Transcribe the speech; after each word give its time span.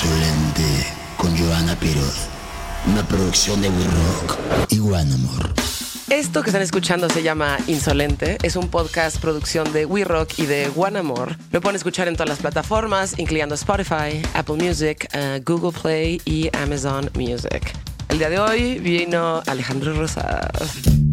Insolente 0.00 0.62
con 1.16 1.36
Joana 1.36 1.74
Piroz. 1.74 2.28
Una 2.86 3.02
producción 3.08 3.60
de 3.60 3.68
We 3.68 3.84
Rock 3.84 4.38
y 4.70 4.78
One 4.78 5.12
Amor. 5.12 5.52
Esto 6.08 6.44
que 6.44 6.50
están 6.50 6.62
escuchando 6.62 7.10
se 7.10 7.24
llama 7.24 7.58
Insolente. 7.66 8.38
Es 8.44 8.54
un 8.54 8.68
podcast 8.68 9.18
producción 9.18 9.72
de 9.72 9.86
We 9.86 10.04
Rock 10.04 10.34
y 10.38 10.46
de 10.46 10.70
One 10.76 11.00
Amor. 11.00 11.36
Lo 11.50 11.60
pueden 11.60 11.74
escuchar 11.74 12.06
en 12.06 12.14
todas 12.14 12.28
las 12.28 12.38
plataformas, 12.38 13.18
incluyendo 13.18 13.56
Spotify, 13.56 14.22
Apple 14.34 14.54
Music, 14.54 15.08
uh, 15.14 15.42
Google 15.44 15.76
Play 15.76 16.22
y 16.24 16.48
Amazon 16.56 17.10
Music. 17.14 17.72
El 18.08 18.18
día 18.18 18.30
de 18.30 18.38
hoy 18.38 18.78
vino 18.78 19.42
Alejandro 19.46 19.94
Rosas. 19.94 21.07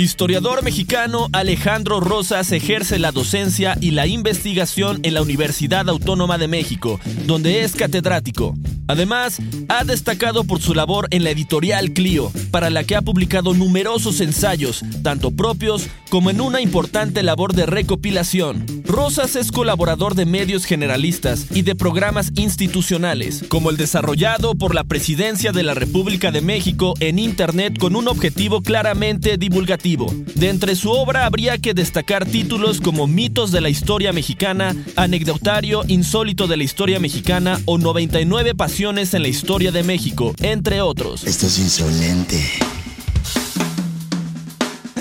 Historiador 0.00 0.64
mexicano 0.64 1.28
Alejandro 1.30 2.00
Rosas 2.00 2.52
ejerce 2.52 2.98
la 2.98 3.12
docencia 3.12 3.76
y 3.82 3.90
la 3.90 4.06
investigación 4.06 4.98
en 5.02 5.12
la 5.12 5.20
Universidad 5.20 5.90
Autónoma 5.90 6.38
de 6.38 6.48
México, 6.48 6.98
donde 7.26 7.64
es 7.64 7.76
catedrático. 7.76 8.56
Además, 8.88 9.38
ha 9.68 9.84
destacado 9.84 10.44
por 10.44 10.60
su 10.60 10.74
labor 10.74 11.06
en 11.10 11.22
la 11.22 11.30
editorial 11.30 11.92
Clio, 11.92 12.32
para 12.50 12.70
la 12.70 12.82
que 12.82 12.96
ha 12.96 13.02
publicado 13.02 13.52
numerosos 13.52 14.20
ensayos, 14.20 14.82
tanto 15.04 15.30
propios 15.30 15.86
como 16.08 16.30
en 16.30 16.40
una 16.40 16.60
importante 16.60 17.22
labor 17.22 17.54
de 17.54 17.66
recopilación. 17.66 18.66
Rosas 18.84 19.36
es 19.36 19.52
colaborador 19.52 20.16
de 20.16 20.26
medios 20.26 20.64
generalistas 20.64 21.46
y 21.54 21.62
de 21.62 21.76
programas 21.76 22.32
institucionales, 22.34 23.44
como 23.48 23.70
el 23.70 23.76
desarrollado 23.76 24.56
por 24.56 24.74
la 24.74 24.82
Presidencia 24.82 25.52
de 25.52 25.62
la 25.62 25.74
República 25.74 26.32
de 26.32 26.40
México 26.40 26.94
en 26.98 27.20
Internet 27.20 27.78
con 27.78 27.94
un 27.94 28.08
objetivo 28.08 28.62
claramente 28.62 29.36
divulgativo. 29.36 29.89
De 29.90 30.48
entre 30.48 30.76
su 30.76 30.88
obra 30.92 31.26
habría 31.26 31.58
que 31.58 31.74
destacar 31.74 32.24
títulos 32.24 32.80
como 32.80 33.08
Mitos 33.08 33.50
de 33.50 33.60
la 33.60 33.70
Historia 33.70 34.12
Mexicana, 34.12 34.76
Anecdotario 34.94 35.82
Insólito 35.88 36.46
de 36.46 36.56
la 36.56 36.62
Historia 36.62 37.00
Mexicana 37.00 37.58
o 37.64 37.76
99 37.76 38.54
Pasiones 38.54 39.14
en 39.14 39.22
la 39.22 39.28
Historia 39.28 39.72
de 39.72 39.82
México, 39.82 40.32
entre 40.38 40.80
otros. 40.80 41.24
Esto 41.24 41.46
es 41.46 41.58
insolente. 41.58 42.40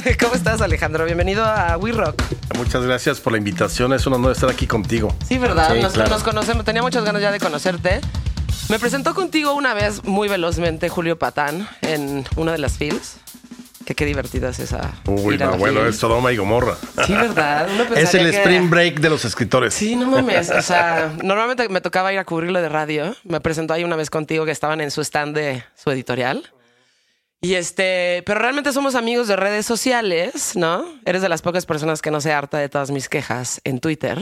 ¿Cómo 0.20 0.34
estás, 0.34 0.60
Alejandro? 0.62 1.06
Bienvenido 1.06 1.45
a 1.45 1.78
We 1.78 1.92
Rock. 1.92 2.23
Muchas 2.58 2.84
gracias 2.84 3.20
por 3.20 3.34
la 3.34 3.38
invitación. 3.38 3.94
Es 3.94 4.08
un 4.08 4.14
honor 4.14 4.32
estar 4.32 4.50
aquí 4.50 4.66
contigo. 4.66 5.16
Sí, 5.28 5.38
¿verdad? 5.38 5.72
Sí, 5.72 5.82
nos, 5.84 5.94
claro. 5.94 6.10
nos 6.10 6.23
conocemos. 6.23 6.66
Tenía 6.66 6.82
muchas 6.82 7.04
ganas 7.04 7.22
ya 7.22 7.32
de 7.32 7.40
conocerte. 7.40 8.02
Me 8.70 8.80
presentó 8.80 9.14
contigo 9.14 9.54
una 9.54 9.76
vez 9.76 10.04
muy 10.04 10.28
velozmente 10.28 10.90
Julio 10.90 11.20
Patán 11.20 11.67
en 11.82 12.26
una 12.38 12.54
de 12.54 12.58
las 12.58 12.78
filas. 12.78 13.17
Que 13.90 13.95
qué 13.95 14.06
divertida 14.06 14.50
es 14.50 14.59
esa. 14.59 14.94
Uy, 15.08 15.40
no, 15.40 15.58
bueno, 15.58 15.84
es 15.84 15.95
Sodoma 15.98 16.32
y 16.32 16.38
Gomorra. 16.38 16.76
Sí, 17.08 17.12
¿verdad? 17.14 17.68
Es 17.98 18.14
el 18.14 18.30
que- 18.30 18.38
spring 18.38 18.70
break 18.70 19.00
de 19.00 19.09
los 19.09 19.26
escritores. 19.26 19.73
Sí, 19.73 19.95
no 19.95 20.06
mames. 20.06 20.52
O 20.52 20.62
sea, 20.62 21.12
normalmente 21.23 21.68
me 21.70 21.82
tocaba 21.82 22.14
ir 22.14 22.20
a 22.20 22.23
cubrirlo 22.23 22.62
de 22.62 22.70
radio. 22.70 23.16
Me 23.23 23.42
presentó 23.42 23.73
ahí 23.73 23.84
una 23.84 23.95
vez 23.95 24.12
contigo 24.12 24.45
que 24.45 24.52
estaban 24.52 24.80
en 24.80 24.92
su 24.92 25.02
stand 25.02 25.36
de 25.36 25.64
su 25.76 25.90
editorial. 25.90 26.54
Y 27.42 27.56
este, 27.56 28.22
pero 28.28 28.40
realmente 28.40 28.72
somos 28.73 28.94
amigos 28.94 29.28
de 29.28 29.36
redes 29.38 29.66
sociales, 29.66 30.56
¿no? 30.56 30.86
Eres 31.04 31.23
de 31.23 31.30
las 31.30 31.42
pocas 31.42 31.66
personas 31.66 32.04
que 32.04 32.12
no 32.12 32.22
se 32.22 32.32
harta 32.32 32.60
de 32.60 32.70
todas 32.70 32.92
mis 32.92 33.10
quejas 33.10 33.60
en 33.64 33.80
Twitter. 33.80 34.20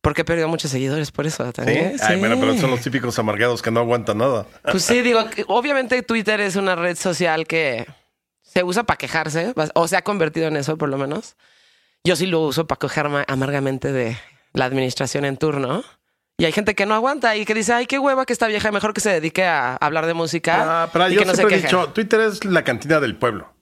Porque 0.00 0.22
he 0.22 0.24
perdido 0.24 0.48
muchos 0.48 0.72
seguidores 0.72 1.12
por 1.12 1.24
eso 1.24 1.46
¿Sí? 1.46 1.52
también. 1.52 1.92
Ay, 2.02 2.14
Sí. 2.14 2.18
bueno, 2.18 2.36
pero 2.40 2.58
son 2.58 2.72
los 2.72 2.80
típicos 2.80 3.16
amargados 3.20 3.62
que 3.62 3.70
no 3.70 3.78
aguantan 3.78 4.18
nada. 4.18 4.44
Pues 4.68 4.82
sí, 4.82 5.02
digo, 5.02 5.20
obviamente 5.46 6.02
Twitter 6.02 6.40
es 6.40 6.56
una 6.56 6.74
red 6.74 6.96
social 6.96 7.46
que 7.46 7.86
se 8.56 8.64
usa 8.64 8.84
para 8.84 8.96
quejarse, 8.96 9.52
o 9.74 9.86
se 9.86 9.98
ha 9.98 10.02
convertido 10.02 10.46
en 10.48 10.56
eso 10.56 10.78
por 10.78 10.88
lo 10.88 10.96
menos. 10.96 11.36
Yo 12.04 12.16
sí 12.16 12.24
lo 12.24 12.40
uso 12.40 12.66
para 12.66 12.78
quejarme 12.78 13.22
amargamente 13.28 13.92
de 13.92 14.16
la 14.54 14.64
administración 14.64 15.26
en 15.26 15.36
turno. 15.36 15.84
Y 16.38 16.46
hay 16.46 16.52
gente 16.52 16.74
que 16.74 16.86
no 16.86 16.94
aguanta 16.94 17.36
y 17.36 17.44
que 17.44 17.52
dice, 17.52 17.74
ay, 17.74 17.84
qué 17.84 17.98
hueva 17.98 18.24
que 18.24 18.32
esta 18.32 18.46
vieja, 18.46 18.72
mejor 18.72 18.94
que 18.94 19.02
se 19.02 19.10
dedique 19.10 19.44
a 19.44 19.76
hablar 19.76 20.06
de 20.06 20.14
música. 20.14 20.84
Ah, 20.84 20.88
pero 20.90 21.06
y 21.10 21.14
yo 21.16 21.20
que 21.20 21.26
no 21.26 21.34
se 21.34 21.42
he 21.42 21.46
queje". 21.48 21.62
dicho, 21.66 21.88
Twitter 21.90 22.18
es 22.20 22.46
la 22.46 22.64
cantina 22.64 22.98
del 22.98 23.16
pueblo. 23.16 23.52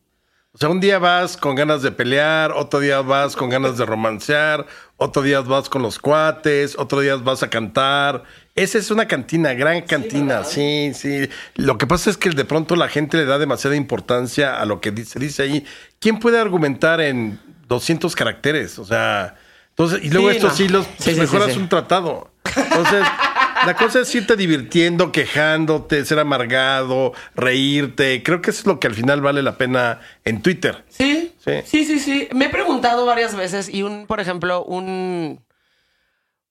O 0.55 0.59
sea, 0.59 0.69
un 0.69 0.79
día 0.79 1.01
vas 1.01 1.37
con 1.37 1.57
ganas 1.57 1.83
de 1.83 1.91
pelear, 1.91 2.53
otro 2.53 2.79
día 2.79 3.01
vas 3.01 3.35
con 3.35 3.51
ganas 3.51 3.77
de 3.77 3.85
romancear, 3.85 4.65
otro 4.97 5.23
día 5.23 5.41
vas 5.41 5.69
con 5.69 5.83
los 5.83 5.99
cuates, 5.99 6.77
otro 6.79 7.01
día 7.01 7.17
vas 7.17 7.43
a 7.43 7.51
cantar. 7.51 8.23
Esa 8.55 8.79
es 8.79 8.93
una 8.93 9.09
cantina, 9.09 9.53
gran 9.55 9.83
cantina, 9.83 10.45
sí, 10.45 10.93
sí. 10.95 11.29
Lo 11.57 11.77
que 11.77 11.89
pasa 11.89 12.09
es 12.09 12.17
que 12.17 12.31
de 12.31 12.45
pronto 12.45 12.77
la 12.77 12.87
gente 12.89 13.17
le 13.17 13.25
da 13.25 13.37
demasiada 13.39 13.75
importancia 13.75 14.61
a 14.61 14.65
lo 14.65 14.81
que 14.81 14.93
di- 14.93 15.05
se 15.05 15.19
dice 15.19 15.43
ahí. 15.43 15.67
¿Quién 15.99 16.21
puede 16.21 16.39
argumentar 16.39 17.01
en 17.01 17.41
200 17.67 18.15
caracteres? 18.15 18.79
O 18.79 18.85
sea, 18.85 19.35
entonces, 19.71 20.05
y 20.05 20.11
luego 20.11 20.31
Sí, 20.31 20.37
estos 20.37 20.61
no. 20.61 20.65
hilos, 20.67 20.87
Sí, 20.87 20.91
pues 21.03 21.15
sí, 21.17 21.21
mejor 21.21 21.41
sí, 21.43 21.47
haz 21.49 21.55
sí. 21.55 21.61
un 21.63 21.69
tratado. 21.69 22.31
Entonces, 22.57 23.03
la 23.67 23.75
cosa 23.77 24.01
es 24.01 24.15
irte 24.15 24.37
divirtiendo, 24.37 25.13
quejándote, 25.13 26.05
ser 26.05 26.19
amargado, 26.19 27.13
reírte. 27.35 28.23
Creo 28.23 28.41
que 28.43 28.51
eso 28.51 28.61
es 28.61 28.67
lo 28.67 28.81
que 28.81 28.87
al 28.87 28.95
final 28.95 29.21
vale 29.21 29.43
la 29.43 29.57
pena 29.59 30.01
en 30.25 30.43
Twitter. 30.43 30.85
Sí, 30.89 31.33
Sí. 31.45 31.53
sí, 31.67 31.85
sí, 31.85 31.99
sí. 31.99 32.29
Me 32.35 32.47
he 32.47 32.49
preguntado 32.49 33.05
varias 33.05 33.35
veces 33.37 33.69
y 33.69 33.83
un, 33.83 34.07
por 34.07 34.21
ejemplo, 34.21 34.65
un, 34.65 35.45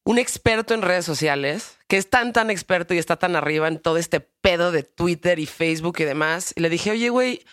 un 0.03 0.17
experto 0.19 0.73
en 0.73 0.81
redes 0.81 1.05
sociales 1.05 1.77
que 1.87 1.97
es 1.97 2.09
tan, 2.09 2.33
tan 2.33 2.49
experto 2.49 2.93
y 2.93 2.97
está 2.97 3.15
tan 3.17 3.35
arriba 3.35 3.67
en 3.67 3.79
todo 3.79 3.97
este 3.97 4.19
pedo 4.19 4.71
de 4.71 4.83
Twitter 4.83 5.39
y 5.39 5.45
Facebook 5.45 5.95
y 5.99 6.03
demás. 6.03 6.53
Y 6.55 6.61
le 6.61 6.69
dije, 6.69 6.91
oye, 6.91 7.09
güey, 7.09 7.43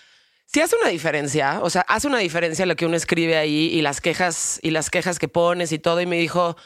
si 0.47 0.61
hace 0.61 0.77
una 0.77 0.89
diferencia, 0.89 1.61
o 1.63 1.71
sea, 1.71 1.83
hace 1.83 2.09
una 2.09 2.19
diferencia 2.19 2.67
lo 2.67 2.77
que 2.77 2.87
uno 2.87 2.97
escribe 2.97 3.37
ahí 3.37 3.71
y 3.73 3.83
las 3.83 4.01
quejas 4.01 4.59
y 4.63 4.71
las 4.71 4.91
quejas 4.91 5.19
que 5.19 5.29
pones 5.29 5.73
y 5.73 5.79
todo. 5.79 6.01
Y 6.01 6.07
me 6.07 6.17
dijo, 6.19 6.57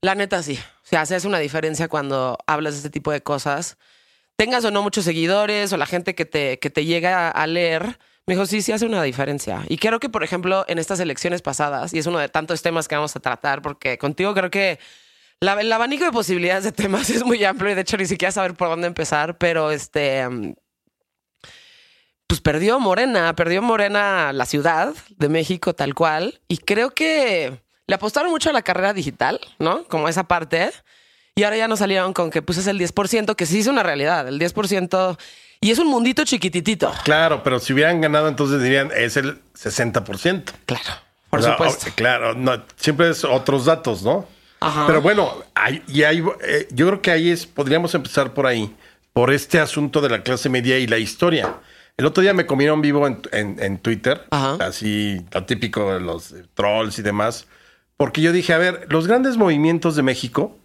la 0.00 0.14
neta 0.14 0.42
sí. 0.42 0.58
O 0.84 0.86
sea, 0.86 1.02
hace 1.02 1.26
una 1.26 1.38
diferencia 1.38 1.88
cuando 1.88 2.38
hablas 2.46 2.74
de 2.74 2.78
este 2.78 2.90
tipo 2.90 3.12
de 3.12 3.22
cosas 3.22 3.76
tengas 4.38 4.64
o 4.64 4.70
no 4.70 4.82
muchos 4.82 5.04
seguidores 5.04 5.72
o 5.72 5.76
la 5.76 5.86
gente 5.86 6.14
que 6.14 6.24
te, 6.24 6.60
que 6.60 6.70
te 6.70 6.84
llega 6.84 7.28
a 7.28 7.46
leer, 7.48 7.98
me 8.24 8.34
dijo, 8.34 8.46
sí, 8.46 8.62
sí 8.62 8.70
hace 8.70 8.86
una 8.86 9.02
diferencia. 9.02 9.64
Y 9.68 9.78
creo 9.78 9.98
que, 9.98 10.08
por 10.08 10.22
ejemplo, 10.22 10.64
en 10.68 10.78
estas 10.78 11.00
elecciones 11.00 11.42
pasadas, 11.42 11.92
y 11.92 11.98
es 11.98 12.06
uno 12.06 12.20
de 12.20 12.28
tantos 12.28 12.62
temas 12.62 12.86
que 12.86 12.94
vamos 12.94 13.16
a 13.16 13.20
tratar, 13.20 13.62
porque 13.62 13.98
contigo 13.98 14.34
creo 14.34 14.48
que 14.48 14.78
el 15.40 15.72
abanico 15.72 16.04
de 16.04 16.12
posibilidades 16.12 16.62
de 16.62 16.72
temas 16.72 17.10
es 17.10 17.24
muy 17.24 17.42
amplio 17.44 17.72
y 17.72 17.74
de 17.74 17.80
hecho 17.80 17.96
ni 17.96 18.06
siquiera 18.06 18.30
saber 18.30 18.54
por 18.54 18.68
dónde 18.68 18.86
empezar, 18.86 19.38
pero 19.38 19.72
este... 19.72 20.24
Pues 22.28 22.40
perdió 22.42 22.78
Morena, 22.78 23.34
perdió 23.34 23.62
Morena 23.62 24.32
la 24.34 24.44
ciudad 24.44 24.94
de 25.16 25.28
México 25.30 25.74
tal 25.74 25.94
cual. 25.94 26.42
Y 26.46 26.58
creo 26.58 26.90
que 26.90 27.62
le 27.88 27.94
apostaron 27.96 28.30
mucho 28.30 28.50
a 28.50 28.52
la 28.52 28.62
carrera 28.62 28.92
digital, 28.92 29.40
¿no? 29.58 29.82
Como 29.84 30.08
esa 30.08 30.24
parte. 30.28 30.70
Y 31.34 31.42
ahora 31.44 31.56
ya 31.56 31.66
nos 31.68 31.80
salieron 31.80 32.12
con 32.12 32.30
que 32.30 32.42
pues 32.42 32.58
es 32.58 32.66
el 32.68 32.78
10%, 32.78 33.34
que 33.34 33.46
sí 33.46 33.58
es 33.60 33.66
una 33.66 33.82
realidad, 33.82 34.28
el 34.28 34.38
10%. 34.38 35.18
Y 35.60 35.70
es 35.72 35.78
un 35.80 35.88
mundito 35.88 36.22
chiquititito. 36.24 36.92
Claro, 37.02 37.42
pero 37.42 37.58
si 37.58 37.72
hubieran 37.72 38.00
ganado, 38.00 38.28
entonces 38.28 38.62
dirían, 38.62 38.90
es 38.96 39.16
el 39.16 39.40
60%. 39.54 40.52
Claro, 40.66 40.84
por 41.30 41.40
O 41.40 41.42
sea, 41.42 41.52
supuesto. 41.52 41.86
o- 41.90 41.94
claro, 41.94 42.34
no, 42.34 42.62
siempre 42.76 43.10
es 43.10 43.24
otros 43.24 43.64
datos, 43.64 44.02
¿no? 44.02 44.26
Ajá. 44.60 44.86
Pero 44.86 45.00
bueno, 45.00 45.32
hay- 45.54 45.82
y 45.88 46.02
hay, 46.02 46.22
eh, 46.44 46.68
yo 46.70 46.86
creo 46.88 47.02
que 47.02 47.10
ahí 47.10 47.30
es, 47.30 47.46
podríamos 47.46 47.94
empezar 47.94 48.34
por 48.34 48.46
ahí, 48.46 48.74
por 49.12 49.32
este 49.32 49.58
asunto 49.60 50.00
de 50.00 50.10
la 50.10 50.22
clase 50.22 50.48
media 50.48 50.78
y 50.78 50.86
la 50.86 50.98
historia. 50.98 51.54
El 51.96 52.06
otro 52.06 52.22
día 52.22 52.34
me 52.34 52.46
comieron 52.46 52.80
vivo 52.80 53.06
en, 53.06 53.20
en- 53.32 53.56
en 53.62 53.78
Twitter, 53.78 54.24
Ajá. 54.30 54.56
así 54.64 55.24
lo 55.32 55.44
típico 55.44 55.92
de 55.94 56.00
los 56.00 56.34
trolls 56.54 56.98
y 56.98 57.02
demás, 57.02 57.46
porque 57.98 58.22
yo 58.22 58.32
dije, 58.32 58.54
a 58.54 58.58
ver, 58.58 58.86
los 58.88 59.08
grandes 59.08 59.36
movimientos 59.36 59.96
de 59.96 60.02
México, 60.02 60.56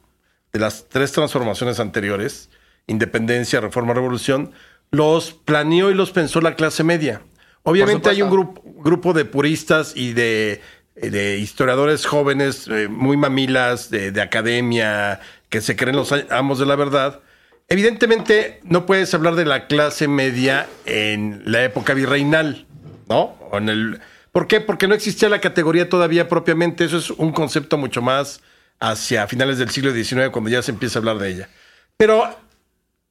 de 0.53 0.59
las 0.59 0.88
tres 0.88 1.11
transformaciones 1.11 1.79
anteriores, 1.79 2.49
independencia, 2.85 3.59
reforma, 3.59 3.95
revolución, 3.95 4.51
los 4.91 5.33
planeó 5.33 5.89
y 5.89 5.95
los 5.95 6.11
pensó 6.11 6.41
la 6.41 6.55
clase 6.55 6.83
media. 6.83 7.23
Obviamente 7.63 8.09
hay 8.09 8.22
un 8.22 8.29
grupo, 8.29 8.61
grupo 8.63 9.13
de 9.13 9.25
puristas 9.25 9.93
y 9.95 10.13
de, 10.13 10.61
de 10.95 11.39
historiadores 11.39 12.05
jóvenes, 12.05 12.67
eh, 12.67 12.87
muy 12.87 13.17
mamilas, 13.17 13.90
de, 13.90 14.11
de 14.11 14.22
academia, 14.22 15.19
que 15.49 15.59
se 15.61 15.75
creen 15.75 15.96
los 15.96 16.13
amos 16.29 16.59
de 16.59 16.67
la 16.67 16.75
verdad. 16.75 17.22
Evidentemente 17.67 18.59
no 18.63 18.85
puedes 18.85 19.11
hablar 19.16 19.34
de 19.34 19.46
la 19.46 19.66
clase 19.66 20.08
media 20.08 20.67
en 20.85 21.41
la 21.46 21.63
época 21.63 21.96
virreinal, 21.96 22.67
¿no? 23.09 23.35
O 23.49 23.58
en 23.58 23.69
el, 23.69 24.02
¿Por 24.34 24.47
qué? 24.47 24.59
Porque 24.59 24.88
no 24.90 24.96
existía 24.96 25.30
la 25.30 25.40
categoría 25.40 25.88
todavía 25.88 26.28
propiamente. 26.28 26.84
Eso 26.84 26.97
es 26.97 27.09
un 27.12 27.32
concepto 27.32 27.78
mucho 27.78 28.02
más 28.02 28.41
hacia 28.82 29.26
finales 29.28 29.59
del 29.59 29.70
siglo 29.70 29.94
XIX, 29.94 30.30
cuando 30.32 30.50
ya 30.50 30.62
se 30.62 30.72
empieza 30.72 30.97
a 30.97 31.00
hablar 31.00 31.20
de 31.20 31.30
ella. 31.30 31.50
Pero 31.96 32.28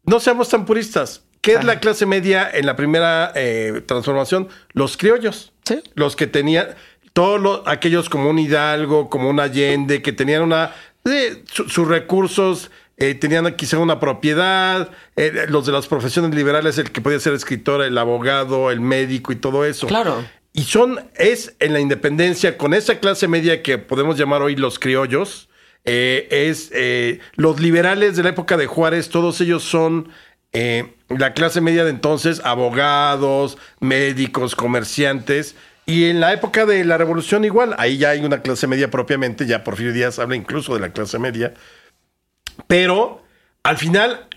no 0.05 0.21
seamos 0.21 0.51
tan 0.51 0.67
puristas. 0.67 1.23
¿Qué 1.41 1.55
es 1.55 1.65
la 1.65 1.81
clase 1.81 2.07
media 2.07 2.49
en 2.53 2.67
la 2.67 2.77
primera 2.77 3.33
eh, 3.35 3.83
transformación? 3.87 4.49
Los 4.75 4.97
criollos. 4.97 5.53
Sí. 5.65 5.81
Los 5.95 6.15
que 6.15 6.27
tenían, 6.29 6.75
todos 7.13 7.41
los- 7.41 7.63
aquellos 7.67 8.09
como 8.09 8.29
un 8.31 8.39
Hidalgo, 8.39 9.09
como 9.09 9.29
un 9.31 9.41
Allende, 9.41 10.03
que 10.03 10.13
tenían 10.13 10.43
una, 10.43 10.73
eh, 11.05 11.43
su- 11.51 11.69
sus 11.69 11.89
recursos, 11.89 12.71
eh, 12.97 13.15
tenían 13.15 13.55
quizá 13.57 13.79
una 13.79 13.99
propiedad, 13.99 14.91
eh, 15.17 15.47
los 15.49 15.67
de 15.67 15.73
las 15.73 15.89
profesiones 15.89 16.33
liberales, 16.35 16.79
el 16.79 16.93
que 16.93 17.01
podía 17.01 17.19
ser 17.19 17.33
escritor, 17.35 17.83
el 17.83 17.97
abogado, 17.99 18.71
el 18.71 18.81
médico 18.81 19.33
y 19.33 19.37
todo 19.37 19.65
eso. 19.65 19.87
Claro. 19.89 20.25
Y 20.52 20.64
son, 20.64 21.00
es 21.14 21.54
en 21.60 21.72
la 21.72 21.81
independencia, 21.81 22.58
con 22.58 22.75
esa 22.75 22.99
clase 22.99 23.26
media 23.26 23.62
que 23.62 23.78
podemos 23.78 24.19
llamar 24.19 24.43
hoy 24.43 24.54
los 24.54 24.78
criollos, 24.78 25.49
eh, 25.84 26.28
es 26.31 26.70
eh, 26.75 27.20
los 27.34 27.58
liberales 27.58 28.16
de 28.16 28.22
la 28.22 28.28
época 28.28 28.56
de 28.56 28.66
Juárez, 28.66 29.08
todos 29.08 29.40
ellos 29.40 29.62
son 29.62 30.10
eh, 30.52 30.94
la 31.08 31.32
clase 31.32 31.60
media 31.60 31.84
de 31.84 31.90
entonces, 31.90 32.40
abogados, 32.44 33.56
médicos, 33.81 34.54
comerciantes. 34.54 35.56
Y 35.87 36.04
en 36.04 36.20
la 36.20 36.32
época 36.32 36.66
de 36.66 36.84
la 36.84 36.99
revolución 36.99 37.44
igual, 37.44 37.75
ahí 37.78 37.96
ya 37.99 38.10
hay 38.10 38.25
una 38.25 38.43
clase 38.43 38.66
media 38.66 38.90
propiamente, 38.90 39.46
ya 39.46 39.64
Porfirio 39.64 39.93
Díaz 39.93 40.19
habla 40.19 40.37
incluso 40.37 40.75
de 40.75 40.81
la 40.81 40.93
clase 40.93 41.19
media. 41.19 41.54
Pero 42.69 43.25
al 43.62 43.78
final, 43.78 44.28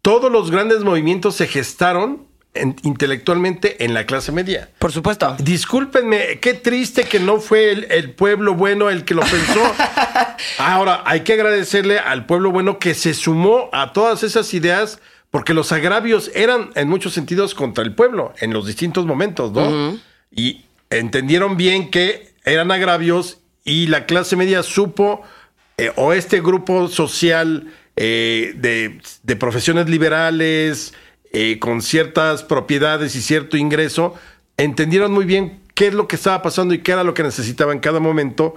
todos 0.00 0.30
los 0.30 0.50
grandes 0.50 0.84
movimientos 0.84 1.34
se 1.34 1.48
gestaron 1.48 2.25
en- 2.60 2.76
intelectualmente 2.82 3.84
en 3.84 3.94
la 3.94 4.06
clase 4.06 4.32
media. 4.32 4.68
Por 4.78 4.92
supuesto. 4.92 5.36
Discúlpenme, 5.38 6.38
qué 6.40 6.54
triste 6.54 7.04
que 7.04 7.20
no 7.20 7.40
fue 7.40 7.72
el, 7.72 7.86
el 7.90 8.10
pueblo 8.12 8.54
bueno 8.54 8.90
el 8.90 9.04
que 9.04 9.14
lo 9.14 9.22
pensó. 9.22 9.62
Ahora, 10.58 11.02
hay 11.04 11.20
que 11.20 11.32
agradecerle 11.34 11.98
al 11.98 12.26
pueblo 12.26 12.50
bueno 12.50 12.78
que 12.78 12.94
se 12.94 13.14
sumó 13.14 13.68
a 13.72 13.92
todas 13.92 14.22
esas 14.22 14.52
ideas, 14.54 14.98
porque 15.30 15.54
los 15.54 15.72
agravios 15.72 16.30
eran 16.34 16.70
en 16.74 16.88
muchos 16.88 17.12
sentidos 17.12 17.54
contra 17.54 17.84
el 17.84 17.94
pueblo 17.94 18.32
en 18.40 18.52
los 18.52 18.66
distintos 18.66 19.06
momentos, 19.06 19.52
¿no? 19.52 19.98
Y 20.30 20.64
entendieron 20.90 21.56
bien 21.56 21.90
que 21.90 22.32
eran 22.44 22.70
agravios 22.70 23.38
y 23.64 23.88
la 23.88 24.06
clase 24.06 24.36
media 24.36 24.62
supo, 24.62 25.22
eh, 25.78 25.92
o 25.96 26.12
este 26.12 26.40
grupo 26.40 26.88
social 26.88 27.66
eh, 27.96 28.52
de, 28.56 29.00
de 29.22 29.36
profesiones 29.36 29.88
liberales, 29.88 30.94
eh, 31.32 31.58
con 31.58 31.82
ciertas 31.82 32.42
propiedades 32.42 33.14
y 33.16 33.22
cierto 33.22 33.56
ingreso, 33.56 34.14
entendieron 34.56 35.12
muy 35.12 35.24
bien 35.24 35.60
qué 35.74 35.88
es 35.88 35.94
lo 35.94 36.08
que 36.08 36.16
estaba 36.16 36.42
pasando 36.42 36.72
y 36.74 36.78
qué 36.78 36.92
era 36.92 37.04
lo 37.04 37.14
que 37.14 37.22
necesitaba 37.22 37.72
en 37.72 37.80
cada 37.80 38.00
momento 38.00 38.54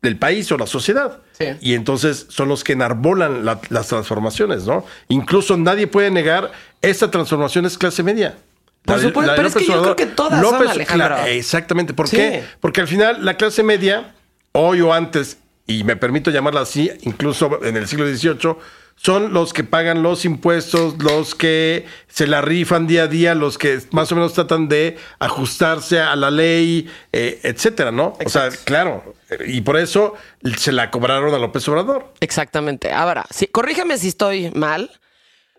del 0.00 0.16
país 0.18 0.50
o 0.50 0.56
la 0.58 0.66
sociedad. 0.66 1.20
Sí. 1.38 1.46
Y 1.60 1.74
entonces 1.74 2.26
son 2.28 2.48
los 2.48 2.64
que 2.64 2.72
enarbolan 2.72 3.44
la- 3.44 3.60
las 3.68 3.88
transformaciones, 3.88 4.64
¿no? 4.66 4.84
Incluso 5.08 5.56
nadie 5.56 5.86
puede 5.86 6.10
negar 6.10 6.50
esta 6.80 7.10
transformación 7.10 7.66
es 7.66 7.78
clase 7.78 8.02
media. 8.02 8.36
Por 8.84 8.98
supuesto, 9.00 9.32
pero 9.36 9.46
es 9.46 9.54
que 9.54 9.60
López 9.60 9.74
yo 9.76 9.82
creo 9.82 9.96
que 9.96 10.06
todas 10.06 10.42
son, 10.42 10.66
Alejandro. 10.68 11.16
exactamente. 11.26 11.94
¿Por 11.94 12.08
Sí. 12.08 12.16
qué? 12.16 12.42
Porque 12.58 12.80
al 12.80 12.88
final 12.88 13.24
la 13.24 13.36
clase 13.36 13.62
media, 13.62 14.12
hoy 14.50 14.80
o 14.80 14.92
antes, 14.92 15.38
y 15.68 15.84
me 15.84 15.94
permito 15.94 16.32
llamarla 16.32 16.62
así, 16.62 16.90
incluso 17.02 17.60
en 17.64 17.76
el 17.76 17.86
siglo 17.86 18.04
XVIII, 18.06 18.56
son 19.04 19.32
los 19.32 19.52
que 19.52 19.64
pagan 19.64 20.04
los 20.04 20.24
impuestos, 20.24 20.94
los 21.02 21.34
que 21.34 21.86
se 22.06 22.28
la 22.28 22.40
rifan 22.40 22.86
día 22.86 23.04
a 23.04 23.06
día, 23.08 23.34
los 23.34 23.58
que 23.58 23.80
más 23.90 24.12
o 24.12 24.14
menos 24.14 24.32
tratan 24.32 24.68
de 24.68 24.96
ajustarse 25.18 26.00
a 26.00 26.14
la 26.14 26.30
ley, 26.30 26.88
eh, 27.12 27.40
etcétera, 27.42 27.90
¿no? 27.90 28.16
O 28.24 28.28
sea, 28.28 28.50
claro. 28.64 29.14
Y 29.44 29.62
por 29.62 29.76
eso 29.76 30.14
se 30.56 30.70
la 30.70 30.92
cobraron 30.92 31.34
a 31.34 31.38
López 31.38 31.66
Obrador. 31.68 32.14
Exactamente. 32.20 32.92
Ahora, 32.92 33.26
sí, 33.30 33.48
corrígeme 33.48 33.98
si 33.98 34.06
estoy 34.06 34.52
mal, 34.52 35.00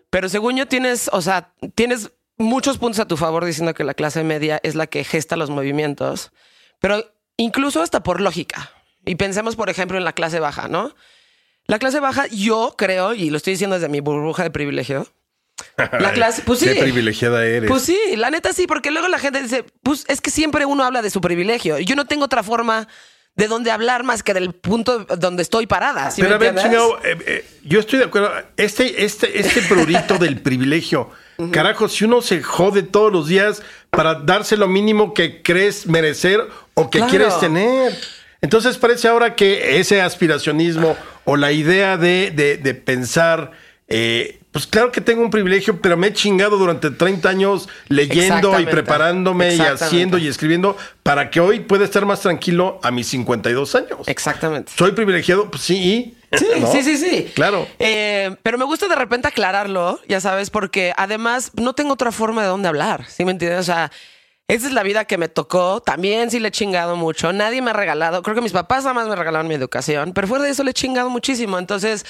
pero 0.08 0.30
según 0.30 0.56
yo 0.56 0.66
tienes, 0.66 1.10
o 1.12 1.20
sea, 1.20 1.52
tienes 1.74 2.12
muchos 2.38 2.78
puntos 2.78 3.00
a 3.00 3.08
tu 3.08 3.18
favor 3.18 3.44
diciendo 3.44 3.74
que 3.74 3.84
la 3.84 3.92
clase 3.92 4.24
media 4.24 4.58
es 4.62 4.74
la 4.74 4.86
que 4.86 5.04
gesta 5.04 5.36
los 5.36 5.50
movimientos, 5.50 6.32
pero 6.80 7.04
incluso 7.36 7.82
hasta 7.82 8.02
por 8.02 8.22
lógica. 8.22 8.70
Y 9.04 9.16
pensemos, 9.16 9.54
por 9.54 9.68
ejemplo, 9.68 9.98
en 9.98 10.04
la 10.04 10.14
clase 10.14 10.40
baja, 10.40 10.66
¿no? 10.68 10.94
La 11.66 11.78
clase 11.78 12.00
baja, 12.00 12.26
yo 12.26 12.74
creo, 12.76 13.14
y 13.14 13.30
lo 13.30 13.36
estoy 13.38 13.54
diciendo 13.54 13.74
desde 13.74 13.88
mi 13.88 14.00
burbuja 14.00 14.42
de 14.42 14.50
privilegio, 14.50 15.06
la 15.76 16.12
clase, 16.12 16.42
pues 16.44 16.58
sí. 16.60 16.66
Qué 16.66 16.74
privilegiada 16.82 17.44
eres. 17.46 17.70
Pues 17.70 17.82
sí, 17.82 17.98
la 18.16 18.30
neta 18.30 18.52
sí, 18.52 18.66
porque 18.66 18.90
luego 18.90 19.08
la 19.08 19.18
gente 19.18 19.40
dice, 19.42 19.64
pues 19.82 20.04
es 20.08 20.20
que 20.20 20.30
siempre 20.30 20.66
uno 20.66 20.84
habla 20.84 21.00
de 21.00 21.10
su 21.10 21.20
privilegio. 21.20 21.78
Yo 21.78 21.96
no 21.96 22.06
tengo 22.06 22.24
otra 22.24 22.42
forma 22.42 22.86
de 23.36 23.48
donde 23.48 23.70
hablar 23.70 24.04
más 24.04 24.22
que 24.22 24.34
del 24.34 24.52
punto 24.52 25.00
donde 25.00 25.42
estoy 25.42 25.66
parada. 25.66 26.10
¿sí 26.10 26.22
Pero 26.22 26.36
a 26.36 26.38
ver, 26.38 26.54
chingado, 26.56 26.98
eh, 27.04 27.18
eh, 27.26 27.46
yo 27.64 27.80
estoy 27.80 27.98
de 28.00 28.04
acuerdo. 28.04 28.30
Este, 28.56 29.04
este, 29.04 29.40
este 29.40 29.62
prurito 29.62 30.18
del 30.18 30.40
privilegio. 30.40 31.10
Carajo, 31.50 31.88
si 31.88 32.04
uno 32.04 32.20
se 32.22 32.42
jode 32.42 32.82
todos 32.82 33.12
los 33.12 33.26
días 33.26 33.62
para 33.90 34.14
darse 34.14 34.56
lo 34.56 34.68
mínimo 34.68 35.14
que 35.14 35.42
crees 35.42 35.86
merecer 35.86 36.40
o 36.74 36.90
que 36.90 36.98
Claro. 36.98 37.10
quieres 37.10 37.40
tener. 37.40 37.98
Entonces 38.40 38.76
parece 38.76 39.08
ahora 39.08 39.34
que 39.34 39.78
ese 39.80 40.02
aspiracionismo 40.02 40.96
o 41.24 41.36
la 41.36 41.52
idea 41.52 41.96
de, 41.96 42.30
de- 42.30 42.56
de 42.56 42.74
pensar, 42.74 43.52
eh, 43.88 44.40
pues 44.50 44.66
claro 44.68 44.92
que 44.92 45.00
tengo 45.00 45.20
un 45.22 45.30
privilegio, 45.30 45.80
pero 45.80 45.96
me 45.96 46.06
he 46.08 46.12
chingado 46.12 46.56
durante 46.58 46.90
30 46.90 47.28
años 47.28 47.68
leyendo 47.88 48.58
y 48.60 48.66
preparándome 48.66 49.54
y 49.54 49.60
haciendo 49.60 50.16
y 50.16 50.28
escribiendo 50.28 50.76
para 51.02 51.28
que 51.30 51.40
hoy 51.40 51.60
pueda 51.60 51.84
estar 51.84 52.06
más 52.06 52.20
tranquilo 52.20 52.78
a 52.84 52.90
mis 52.92 53.08
52 53.08 53.74
años. 53.74 53.98
Exactamente. 54.06 54.72
¿Soy 54.76 54.92
privilegiado? 54.92 55.50
Pues 55.50 55.62
sí. 55.64 56.16
Sí, 56.32 56.46
¿No? 56.60 56.70
sí, 56.70 56.82
sí, 56.82 56.96
sí. 56.96 57.30
Claro. 57.34 57.66
Eh, 57.78 58.34
pero 58.42 58.58
me 58.58 58.64
gusta 58.64 58.86
de 58.88 58.94
repente 58.96 59.28
aclararlo, 59.28 60.00
ya 60.08 60.20
sabes, 60.20 60.50
porque 60.50 60.92
además 60.96 61.50
no 61.54 61.74
tengo 61.74 61.92
otra 61.92 62.10
forma 62.12 62.42
de 62.42 62.48
dónde 62.48 62.68
hablar. 62.68 63.04
¿Sí 63.08 63.24
me 63.24 63.30
entiendes? 63.32 63.60
O 63.60 63.64
sea, 63.64 63.90
esa 64.46 64.66
es 64.66 64.72
la 64.72 64.82
vida 64.82 65.06
que 65.06 65.18
me 65.18 65.28
tocó. 65.28 65.80
También 65.80 66.30
sí 66.30 66.38
le 66.38 66.48
he 66.48 66.52
chingado 66.52 66.96
mucho. 66.96 67.32
Nadie 67.32 67.62
me 67.62 67.70
ha 67.70 67.74
regalado. 67.74 68.22
Creo 68.22 68.34
que 68.34 68.42
mis 68.42 68.52
papás 68.52 68.84
nada 68.84 68.94
más 68.94 69.08
me 69.08 69.16
regalaron 69.16 69.48
mi 69.48 69.54
educación, 69.54 70.12
pero 70.12 70.28
fuera 70.28 70.44
de 70.44 70.50
eso 70.50 70.64
le 70.64 70.72
he 70.72 70.74
chingado 70.74 71.08
muchísimo. 71.08 71.58
Entonces, 71.58 72.04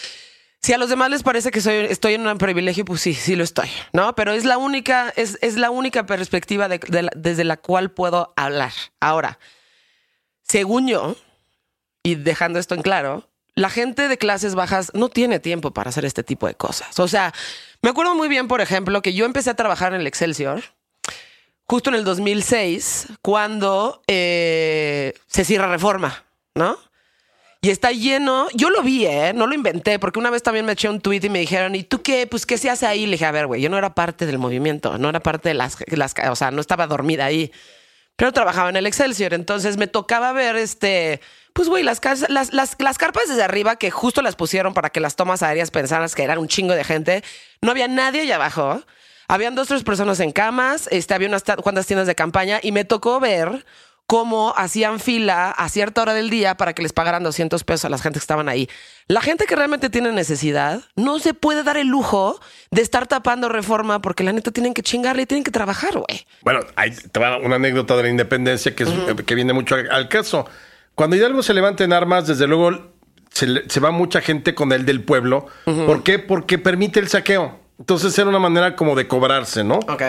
si 0.61 0.73
a 0.73 0.79
los 0.79 0.89
demás 0.89 1.11
les 1.11 1.23
parece 1.23 1.51
que 1.51 1.61
soy, 1.61 1.87
estoy 1.91 2.15
en 2.15 2.27
un 2.27 2.39
privilegio, 2.39 2.85
pues 2.85 3.03
sí, 3.03 3.15
sí 3.15 3.37
lo 3.37 3.45
estoy, 3.45 3.69
¿no? 3.93 4.15
Pero 4.15 4.33
es 4.33 4.45
la 4.45 4.59
única, 4.59 5.13
es, 5.15 5.39
es 5.43 5.57
la 5.57 5.71
única 5.71 6.07
perspectiva 6.07 6.69
desde 6.69 7.45
la 7.45 7.57
cual 7.59 7.93
puedo 7.93 8.33
hablar. 8.37 8.73
Ahora, 8.99 9.39
según 10.43 10.89
yo, 10.89 11.17
y 12.03 12.17
dejando 12.17 12.59
esto 12.59 12.75
en 12.75 12.83
claro, 12.83 13.29
la 13.55 13.71
gente 13.71 14.09
de 14.09 14.19
clases 14.19 14.55
bajas 14.55 14.91
no 14.95 15.09
tiene 15.09 15.39
tiempo 15.39 15.73
para 15.73 15.91
hacer 15.91 16.05
este 16.05 16.25
tipo 16.25 16.47
de 16.47 16.55
cosas. 16.55 16.99
O 16.99 17.09
sea, 17.09 17.33
me 17.83 17.91
acuerdo 17.91 18.15
muy 18.15 18.29
bien, 18.29 18.49
por 18.49 18.61
ejemplo, 18.61 19.03
que 19.03 19.13
yo 19.15 19.25
empecé 19.25 19.51
a 19.51 19.55
trabajar 19.55 19.95
en 19.95 20.01
el 20.01 20.07
Excelsior 20.07 20.63
justo 21.67 21.91
en 21.91 21.97
el 21.97 22.05
2006, 22.05 23.09
cuando 23.23 24.03
eh, 24.07 25.15
se 25.27 25.45
cierra 25.45 25.67
Reforma, 25.67 26.25
¿no? 26.55 26.79
Y 27.61 27.71
está 27.71 27.93
lleno, 27.93 28.47
yo 28.53 28.69
lo 28.69 28.83
vi, 28.83 29.07
¿eh? 29.07 29.33
No 29.35 29.47
lo 29.47 29.55
inventé, 29.55 29.99
porque 29.99 30.19
una 30.19 30.29
vez 30.29 30.43
también 30.43 30.67
me 30.67 30.73
eché 30.73 30.89
un 30.89 31.01
tweet 31.01 31.21
y 31.23 31.31
me 31.31 31.39
dijeron, 31.39 31.75
¿y 31.75 31.83
tú 31.83 32.03
qué? 32.03 32.27
Pues, 32.27 32.45
¿qué 32.45 32.59
se 32.59 32.69
hace 32.69 32.87
ahí? 32.87 33.07
Le 33.07 33.13
dije, 33.13 33.25
a 33.25 33.33
ver, 33.33 33.47
güey, 33.47 33.63
yo 33.63 33.71
no 33.71 33.79
era 33.79 33.95
parte 33.95 34.27
del 34.27 34.39
movimiento, 34.39 34.99
no 34.99 35.09
era 35.09 35.21
parte 35.21 35.49
de 35.49 35.55
las, 35.55 35.79
las, 35.89 36.15
o 36.31 36.37
sea, 36.37 36.51
no 36.51 36.61
estaba 36.61 36.87
dormida 36.87 37.25
ahí 37.25 37.51
pero 38.17 38.33
trabajaba 38.33 38.71
en 38.71 38.77
el 38.77 38.87
Excelsior. 38.87 39.35
Entonces 39.35 39.77
me 39.77 39.87
tocaba 39.87 40.33
ver 40.33 40.57
este, 40.57 41.21
pues 41.53 41.69
güey, 41.69 41.83
las, 41.83 42.01
las, 42.29 42.53
las, 42.53 42.99
carpas 42.99 43.29
desde 43.29 43.43
arriba 43.43 43.77
que 43.77 43.91
justo 43.91 44.23
las 44.23 44.37
pusieron 44.37 44.75
para 44.75 44.91
que 44.91 45.01
las 45.01 45.17
tomas 45.17 45.43
aéreas 45.43 45.71
pensaras 45.71 46.15
que 46.15 46.23
eran 46.23 46.39
un 46.39 46.49
chingo 46.49 46.75
de 46.75 46.85
gente. 46.85 47.25
No 47.61 47.71
había 47.71 47.89
nadie 47.89 48.23
allá 48.23 48.37
abajo. 48.37 48.83
Habían 49.29 49.55
dos, 49.55 49.69
tres 49.69 49.83
personas 49.85 50.21
en 50.21 50.33
camas, 50.33 50.89
este, 50.91 51.15
había 51.15 51.29
unas 51.29 51.45
ta- 51.45 51.57
cuantas 51.57 51.87
tiendas 51.87 52.07
de 52.07 52.15
campaña 52.15 52.61
y 52.63 52.73
me 52.73 52.85
tocó 52.85 53.21
ver 53.21 53.65
cómo 54.07 54.53
hacían 54.57 55.01
fila 55.01 55.51
a 55.51 55.67
cierta 55.71 56.03
hora 56.03 56.13
del 56.13 56.29
día 56.29 56.59
para 56.59 56.75
que 56.75 56.83
les 56.83 56.93
pagaran 56.93 57.23
200 57.23 57.65
pesos 57.65 57.87
a 57.87 57.89
la 57.89 57.97
gente 57.97 58.19
que 58.19 58.23
estaban 58.23 58.51
ahí. 58.51 58.69
La 59.09 59.23
gente 59.23 59.47
que 59.47 59.57
realmente 59.57 59.89
tiene 59.89 60.13
necesidad 60.13 60.83
no 60.95 61.19
se 61.21 61.33
puede 61.33 61.63
dar 61.63 61.79
el 61.79 61.89
lujo 61.89 62.39
de 62.71 62.83
estar 62.83 63.07
tapando 63.07 63.49
reforma 63.49 64.03
porque 64.03 64.23
la 64.23 64.35
neta 64.35 64.51
tienen 64.51 64.75
que 64.75 64.83
chingarle 64.83 65.23
y 65.23 65.27
tienen 65.27 65.43
que 65.43 65.51
trabajar, 65.51 65.93
güey. 65.95 66.27
Bueno, 66.43 66.61
ahí 66.77 66.91
te 66.91 67.19
va 67.19 67.39
una 67.39 67.57
anécdota 67.57 67.97
de 67.97 68.03
la 68.03 68.09
independencia 68.11 68.75
que, 68.77 68.83
es- 68.85 68.91
que 69.25 69.35
viene 69.35 69.55
mucho 69.55 69.75
al, 69.75 69.91
al 69.91 70.09
caso. 70.11 70.47
Cuando 70.95 71.17
Hidalgo 71.17 71.43
se 71.43 71.55
levanta 71.55 71.83
en 71.83 71.95
armas, 71.95 72.27
desde 72.27 72.47
luego 72.47 72.93
se 73.33 73.81
va 73.81 73.91
mucha 73.91 74.21
gente 74.21 74.55
con 74.55 74.71
el 74.73 74.85
del 74.85 75.03
pueblo. 75.03 75.47
¿Por 75.65 76.03
qué? 76.03 76.19
Porque 76.19 76.59
permite 76.59 77.01
el 77.01 77.09
saqueo. 77.09 77.59
Entonces 77.79 78.17
era 78.19 78.29
una 78.29 78.39
manera 78.39 78.77
como 78.77 78.95
de 78.95 79.07
cobrarse, 79.09 79.65
¿no? 79.65 79.77
Ok. 79.89 80.03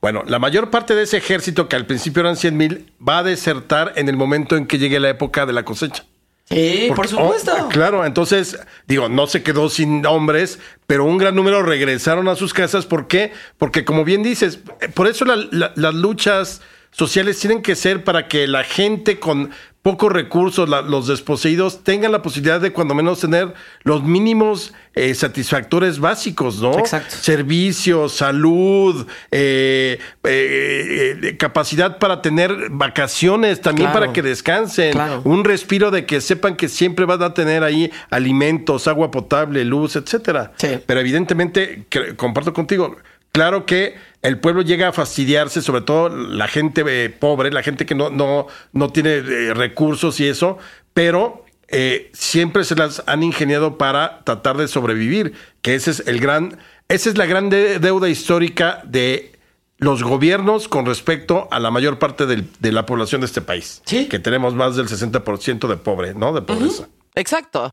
Bueno, 0.00 0.22
la 0.26 0.38
mayor 0.38 0.70
parte 0.70 0.94
de 0.94 1.02
ese 1.02 1.16
ejército, 1.16 1.68
que 1.68 1.74
al 1.76 1.84
principio 1.86 2.20
eran 2.20 2.36
100 2.36 2.56
mil, 2.56 2.92
va 3.06 3.18
a 3.18 3.22
desertar 3.24 3.92
en 3.96 4.08
el 4.08 4.16
momento 4.16 4.56
en 4.56 4.66
que 4.66 4.78
llegue 4.78 5.00
la 5.00 5.08
época 5.08 5.44
de 5.44 5.52
la 5.52 5.64
cosecha. 5.64 6.04
Sí, 6.44 6.88
por 6.96 7.06
supuesto. 7.08 7.52
oh, 7.64 7.68
claro, 7.68 8.06
entonces, 8.06 8.58
digo, 8.86 9.08
no 9.10 9.26
se 9.26 9.42
quedó 9.42 9.68
sin 9.68 10.06
hombres, 10.06 10.58
pero 10.86 11.04
un 11.04 11.18
gran 11.18 11.34
número 11.34 11.62
regresaron 11.62 12.26
a 12.28 12.36
sus 12.36 12.54
casas. 12.54 12.86
¿Por 12.86 13.06
qué? 13.06 13.32
Porque, 13.58 13.84
como 13.84 14.04
bien 14.04 14.22
dices, 14.22 14.60
eh, 14.80 14.88
por 14.88 15.08
eso 15.08 15.26
la- 15.26 15.46
la- 15.50 15.72
las 15.74 15.94
luchas 15.94 16.62
sociales 16.90 17.38
tienen 17.38 17.60
que 17.60 17.74
ser 17.76 18.02
para 18.02 18.28
que 18.28 18.46
la 18.46 18.64
gente 18.64 19.18
con 19.18 19.50
pocos 19.82 20.12
recursos, 20.12 20.68
la- 20.68 20.82
los 20.82 21.06
desposeídos, 21.06 21.82
tengan 21.84 22.12
la 22.12 22.20
posibilidad 22.20 22.60
de 22.60 22.72
cuando 22.72 22.94
menos 22.94 23.20
tener 23.20 23.54
los 23.84 24.02
mínimos 24.02 24.74
eh, 24.94 25.14
satisfactores 25.14 26.00
básicos, 26.00 26.60
¿no? 26.60 26.76
Exacto. 26.76 27.14
Servicios, 27.20 28.12
salud, 28.14 29.06
eh, 29.30 30.00
eh, 30.24 31.36
capacidad 31.38 31.98
para 31.98 32.20
tener 32.20 32.68
vacaciones, 32.70 33.60
también 33.60 33.90
Claro. 33.90 34.00
para 34.00 34.12
que 34.12 34.22
descansen, 34.22 34.92
Claro. 34.92 35.22
un 35.24 35.44
respiro 35.44 35.90
de 35.92 36.04
que 36.04 36.20
sepan 36.20 36.56
que 36.56 36.68
siempre 36.68 37.04
van 37.04 37.22
a 37.22 37.32
tener 37.32 37.62
ahí 37.62 37.90
alimentos, 38.10 38.88
agua 38.88 39.10
potable, 39.12 39.64
luz, 39.64 39.94
etcétera. 39.94 40.52
Sí. 40.56 40.80
Pero 40.84 40.98
evidentemente, 41.00 41.86
que- 41.88 42.16
comparto 42.16 42.52
contigo, 42.52 42.96
claro 43.38 43.66
que 43.66 43.94
el 44.22 44.40
pueblo 44.40 44.62
llega 44.62 44.88
a 44.88 44.92
fastidiarse, 44.92 45.62
sobre 45.62 45.82
todo 45.82 46.08
la 46.08 46.48
gente 46.48 46.82
eh, 46.88 47.08
pobre, 47.08 47.52
la 47.52 47.62
gente 47.62 47.86
que 47.86 47.94
no, 47.94 48.10
no, 48.10 48.48
no 48.72 48.90
tiene 48.90 49.10
eh, 49.18 49.54
recursos 49.54 50.18
y 50.18 50.26
eso, 50.26 50.58
pero 50.92 51.44
eh, 51.68 52.10
siempre 52.14 52.64
se 52.64 52.74
las 52.74 53.04
han 53.06 53.22
ingeniado 53.22 53.78
para 53.78 54.24
tratar 54.24 54.56
de 54.56 54.66
sobrevivir, 54.66 55.34
que 55.62 55.76
ese 55.76 55.92
es 55.92 56.02
el 56.08 56.18
gran, 56.18 56.58
esa 56.88 57.10
es 57.10 57.16
la 57.16 57.26
gran 57.26 57.48
de- 57.48 57.78
deuda 57.78 58.08
histórica 58.08 58.82
de 58.84 59.30
los 59.76 60.02
gobiernos 60.02 60.66
con 60.66 60.84
respecto 60.84 61.46
a 61.52 61.60
la 61.60 61.70
mayor 61.70 62.00
parte 62.00 62.26
del- 62.26 62.48
de 62.58 62.72
la 62.72 62.86
población 62.86 63.20
de 63.20 63.26
este 63.28 63.40
país. 63.40 63.82
Sí. 63.86 64.08
Que 64.08 64.18
tenemos 64.18 64.52
más 64.56 64.74
del 64.74 64.88
60% 64.88 65.68
de 65.68 65.76
pobre, 65.76 66.14
¿no? 66.14 66.32
De 66.32 66.42
pobreza. 66.42 66.88
Exacto. 67.14 67.70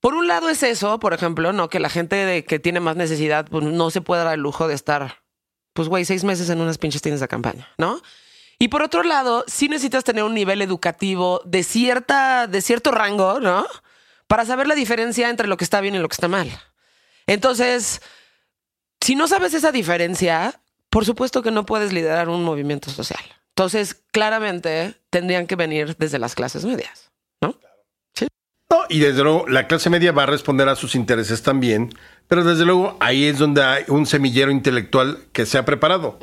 Por 0.00 0.14
un 0.14 0.28
lado 0.28 0.48
es 0.48 0.62
eso, 0.62 1.00
por 1.00 1.14
ejemplo, 1.14 1.52
no 1.52 1.68
que 1.68 1.80
la 1.80 1.88
gente 1.88 2.44
que 2.44 2.58
tiene 2.58 2.80
más 2.80 2.96
necesidad 2.96 3.46
pues, 3.50 3.64
no 3.64 3.90
se 3.90 4.00
pueda 4.00 4.24
dar 4.24 4.34
el 4.34 4.40
lujo 4.40 4.68
de 4.68 4.74
estar, 4.74 5.22
pues, 5.72 5.88
güey, 5.88 6.04
seis 6.04 6.24
meses 6.24 6.48
en 6.50 6.60
unas 6.60 6.78
pinches 6.78 7.02
tiendas 7.02 7.20
de 7.20 7.28
campaña, 7.28 7.68
¿no? 7.78 8.00
Y 8.58 8.68
por 8.68 8.82
otro 8.82 9.02
lado, 9.02 9.44
sí 9.46 9.68
necesitas 9.68 10.04
tener 10.04 10.24
un 10.24 10.34
nivel 10.34 10.62
educativo 10.62 11.42
de 11.44 11.62
cierta, 11.62 12.46
de 12.46 12.62
cierto 12.62 12.90
rango, 12.90 13.40
¿no? 13.40 13.66
Para 14.26 14.44
saber 14.46 14.66
la 14.66 14.74
diferencia 14.74 15.28
entre 15.28 15.46
lo 15.46 15.56
que 15.56 15.64
está 15.64 15.80
bien 15.80 15.94
y 15.94 15.98
lo 15.98 16.08
que 16.08 16.14
está 16.14 16.28
mal. 16.28 16.50
Entonces, 17.26 18.00
si 19.00 19.14
no 19.14 19.28
sabes 19.28 19.52
esa 19.54 19.72
diferencia, 19.72 20.60
por 20.88 21.04
supuesto 21.04 21.42
que 21.42 21.50
no 21.50 21.66
puedes 21.66 21.92
liderar 21.92 22.28
un 22.28 22.44
movimiento 22.44 22.90
social. 22.90 23.20
Entonces, 23.50 23.94
claramente 24.12 24.94
tendrían 25.10 25.46
que 25.46 25.56
venir 25.56 25.96
desde 25.98 26.18
las 26.18 26.34
clases 26.34 26.64
medias. 26.64 27.05
No, 28.76 28.82
y 28.88 28.98
desde 29.00 29.22
luego 29.22 29.46
la 29.48 29.66
clase 29.66 29.90
media 29.90 30.12
va 30.12 30.24
a 30.24 30.26
responder 30.26 30.68
a 30.68 30.76
sus 30.76 30.94
intereses 30.94 31.42
también, 31.42 31.94
pero 32.28 32.44
desde 32.44 32.64
luego 32.64 32.96
ahí 33.00 33.24
es 33.24 33.38
donde 33.38 33.62
hay 33.62 33.84
un 33.88 34.06
semillero 34.06 34.50
intelectual 34.50 35.18
que 35.32 35.46
se 35.46 35.58
ha 35.58 35.64
preparado. 35.64 36.18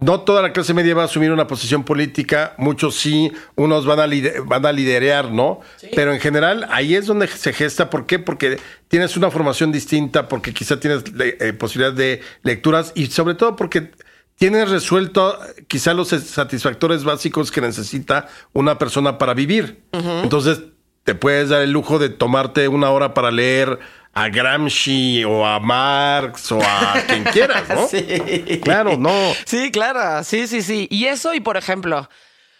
No 0.00 0.20
toda 0.20 0.42
la 0.42 0.52
clase 0.52 0.74
media 0.74 0.94
va 0.94 1.02
a 1.02 1.04
asumir 1.06 1.32
una 1.32 1.48
posición 1.48 1.82
política, 1.84 2.54
muchos 2.56 2.94
sí, 2.94 3.32
unos 3.56 3.84
van 3.84 3.98
a, 3.98 4.06
lide- 4.06 4.40
van 4.46 4.64
a 4.64 4.70
liderear, 4.72 5.32
¿no? 5.32 5.58
Pero 5.94 6.12
en 6.12 6.20
general 6.20 6.66
ahí 6.70 6.94
es 6.94 7.06
donde 7.06 7.26
se 7.26 7.52
gesta. 7.52 7.90
¿Por 7.90 8.06
qué? 8.06 8.20
Porque 8.20 8.58
tienes 8.86 9.16
una 9.16 9.28
formación 9.30 9.72
distinta, 9.72 10.28
porque 10.28 10.54
quizá 10.54 10.78
tienes 10.78 11.02
eh, 11.18 11.52
posibilidad 11.52 11.92
de 11.92 12.20
lecturas 12.44 12.92
y 12.94 13.06
sobre 13.06 13.34
todo 13.34 13.56
porque 13.56 13.90
tienes 14.36 14.70
resuelto 14.70 15.36
quizá 15.66 15.94
los 15.94 16.08
satisfactores 16.10 17.02
básicos 17.02 17.50
que 17.50 17.60
necesita 17.60 18.28
una 18.52 18.78
persona 18.78 19.18
para 19.18 19.34
vivir. 19.34 19.80
Entonces 20.22 20.60
te 21.08 21.14
puedes 21.14 21.48
dar 21.48 21.62
el 21.62 21.70
lujo 21.70 21.98
de 21.98 22.10
tomarte 22.10 22.68
una 22.68 22.90
hora 22.90 23.14
para 23.14 23.30
leer 23.30 23.78
a 24.12 24.28
Gramsci 24.28 25.24
o 25.24 25.46
a 25.46 25.58
Marx 25.58 26.52
o 26.52 26.60
a 26.62 27.02
quien 27.08 27.24
quieras, 27.24 27.66
¿no? 27.66 27.88
Sí. 27.88 28.60
Claro, 28.62 28.98
no. 28.98 29.10
Sí, 29.46 29.70
claro. 29.70 30.22
Sí, 30.22 30.46
sí, 30.46 30.60
sí. 30.60 30.86
Y 30.90 31.06
eso, 31.06 31.32
y 31.32 31.40
por 31.40 31.56
ejemplo, 31.56 32.10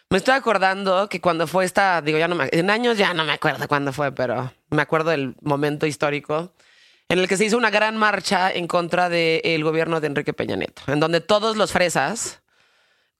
me 0.08 0.16
estoy 0.16 0.32
acordando 0.32 1.10
que 1.10 1.20
cuando 1.20 1.46
fue 1.46 1.66
esta, 1.66 2.00
digo, 2.00 2.16
ya 2.16 2.26
no 2.26 2.36
me, 2.36 2.48
en 2.50 2.70
años 2.70 2.96
ya 2.96 3.12
no 3.12 3.22
me 3.26 3.32
acuerdo 3.32 3.68
cuándo 3.68 3.92
fue, 3.92 4.12
pero 4.12 4.50
me 4.70 4.80
acuerdo 4.80 5.10
del 5.10 5.34
momento 5.42 5.84
histórico 5.84 6.54
en 7.10 7.18
el 7.18 7.28
que 7.28 7.36
se 7.36 7.44
hizo 7.44 7.58
una 7.58 7.68
gran 7.68 7.98
marcha 7.98 8.50
en 8.50 8.66
contra 8.66 9.10
del 9.10 9.62
gobierno 9.62 10.00
de 10.00 10.06
Enrique 10.06 10.32
Peña 10.32 10.56
Nieto, 10.56 10.80
en 10.86 11.00
donde 11.00 11.20
todos 11.20 11.58
los 11.58 11.70
fresas, 11.70 12.40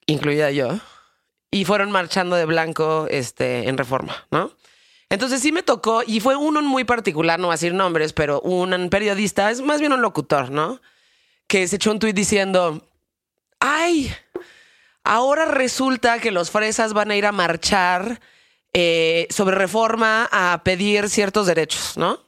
incluida 0.06 0.50
yo, 0.52 0.80
y 1.50 1.66
fueron 1.66 1.90
marchando 1.90 2.35
de 2.37 2.47
blanco 2.47 3.06
este, 3.11 3.68
en 3.68 3.76
reforma, 3.76 4.26
¿no? 4.30 4.56
Entonces 5.10 5.40
sí 5.40 5.52
me 5.52 5.62
tocó, 5.62 6.02
y 6.06 6.20
fue 6.20 6.36
uno 6.36 6.60
muy 6.62 6.84
particular, 6.84 7.38
no 7.38 7.46
voy 7.46 7.54
a 7.54 7.56
decir 7.56 7.72
nombres, 7.72 8.12
pero 8.12 8.40
un 8.42 8.90
periodista, 8.90 9.50
es 9.50 9.62
más 9.62 9.80
bien 9.80 9.92
un 9.92 10.02
locutor, 10.02 10.50
¿no? 10.50 10.80
Que 11.46 11.66
se 11.66 11.76
echó 11.76 11.90
un 11.90 11.98
tuit 11.98 12.14
diciendo, 12.14 12.86
ay, 13.58 14.14
ahora 15.04 15.46
resulta 15.46 16.18
que 16.18 16.30
los 16.30 16.50
fresas 16.50 16.92
van 16.92 17.10
a 17.10 17.16
ir 17.16 17.24
a 17.24 17.32
marchar 17.32 18.20
eh, 18.74 19.26
sobre 19.30 19.56
reforma 19.56 20.28
a 20.30 20.60
pedir 20.62 21.08
ciertos 21.08 21.46
derechos, 21.46 21.96
¿no? 21.96 22.20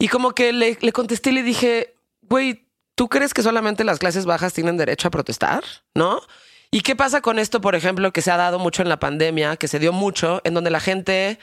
Y 0.00 0.08
como 0.08 0.32
que 0.32 0.52
le, 0.52 0.76
le 0.80 0.92
contesté 0.92 1.30
y 1.30 1.34
le 1.34 1.42
dije, 1.44 1.94
güey, 2.22 2.66
¿tú 2.96 3.08
crees 3.08 3.32
que 3.32 3.42
solamente 3.42 3.84
las 3.84 4.00
clases 4.00 4.24
bajas 4.24 4.52
tienen 4.52 4.76
derecho 4.76 5.06
a 5.06 5.12
protestar? 5.12 5.62
¿No? 5.94 6.20
¿Y 6.72 6.80
qué 6.80 6.96
pasa 6.96 7.20
con 7.20 7.38
esto, 7.38 7.60
por 7.60 7.74
ejemplo, 7.74 8.12
que 8.12 8.22
se 8.22 8.30
ha 8.32 8.36
dado 8.36 8.58
mucho 8.58 8.82
en 8.82 8.88
la 8.88 8.98
pandemia, 8.98 9.56
que 9.56 9.68
se 9.68 9.78
dio 9.78 9.92
mucho, 9.92 10.40
en 10.44 10.54
donde 10.54 10.70
la 10.70 10.80
gente 10.80 11.38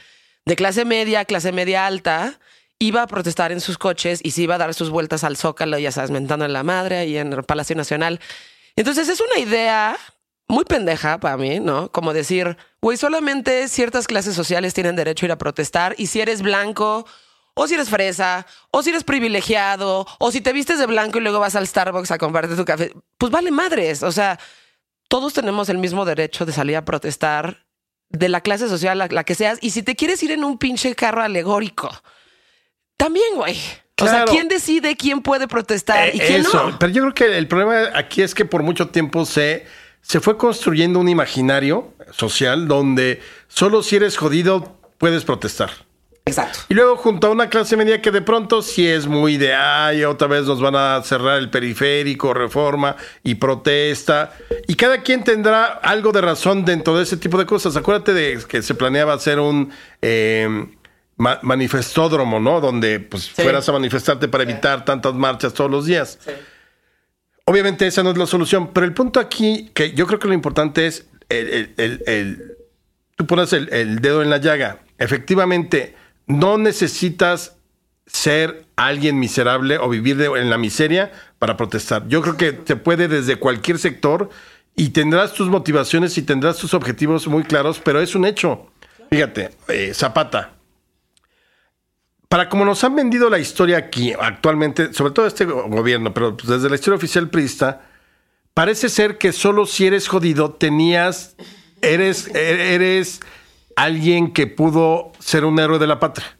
de 0.45 0.55
clase 0.55 0.85
media, 0.85 1.25
clase 1.25 1.51
media 1.51 1.85
alta, 1.85 2.39
iba 2.79 3.01
a 3.01 3.07
protestar 3.07 3.51
en 3.51 3.61
sus 3.61 3.77
coches 3.77 4.21
y 4.23 4.31
se 4.31 4.43
iba 4.43 4.55
a 4.55 4.57
dar 4.57 4.73
sus 4.73 4.89
vueltas 4.89 5.23
al 5.23 5.37
Zócalo, 5.37 5.77
ya 5.77 5.91
sabes, 5.91 6.11
mentando 6.11 6.45
en 6.45 6.53
la 6.53 6.63
madre 6.63 7.07
y 7.07 7.17
en 7.17 7.33
el 7.33 7.43
Palacio 7.43 7.75
Nacional. 7.75 8.19
Entonces 8.75 9.09
es 9.09 9.19
una 9.19 9.39
idea 9.39 9.97
muy 10.47 10.65
pendeja 10.65 11.19
para 11.19 11.37
mí, 11.37 11.59
¿no? 11.59 11.91
Como 11.91 12.13
decir, 12.13 12.57
güey, 12.81 12.97
solamente 12.97 13.67
ciertas 13.67 14.07
clases 14.07 14.33
sociales 14.33 14.73
tienen 14.73 14.95
derecho 14.95 15.25
a 15.25 15.27
ir 15.27 15.31
a 15.33 15.37
protestar 15.37 15.93
y 15.97 16.07
si 16.07 16.21
eres 16.21 16.41
blanco 16.41 17.05
o 17.53 17.67
si 17.67 17.73
eres 17.73 17.89
fresa, 17.89 18.45
o 18.71 18.81
si 18.81 18.89
eres 18.89 19.03
privilegiado, 19.03 20.07
o 20.17 20.31
si 20.31 20.39
te 20.39 20.53
vistes 20.53 20.79
de 20.79 20.85
blanco 20.85 21.17
y 21.17 21.21
luego 21.21 21.39
vas 21.39 21.55
al 21.55 21.67
Starbucks 21.67 22.11
a 22.11 22.17
comprarte 22.17 22.55
tu 22.55 22.63
café, 22.63 22.93
pues 23.17 23.31
vale 23.31 23.51
madres. 23.51 24.01
O 24.01 24.13
sea, 24.13 24.39
todos 25.09 25.33
tenemos 25.33 25.67
el 25.67 25.77
mismo 25.77 26.05
derecho 26.05 26.45
de 26.45 26.53
salir 26.53 26.77
a 26.77 26.85
protestar 26.85 27.65
de 28.09 28.29
la 28.29 28.41
clase 28.41 28.67
social, 28.67 28.97
la, 28.97 29.07
la 29.07 29.23
que 29.23 29.35
seas. 29.35 29.59
Y 29.61 29.69
si 29.71 29.83
te 29.83 29.95
quieres 29.95 30.21
ir 30.23 30.31
en 30.31 30.43
un 30.43 30.57
pinche 30.57 30.93
carro 30.95 31.21
alegórico, 31.21 31.89
también, 32.97 33.35
güey. 33.35 33.55
O 34.01 34.05
sea, 34.05 34.11
Claro. 34.23 34.31
¿quién 34.31 34.47
decide 34.47 34.95
quién 34.95 35.21
puede 35.21 35.47
protestar 35.47 36.15
y 36.15 36.19
Eh, 36.21 36.23
quién 36.25 36.41
eso, 36.41 36.69
no? 36.69 36.79
pero 36.79 36.91
yo 36.91 37.01
creo 37.03 37.13
que 37.13 37.37
el 37.37 37.47
problema 37.47 37.89
aquí 37.97 38.21
es 38.21 38.33
que 38.33 38.45
por 38.45 38.63
mucho 38.63 38.87
tiempo 38.87 39.25
se, 39.25 39.65
se 40.01 40.21
fue 40.21 40.37
construyendo 40.37 40.99
un 40.99 41.09
imaginario 41.09 41.93
social 42.11 42.67
donde 42.69 43.21
solo 43.49 43.83
si 43.83 43.97
eres 43.97 44.15
jodido 44.17 44.79
puedes 44.97 45.25
protestar. 45.25 45.69
Exacto. 46.29 46.59
Y 46.69 46.73
luego 46.73 46.95
junto 46.95 47.27
a 47.27 47.29
una 47.31 47.49
clase 47.49 47.75
media 47.75 48.01
que 48.01 48.11
de 48.11 48.21
pronto 48.21 48.61
sí 48.61 48.87
es 48.87 49.07
muy 49.07 49.37
de, 49.37 49.53
ay, 49.53 50.03
otra 50.05 50.27
vez 50.27 50.45
nos 50.45 50.61
van 50.61 50.75
a 50.75 51.01
cerrar 51.03 51.37
el 51.37 51.49
periférico, 51.49 52.33
reforma 52.33 52.95
y 53.23 53.35
protesta. 53.35 54.33
Y 54.67 54.75
cada 54.75 55.01
quien 55.01 55.23
tendrá 55.23 55.65
algo 55.65 56.11
de 56.11 56.21
razón 56.21 56.63
dentro 56.65 56.95
de 56.95 57.03
ese 57.03 57.17
tipo 57.17 57.37
de 57.37 57.45
cosas. 57.45 57.75
Acuérdate 57.75 58.13
de 58.13 58.39
que 58.47 58.61
se 58.61 58.73
planeaba 58.75 59.13
hacer 59.13 59.39
un 59.39 59.71
eh, 60.01 60.47
ma- 61.17 61.39
manifestódromo, 61.41 62.39
¿no? 62.39 62.61
Donde 62.61 62.99
pues 62.99 63.29
fueras 63.29 63.67
a 63.67 63.71
manifestarte 63.73 64.27
para 64.27 64.43
evitar 64.43 64.85
tantas 64.85 65.13
marchas 65.13 65.53
todos 65.53 65.69
los 65.69 65.85
días. 65.85 66.19
Obviamente 67.45 67.87
esa 67.87 68.03
no 68.03 68.11
es 68.11 68.17
la 68.17 68.27
solución, 68.27 68.71
pero 68.73 68.85
el 68.85 68.93
punto 68.93 69.19
aquí, 69.19 69.71
que 69.73 69.91
yo 69.93 70.05
creo 70.05 70.19
que 70.19 70.27
lo 70.27 70.33
importante 70.35 70.85
es 70.85 71.07
el, 71.29 71.47
el- 71.49 71.73
el- 71.77 72.03
el- 72.05 72.57
tú 73.15 73.25
pones 73.25 73.51
el 73.53 73.99
dedo 74.01 74.21
en 74.21 74.29
la 74.29 74.37
llaga. 74.37 74.79
Efectivamente, 74.99 75.95
no 76.29 76.57
necesitas 76.57 77.57
ser 78.05 78.65
alguien 78.75 79.19
miserable 79.19 79.77
o 79.77 79.89
vivir 79.89 80.15
de- 80.15 80.27
en 80.39 80.49
la 80.49 80.57
miseria 80.57 81.11
para 81.37 81.57
protestar. 81.57 82.07
Yo 82.07 82.21
creo 82.21 82.37
que 82.37 82.59
se 82.65 82.75
puede 82.77 83.07
desde 83.07 83.35
cualquier 83.35 83.77
sector 83.77 84.29
y 84.75 84.89
tendrás 84.89 85.33
tus 85.33 85.49
motivaciones 85.49 86.17
y 86.17 86.21
tendrás 86.21 86.57
tus 86.57 86.73
objetivos 86.73 87.27
muy 87.27 87.43
claros, 87.43 87.81
pero 87.83 87.99
es 87.99 88.15
un 88.15 88.25
hecho. 88.25 88.67
Fíjate, 89.11 89.49
eh, 89.67 89.91
Zapata. 89.93 90.53
Para 92.29 92.47
como 92.47 92.63
nos 92.63 92.83
han 92.83 92.95
vendido 92.95 93.29
la 93.29 93.39
historia 93.39 93.77
aquí 93.77 94.13
actualmente, 94.13 94.93
sobre 94.93 95.11
todo 95.13 95.25
este 95.25 95.45
go- 95.45 95.67
gobierno, 95.67 96.13
pero 96.13 96.37
pues 96.37 96.47
desde 96.47 96.69
la 96.69 96.75
historia 96.75 96.97
oficial 96.97 97.29
priista, 97.29 97.81
parece 98.53 98.87
ser 98.89 99.17
que 99.17 99.31
solo 99.33 99.65
si 99.65 99.87
eres 99.87 100.07
jodido 100.07 100.51
tenías, 100.51 101.35
eres, 101.81 102.27
e- 102.35 102.75
eres 102.75 103.21
alguien 103.83 104.31
que 104.31 104.47
pudo 104.47 105.11
ser 105.19 105.45
un 105.45 105.59
héroe 105.59 105.79
de 105.79 105.87
la 105.87 105.99
patria. 105.99 106.37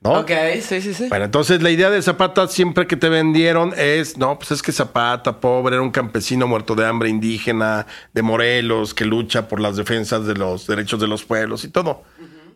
¿no? 0.00 0.20
Ok, 0.20 0.30
sí, 0.60 0.80
sí, 0.80 0.94
sí. 0.94 1.08
Bueno, 1.08 1.24
entonces 1.24 1.62
la 1.62 1.70
idea 1.70 1.90
de 1.90 2.00
Zapata 2.02 2.46
siempre 2.48 2.86
que 2.86 2.96
te 2.96 3.08
vendieron 3.08 3.72
es, 3.76 4.18
no, 4.18 4.38
pues 4.38 4.50
es 4.52 4.62
que 4.62 4.72
Zapata, 4.72 5.40
pobre, 5.40 5.76
era 5.76 5.82
un 5.82 5.90
campesino 5.90 6.46
muerto 6.46 6.74
de 6.74 6.86
hambre 6.86 7.08
indígena 7.08 7.86
de 8.12 8.22
Morelos 8.22 8.94
que 8.94 9.04
lucha 9.04 9.48
por 9.48 9.58
las 9.58 9.76
defensas 9.76 10.26
de 10.26 10.34
los 10.34 10.66
derechos 10.66 11.00
de 11.00 11.08
los 11.08 11.24
pueblos 11.24 11.64
y 11.64 11.68
todo. 11.68 12.02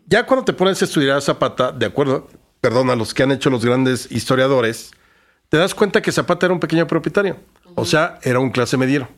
Ya 0.05 0.25
cuando 0.25 0.45
te 0.45 0.53
pones 0.53 0.81
a 0.81 0.85
estudiar 0.85 1.17
a 1.17 1.21
Zapata, 1.21 1.71
de 1.71 1.85
acuerdo, 1.85 2.27
perdón, 2.61 2.89
a 2.89 2.95
los 2.95 3.13
que 3.13 3.23
han 3.23 3.31
hecho 3.31 3.49
los 3.49 3.65
grandes 3.65 4.11
historiadores, 4.11 4.91
te 5.49 5.57
das 5.57 5.73
cuenta 5.73 6.01
que 6.01 6.11
Zapata 6.11 6.45
era 6.45 6.53
un 6.53 6.59
pequeño 6.59 6.85
propietario. 6.87 7.37
O 7.75 7.85
sea, 7.85 8.19
era 8.23 8.39
un 8.39 8.51
clase 8.51 8.77
mediero. 8.77 9.09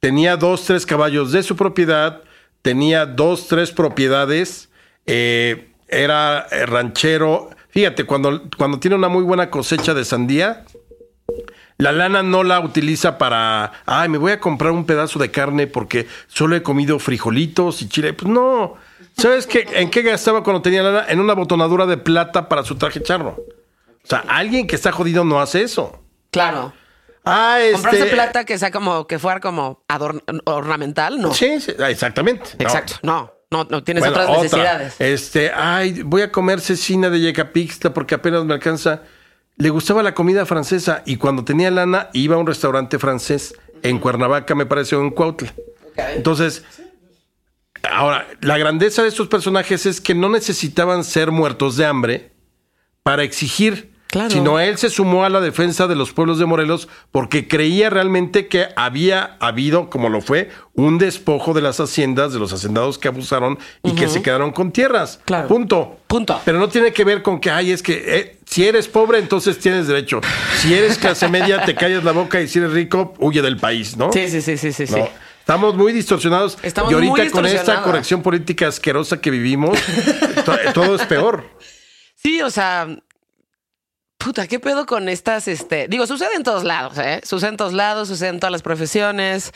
Tenía 0.00 0.36
dos, 0.36 0.64
tres 0.64 0.86
caballos 0.86 1.32
de 1.32 1.42
su 1.42 1.54
propiedad, 1.54 2.22
tenía 2.62 3.06
dos, 3.06 3.48
tres 3.48 3.72
propiedades, 3.72 4.70
eh, 5.06 5.68
era 5.88 6.46
eh, 6.50 6.66
ranchero. 6.66 7.50
Fíjate, 7.68 8.04
cuando, 8.04 8.42
cuando 8.56 8.78
tiene 8.78 8.96
una 8.96 9.08
muy 9.08 9.24
buena 9.24 9.50
cosecha 9.50 9.94
de 9.94 10.04
sandía, 10.04 10.64
la 11.78 11.92
lana 11.92 12.22
no 12.22 12.44
la 12.44 12.60
utiliza 12.60 13.18
para, 13.18 13.72
ay, 13.86 14.08
me 14.08 14.18
voy 14.18 14.32
a 14.32 14.40
comprar 14.40 14.72
un 14.72 14.84
pedazo 14.84 15.18
de 15.18 15.30
carne 15.30 15.66
porque 15.66 16.06
solo 16.28 16.54
he 16.54 16.62
comido 16.62 16.98
frijolitos 16.98 17.82
y 17.82 17.88
chile. 17.88 18.12
Pues 18.12 18.32
no. 18.32 18.74
¿Sabes 19.16 19.46
qué? 19.46 19.66
¿En 19.74 19.90
qué 19.90 20.02
gastaba 20.02 20.42
cuando 20.42 20.62
tenía 20.62 20.82
lana? 20.82 21.04
En 21.08 21.20
una 21.20 21.34
botonadura 21.34 21.86
de 21.86 21.96
plata 21.96 22.48
para 22.48 22.62
su 22.64 22.76
traje 22.76 23.02
charro. 23.02 23.44
O 24.04 24.06
sea, 24.06 24.24
alguien 24.28 24.66
que 24.66 24.76
está 24.76 24.92
jodido 24.92 25.24
no 25.24 25.40
hace 25.40 25.62
eso. 25.62 26.00
Claro. 26.30 26.72
Ah, 27.24 27.58
este... 27.60 27.72
Comprarse 27.74 28.06
plata 28.06 28.44
que 28.44 28.58
sea 28.58 28.70
como 28.70 29.06
que 29.06 29.18
fuera 29.18 29.40
como 29.40 29.84
ornamental, 30.44 31.20
no. 31.20 31.32
Sí, 31.34 31.60
sí, 31.60 31.72
ah, 31.78 31.90
exactamente. 31.90 32.50
Exacto. 32.58 32.94
No, 33.02 33.32
No, 33.50 33.64
no 33.70 33.84
tienes 33.84 34.02
Bueno, 34.02 34.14
otras 34.16 34.28
otra. 34.28 34.42
necesidades. 34.42 34.94
Este, 34.98 35.52
ay, 35.54 36.02
voy 36.04 36.22
a 36.22 36.32
comer 36.32 36.60
cecina 36.60 37.10
de 37.10 37.20
Yecapixtla 37.20 37.92
porque 37.94 38.14
apenas 38.14 38.44
me 38.44 38.54
alcanza. 38.54 39.02
Le 39.56 39.68
gustaba 39.70 40.02
la 40.02 40.14
comida 40.14 40.46
francesa 40.46 41.02
y 41.04 41.16
cuando 41.16 41.44
tenía 41.44 41.70
lana 41.70 42.08
iba 42.14 42.34
a 42.36 42.38
un 42.38 42.46
restaurante 42.46 42.98
francés 42.98 43.54
en 43.82 43.98
Cuernavaca, 43.98 44.54
me 44.54 44.64
parece, 44.66 44.96
o 44.96 45.02
en 45.02 45.10
Cuautla. 45.10 45.52
Entonces, 46.16 46.64
ahora, 47.82 48.26
la 48.40 48.56
grandeza 48.58 49.02
de 49.02 49.08
estos 49.08 49.28
personajes 49.28 49.84
es 49.86 50.00
que 50.00 50.14
no 50.14 50.28
necesitaban 50.30 51.04
ser 51.04 51.30
muertos 51.30 51.76
de 51.76 51.84
hambre 51.86 52.32
para 53.02 53.22
exigir, 53.24 53.91
Claro. 54.12 54.28
sino 54.28 54.60
él 54.60 54.76
se 54.76 54.90
sumó 54.90 55.24
a 55.24 55.30
la 55.30 55.40
defensa 55.40 55.86
de 55.86 55.94
los 55.96 56.12
pueblos 56.12 56.38
de 56.38 56.44
Morelos 56.44 56.86
porque 57.10 57.48
creía 57.48 57.88
realmente 57.88 58.46
que 58.46 58.68
había 58.76 59.38
habido, 59.40 59.88
como 59.88 60.10
lo 60.10 60.20
fue, 60.20 60.50
un 60.74 60.98
despojo 60.98 61.54
de 61.54 61.62
las 61.62 61.80
haciendas, 61.80 62.34
de 62.34 62.38
los 62.38 62.52
hacendados 62.52 62.98
que 62.98 63.08
abusaron 63.08 63.58
y 63.82 63.92
que 63.92 64.08
se 64.08 64.20
quedaron 64.20 64.52
con 64.52 64.70
tierras. 64.70 65.18
Claro. 65.24 65.48
Punto. 65.48 65.96
Punto. 66.08 66.38
Pero 66.44 66.58
no 66.58 66.68
tiene 66.68 66.92
que 66.92 67.04
ver 67.04 67.22
con 67.22 67.40
que, 67.40 67.50
ay, 67.50 67.70
es 67.70 67.82
que 67.82 68.04
eh, 68.06 68.38
si 68.44 68.66
eres 68.66 68.86
pobre, 68.86 69.18
entonces 69.18 69.58
tienes 69.58 69.86
derecho. 69.86 70.20
Si 70.58 70.74
eres 70.74 70.98
clase 70.98 71.26
media, 71.28 71.64
te 71.64 71.74
callas 71.74 72.04
la 72.04 72.12
boca 72.12 72.38
y 72.38 72.48
si 72.48 72.58
eres 72.58 72.72
rico, 72.72 73.14
huye 73.18 73.40
del 73.40 73.56
país, 73.56 73.96
¿no? 73.96 74.12
Sí, 74.12 74.28
sí, 74.28 74.42
sí, 74.42 74.58
sí, 74.58 74.72
sí. 74.72 74.84
No. 74.90 75.08
Estamos 75.40 75.74
muy 75.74 75.90
distorsionados. 75.94 76.58
Estamos 76.62 76.92
y 76.92 76.94
ahorita 76.96 77.12
muy 77.12 77.30
con 77.30 77.46
esta 77.46 77.82
corrección 77.82 78.20
política 78.22 78.68
asquerosa 78.68 79.22
que 79.22 79.30
vivimos, 79.30 79.78
to- 80.44 80.58
todo 80.74 80.96
es 80.96 81.02
peor. 81.06 81.44
Sí, 82.14 82.42
o 82.42 82.50
sea, 82.50 82.86
puta, 84.22 84.46
¿qué 84.46 84.60
pedo 84.60 84.86
con 84.86 85.08
estas? 85.08 85.48
Este, 85.48 85.88
digo, 85.88 86.06
sucede 86.06 86.34
en 86.36 86.42
todos 86.42 86.64
lados, 86.64 86.98
¿eh? 86.98 87.20
Sucede 87.24 87.50
en 87.50 87.56
todos 87.56 87.72
lados, 87.72 88.08
sucede 88.08 88.28
en 88.28 88.40
todas 88.40 88.52
las 88.52 88.62
profesiones. 88.62 89.52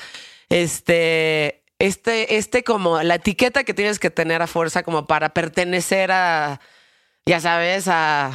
Este, 0.49 1.63
este, 1.79 2.37
este 2.37 2.65
como 2.65 3.03
la 3.03 3.17
etiqueta 3.17 3.65
que 3.65 3.75
tienes 3.75 3.99
que 3.99 4.11
tener 4.11 4.43
a 4.43 4.47
fuerza 4.47 4.83
como 4.83 5.07
para 5.07 5.31
pertenecer 5.31 6.11
a, 6.13 6.61
ya 7.29 7.41
sabes, 7.41 7.89
a, 7.89 8.27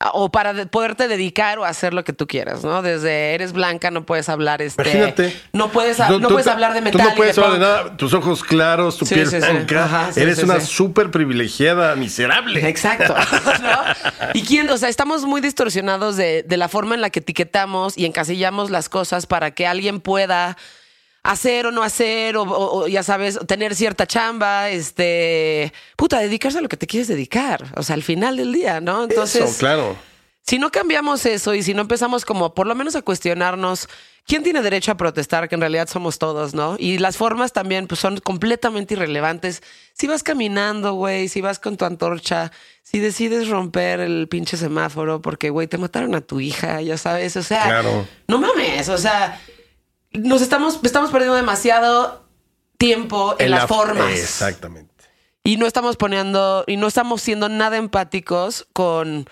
a- 0.00 0.10
o 0.14 0.30
para 0.32 0.54
de- 0.54 0.64
poderte 0.66 1.06
dedicar 1.06 1.58
o 1.58 1.66
hacer 1.66 1.92
lo 1.92 2.02
que 2.02 2.14
tú 2.14 2.26
quieras, 2.26 2.64
¿no? 2.64 2.80
Desde 2.80 3.34
eres 3.34 3.52
blanca, 3.52 3.90
no 3.90 4.06
puedes 4.06 4.30
hablar, 4.30 4.62
este, 4.62 4.82
Imagínate. 4.82 5.38
no 5.52 5.68
puedes, 5.70 5.98
no 5.98 6.18
tú- 6.18 6.28
puedes 6.28 6.46
hablar 6.46 6.72
de 6.72 6.80
metal. 6.80 7.00
Tú 7.02 7.08
no 7.10 7.14
puedes 7.14 7.36
de 7.36 7.42
hablar 7.44 7.60
de 7.60 7.66
nada. 7.66 7.96
Tus 7.98 8.14
ojos 8.14 8.42
claros, 8.42 8.96
tu 8.96 9.04
Sí, 9.04 9.16
piel 9.16 9.26
sí, 9.28 9.40
sí. 9.40 9.46
blanca. 9.50 9.84
Ajá, 9.84 10.10
Eres 10.16 10.42
una 10.42 10.60
súper 10.60 11.10
privilegiada, 11.10 11.94
miserable. 11.96 12.66
Exacto. 12.66 13.14
¿no? 13.62 14.30
Y 14.32 14.42
quién, 14.44 14.70
o 14.70 14.78
sea, 14.78 14.88
estamos 14.88 15.24
muy 15.26 15.42
distorsionados 15.42 16.16
de, 16.16 16.42
de 16.42 16.56
la 16.56 16.68
forma 16.68 16.94
en 16.94 17.02
la 17.02 17.10
que 17.10 17.18
etiquetamos 17.20 17.98
y 17.98 18.06
encasillamos 18.06 18.70
las 18.70 18.88
cosas 18.88 19.26
para 19.26 19.50
que 19.50 19.66
alguien 19.66 20.00
pueda 20.00 20.56
hacer 21.30 21.66
o 21.66 21.70
no 21.70 21.82
hacer, 21.82 22.36
o, 22.36 22.42
o- 22.42 22.84
o, 22.84 22.88
ya 22.88 23.02
sabes, 23.02 23.38
tener 23.46 23.74
cierta 23.74 24.06
chamba, 24.06 24.70
este, 24.70 25.72
puta, 25.96 26.18
dedicarse 26.20 26.58
a 26.58 26.60
lo 26.62 26.68
que 26.68 26.76
te 26.76 26.86
quieres 26.86 27.08
dedicar, 27.08 27.66
o 27.76 27.82
sea, 27.82 27.94
al 27.94 28.02
final 28.02 28.36
del 28.36 28.52
día, 28.52 28.80
¿no? 28.80 29.04
Entonces, 29.04 29.42
Eso, 29.50 29.58
claro. 29.58 29.96
si 30.46 30.58
no 30.58 30.70
cambiamos 30.70 31.26
eso 31.26 31.54
y 31.54 31.62
si 31.62 31.74
no 31.74 31.82
empezamos 31.82 32.24
como 32.24 32.54
por 32.54 32.66
lo 32.66 32.74
menos 32.74 32.96
a 32.96 33.02
cuestionarnos 33.02 33.88
quién 34.26 34.42
tiene 34.42 34.60
derecho 34.62 34.92
a 34.92 34.96
protestar, 34.96 35.48
que 35.48 35.54
en 35.54 35.60
realidad 35.62 35.88
somos 35.88 36.18
todos, 36.18 36.54
¿no? 36.54 36.76
Y 36.78 36.98
las 36.98 37.16
formas 37.16 37.52
también 37.52 37.86
pues, 37.86 38.00
son 38.00 38.18
completamente 38.20 38.94
irrelevantes. 38.94 39.62
Si 39.94 40.06
vas 40.06 40.22
caminando, 40.22 40.92
güey, 40.94 41.28
si 41.28 41.40
vas 41.40 41.58
con 41.58 41.76
tu 41.78 41.84
antorcha, 41.86 42.52
si 42.82 42.98
decides 42.98 43.48
romper 43.48 44.00
el 44.00 44.28
pinche 44.28 44.56
semáforo 44.58 45.20
porque, 45.22 45.48
güey, 45.50 45.66
te 45.66 45.78
mataron 45.78 46.14
a 46.14 46.20
tu 46.20 46.40
hija, 46.40 46.80
ya 46.82 46.96
sabes, 46.98 47.36
o 47.36 47.42
sea, 47.42 47.64
Claro. 47.64 48.06
no 48.28 48.38
mames, 48.38 48.88
o 48.90 48.98
sea, 48.98 49.40
nos 50.12 50.42
estamos, 50.42 50.80
estamos 50.82 51.10
perdiendo 51.10 51.36
demasiado 51.36 52.24
tiempo 52.76 53.36
en, 53.38 53.50
las 53.50 53.62
la- 53.62 53.68
formas. 53.68 54.12
Exactamente. 54.12 54.88
Y 55.44 55.56
no 55.56 55.66
estamos 55.66 55.96
poniendo, 55.96 56.64
y 56.66 56.76
no 56.76 56.86
estamos 56.86 57.22
siendo 57.22 57.48
nada 57.48 57.76
empáticos 57.78 58.66
con, 58.72 59.28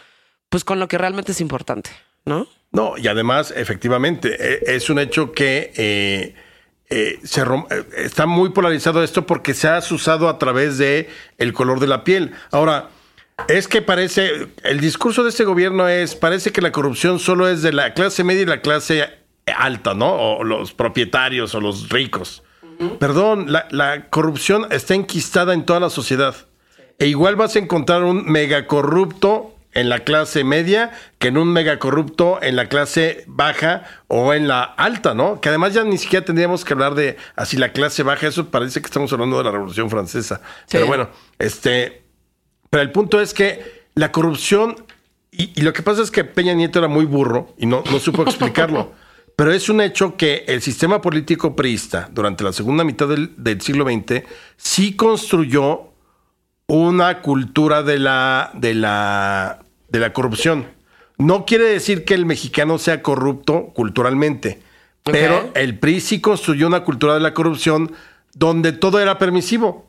pues, 0.48 0.64
con 0.64 0.78
lo 0.80 0.88
que 0.88 0.96
realmente 0.98 1.32
es 1.32 1.40
importante, 1.40 1.90
¿no? 2.24 2.46
No, 2.72 2.96
y 2.96 3.06
además, 3.08 3.52
efectivamente, 3.54 4.36
eh, 4.38 4.60
es 4.76 4.88
un 4.90 4.98
hecho 4.98 5.32
que 5.32 5.72
eh, 5.76 6.34
eh, 6.88 7.18
se 7.22 7.44
rom- 7.44 7.66
eh, 7.70 7.84
está 7.98 8.26
muy 8.26 8.50
polarizado 8.50 9.02
esto 9.02 9.26
porque 9.26 9.54
se 9.54 9.68
ha 9.68 9.78
usado 9.90 10.28
a 10.28 10.38
través 10.38 10.78
de 10.78 11.08
el 11.38 11.52
color 11.52 11.80
de 11.80 11.86
la 11.86 12.02
piel. 12.04 12.32
Ahora, 12.50 12.88
es 13.48 13.68
que 13.68 13.82
parece, 13.82 14.48
el 14.62 14.80
discurso 14.80 15.22
de 15.22 15.30
este 15.30 15.44
gobierno 15.44 15.86
es, 15.88 16.14
parece 16.14 16.50
que 16.52 16.62
la 16.62 16.72
corrupción 16.72 17.18
solo 17.18 17.48
es 17.48 17.60
de 17.62 17.72
la 17.72 17.92
clase 17.94 18.24
media 18.24 18.42
y 18.42 18.46
la 18.46 18.62
clase 18.62 19.06
alta, 19.52 19.94
¿no? 19.94 20.12
O 20.12 20.44
los 20.44 20.72
propietarios 20.72 21.54
o 21.54 21.60
los 21.60 21.88
ricos. 21.88 22.42
Perdón, 22.98 23.52
la, 23.52 23.68
la 23.70 24.10
corrupción 24.10 24.66
está 24.70 24.94
enquistada 24.94 25.54
en 25.54 25.64
toda 25.64 25.80
la 25.80 25.90
sociedad. 25.90 26.34
E 26.98 27.06
igual 27.06 27.36
vas 27.36 27.56
a 27.56 27.58
encontrar 27.58 28.04
un 28.04 28.30
mega 28.30 28.66
corrupto 28.66 29.56
en 29.76 29.90
la 29.90 30.00
clase 30.00 30.42
media 30.42 30.90
que 31.18 31.28
en 31.28 31.36
un 31.36 31.52
mega 31.52 31.78
corrupto 31.78 32.38
en 32.40 32.56
la 32.56 32.68
clase 32.68 33.24
baja 33.26 33.84
o 34.08 34.32
en 34.32 34.48
la 34.48 34.62
alta, 34.62 35.14
¿no? 35.14 35.40
Que 35.40 35.50
además 35.50 35.74
ya 35.74 35.84
ni 35.84 35.98
siquiera 35.98 36.24
tendríamos 36.24 36.64
que 36.64 36.72
hablar 36.72 36.94
de 36.94 37.18
así 37.36 37.58
la 37.58 37.72
clase 37.72 38.02
baja, 38.02 38.26
eso 38.26 38.46
parece 38.50 38.80
que 38.80 38.86
estamos 38.86 39.12
hablando 39.12 39.36
de 39.36 39.44
la 39.44 39.50
Revolución 39.50 39.90
Francesa. 39.90 40.40
Pero 40.70 40.86
bueno, 40.86 41.10
este, 41.38 42.04
pero 42.70 42.82
el 42.82 42.90
punto 42.90 43.20
es 43.20 43.34
que 43.34 43.86
la 43.94 44.12
corrupción, 44.12 44.76
y, 45.30 45.52
y 45.54 45.62
lo 45.62 45.74
que 45.74 45.82
pasa 45.82 46.00
es 46.00 46.10
que 46.10 46.24
Peña 46.24 46.54
Nieto 46.54 46.78
era 46.78 46.88
muy 46.88 47.04
burro 47.04 47.54
y 47.58 47.66
no, 47.66 47.84
no 47.90 47.98
supo 47.98 48.22
explicarlo. 48.26 48.92
Pero 49.36 49.52
es 49.52 49.68
un 49.68 49.82
hecho 49.82 50.16
que 50.16 50.44
el 50.48 50.62
sistema 50.62 51.02
político 51.02 51.54
priista 51.54 52.08
durante 52.10 52.42
la 52.42 52.52
segunda 52.54 52.84
mitad 52.84 53.06
del, 53.08 53.34
del 53.36 53.60
siglo 53.60 53.84
XX 53.84 54.22
sí 54.56 54.96
construyó 54.96 55.92
una 56.66 57.20
cultura 57.20 57.82
de 57.82 57.98
la, 57.98 58.50
de 58.54 58.74
la, 58.74 59.60
de 59.88 59.98
la 60.00 60.12
corrupción. 60.14 60.66
No 61.18 61.44
quiere 61.44 61.64
decir 61.64 62.04
que 62.04 62.14
el 62.14 62.24
mexicano 62.26 62.78
sea 62.78 63.02
corrupto 63.02 63.66
culturalmente, 63.74 64.62
pero 65.02 65.50
el 65.54 65.78
PRI 65.78 66.00
sí 66.00 66.20
construyó 66.20 66.66
una 66.66 66.82
cultura 66.84 67.14
de 67.14 67.20
la 67.20 67.34
corrupción 67.34 67.92
donde 68.34 68.72
todo 68.72 69.00
era 69.00 69.18
permisivo. 69.18 69.86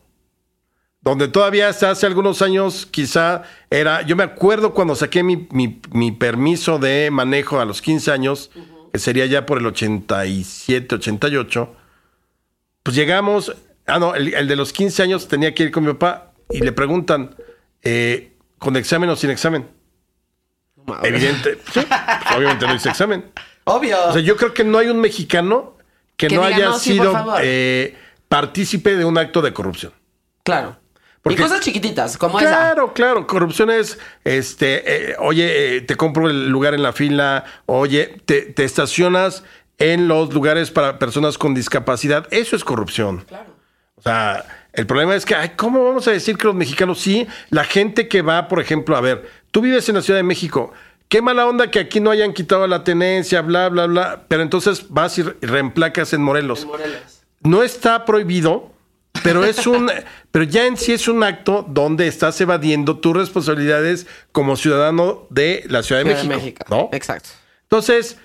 Donde 1.01 1.27
todavía 1.29 1.69
hasta 1.69 1.91
hace 1.91 2.05
algunos 2.05 2.41
años 2.41 2.85
quizá 2.85 3.43
era, 3.69 4.01
yo 4.01 4.15
me 4.17 4.23
acuerdo 4.23 4.73
cuando 4.73 4.93
saqué 4.95 5.23
mi, 5.23 5.47
mi- 5.51 5.79
mi 5.93 6.11
permiso 6.11 6.79
de 6.79 7.09
manejo 7.11 7.59
a 7.61 7.65
los 7.65 7.81
15 7.81 8.11
años, 8.11 8.51
que 8.91 8.99
sería 8.99 9.25
ya 9.25 9.45
por 9.45 9.57
el 9.57 9.65
87, 9.65 10.95
88, 10.95 11.75
pues 12.83 12.95
llegamos, 12.95 13.55
ah, 13.85 13.99
no, 13.99 14.15
el, 14.15 14.33
el 14.33 14.47
de 14.47 14.55
los 14.55 14.73
15 14.73 15.03
años 15.03 15.27
tenía 15.27 15.53
que 15.53 15.63
ir 15.63 15.71
con 15.71 15.83
mi 15.85 15.93
papá 15.93 16.33
y 16.49 16.59
le 16.61 16.71
preguntan, 16.71 17.35
eh, 17.83 18.33
¿con 18.57 18.75
examen 18.75 19.09
o 19.09 19.15
sin 19.15 19.29
examen? 19.29 19.67
Evidente, 21.03 21.57
sí, 21.73 21.81
pues, 21.81 22.35
obviamente 22.37 22.65
no 22.65 22.73
hice 22.75 22.89
examen. 22.89 23.25
Obvio. 23.65 23.97
O 24.07 24.13
sea, 24.13 24.21
yo 24.21 24.37
creo 24.37 24.53
que 24.53 24.63
no 24.63 24.77
hay 24.77 24.87
un 24.87 25.01
mexicano 25.01 25.75
que, 26.15 26.27
Que 26.27 26.35
no 26.35 26.43
diga, 26.45 26.55
haya 26.55 26.65
"No, 26.69 26.79
sí, 26.79 26.91
por 26.95 26.99
sido 27.07 27.11
favor". 27.13 27.41
eh, 27.43 27.97
partícipe 28.29 28.95
de 28.95 29.03
un 29.03 29.17
acto 29.17 29.41
de 29.41 29.53
corrupción. 29.53 29.91
claro. 30.43 30.77
Porque- 31.29 31.41
y 31.41 31.43
cosas 31.45 31.59
chiquititas, 31.61 32.17
como 32.17 32.39
esa. 32.39 32.49
Claro, 32.49 32.93
claro. 32.93 33.27
Corrupción 33.27 33.69
es, 33.69 33.97
este, 34.23 35.11
eh, 35.11 35.15
oye, 35.19 35.77
eh, 35.77 35.81
te 35.81 35.95
compro 35.95 36.29
el 36.29 36.49
lugar 36.49 36.73
en 36.73 36.83
la 36.83 36.93
fila, 36.93 37.43
oye, 37.65 38.17
te, 38.25 38.41
te 38.41 38.63
estacionas 38.63 39.43
en 39.79 40.07
los 40.07 40.33
lugares 40.33 40.71
para 40.71 40.99
personas 40.99 41.37
con 41.37 41.53
discapacidad. 41.53 42.27
Eso 42.31 42.55
es 42.55 42.63
corrupción. 42.63 43.25
Claro. 43.27 43.55
O 43.95 44.01
sea, 44.01 44.45
el 44.73 44.85
problema 44.85 45.15
es 45.15 45.25
que, 45.25 45.35
ay, 45.35 45.53
¿cómo 45.55 45.83
vamos 45.83 46.07
a 46.07 46.11
decir 46.11 46.37
que 46.37 46.45
los 46.45 46.55
mexicanos 46.55 46.99
sí? 46.99 47.27
La 47.49 47.63
gente 47.63 48.07
que 48.07 48.21
va, 48.21 48.47
por 48.47 48.59
ejemplo, 48.59 48.95
a 48.95 49.01
ver, 49.01 49.27
tú 49.51 49.61
vives 49.61 49.89
en 49.89 49.95
la 49.95 50.01
Ciudad 50.01 50.19
de 50.19 50.23
México. 50.23 50.71
Qué 51.09 51.21
mala 51.21 51.47
onda 51.47 51.71
que 51.71 51.79
aquí 51.79 51.99
no 51.99 52.11
hayan 52.11 52.33
quitado 52.33 52.67
la 52.67 52.83
tenencia, 52.83 53.41
bla, 53.41 53.69
bla, 53.69 53.85
bla. 53.87 54.23
Pero 54.27 54.41
entonces 54.43 54.85
vas 54.89 55.17
y 55.17 55.23
re- 55.23 55.35
reemplacas 55.41 56.11
en 56.13 56.21
Morelos. 56.21 56.65
Morelos. 56.65 57.21
No 57.41 57.63
está 57.63 58.03
prohibido, 58.05 58.71
pero 59.23 59.43
es 59.43 59.67
un, 59.67 59.91
pero 60.31 60.45
ya 60.45 60.65
en 60.65 60.77
sí 60.77 60.93
es 60.93 61.07
un 61.07 61.23
acto 61.23 61.65
donde 61.67 62.07
estás 62.07 62.39
evadiendo 62.41 62.97
tus 62.97 63.15
responsabilidades 63.15 64.07
como 64.31 64.55
ciudadano 64.55 65.27
de 65.29 65.63
la 65.67 65.83
Ciudad 65.83 66.03
de 66.03 66.15
Ciudad 66.15 66.35
México, 66.35 66.65
¿no? 66.69 66.89
Exacto. 66.91 67.29
Entonces, 67.63 68.17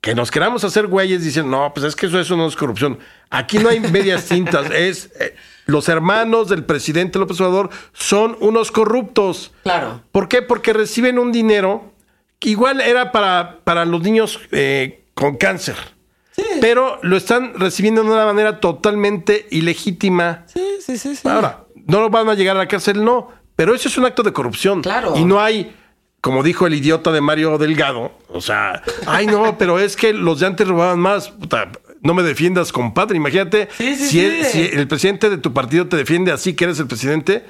que 0.00 0.14
nos 0.14 0.30
queramos 0.30 0.64
hacer 0.64 0.86
güeyes 0.86 1.22
dicen, 1.22 1.50
no, 1.50 1.72
pues 1.74 1.84
es 1.84 1.96
que 1.96 2.06
eso, 2.06 2.18
eso 2.18 2.36
no 2.36 2.46
es 2.46 2.56
corrupción. 2.56 2.98
Aquí 3.28 3.58
no 3.58 3.68
hay 3.68 3.80
medias 3.80 4.26
tintas. 4.26 4.70
Es 4.70 5.10
eh, 5.20 5.34
los 5.66 5.88
hermanos 5.88 6.48
del 6.48 6.64
presidente 6.64 7.18
López 7.18 7.40
Obrador 7.40 7.70
son 7.92 8.36
unos 8.40 8.72
corruptos. 8.72 9.52
Claro. 9.62 10.02
¿Por 10.10 10.28
qué? 10.28 10.42
Porque 10.42 10.72
reciben 10.72 11.18
un 11.18 11.32
dinero 11.32 11.92
que 12.38 12.50
igual 12.50 12.80
era 12.80 13.12
para, 13.12 13.58
para 13.64 13.84
los 13.84 14.02
niños 14.02 14.40
eh, 14.52 15.04
con 15.14 15.36
cáncer. 15.36 15.76
Pero 16.60 16.98
lo 17.02 17.16
están 17.16 17.54
recibiendo 17.58 18.02
de 18.02 18.10
una 18.10 18.24
manera 18.26 18.60
totalmente 18.60 19.46
ilegítima. 19.50 20.44
Sí, 20.46 20.62
sí, 20.80 20.98
sí, 20.98 21.16
sí. 21.16 21.28
Ahora, 21.28 21.64
no 21.86 22.00
lo 22.00 22.10
van 22.10 22.28
a 22.28 22.34
llegar 22.34 22.56
a 22.56 22.60
la 22.60 22.68
cárcel, 22.68 23.04
no. 23.04 23.28
Pero 23.56 23.74
eso 23.74 23.88
es 23.88 23.98
un 23.98 24.06
acto 24.06 24.22
de 24.22 24.32
corrupción. 24.32 24.82
Claro. 24.82 25.14
Y 25.16 25.24
no 25.24 25.40
hay, 25.40 25.74
como 26.20 26.42
dijo 26.42 26.66
el 26.66 26.74
idiota 26.74 27.12
de 27.12 27.20
Mario 27.20 27.58
Delgado, 27.58 28.12
o 28.28 28.40
sea, 28.40 28.82
ay 29.06 29.26
no, 29.26 29.56
pero 29.58 29.78
es 29.78 29.96
que 29.96 30.12
los 30.12 30.40
de 30.40 30.46
antes 30.46 30.66
robaban 30.66 30.98
más. 30.98 31.28
Puta, 31.30 31.70
no 32.02 32.14
me 32.14 32.22
defiendas, 32.22 32.72
compadre. 32.72 33.16
Imagínate, 33.16 33.68
Sí, 33.76 33.96
sí, 33.96 34.04
si, 34.04 34.08
sí. 34.10 34.20
el, 34.20 34.44
si 34.46 34.60
el 34.72 34.88
presidente 34.88 35.28
de 35.28 35.38
tu 35.38 35.52
partido 35.52 35.88
te 35.88 35.96
defiende 35.96 36.32
así 36.32 36.54
que 36.54 36.64
eres 36.64 36.78
el 36.80 36.86
presidente, 36.86 37.44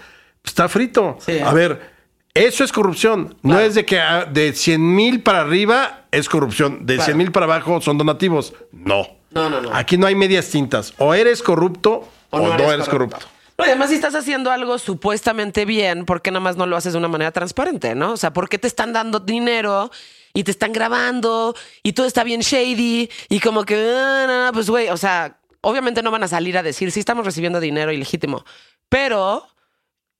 está 0.44 0.68
frito. 0.68 1.18
Sí. 1.24 1.38
A 1.38 1.52
ver, 1.52 1.89
eso 2.34 2.64
es 2.64 2.72
corrupción. 2.72 3.36
No 3.42 3.58
es 3.58 3.74
de 3.74 3.84
que 3.84 3.98
ah, 3.98 4.24
de 4.24 4.52
100 4.52 4.94
mil 4.94 5.22
para 5.22 5.40
arriba 5.40 6.04
es 6.10 6.28
corrupción, 6.28 6.86
de 6.86 6.94
Claro. 6.94 7.06
100 7.06 7.18
mil 7.18 7.32
para 7.32 7.46
abajo 7.46 7.80
son 7.80 7.98
donativos. 7.98 8.54
No. 8.72 9.06
No, 9.30 9.48
no, 9.48 9.60
no. 9.60 9.74
Aquí 9.74 9.96
no 9.96 10.06
hay 10.06 10.14
medias 10.14 10.48
tintas. 10.48 10.92
O 10.98 11.14
eres 11.14 11.42
corrupto 11.42 12.08
o, 12.30 12.40
no, 12.40 12.72
eres, 12.72 12.88
corrupto. 12.88 13.26
No, 13.58 13.64
y 13.64 13.68
además, 13.68 13.90
si 13.90 13.94
estás 13.94 14.14
haciendo 14.14 14.50
algo 14.50 14.78
supuestamente 14.78 15.64
bien, 15.64 16.04
¿por 16.04 16.22
qué 16.22 16.30
nada 16.30 16.40
más 16.40 16.56
no 16.56 16.66
lo 16.66 16.76
haces 16.76 16.92
de 16.92 16.98
una 16.98 17.08
manera 17.08 17.30
transparente, 17.30 17.94
no? 17.94 18.12
O 18.12 18.16
sea, 18.16 18.32
¿por 18.32 18.48
qué 18.48 18.58
te 18.58 18.66
están 18.66 18.92
dando 18.92 19.20
dinero 19.20 19.90
y 20.32 20.44
te 20.44 20.50
están 20.50 20.72
grabando 20.72 21.54
y 21.82 21.92
todo 21.92 22.06
está 22.06 22.24
bien 22.24 22.40
shady 22.40 23.10
y 23.28 23.40
como 23.40 23.64
que, 23.64 23.74
ah, 23.74 24.24
no, 24.26 24.46
no, 24.46 24.52
pues 24.52 24.70
güey, 24.70 24.88
o 24.88 24.96
sea, 24.96 25.38
obviamente 25.60 26.02
no 26.02 26.10
van 26.10 26.22
a 26.22 26.28
salir 26.28 26.56
a 26.56 26.62
decir, 26.62 26.90
sí 26.92 27.00
estamos 27.00 27.24
recibiendo 27.24 27.60
dinero 27.60 27.92
ilegítimo, 27.92 28.44
pero 28.88 29.46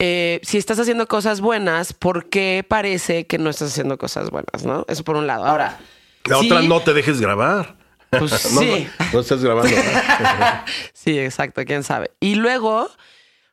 eh, 0.01 0.41
si 0.43 0.59
estás 0.59 0.79
haciendo 0.81 1.07
cosas 1.07 1.41
buenas, 1.41 1.93
¿por 1.93 2.29
qué 2.29 2.65
parece 2.67 3.27
que 3.27 3.39
no 3.39 3.51
estás 3.51 3.71
haciendo 3.71 3.99
cosas 3.99 4.31
buenas, 4.31 4.65
no? 4.65 4.85
Eso 4.89 5.05
por 5.05 5.17
un 5.17 5.27
lado. 5.29 5.45
Ahora, 5.47 5.79
La 6.25 6.39
sí, 6.41 6.47
otra 6.47 6.63
no 6.63 6.81
te 6.81 6.93
dejes 6.95 7.21
grabar. 7.21 7.77
Pues 8.11 8.33
No, 8.53 8.61
sí. 8.61 8.89
no, 8.99 9.07
no 9.13 9.21
estás 9.21 9.45
grabando. 9.45 9.71
Sí, 10.93 11.19
exacto, 11.19 11.65
quién 11.65 11.83
sabe. 11.85 12.11
Y 12.21 12.35
luego, 12.35 12.91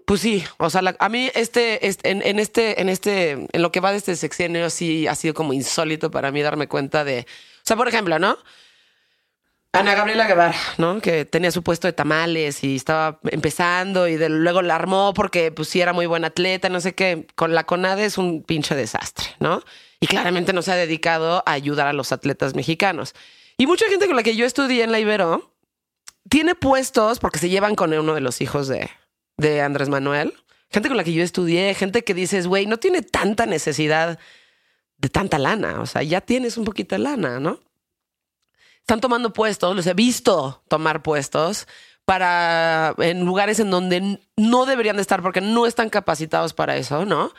pues 0.05 0.21
sí, 0.21 0.43
o 0.57 0.69
sea, 0.69 0.81
la- 0.81 0.95
a 0.99 1.09
mí 1.09 1.29
este, 1.35 1.85
este- 1.87 2.09
en, 2.09 2.21
en 2.25 2.39
este, 2.39 2.81
en 2.81 2.89
este, 2.89 3.31
en 3.51 3.61
lo 3.61 3.71
que 3.71 3.79
va 3.79 3.91
de 3.91 3.97
este 3.97 4.15
sexenio, 4.15 4.69
sí 4.69 5.05
ha 5.07 5.15
sido 5.15 5.33
como 5.33 5.53
insólito 5.53 6.11
para 6.11 6.31
mí 6.31 6.41
darme 6.41 6.67
cuenta 6.67 7.03
de, 7.03 7.21
o 7.21 7.61
sea, 7.63 7.75
por 7.77 7.87
ejemplo, 7.87 8.17
¿no? 8.19 8.37
Ana 9.73 9.93
Gabriela 9.93 10.25
Guevara, 10.25 10.55
¿no? 10.77 10.99
Que 11.01 11.25
tenía 11.25 11.51
su 11.51 11.61
puesto 11.61 11.87
de 11.87 11.93
tamales 11.93 12.63
y 12.63 12.75
estaba 12.75 13.19
empezando 13.29 14.07
y 14.07 14.15
de- 14.15 14.29
luego 14.29 14.61
la 14.63 14.75
armó 14.75 15.13
porque 15.13 15.51
pues 15.51 15.67
sí 15.69 15.81
era 15.81 15.93
muy 15.93 16.05
buena 16.07 16.27
atleta, 16.27 16.69
no 16.69 16.79
sé 16.81 16.95
qué. 16.95 17.27
Con 17.35 17.53
la 17.53 17.65
CONADE 17.65 18.05
es 18.05 18.17
un 18.17 18.41
pinche 18.43 18.73
desastre, 18.75 19.27
¿no? 19.39 19.61
Y 19.99 20.07
claramente 20.07 20.51
no 20.53 20.61
se 20.63 20.71
ha 20.71 20.75
dedicado 20.75 21.43
a 21.45 21.51
ayudar 21.51 21.87
a 21.87 21.93
los 21.93 22.11
atletas 22.11 22.55
mexicanos. 22.55 23.13
Y 23.57 23.67
mucha 23.67 23.87
gente 23.89 24.07
con 24.07 24.15
la 24.15 24.23
que 24.23 24.35
yo 24.35 24.45
estudié 24.45 24.83
en 24.83 24.91
la 24.91 24.99
Ibero, 24.99 25.53
tiene 26.29 26.55
puestos 26.55 27.19
porque 27.19 27.39
se 27.39 27.49
llevan 27.49 27.75
con 27.75 27.93
uno 27.93 28.13
de 28.15 28.21
los 28.21 28.41
hijos 28.41 28.67
de, 28.67 28.89
de 29.37 29.61
Andrés 29.61 29.89
Manuel. 29.89 30.33
Gente 30.69 30.89
con 30.89 30.97
la 30.97 31.03
que 31.03 31.13
yo 31.13 31.23
estudié, 31.23 31.73
gente 31.73 32.03
que 32.03 32.13
dices, 32.13 32.47
güey, 32.47 32.65
no 32.65 32.77
tiene 32.77 33.01
tanta 33.01 33.45
necesidad 33.45 34.19
de 34.97 35.09
tanta 35.09 35.37
lana. 35.39 35.81
O 35.81 35.85
sea, 35.85 36.03
ya 36.03 36.21
tienes 36.21 36.57
un 36.57 36.65
poquito 36.65 36.95
de 36.95 36.99
lana, 36.99 37.39
¿no? 37.39 37.59
Están 38.87 39.01
tomando 39.01 39.33
puestos, 39.33 39.75
los 39.75 39.85
he 39.85 39.93
visto 39.93 40.63
tomar 40.69 41.03
puestos 41.03 41.67
para 42.05 42.95
en 42.99 43.25
lugares 43.25 43.59
en 43.59 43.69
donde 43.69 44.21
no 44.37 44.65
deberían 44.65 44.95
de 44.95 45.01
estar 45.01 45.21
porque 45.21 45.41
no 45.41 45.65
están 45.65 45.89
capacitados 45.89 46.53
para 46.53 46.77
eso, 46.77 47.03
¿no? 47.03 47.33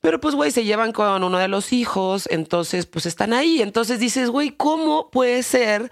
Pero 0.00 0.18
pues, 0.18 0.34
güey, 0.34 0.50
se 0.50 0.64
llevan 0.64 0.92
con 0.92 1.22
uno 1.22 1.36
de 1.36 1.48
los 1.48 1.74
hijos, 1.74 2.26
entonces 2.30 2.86
pues 2.86 3.04
están 3.04 3.34
ahí. 3.34 3.60
Entonces 3.60 4.00
dices, 4.00 4.30
güey, 4.30 4.52
¿cómo 4.52 5.10
puede 5.10 5.42
ser 5.42 5.90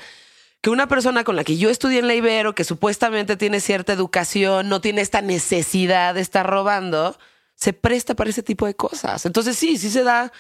que 0.63 0.71
una 0.71 0.89
persona 0.89 1.25
con 1.25 1.37
la 1.37 1.45
que 1.45 1.59
yo 1.59 1.69
estudié 1.69 1.99
en 1.99 2.09
la 2.09 2.15
Ibero, 2.15 2.55
que 2.55 2.65
supuestamente 2.65 3.37
tiene 3.37 3.61
cierta 3.61 3.93
educación, 3.93 4.71
no 4.71 4.81
tiene 4.81 5.03
esta 5.03 5.21
necesidad 5.21 6.15
de 6.15 6.23
estar 6.23 6.49
robando, 6.49 7.19
se 7.55 7.75
presta 7.75 8.15
para 8.15 8.31
ese 8.31 8.43
tipo 8.43 8.65
de 8.65 8.75
cosas. 8.75 9.27
Entonces 9.27 9.59
sí, 9.59 9.77
sí 9.77 9.91
se 9.91 10.05
da 10.05 10.33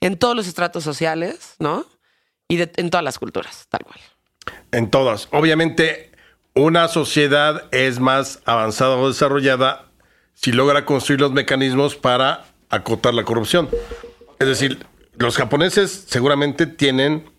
en 0.00 0.16
todos 0.16 0.36
los 0.36 0.46
estratos 0.46 0.84
sociales, 0.84 1.56
¿no? 1.58 1.84
Y 2.48 2.56
de- 2.56 2.70
en 2.76 2.90
todas 2.90 3.04
las 3.04 3.18
culturas, 3.18 3.66
tal 3.68 3.80
cual. 3.84 3.98
En 4.72 4.90
todas. 4.90 5.28
Obviamente, 5.32 6.10
una 6.54 6.88
sociedad 6.88 7.64
es 7.72 7.98
más 8.00 8.40
avanzada 8.44 8.96
o 8.96 9.08
desarrollada 9.08 9.86
si 10.34 10.52
logra 10.52 10.84
construir 10.84 11.20
los 11.20 11.32
mecanismos 11.32 11.96
para 11.96 12.44
acotar 12.70 13.14
la 13.14 13.24
corrupción. 13.24 13.68
Es 14.38 14.46
decir, 14.48 14.84
los 15.16 15.36
japoneses 15.36 16.04
seguramente 16.08 16.66
tienen 16.66 17.30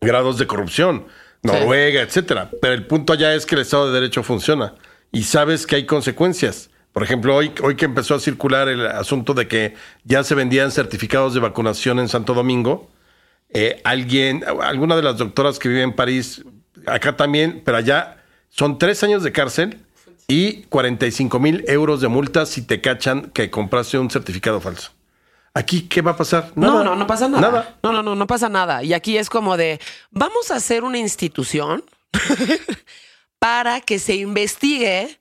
grados 0.00 0.38
de 0.38 0.46
corrupción, 0.46 1.06
Noruega, 1.42 2.02
etcétera. 2.02 2.50
Pero 2.60 2.74
el 2.74 2.86
punto 2.86 3.12
allá 3.12 3.34
es 3.34 3.46
que 3.46 3.54
el 3.56 3.62
Estado 3.62 3.86
de 3.88 3.94
Derecho 3.94 4.22
funciona 4.22 4.74
y 5.10 5.24
sabes 5.24 5.66
que 5.66 5.76
hay 5.76 5.86
consecuencias. 5.86 6.70
Por 6.92 7.02
ejemplo, 7.02 7.34
hoy, 7.34 7.52
hoy 7.62 7.74
que 7.74 7.86
empezó 7.86 8.14
a 8.14 8.20
circular 8.20 8.68
el 8.68 8.86
asunto 8.86 9.34
de 9.34 9.48
que 9.48 9.74
ya 10.04 10.22
se 10.24 10.34
vendían 10.34 10.70
certificados 10.70 11.32
de 11.34 11.40
vacunación 11.40 11.98
en 11.98 12.08
Santo 12.08 12.34
Domingo, 12.34 12.90
eh, 13.54 13.80
alguien, 13.84 14.44
alguna 14.62 14.96
de 14.96 15.02
las 15.02 15.18
doctoras 15.18 15.58
que 15.58 15.68
vive 15.68 15.82
en 15.82 15.94
París, 15.94 16.44
acá 16.86 17.16
también, 17.16 17.62
pero 17.64 17.76
allá 17.76 18.22
son 18.48 18.78
tres 18.78 19.02
años 19.02 19.22
de 19.22 19.32
cárcel 19.32 19.78
y 20.28 20.62
45 20.64 21.38
mil 21.38 21.64
euros 21.68 22.00
de 22.00 22.08
multa 22.08 22.46
si 22.46 22.62
te 22.62 22.80
cachan 22.80 23.30
que 23.30 23.50
compraste 23.50 23.98
un 23.98 24.10
certificado 24.10 24.60
falso. 24.60 24.92
Aquí, 25.54 25.82
¿qué 25.82 26.00
va 26.00 26.12
a 26.12 26.16
pasar? 26.16 26.50
No, 26.54 26.82
no, 26.82 26.96
no 26.96 27.06
pasa 27.06 27.28
nada. 27.28 27.40
Nada. 27.42 27.78
No, 27.82 27.92
no, 27.92 28.02
no, 28.02 28.14
no 28.14 28.26
pasa 28.26 28.48
nada. 28.48 28.82
Y 28.82 28.94
aquí 28.94 29.18
es 29.18 29.28
como 29.28 29.58
de, 29.58 29.80
vamos 30.10 30.50
a 30.50 30.56
hacer 30.56 30.82
una 30.82 30.98
institución 30.98 31.84
para 33.38 33.82
que 33.82 33.98
se 33.98 34.14
investigue 34.14 35.18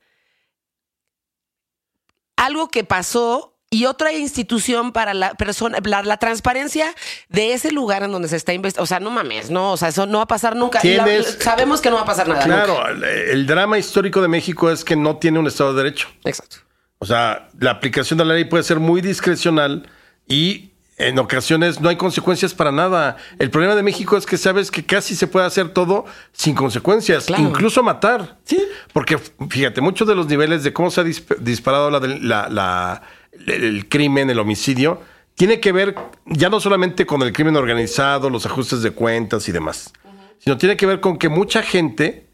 algo 2.38 2.70
que 2.70 2.86
pasó 2.86 3.51
y 3.74 3.86
otra 3.86 4.12
institución 4.12 4.92
para 4.92 5.14
la 5.14 5.34
persona, 5.36 5.78
la, 5.82 6.04
la 6.04 6.18
transparencia 6.18 6.94
de 7.30 7.54
ese 7.54 7.72
lugar 7.72 8.04
en 8.04 8.12
donde 8.12 8.28
se 8.28 8.36
está 8.36 8.52
investigando. 8.54 8.84
O 8.84 8.86
sea, 8.86 9.00
no 9.00 9.10
mames, 9.12 9.50
no, 9.50 9.72
o 9.72 9.78
sea, 9.78 9.88
eso 9.88 10.06
no 10.06 10.18
va 10.18 10.26
a 10.26 10.28
pasar 10.28 10.58
nunca. 10.58 10.82
La- 10.84 11.24
sabemos 11.24 11.80
que 11.80 11.90
no 11.90 11.96
va 11.96 12.02
a 12.02 12.06
pasar 12.06 12.28
nada. 12.28 12.44
Claro, 12.44 12.74
nunca. 12.94 13.10
el, 13.10 13.48
drama 13.48 13.78
histórico 13.80 14.22
de 14.22 14.28
México 14.28 14.70
es 14.70 14.84
que 14.84 14.98
no 14.98 15.16
tiene 15.18 15.40
un 15.40 15.48
Estado 15.48 15.74
de 15.74 15.84
Derecho. 15.84 16.10
Exacto. 16.26 16.58
O 17.00 17.06
sea, 17.06 17.48
la 17.60 17.72
aplicación 17.72 18.18
de 18.20 18.26
la 18.26 18.34
ley 18.34 18.44
puede 18.44 18.64
ser 18.64 18.80
muy 18.82 19.00
discrecional 19.00 19.90
y 20.28 20.72
en 20.98 21.18
ocasiones 21.18 21.80
no 21.80 21.88
hay 21.88 21.96
consecuencias 21.96 22.54
para 22.54 22.74
nada. 22.74 23.16
El 23.40 23.50
problema 23.52 23.74
de 23.76 23.84
México 23.84 24.18
es 24.18 24.26
que 24.26 24.38
sabes 24.38 24.70
que 24.70 24.86
casi 24.86 25.16
se 25.16 25.28
puede 25.28 25.46
hacer 25.46 25.70
todo 25.70 26.04
sin 26.34 26.56
consecuencias, 26.56 27.26
Claro. 27.26 27.42
incluso 27.42 27.82
matar. 27.84 28.38
Sí. 28.44 28.62
Porque 28.92 29.18
fíjate, 29.50 29.80
muchos 29.80 30.10
de 30.10 30.14
los 30.16 30.28
niveles 30.28 30.64
de 30.66 30.74
cómo 30.74 30.92
se 30.92 31.00
ha 31.00 31.06
disp- 31.06 31.38
disparado 31.38 31.90
la- 31.90 32.50
la- 32.50 33.02
el 33.32 33.88
crimen, 33.90 34.30
el 34.30 34.40
homicidio, 34.40 35.02
tiene 35.36 35.60
que 35.60 35.72
ver 35.72 35.96
ya 36.26 36.50
no 36.50 36.60
solamente 36.60 37.06
con 37.06 37.22
el 37.22 37.34
crimen 37.34 37.56
organizado, 37.56 38.30
los 38.30 38.46
ajustes 38.46 38.82
de 38.82 38.92
cuentas 38.92 39.48
y 39.48 39.52
demás, 39.52 39.92
sino 40.40 40.58
tiene 40.58 40.76
que 40.78 40.86
ver 40.86 41.00
con 41.00 41.18
que 41.18 41.30
mucha 41.30 41.64
gente 41.64 42.28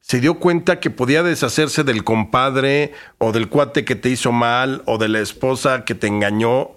se 0.00 0.20
dio 0.20 0.34
cuenta 0.38 0.78
que 0.78 0.90
podía 0.90 1.22
deshacerse 1.22 1.82
del 1.84 2.04
compadre 2.04 2.92
o 3.18 3.32
del 3.32 3.48
cuate 3.48 3.84
que 3.84 3.96
te 3.96 4.08
hizo 4.08 4.30
mal 4.32 4.82
o 4.86 4.98
de 4.98 5.08
la 5.08 5.20
esposa 5.20 5.84
que 5.84 5.94
te 5.94 6.06
engañó 6.06 6.76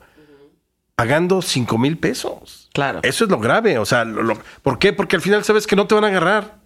pagando 0.95 1.41
cinco 1.41 1.77
mil 1.77 1.97
pesos. 1.97 2.69
Claro. 2.73 2.99
Eso 3.03 3.23
es 3.25 3.29
lo 3.31 3.39
grave. 3.39 3.77
O 3.77 3.85
sea, 3.85 4.03
lo- 4.03 4.23
lo- 4.23 4.37
¿por 4.63 4.79
qué? 4.79 4.93
Porque 4.93 5.15
al 5.15 5.21
final 5.21 5.43
sabes 5.43 5.65
que 5.67 5.75
no 5.75 5.85
te 5.87 5.95
van 5.95 6.05
a 6.05 6.07
agarrar. 6.07 6.59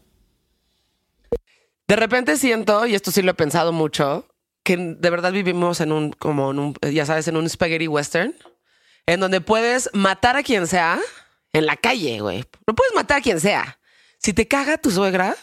De 1.88 1.96
repente 1.96 2.38
siento, 2.38 2.86
y 2.86 2.96
esto 2.96 3.12
sí 3.12 3.22
lo 3.22 3.32
he 3.32 3.36
pensado 3.36 3.72
mucho, 3.74 4.26
que 4.63 4.78
de 4.78 5.10
verdad 5.10 5.32
vivimos 5.32 5.82
en 5.82 5.91
un, 5.91 6.12
como 6.13 6.52
en 6.52 6.60
un, 6.60 6.76
ya 6.82 7.06
sabes, 7.06 7.28
en 7.28 7.38
un 7.38 7.49
spaghetti 7.49 7.88
western, 7.88 8.34
en 9.06 9.19
donde 9.19 9.41
puedes 9.41 9.89
matar 9.93 10.36
a 10.38 10.43
quien 10.43 10.67
sea 10.67 10.99
en 11.52 11.65
la 11.65 11.76
calle, 11.76 12.19
güey. 12.21 12.45
No 12.65 12.73
puedes 12.73 12.93
matar 12.95 13.17
a 13.19 13.21
quien 13.21 13.39
sea. 13.39 13.80
Si 14.19 14.34
te 14.34 14.47
caga 14.47 14.78
tu 14.78 14.89
suegra, 14.91 15.36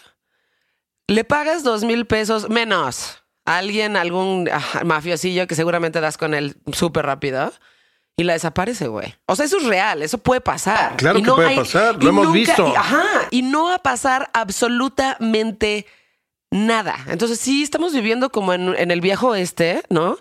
le 1.06 1.24
pagas 1.24 1.62
dos 1.62 1.84
mil 1.84 2.06
pesos 2.06 2.48
menos 2.48 3.22
a 3.44 3.58
alguien, 3.58 3.96
algún 3.96 4.48
ah, 4.52 4.82
mafiosillo 4.84 5.46
que 5.46 5.54
seguramente 5.54 6.00
das 6.00 6.16
con 6.16 6.34
él 6.34 6.56
súper 6.72 7.04
rápido. 7.06 7.52
Y 8.16 8.24
la 8.24 8.34
desaparece, 8.34 8.86
güey. 8.88 9.14
O 9.26 9.34
sea, 9.34 9.46
eso 9.46 9.56
es 9.58 9.64
real, 9.64 10.02
eso 10.02 10.18
puede 10.18 10.42
pasar. 10.42 10.96
Claro 10.98 11.18
Y 11.18 11.22
que 11.22 11.30
puede 11.30 11.56
pasar, 11.56 12.02
lo 12.02 12.10
hemos 12.10 12.30
visto. 12.32 12.68
y- 12.68 12.76
ajá, 12.76 13.02
y 13.30 13.40
no 13.42 13.64
va 13.64 13.76
a 13.76 13.82
pasar 13.82 14.30
absolutamente 14.34 15.86
nada. 15.86 15.96
Entonces 17.08 17.38
sí 17.38 17.62
estamos 17.62 17.92
viviendo 17.92 18.30
como 18.30 18.52
en, 18.52 18.74
en 18.76 18.90
el 18.90 19.00
viejo 19.00 19.28
oeste, 19.28 19.82
¿no? 19.88 20.18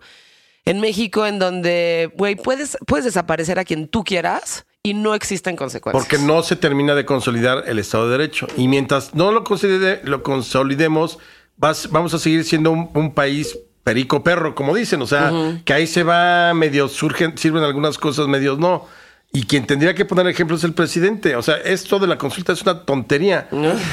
En 0.65 0.79
México, 0.79 1.25
en 1.25 1.39
donde, 1.39 2.11
güey, 2.15 2.35
puedes, 2.35 2.77
puedes 2.85 3.05
desaparecer 3.05 3.57
a 3.59 3.63
quien 3.65 3.87
tú 3.87 4.03
quieras 4.03 4.65
y 4.83 4.93
no 4.93 5.15
existen 5.15 5.55
consecuencias. 5.55 6.03
Porque 6.05 6.23
no 6.23 6.43
se 6.43 6.55
termina 6.55 6.93
de 6.93 7.05
consolidar 7.05 7.63
el 7.67 7.79
Estado 7.79 8.05
de 8.09 8.17
Derecho. 8.17 8.47
Y 8.55 8.67
mientras 8.67 9.15
no 9.15 9.31
lo, 9.31 9.43
consolide- 9.43 10.01
lo 10.03 10.21
consolidemos, 10.21 11.17
vas- 11.57 11.89
vamos 11.89 12.13
a 12.13 12.19
seguir 12.19 12.43
siendo 12.43 12.71
un, 12.71 12.89
un 12.93 13.13
país 13.13 13.57
perico 13.83 14.23
perro, 14.23 14.53
como 14.53 14.75
dicen. 14.75 15.01
O 15.01 15.07
sea, 15.07 15.31
que 15.65 15.73
ahí 15.73 15.87
se 15.87 16.03
va, 16.03 16.53
medio 16.53 16.87
surgen, 16.87 17.37
sirven 17.37 17.63
algunas 17.63 17.97
cosas, 17.97 18.27
medios 18.27 18.59
no. 18.59 18.85
Y 19.31 19.43
quien 19.45 19.65
tendría 19.65 19.95
que 19.95 20.05
poner 20.05 20.27
ejemplo 20.27 20.55
es 20.57 20.63
el 20.63 20.73
presidente. 20.73 21.35
O 21.35 21.41
sea, 21.41 21.55
esto 21.57 21.97
de 21.99 22.07
la 22.07 22.17
consulta 22.19 22.53
es 22.53 22.61
una 22.61 22.83
tontería. 22.85 23.47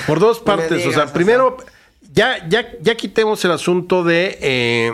Por 0.06 0.18
dos 0.20 0.40
partes. 0.40 0.84
o 0.86 0.92
sea, 0.92 1.04
o 1.04 1.12
primero, 1.12 1.56
ya, 2.16 2.48
ya, 2.48 2.66
ya 2.80 2.96
quitemos 2.96 3.44
el 3.44 3.52
asunto 3.52 4.02
de, 4.02 4.38
eh, 4.40 4.92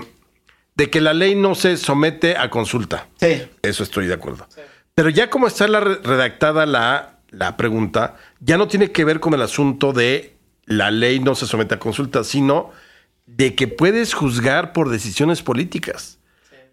de 0.74 0.90
que 0.90 1.00
la 1.00 1.14
ley 1.14 1.34
no 1.34 1.54
se 1.54 1.78
somete 1.78 2.36
a 2.36 2.50
consulta. 2.50 3.08
Sí. 3.18 3.42
Eso 3.62 3.82
estoy 3.82 4.06
de 4.08 4.14
acuerdo. 4.14 4.46
Pero 4.94 5.08
ya 5.08 5.30
como 5.30 5.46
está 5.46 5.66
la 5.68 5.80
re- 5.80 6.00
redactada 6.02 6.66
la, 6.66 7.20
la 7.30 7.56
pregunta, 7.56 8.16
ya 8.40 8.58
no 8.58 8.68
tiene 8.68 8.92
que 8.92 9.04
ver 9.06 9.20
con 9.20 9.32
el 9.32 9.40
asunto 9.40 9.94
de 9.94 10.34
la 10.66 10.90
ley 10.90 11.18
no 11.20 11.34
se 11.34 11.46
somete 11.46 11.74
a 11.76 11.78
consulta, 11.78 12.22
sino 12.24 12.70
de 13.26 13.54
que 13.54 13.68
puedes 13.68 14.12
juzgar 14.14 14.72
por 14.72 14.90
decisiones 14.90 15.42
políticas. 15.42 16.18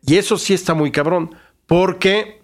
Y 0.05 0.17
eso 0.17 0.37
sí 0.37 0.53
está 0.53 0.73
muy 0.73 0.91
cabrón, 0.91 1.35
porque 1.65 2.38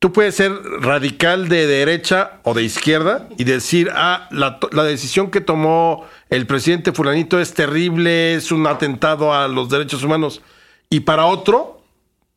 tú 0.00 0.12
puedes 0.12 0.34
ser 0.34 0.52
radical 0.80 1.48
de 1.48 1.66
derecha 1.66 2.40
o 2.42 2.54
de 2.54 2.64
izquierda 2.64 3.28
y 3.36 3.44
decir, 3.44 3.90
ah, 3.94 4.26
la, 4.32 4.58
la, 4.72 4.82
decisión 4.82 5.30
que 5.30 5.42
tomó 5.42 6.06
el 6.30 6.46
presidente 6.46 6.92
fulanito 6.92 7.38
es 7.38 7.52
terrible, 7.52 8.34
es 8.34 8.50
un 8.50 8.66
atentado 8.66 9.32
a 9.34 9.46
los 9.46 9.68
derechos 9.68 10.02
humanos. 10.02 10.40
Y 10.88 11.00
para 11.00 11.26
otro, 11.26 11.82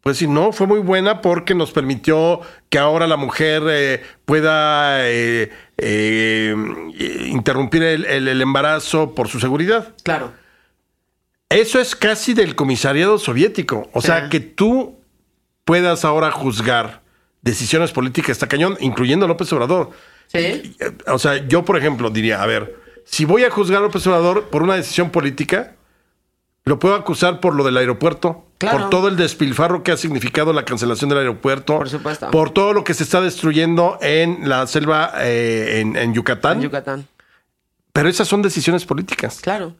pues 0.02 0.18
sí, 0.18 0.28
no, 0.28 0.52
fue 0.52 0.68
muy 0.68 0.80
buena 0.80 1.22
porque 1.22 1.56
nos 1.56 1.72
permitió 1.72 2.42
que 2.68 2.80
ahora 2.80 3.08
la 3.08 3.16
mujer 3.16 3.64
eh, 3.70 4.04
pueda 4.26 5.10
eh, 5.10 5.50
eh, 5.78 6.54
interrumpir 7.28 7.82
el, 7.82 8.06
el, 8.06 8.28
el 8.28 8.42
embarazo 8.42 9.16
por 9.16 9.30
su 9.30 9.40
seguridad. 9.40 9.96
Claro. 10.04 10.34
Eso 11.48 11.80
es 11.80 11.96
casi 11.96 12.34
del 12.34 12.56
comisariado 12.56 13.18
soviético. 13.18 13.90
O 13.94 14.02
sea, 14.02 14.28
que 14.28 14.42
tú 14.42 15.00
puedas 15.64 16.04
ahora 16.04 16.30
juzgar 16.30 17.03
decisiones 17.44 17.92
políticas 17.92 18.32
está 18.32 18.48
cañón, 18.48 18.78
incluyendo 18.80 19.26
a 19.26 19.28
López 19.28 19.52
Obrador. 19.54 19.92
Sí. 20.28 20.76
O 21.08 21.20
sea, 21.20 21.48
yo, 21.48 21.64
por 21.64 21.78
ejemplo, 21.78 22.10
diría, 22.10 22.42
a 22.42 22.46
ver, 22.48 22.76
si 23.06 23.26
voy 23.26 23.44
a 23.44 23.52
juzgar 23.52 23.80
a 23.80 23.82
López 23.82 24.06
Obrador 24.08 24.50
por 24.50 24.64
una 24.64 24.76
decisión 24.76 25.12
política, 25.12 25.76
lo 26.66 26.80
puedo 26.80 26.96
acusar 26.96 27.40
por 27.40 27.54
lo 27.56 27.64
del 27.64 27.78
aeropuerto, 27.78 28.46
Claro. 28.58 28.80
por 28.80 28.90
todo 28.90 29.08
el 29.10 29.18
despilfarro 29.18 29.84
que 29.84 29.92
ha 29.92 29.98
significado 29.98 30.54
la 30.54 30.64
cancelación 30.64 31.10
del 31.10 31.20
aeropuerto, 31.20 31.78
Por 31.78 31.90
supuesto. 31.90 32.32
por 32.32 32.52
todo 32.52 32.72
lo 32.72 32.86
que 32.86 32.94
se 32.94 33.04
está 33.04 33.20
destruyendo 33.20 33.98
en 34.02 34.48
la 34.48 34.66
selva 34.68 35.12
eh, 35.20 35.82
en, 35.82 35.98
en 35.98 36.14
Yucatán. 36.14 36.58
En 36.58 36.64
Yucatán. 36.64 37.08
Pero 37.92 38.08
esas 38.08 38.26
son 38.30 38.42
decisiones 38.42 38.86
políticas. 38.86 39.42
Claro. 39.42 39.76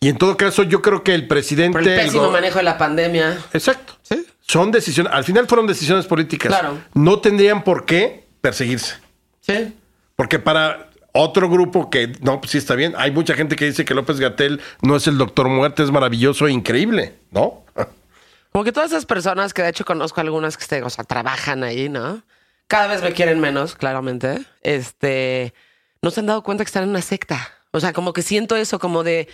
Y 0.00 0.08
en 0.08 0.18
todo 0.18 0.36
caso, 0.36 0.62
yo 0.64 0.82
creo 0.82 1.02
que 1.02 1.14
el 1.14 1.26
presidente... 1.26 1.78
Por 1.78 1.88
el 1.88 2.00
pésimo 2.00 2.30
manejo 2.30 2.58
de 2.58 2.64
la 2.64 2.76
pandemia. 2.76 3.38
Exacto. 3.54 3.94
Sí. 4.02 4.26
Son 4.46 4.70
decisiones, 4.70 5.12
al 5.12 5.24
final 5.24 5.46
fueron 5.46 5.66
decisiones 5.66 6.06
políticas. 6.06 6.48
Claro. 6.48 6.78
No 6.94 7.20
tendrían 7.20 7.64
por 7.64 7.86
qué 7.86 8.26
perseguirse. 8.40 8.96
Sí. 9.40 9.74
Porque 10.16 10.38
para 10.38 10.90
otro 11.12 11.48
grupo 11.48 11.90
que, 11.90 12.12
no, 12.20 12.40
pues 12.40 12.52
sí 12.52 12.58
está 12.58 12.74
bien, 12.74 12.94
hay 12.96 13.10
mucha 13.10 13.34
gente 13.34 13.56
que 13.56 13.66
dice 13.66 13.84
que 13.84 13.94
López 13.94 14.18
Gatel 14.18 14.60
no 14.80 14.96
es 14.96 15.06
el 15.06 15.18
doctor 15.18 15.48
muerte, 15.48 15.82
es 15.82 15.90
maravilloso 15.90 16.46
e 16.46 16.52
increíble, 16.52 17.14
¿no? 17.30 17.62
Como 18.52 18.64
que 18.64 18.72
todas 18.72 18.90
esas 18.90 19.06
personas, 19.06 19.54
que 19.54 19.62
de 19.62 19.70
hecho 19.70 19.84
conozco 19.84 20.20
algunas 20.20 20.56
que 20.56 20.62
este, 20.62 20.82
o 20.82 20.90
sea, 20.90 21.04
trabajan 21.04 21.64
ahí, 21.64 21.88
¿no? 21.88 22.22
Cada 22.66 22.86
vez 22.86 23.02
me 23.02 23.12
quieren 23.12 23.40
menos, 23.40 23.74
claramente. 23.74 24.44
Este, 24.62 25.54
no 26.00 26.10
se 26.10 26.20
han 26.20 26.26
dado 26.26 26.42
cuenta 26.42 26.64
que 26.64 26.68
están 26.68 26.84
en 26.84 26.90
una 26.90 27.02
secta. 27.02 27.50
O 27.70 27.80
sea, 27.80 27.92
como 27.92 28.12
que 28.12 28.22
siento 28.22 28.56
eso, 28.56 28.78
como 28.78 29.02
de 29.02 29.28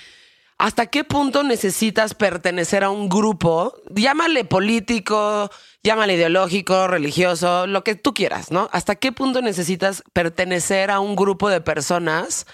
hasta 0.59 0.87
qué 0.87 1.05
punto 1.05 1.43
necesitas 1.45 2.15
pertenecer 2.15 2.83
a 2.85 2.91
un 2.91 3.09
grupo, 3.09 3.75
llámale 3.95 4.45
político, 4.45 5.51
llámale 5.85 6.15
ideológico, 6.15 6.89
religioso, 6.89 7.67
lo 7.69 7.85
que 7.85 7.95
tú 7.95 8.13
quieras, 8.13 8.51
¿no? 8.51 8.69
Hasta 8.73 8.97
qué 8.97 9.13
punto 9.13 9.41
necesitas 9.41 10.03
pertenecer 10.13 10.91
a 10.91 10.99
un 11.01 11.15
grupo 11.15 11.49
de 11.49 11.61
personas 11.61 12.47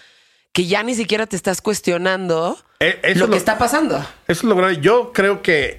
que 0.53 0.67
ya 0.67 0.83
ni 0.83 0.95
siquiera 0.95 1.27
te 1.27 1.35
estás 1.37 1.61
cuestionando 1.62 2.59
Eh, 2.79 3.01
eso 3.03 3.21
lo 3.21 3.27
lo- 3.27 3.33
que 3.33 3.38
está 3.38 3.57
pasando. 3.59 3.97
Eso 3.99 4.07
es 4.29 4.45
lo 4.45 4.55
grave. 4.55 4.79
Yo 4.81 5.12
creo 5.12 5.40
que 5.43 5.64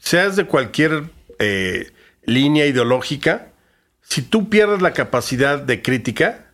seas 0.00 0.34
de 0.36 0.46
cualquier 0.46 1.10
eh, 1.38 1.92
línea 2.24 2.66
ideológica, 2.66 3.52
si 4.00 4.22
tú 4.22 4.48
pierdes 4.48 4.80
la 4.82 4.92
capacidad 4.94 5.58
de 5.60 5.82
crítica 5.82 6.46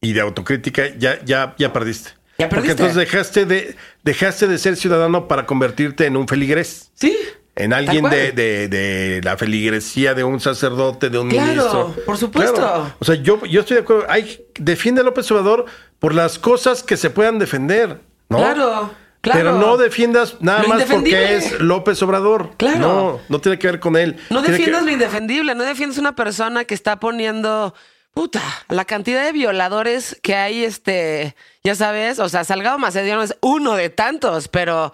y 0.00 0.12
de 0.12 0.20
autocrítica, 0.20 0.88
ya, 0.98 1.22
ya, 1.24 1.54
ya 1.58 1.72
perdiste. 1.72 2.17
Ya 2.40 2.48
Porque 2.48 2.70
entonces 2.70 2.94
dejaste 2.94 3.46
de, 3.46 3.74
dejaste 4.04 4.46
de 4.46 4.58
ser 4.58 4.76
ciudadano 4.76 5.26
para 5.26 5.44
convertirte 5.44 6.06
en 6.06 6.16
un 6.16 6.28
feligrés. 6.28 6.90
Sí. 6.94 7.18
En 7.56 7.72
alguien 7.72 8.08
de, 8.08 8.30
de- 8.30 8.68
de 8.68 9.20
la 9.24 9.36
feligresía 9.36 10.14
de 10.14 10.22
un 10.22 10.38
sacerdote, 10.38 11.10
de 11.10 11.18
un 11.18 11.30
Claro, 11.30 11.46
ministro. 11.48 11.96
por 12.06 12.16
supuesto. 12.16 12.54
Claro. 12.54 12.94
O 13.00 13.04
sea, 13.04 13.16
yo, 13.16 13.44
yo 13.44 13.62
estoy 13.62 13.74
de 13.78 13.80
acuerdo. 13.82 14.04
Hay, 14.08 14.40
defiende 14.56 15.00
a 15.00 15.04
López 15.04 15.28
Obrador 15.32 15.64
por 15.98 16.14
las 16.14 16.38
cosas 16.38 16.84
que 16.84 16.96
se 16.96 17.10
puedan 17.10 17.40
defender. 17.40 17.98
¿no? 18.28 18.36
Claro, 18.38 18.94
claro. 19.20 19.38
Pero 19.40 19.58
no 19.58 19.76
defiendas 19.76 20.36
nada 20.40 20.62
Lo 20.62 20.68
más 20.68 20.84
porque 20.84 21.34
es 21.34 21.58
López 21.58 22.00
Obrador. 22.04 22.50
Claro. 22.56 22.78
No, 22.78 23.20
no 23.28 23.40
tiene 23.40 23.58
que 23.58 23.66
ver 23.66 23.80
con 23.80 23.96
él. 23.96 24.16
No 24.30 24.42
Tiene 24.42 24.58
defiendas 24.58 24.82
que- 24.82 24.86
lo 24.86 24.92
indefendible, 24.92 25.56
no 25.56 25.64
defiendas 25.64 25.98
una 25.98 26.14
persona 26.14 26.64
que 26.64 26.74
está 26.74 27.00
poniendo, 27.00 27.74
puta, 28.18 28.42
la 28.68 28.84
cantidad 28.84 29.24
de 29.24 29.30
violadores 29.30 30.18
que 30.24 30.34
hay, 30.34 30.64
este, 30.64 31.36
ya 31.62 31.76
sabes, 31.76 32.18
o 32.18 32.28
sea, 32.28 32.42
Salgado 32.42 32.76
Macedonio 32.76 33.22
es 33.22 33.36
uno 33.42 33.76
de 33.76 33.90
tantos, 33.90 34.48
pero 34.48 34.92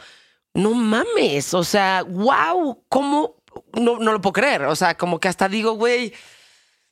no 0.52 0.74
mames, 0.74 1.54
o 1.54 1.64
sea, 1.64 2.02
wow, 2.06 2.84
¿cómo? 2.90 3.36
No, 3.72 3.98
no 3.98 4.12
lo 4.12 4.20
puedo 4.20 4.34
creer, 4.34 4.64
o 4.64 4.76
sea, 4.76 4.98
como 4.98 5.20
que 5.20 5.28
hasta 5.28 5.48
digo, 5.48 5.72
güey, 5.72 6.12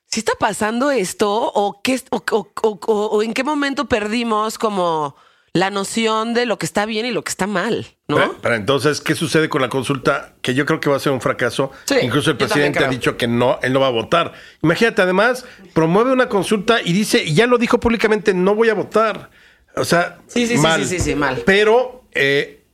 ¿sí 0.07 0.21
está 0.21 0.33
pasando 0.41 0.91
esto? 0.91 1.53
¿O, 1.55 1.83
qué, 1.83 2.01
o 2.31 3.23
en 3.23 3.35
qué 3.35 3.45
momento 3.45 3.85
perdimos 3.85 4.57
como 4.57 5.15
la 5.55 5.69
noción 5.71 6.33
de 6.33 6.47
lo 6.47 6.59
que 6.59 6.65
está 6.65 6.87
bien 6.87 7.05
y 7.05 7.11
lo 7.11 7.23
que 7.23 7.29
está 7.29 7.47
mal, 7.47 7.87
¿no? 8.09 8.17
Pero, 8.17 8.37
pero 8.41 8.55
entonces, 8.55 9.03
¿qué 9.03 9.15
sucede 9.15 9.51
con 9.51 9.61
la 9.61 9.69
consulta? 9.69 10.35
Que 10.41 10.55
yo 10.55 10.65
creo 10.65 10.81
que 10.81 10.89
va 10.89 10.97
a 10.97 11.01
ser 11.01 11.13
un 11.13 11.21
fracaso. 11.21 11.71
Sí, 11.85 11.97
Incluso 12.03 12.31
el 12.31 12.39
presidente 12.39 12.83
ha 12.83 12.89
dicho 12.89 13.19
que 13.19 13.27
no, 13.29 13.59
él 13.63 13.75
no 13.75 13.81
va 13.81 13.89
a 13.89 13.91
votar. 13.91 14.33
Imagínate, 14.63 15.03
además, 15.03 15.45
promueve 15.75 16.11
una 16.13 16.29
consulta 16.31 16.81
y 16.83 16.95
dice, 16.95 17.23
y 17.23 17.35
ya 17.35 17.47
lo 17.47 17.59
dijo 17.59 17.79
públicamente, 17.81 18.33
no 18.33 18.55
voy 18.55 18.71
a 18.71 18.75
votar. 18.75 19.31
O 19.77 19.85
sea, 19.85 20.19
Sí, 20.27 20.47
sí, 20.47 20.57
sí, 20.57 20.63
mal. 20.63 20.81
sí, 20.85 20.97
sí, 20.99 21.01
sí, 21.05 21.15
mal. 21.15 21.43
Pero, 21.45 22.05
eh, 22.13 22.65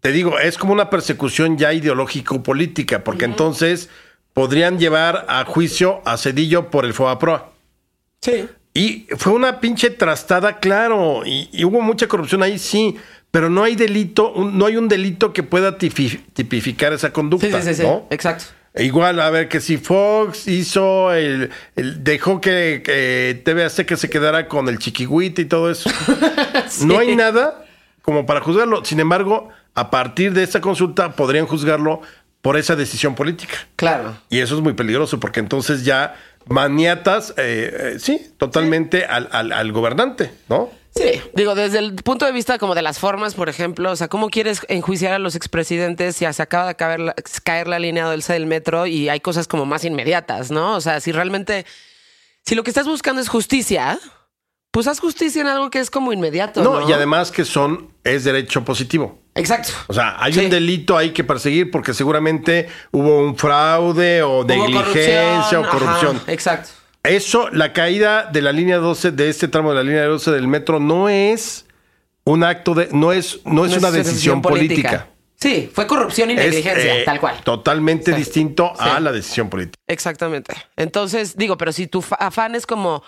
te 0.00 0.10
digo, 0.10 0.40
es 0.40 0.58
como 0.58 0.72
una 0.72 0.90
persecución 0.90 1.56
ya 1.56 1.72
ideológico-política, 1.72 3.04
porque 3.04 3.26
entonces 3.26 3.90
podrían 4.32 4.78
llevar 4.80 5.26
a 5.28 5.44
juicio 5.44 6.02
a 6.04 6.16
Cedillo 6.16 6.68
por 6.70 6.84
el 6.84 6.94
FOAPROA. 6.94 7.50
Sí. 8.20 8.48
Y 8.74 9.06
fue 9.18 9.32
una 9.34 9.60
pinche 9.60 9.90
trastada, 9.90 10.58
claro. 10.58 11.22
Y, 11.26 11.48
y 11.52 11.64
hubo 11.64 11.80
mucha 11.80 12.06
corrupción 12.08 12.42
ahí, 12.42 12.58
sí. 12.58 12.96
Pero 13.30 13.48
no 13.50 13.64
hay 13.64 13.76
delito, 13.76 14.32
un- 14.32 14.56
no 14.58 14.66
hay 14.66 14.76
un 14.76 14.88
delito 14.88 15.32
que 15.32 15.42
pueda 15.42 15.78
tipificar 15.78 16.92
esa 16.92 17.12
conducta. 17.12 17.46
Sí, 17.46 17.68
sí, 17.68 17.74
sí, 17.74 17.74
sí. 17.74 17.82
¿no? 17.82 18.06
Exacto. 18.10 18.44
Igual, 18.74 19.20
a 19.20 19.28
ver, 19.28 19.48
que 19.48 19.60
si 19.60 19.76
Fox 19.76 20.48
hizo 20.48 21.12
el, 21.12 21.50
el- 21.76 22.02
dejó 22.04 22.40
que, 22.40 22.80
que 22.84 23.40
TV 23.44 23.64
Azteca 23.64 23.96
se 23.96 24.08
quedara 24.08 24.48
con 24.48 24.68
el 24.68 24.78
chiquihuite 24.78 25.42
y 25.42 25.44
todo 25.44 25.70
eso. 25.70 25.90
No 26.86 26.98
hay 26.98 27.14
nada 27.14 27.64
como 28.02 28.24
para 28.26 28.40
juzgarlo. 28.40 28.84
Sin 28.84 29.00
embargo, 29.00 29.50
a 29.74 29.90
partir 29.90 30.32
de 30.32 30.42
esta 30.42 30.60
consulta 30.60 31.12
podrían 31.12 31.46
juzgarlo 31.46 32.00
por 32.40 32.56
esa 32.56 32.74
decisión 32.74 33.14
política. 33.14 33.54
Claro. 33.76 34.16
Y 34.30 34.40
eso 34.40 34.56
es 34.56 34.62
muy 34.62 34.72
peligroso 34.72 35.20
porque 35.20 35.40
entonces 35.40 35.84
ya 35.84 36.16
maniatas, 36.46 37.34
eh, 37.36 37.92
eh, 37.94 37.98
sí, 37.98 38.32
totalmente 38.38 39.04
Al, 39.04 39.28
al- 39.32 39.52
al 39.52 39.72
gobernante, 39.72 40.30
¿no? 40.48 40.70
Sí, 40.94 41.22
digo, 41.34 41.54
desde 41.54 41.78
el 41.78 41.94
punto 41.94 42.26
de 42.26 42.32
vista 42.32 42.58
como 42.58 42.74
de 42.74 42.82
las 42.82 42.98
formas, 42.98 43.34
por 43.34 43.48
ejemplo, 43.48 43.90
o 43.92 43.96
sea, 43.96 44.08
¿cómo 44.08 44.28
quieres 44.28 44.60
enjuiciar 44.68 45.14
a 45.14 45.18
los 45.18 45.34
expresidentes 45.34 46.16
si 46.16 46.30
se 46.30 46.42
acaba 46.42 46.66
de 46.68 46.74
caer 46.74 47.00
la, 47.00 47.14
caer 47.44 47.66
la 47.66 47.78
línea 47.78 48.10
delta 48.10 48.34
del 48.34 48.44
metro 48.44 48.86
y 48.86 49.08
hay 49.08 49.20
cosas 49.20 49.48
como 49.48 49.64
más 49.64 49.84
inmediatas, 49.84 50.50
¿no? 50.50 50.76
O 50.76 50.82
sea, 50.82 51.00
si 51.00 51.10
realmente, 51.10 51.64
si 52.44 52.54
lo 52.54 52.62
que 52.62 52.70
estás 52.70 52.86
buscando 52.86 53.22
es 53.22 53.28
justicia, 53.30 53.98
pues 54.72 54.88
haz 54.88 54.98
justicia 54.98 55.40
en 55.42 55.46
algo 55.46 55.70
que 55.70 55.78
es 55.78 55.90
como 55.90 56.12
inmediato. 56.12 56.62
No, 56.64 56.80
No, 56.80 56.88
y 56.88 56.92
además 56.92 57.30
que 57.30 57.44
son, 57.44 57.90
es 58.02 58.24
derecho 58.24 58.64
positivo. 58.64 59.20
Exacto. 59.36 59.70
O 59.86 59.92
sea, 59.94 60.16
hay 60.18 60.32
Sí. 60.32 60.40
un 60.40 60.50
delito 60.50 60.96
ahí 60.98 61.10
que 61.12 61.22
perseguir 61.24 61.70
porque 61.70 61.94
seguramente 61.94 62.68
hubo 62.90 63.20
un 63.20 63.36
fraude 63.36 64.22
o 64.22 64.44
negligencia 64.44 65.60
o 65.60 65.62
ajá, 65.62 65.70
corrupción. 65.70 66.20
exacto. 66.26 66.70
Eso, 67.04 67.48
la 67.50 67.72
caída 67.72 68.28
de 68.32 68.42
la 68.42 68.52
línea 68.52 68.78
12, 68.78 69.10
de 69.12 69.28
este 69.28 69.48
tramo 69.48 69.70
de 69.70 69.76
la 69.76 69.82
línea 69.82 70.04
12 70.04 70.30
del 70.30 70.46
metro, 70.48 70.80
no 70.80 71.08
es 71.08 71.66
un 72.24 72.44
acto 72.44 72.74
de, 72.74 72.88
no 72.92 73.12
es, 73.12 73.40
no 73.44 73.64
es 73.64 73.72
No 73.72 73.78
una 73.78 73.90
decisión 73.90 74.40
política. 74.42 75.08
Sí, 75.34 75.68
fue 75.74 75.88
corrupción 75.88 76.30
y 76.30 76.34
Es, 76.34 76.38
negligencia, 76.38 76.98
eh, 77.00 77.04
tal 77.04 77.18
cual. 77.18 77.40
Totalmente 77.42 78.12
distinto 78.12 78.72
a 78.78 78.96
Sí. 78.98 79.02
la 79.02 79.10
decisión 79.12 79.50
política. 79.50 79.76
Exactamente. 79.88 80.54
Entonces, 80.76 81.36
digo, 81.36 81.56
pero 81.58 81.72
si 81.72 81.88
tu 81.88 82.04
afán 82.20 82.54
es 82.54 82.64
como 82.66 83.02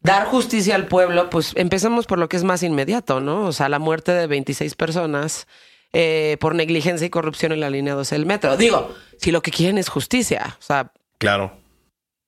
dar 0.00 0.26
justicia 0.26 0.74
al 0.74 0.86
pueblo, 0.86 1.28
pues 1.30 1.52
empecemos 1.56 2.06
por 2.06 2.18
lo 2.18 2.28
que 2.28 2.36
es 2.36 2.44
más 2.44 2.62
inmediato, 2.62 3.20
¿no? 3.20 3.46
O 3.46 3.52
sea, 3.52 3.68
la 3.68 3.78
muerte 3.78 4.12
de 4.12 4.26
26 4.26 4.74
personas 4.74 5.46
eh, 5.92 6.36
por 6.40 6.54
negligencia 6.54 7.06
y 7.06 7.10
corrupción 7.10 7.52
en 7.52 7.60
la 7.60 7.70
línea 7.70 7.94
12 7.94 8.14
del 8.14 8.26
metro. 8.26 8.56
Digo, 8.56 8.94
si 9.18 9.30
lo 9.32 9.42
que 9.42 9.50
quieren 9.50 9.78
es 9.78 9.88
justicia, 9.88 10.56
o 10.58 10.62
sea, 10.62 10.92
Claro. 11.18 11.52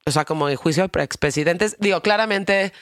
o 0.06 0.10
sea, 0.10 0.24
como 0.24 0.48
en 0.48 0.56
juicio 0.56 0.88
de 0.88 1.02
expresidentes, 1.02 1.76
digo, 1.78 2.00
claramente 2.00 2.72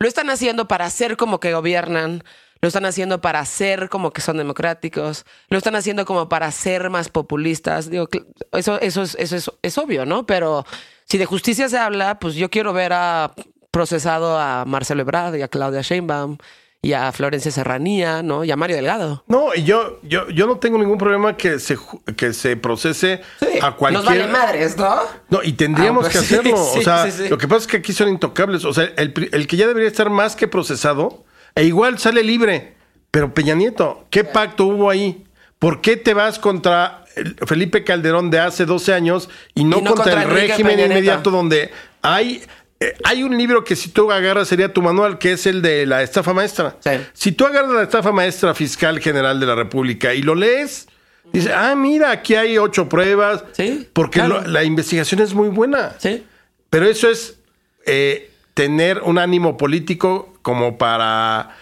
lo 0.00 0.08
están 0.08 0.30
haciendo 0.30 0.66
para 0.66 0.86
hacer 0.86 1.16
como 1.16 1.38
que 1.38 1.52
gobiernan, 1.52 2.24
lo 2.60 2.68
están 2.68 2.84
haciendo 2.84 3.20
para 3.20 3.40
hacer 3.40 3.88
como 3.88 4.12
que 4.12 4.20
son 4.20 4.36
democráticos, 4.38 5.24
lo 5.48 5.58
están 5.58 5.76
haciendo 5.76 6.04
como 6.04 6.28
para 6.28 6.50
ser 6.50 6.90
más 6.90 7.08
populistas. 7.08 7.90
Digo, 7.90 8.08
eso, 8.52 8.80
eso, 8.80 9.02
es, 9.02 9.16
eso 9.16 9.36
es, 9.36 9.50
es 9.62 9.78
obvio, 9.78 10.06
¿no? 10.06 10.26
Pero 10.26 10.64
si 11.04 11.18
de 11.18 11.26
justicia 11.26 11.68
se 11.68 11.78
habla, 11.78 12.18
pues 12.18 12.34
yo 12.34 12.50
quiero 12.50 12.72
ver 12.72 12.92
a 12.92 13.32
procesado 13.72 14.38
a 14.38 14.64
Marcelo 14.66 15.00
Ebrard 15.02 15.34
y 15.34 15.42
a 15.42 15.48
Claudia 15.48 15.80
Sheinbaum 15.80 16.38
y 16.84 16.92
a 16.94 17.10
Florencia 17.12 17.50
Serranía, 17.50 18.22
¿no? 18.22 18.42
Y 18.44 18.50
a 18.50 18.56
Mario 18.56 18.76
Delgado. 18.76 19.22
No, 19.28 19.54
y 19.54 19.62
yo, 19.62 20.00
yo, 20.02 20.28
yo 20.30 20.46
no 20.48 20.58
tengo 20.58 20.78
ningún 20.78 20.98
problema 20.98 21.36
que 21.36 21.58
se, 21.60 21.76
que 22.16 22.32
se 22.32 22.56
procese 22.56 23.22
a 23.62 23.72
cualquier. 23.76 24.04
Nos 24.04 24.04
vale 24.04 24.26
madres, 24.26 24.76
¿no? 24.76 24.96
No, 25.30 25.42
y 25.44 25.52
tendríamos 25.52 26.06
Ah, 26.06 26.08
que 26.10 26.18
pues 26.18 26.26
sí, 26.28 26.34
hacerlo. 26.34 26.56
sí, 26.72 26.78
o 26.80 26.82
sea, 26.82 27.04
sí, 27.10 27.22
sí. 27.24 27.28
lo 27.28 27.38
que 27.38 27.46
pasa 27.48 27.60
es 27.62 27.66
que 27.68 27.76
aquí 27.78 27.92
son 27.92 28.08
intocables. 28.08 28.64
O 28.64 28.72
sea, 28.74 28.84
el, 28.96 29.28
el 29.32 29.46
que 29.46 29.56
ya 29.56 29.66
debería 29.68 29.88
estar 29.88 30.10
más 30.10 30.34
que 30.36 30.48
procesado, 30.48 31.24
e 31.54 31.64
igual 31.64 31.98
sale 31.98 32.22
libre. 32.24 32.74
Pero 33.12 33.32
Peña 33.32 33.54
Nieto, 33.54 34.06
¿qué 34.10 34.24
pacto 34.24 34.64
hubo 34.64 34.90
ahí? 34.90 35.24
¿Por 35.60 35.80
qué 35.82 35.96
te 35.96 36.14
vas 36.14 36.40
contra 36.40 37.04
el 37.14 37.36
Felipe 37.46 37.84
Calderón 37.84 38.30
de 38.30 38.40
hace 38.40 38.64
12 38.66 38.92
años 38.92 39.28
y 39.54 39.62
no, 39.64 39.78
Y 39.78 39.82
no 39.82 39.90
contra, 39.94 40.14
contra 40.14 40.22
el 40.24 40.30
régimen 40.30 40.74
Peña 40.76 40.86
inmediato 40.86 41.30
donde 41.30 41.70
hay... 42.02 42.42
eh, 42.82 42.94
hay 43.04 43.22
un 43.22 43.36
libro 43.36 43.64
que 43.64 43.76
si 43.76 43.90
tú 43.90 44.10
agarras 44.10 44.48
sería 44.48 44.72
tu 44.72 44.82
manual, 44.82 45.18
que 45.18 45.32
es 45.32 45.46
el 45.46 45.62
de 45.62 45.86
la 45.86 46.02
estafa 46.02 46.32
maestra. 46.32 46.76
Sí. 46.80 46.90
Si 47.12 47.32
tú 47.32 47.46
agarras 47.46 47.70
la 47.72 47.82
estafa 47.82 48.12
maestra 48.12 48.54
fiscal 48.54 49.00
general 49.00 49.38
de 49.40 49.46
la 49.46 49.54
República 49.54 50.14
y 50.14 50.22
lo 50.22 50.34
lees, 50.34 50.88
dices, 51.32 51.52
ah, 51.54 51.74
mira, 51.76 52.10
aquí 52.10 52.34
hay 52.34 52.58
ocho 52.58 52.88
pruebas. 52.88 53.44
Sí, 53.52 53.88
Porque 53.92 54.20
claro. 54.20 54.40
lo- 54.42 54.48
la 54.48 54.64
investigación 54.64 55.20
es 55.20 55.34
muy 55.34 55.48
buena. 55.48 55.94
Sí. 55.98 56.24
Pero 56.70 56.86
eso 56.86 57.08
es 57.10 57.38
eh, 57.86 58.30
tener 58.54 59.00
un 59.02 59.18
ánimo 59.18 59.56
político 59.56 60.34
como 60.42 60.78
para 60.78 61.56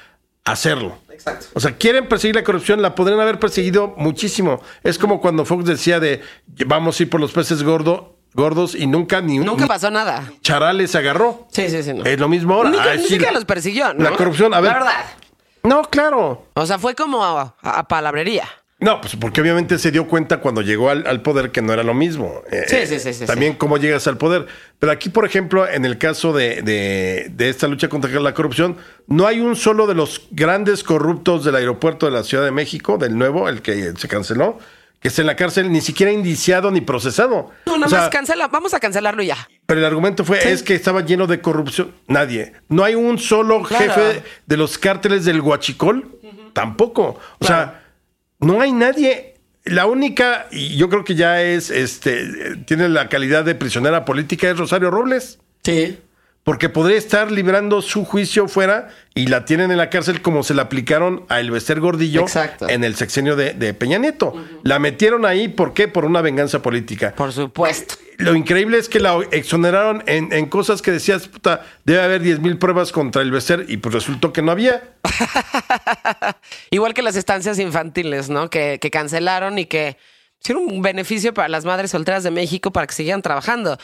hacerlo. 0.44 0.98
Exacto. 1.12 1.46
O 1.52 1.60
sea, 1.60 1.76
quieren 1.76 2.08
perseguir 2.08 2.34
la 2.36 2.44
corrupción, 2.44 2.80
la 2.80 2.94
podrían 2.94 3.20
haber 3.20 3.38
perseguido 3.38 3.94
muchísimo. 3.98 4.62
Es 4.82 4.96
como 4.98 5.20
cuando 5.20 5.44
Fox 5.44 5.66
decía 5.66 6.00
de 6.00 6.22
vamos 6.66 6.98
a 6.98 7.02
ir 7.02 7.10
por 7.10 7.20
los 7.20 7.32
peces 7.32 7.62
gordo, 7.62 8.16
gordos 8.34 8.74
y 8.74 8.86
nunca 8.86 9.20
ni 9.20 9.38
un 9.38 9.46
Nunca 9.46 9.66
pasó 9.66 9.90
nada. 9.90 10.32
charales 10.42 10.94
agarró. 10.94 11.46
Sí, 11.50 11.68
sí, 11.68 11.82
sí. 11.82 11.92
No. 11.94 12.04
Es 12.04 12.18
lo 12.18 12.28
mismo 12.28 12.54
ahora. 12.54 12.70
Ni, 12.70 12.76
Ah, 12.78 12.96
sí, 12.98 13.18
la- 13.18 13.32
los 13.32 13.44
persiguió, 13.44 13.92
¿no? 13.94 14.04
La 14.04 14.16
corrupción, 14.16 14.54
a 14.54 14.60
ver. 14.60 14.72
La 14.72 14.78
verdad. 14.78 15.04
No, 15.62 15.82
claro. 15.82 16.46
O 16.54 16.66
sea, 16.66 16.78
fue 16.78 16.94
como 16.94 17.24
a, 17.24 17.54
a 17.62 17.86
palabrería. 17.88 18.48
No, 18.78 18.98
pues 19.02 19.14
porque 19.14 19.42
obviamente 19.42 19.78
se 19.78 19.90
dio 19.90 20.08
cuenta 20.08 20.38
cuando 20.38 20.62
llegó 20.62 20.88
al, 20.88 21.06
al 21.06 21.20
poder 21.20 21.50
que 21.50 21.60
no 21.60 21.74
era 21.74 21.82
lo 21.82 21.92
mismo. 21.92 22.40
Eh, 22.50 22.64
Sí, 22.66 22.86
sí, 22.86 22.98
sí, 22.98 23.12
sí, 23.12 23.26
También 23.26 23.52
cómo 23.56 23.76
llegas 23.76 24.06
al 24.06 24.16
poder. 24.16 24.46
Pero 24.78 24.90
aquí, 24.90 25.10
por 25.10 25.26
ejemplo, 25.26 25.68
en 25.68 25.84
el 25.84 25.98
caso 25.98 26.32
de, 26.32 26.62
de- 26.62 27.26
de 27.30 27.48
esta 27.50 27.68
lucha 27.68 27.88
contra 27.88 28.08
la 28.20 28.32
corrupción, 28.32 28.78
no 29.06 29.26
hay 29.26 29.40
un 29.40 29.54
solo 29.54 29.86
de 29.86 29.94
los 29.94 30.22
grandes 30.30 30.82
corruptos 30.82 31.44
del 31.44 31.56
aeropuerto 31.56 32.06
de 32.06 32.12
la 32.12 32.22
Ciudad 32.24 32.42
de 32.42 32.52
México, 32.52 32.96
del 32.96 33.18
nuevo, 33.18 33.50
el 33.50 33.60
que 33.60 33.92
se 33.98 34.08
canceló, 34.08 34.58
que 35.00 35.08
esté 35.08 35.22
en 35.22 35.26
la 35.26 35.34
cárcel, 35.36 35.72
ni 35.72 35.80
siquiera 35.80 36.12
indiciado 36.12 36.70
ni 36.70 36.80
procesado. 36.82 37.50
No, 37.66 37.74
nada 37.74 37.86
O 37.86 37.88
sea, 37.90 37.98
más 38.00 38.08
cancela. 38.10 38.48
Vamos 38.48 38.74
a 38.74 38.80
cancelarlo 38.80 39.22
ya. 39.22 39.48
pero 39.66 39.80
el 39.80 39.86
argumento 39.86 40.24
fue, 40.24 40.52
es 40.52 40.62
que 40.62 40.74
estaba 40.74 41.00
lleno 41.04 41.26
de 41.26 41.40
corrupción. 41.40 41.94
Nadie. 42.06 42.52
No 42.68 42.84
hay 42.84 42.94
un 42.94 43.18
solo 43.18 43.62
Claro. 43.62 43.84
jefe 43.94 44.22
de 44.46 44.56
los 44.56 44.76
cárteles 44.78 45.24
del 45.24 45.40
Huachicol. 45.40 46.18
Tampoco. 46.52 47.18
O 47.38 47.44
sea, 47.46 47.82
no 48.40 48.60
hay 48.60 48.72
nadie. 48.72 49.34
La 49.64 49.86
única, 49.86 50.46
y 50.50 50.76
yo 50.76 50.88
creo 50.88 51.04
que 51.04 51.14
ya 51.14 51.42
es, 51.42 51.70
este, 51.70 52.56
tiene 52.66 52.88
la 52.88 53.08
calidad 53.08 53.44
de 53.44 53.54
prisionera 53.54 54.04
política, 54.04 54.50
es 54.50 54.58
Rosario 54.58 54.90
Robles. 54.90 55.38
Sí. 55.62 55.98
Porque 56.42 56.68
podría 56.70 56.96
estar 56.96 57.30
librando 57.30 57.82
su 57.82 58.04
juicio 58.04 58.48
fuera 58.48 58.88
y 59.14 59.26
la 59.26 59.44
tienen 59.44 59.70
en 59.70 59.76
la 59.76 59.90
cárcel 59.90 60.22
como 60.22 60.42
se 60.42 60.54
la 60.54 60.62
aplicaron 60.62 61.26
a 61.28 61.38
Elvester 61.38 61.80
Gordillo 61.80 62.22
Exacto. 62.22 62.68
en 62.68 62.82
el 62.82 62.96
sexenio 62.96 63.36
de, 63.36 63.52
de 63.52 63.74
Peña 63.74 63.98
Nieto. 63.98 64.34
La 64.64 64.78
metieron 64.78 65.26
ahí, 65.26 65.48
¿por 65.48 65.74
qué? 65.74 65.86
Por 65.86 66.06
una 66.06 66.22
venganza 66.22 66.62
política. 66.62 67.14
Por 67.14 67.32
supuesto. 67.32 67.96
Lo 68.16 68.34
increíble 68.34 68.78
es 68.78 68.88
que 68.88 69.00
la 69.00 69.18
exoneraron 69.30 70.02
en, 70.06 70.32
en 70.32 70.46
cosas 70.46 70.82
que 70.82 70.90
decías, 70.90 71.28
puta, 71.28 71.64
debe 71.84 72.02
haber 72.02 72.20
10 72.20 72.40
mil 72.40 72.58
pruebas 72.58 72.92
contra 72.92 73.22
el 73.22 73.30
Bester 73.30 73.64
y 73.68 73.78
pues 73.78 73.94
resultó 73.94 74.32
que 74.32 74.42
no 74.42 74.52
había. 74.52 74.82
Igual 76.70 76.94
que 76.94 77.02
las 77.02 77.16
estancias 77.16 77.58
infantiles, 77.58 78.28
¿no? 78.28 78.50
Que, 78.50 78.78
que 78.80 78.90
cancelaron 78.90 79.58
y 79.58 79.66
que 79.66 79.96
hicieron 80.40 80.64
un 80.64 80.82
beneficio 80.82 81.32
para 81.32 81.48
las 81.48 81.64
madres 81.64 81.90
solteras 81.90 82.22
de 82.22 82.30
México 82.30 82.72
para 82.72 82.86
que 82.86 82.94
siguieran 82.94 83.22
trabajando. 83.22 83.78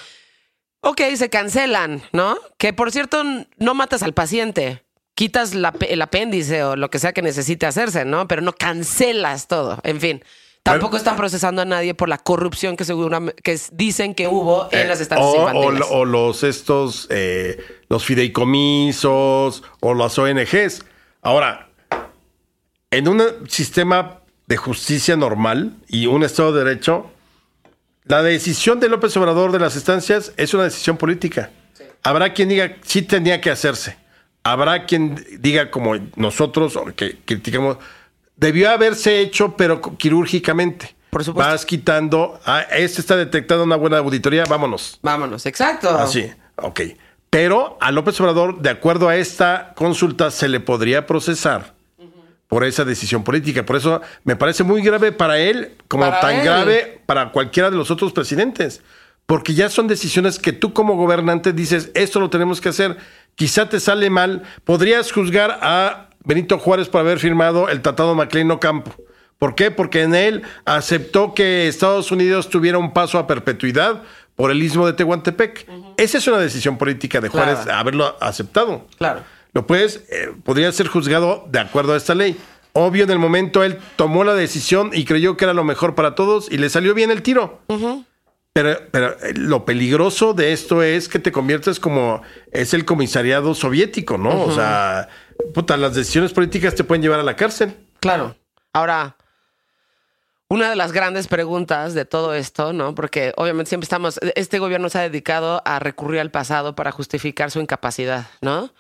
Ok, 0.89 1.01
se 1.17 1.29
cancelan, 1.29 2.01
¿no? 2.13 2.37
Que 2.59 2.73
por 2.73 2.93
cierto, 2.93 3.25
no 3.59 3.75
matas 3.75 4.05
al 4.05 4.15
paciente. 4.15 4.85
Quitas 5.17 5.53
la 5.53 5.75
el 5.89 6.01
apéndice 6.01 6.63
o 6.63 6.77
lo 6.77 6.91
que 6.91 7.01
sea 7.01 7.13
que 7.13 7.23
necesite 7.23 7.67
hacerse, 7.67 8.05
¿no? 8.05 8.29
Pero 8.29 8.41
no 8.41 8.53
cancelas 8.53 9.49
todo. 9.49 9.81
En 9.83 10.01
fin. 10.01 10.23
Tampoco 10.63 10.97
están 10.97 11.17
procesando 11.17 11.63
a 11.63 11.65
nadie 11.65 11.95
por 11.95 12.09
la 12.09 12.19
corrupción 12.19 12.77
que 12.77 12.85
seguramente 12.85 13.43
que 13.43 13.59
dicen 13.73 14.15
que 14.15 14.29
hubo 14.29 14.69
en 14.71 14.87
las 14.87 15.01
estancias 15.01 15.29
o, 15.29 15.45
o, 15.45 15.49
infantiles. 15.49 15.89
o 15.91 16.05
los 16.05 16.45
estos, 16.45 17.09
eh, 17.11 17.59
los 17.89 18.05
fideicomisos 18.05 19.65
o 19.81 19.95
las 19.95 20.17
ONGs. 20.19 20.85
Ahora, 21.23 21.69
en 22.93 23.09
un 23.09 23.23
sistema 23.49 24.21
de 24.47 24.57
justicia 24.57 25.17
normal 25.17 25.75
y 25.89 26.07
un 26.07 26.23
Estado 26.23 26.53
de 26.53 26.63
Derecho, 26.63 27.11
la 28.07 28.23
decisión 28.23 28.79
de 28.79 28.89
López 28.89 29.17
Obrador 29.17 29.53
de 29.53 29.59
las 29.59 29.75
estancias 29.75 30.33
es 30.37 30.55
una 30.55 30.65
decisión 30.65 30.97
política. 30.97 31.51
Habrá 32.03 32.33
quien 32.33 32.49
diga 32.49 32.77
sí 32.83 33.03
tenía 33.03 33.41
que 33.41 33.51
hacerse. 33.51 33.97
Habrá 34.45 34.87
quien 34.87 35.25
diga 35.41 35.73
como 35.73 35.97
nosotros 36.15 36.77
o 36.77 36.87
que 36.95 37.19
criticamos 37.25 37.79
debió 38.37 38.71
haberse 38.71 39.21
hecho 39.21 39.57
pero 39.57 39.81
quirúrgicamente. 39.81 40.95
Por 41.11 41.25
supuesto. 41.25 41.51
Vas 41.51 41.65
quitando, 41.65 42.39
ah, 42.45 42.61
este 42.71 43.01
está 43.01 43.17
detectando 43.17 43.65
una 43.65 43.77
buena 43.77 43.99
auditoría, 43.99 44.45
vámonos. 44.49 44.99
Vámonos, 45.03 45.47
exacto. 45.47 45.91
Así, 45.91 46.31
ok. 46.57 46.81
Pero 47.31 47.79
a 47.81 47.91
López 47.91 48.21
Obrador, 48.21 48.61
de 48.61 48.71
acuerdo 48.71 49.09
a 49.09 49.17
esta 49.17 49.73
consulta, 49.75 50.31
se 50.31 50.49
le 50.49 50.61
podría 50.61 51.07
procesar 51.07 51.76
por 52.49 52.65
esa 52.65 52.85
decisión 52.85 53.25
política. 53.25 53.65
Por 53.67 53.77
eso 53.77 54.01
me 54.25 54.37
parece 54.37 54.63
muy 54.65 54.83
grave 54.83 55.13
para 55.13 55.39
él, 55.39 55.73
como 55.89 56.05
Para 56.05 56.21
tan 56.21 56.37
él. 56.37 56.45
grave 56.45 57.01
para 57.07 57.33
cualquiera 57.33 57.71
de 57.71 57.77
los 57.77 57.91
otros 57.91 58.13
presidentes. 58.13 58.83
Porque 59.27 59.55
ya 59.55 59.69
son 59.69 59.89
decisiones 59.89 60.39
que 60.39 60.53
tú 60.53 60.73
como 60.73 60.95
gobernante 60.95 61.53
dices, 61.53 61.91
esto 61.95 62.21
lo 62.21 62.31
tenemos 62.31 62.61
que 62.61 62.69
hacer. 62.69 62.97
Quizá 63.35 63.69
te 63.69 63.81
sale 63.81 64.09
mal. 64.09 64.45
Podrías 64.65 65.11
juzgar 65.11 65.59
a 65.63 66.11
Benito 66.25 66.59
Juárez 66.59 66.89
por 66.89 67.01
haber 67.01 67.19
firmado 67.19 67.69
el 67.69 67.83
Tratado 67.83 68.15
Maclean 68.15 68.57
Campo. 68.59 68.95
¿Por 69.39 69.55
qué? 69.57 69.71
Porque 69.73 70.03
en 70.03 70.15
él 70.15 70.43
aceptó 70.65 71.35
que 71.35 71.67
Estados 71.69 72.11
Unidos 72.13 72.49
tuviera 72.49 72.79
un 72.79 72.93
paso 72.93 73.19
a 73.19 73.27
perpetuidad 73.27 74.03
por 74.37 74.51
el 74.51 74.63
istmo 74.63 74.87
de 74.87 74.93
Tehuantepec. 74.93 75.67
Esa 75.97 76.19
es 76.19 76.27
una 76.29 76.39
decisión 76.39 76.79
política 76.79 77.21
de 77.21 77.29
Juárez, 77.29 77.59
Claro. 77.65 77.79
haberlo 77.79 78.17
aceptado. 78.21 78.87
Claro. 78.99 79.23
Lo 79.57 79.67
puedes, 79.67 80.05
eh, 80.11 80.35
podría 80.45 80.71
ser 80.71 80.87
juzgado 80.87 81.47
de 81.49 81.61
acuerdo 81.61 81.95
a 81.95 81.97
esta 81.97 82.15
ley. 82.15 82.37
Obvio, 82.75 83.05
en 83.05 83.11
el 83.11 83.19
momento 83.19 83.65
él 83.65 83.79
tomó 83.97 84.23
la 84.23 84.35
decisión 84.35 84.91
y 84.93 85.07
creyó 85.07 85.39
que 85.39 85.47
era 85.47 85.55
lo 85.55 85.65
mejor 85.65 85.95
para 85.95 86.15
todos 86.15 86.53
y 86.53 86.59
le 86.59 86.69
salió 86.69 86.93
bien 86.93 87.11
el 87.11 87.23
tiro. 87.23 87.63
Pero, 88.53 88.79
pero 88.91 89.19
eh, 89.23 89.33
lo 89.35 89.65
peligroso 89.65 90.35
de 90.35 90.53
esto 90.53 90.83
es 90.83 91.09
que 91.09 91.19
te 91.21 91.33
conviertes 91.33 91.81
como 91.81 92.21
es 92.53 92.75
el 92.75 92.85
comisariado 92.85 93.55
soviético, 93.55 94.19
¿no? 94.19 94.43
O 94.43 94.53
sea, 94.53 95.09
puta, 95.55 95.79
las 95.79 95.95
decisiones 95.95 96.35
políticas 96.35 96.75
te 96.75 96.85
pueden 96.85 97.01
llevar 97.01 97.21
a 97.21 97.23
la 97.23 97.35
cárcel. 97.35 97.75
Claro. 98.01 98.37
Ahora, 98.75 99.17
una 100.51 100.69
de 100.69 100.77
las 100.77 100.93
grandes 100.93 101.29
preguntas 101.29 101.95
de 101.95 102.05
todo 102.05 102.35
esto, 102.35 102.75
¿no? 102.75 102.95
Porque 102.95 103.33
obviamente 103.39 103.71
siempre 103.71 103.87
estamos, 103.87 104.21
este 104.35 104.59
gobierno 104.59 104.91
se 104.91 104.99
ha 104.99 105.03
dedicado 105.09 105.63
a 105.65 105.79
recurrir 105.79 106.21
al 106.21 106.31
pasado 106.31 106.77
para 106.77 106.93
justificar 106.93 107.51
su 107.51 107.59
incapacidad, 107.61 108.27
¿no? 108.43 108.71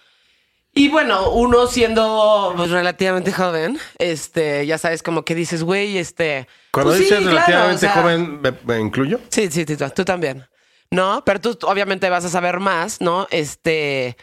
Y 0.78 0.90
bueno, 0.90 1.30
uno 1.30 1.66
siendo 1.68 2.52
pues, 2.54 2.70
relativamente 2.70 3.32
joven, 3.32 3.78
este, 3.98 4.66
ya 4.66 4.76
sabes, 4.76 5.02
como 5.02 5.24
que 5.24 5.34
dices, 5.34 5.62
güey, 5.62 5.96
este. 5.96 6.46
Cuando 6.70 6.90
pues 6.90 6.98
sí, 6.98 7.04
dices 7.04 7.20
claro, 7.20 7.30
relativamente 7.30 7.86
o 7.86 7.90
sea, 7.90 8.02
joven, 8.02 8.42
¿me, 8.42 8.52
me 8.62 8.78
incluyo? 8.78 9.18
Sí, 9.30 9.50
sí, 9.50 9.64
sí, 9.66 9.74
tú, 9.74 9.88
tú 9.88 10.04
también. 10.04 10.46
No, 10.90 11.22
pero 11.24 11.40
tú 11.40 11.56
obviamente 11.66 12.10
vas 12.10 12.26
a 12.26 12.28
saber 12.28 12.60
más, 12.60 13.00
¿no? 13.00 13.26
Este. 13.30 14.18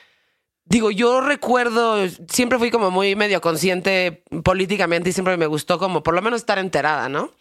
Digo, 0.65 0.91
yo 0.91 1.21
recuerdo, 1.21 2.07
siempre 2.29 2.59
fui 2.59 2.69
como 2.69 2.91
muy 2.91 3.15
medio 3.15 3.41
consciente 3.41 4.23
políticamente 4.43 5.09
y 5.09 5.13
siempre 5.13 5.35
me 5.37 5.47
gustó 5.47 5.79
como 5.79 6.03
por 6.03 6.13
lo 6.13 6.21
menos 6.21 6.41
estar 6.41 6.59
enterada, 6.59 7.09
¿no? 7.09 7.31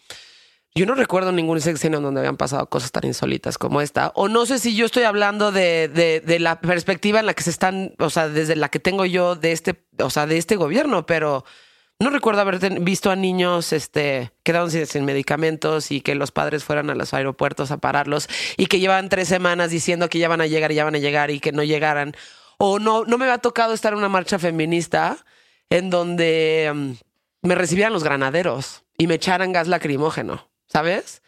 Yo 0.75 0.87
no 0.87 0.95
recuerdo 0.95 1.33
ningún 1.33 1.61
sexenio 1.61 2.01
donde 2.01 2.21
habían 2.21 2.39
pasado 2.39 2.67
cosas 2.69 2.93
tan 2.93 3.05
insólitas 3.05 3.59
como 3.59 3.83
esta. 3.83 4.11
O 4.15 4.29
no 4.29 4.47
sé 4.47 4.59
si 4.59 4.75
yo 4.75 4.87
estoy 4.87 5.03
hablando 5.03 5.53
de, 5.53 5.89
de, 5.89 6.21
de 6.21 6.39
la 6.39 6.61
perspectiva 6.61 7.21
en 7.21 7.27
la 7.27 7.35
que 7.35 7.43
se 7.43 7.51
están, 7.51 7.95
o 7.99 8.09
sea, 8.09 8.29
desde 8.29 8.57
la 8.57 8.71
que 8.71 8.79
tengo 8.79 9.05
yo 9.05 9.37
de 9.37 9.53
este, 9.53 9.85
o 9.99 10.09
sea, 10.09 10.27
de 10.27 10.39
este 10.39 10.57
gobierno, 10.57 11.05
pero 11.05 11.45
no 12.03 12.11
recuerdo 12.11 12.41
haber 12.41 12.81
visto 12.81 13.13
a 13.13 13.17
niños 13.17 13.73
este, 13.73 14.33
quedaron 14.43 14.73
sin, 14.73 15.05
medicamentos 15.05 15.93
y 15.93 16.01
que 16.01 16.17
los 16.17 16.33
padres 16.33 16.65
fueran 16.65 16.91
a 16.91 16.97
los 16.97 17.15
aeropuertos 17.15 17.71
a 17.71 17.77
pararlos 17.77 18.29
y 18.57 18.67
que 18.67 18.81
llevaban 18.81 19.09
tres 19.09 19.29
semanas 19.29 19.71
diciendo 19.71 20.09
que 20.09 20.19
ya 20.19 20.29
van 20.29 20.41
a 20.41 20.47
llegar 20.47 20.73
y 20.73 20.75
ya 20.75 20.85
van 20.85 20.97
a 20.97 20.99
llegar 20.99 21.31
y 21.31 21.39
que 21.39 21.53
no 21.53 21.63
llegaran. 21.63 22.17
O 22.59 22.81
no, 22.81 23.05
no 23.05 23.19
me 23.19 23.27
había 23.27 23.39
tocado 23.39 23.73
estar 23.73 23.93
en 23.93 24.01
una 24.01 24.09
marcha 24.09 24.41
feminista 24.41 25.17
en 25.71 25.91
donde 25.91 26.73
mm, 26.75 27.47
me 27.47 27.55
recibieran 27.55 27.93
los 27.93 28.03
granaderos 28.03 28.83
y 28.99 29.07
me 29.07 29.15
echaran 29.15 29.53
gas 29.53 29.69
lacrimógeno, 29.69 30.51
¿sabes? 30.73 31.23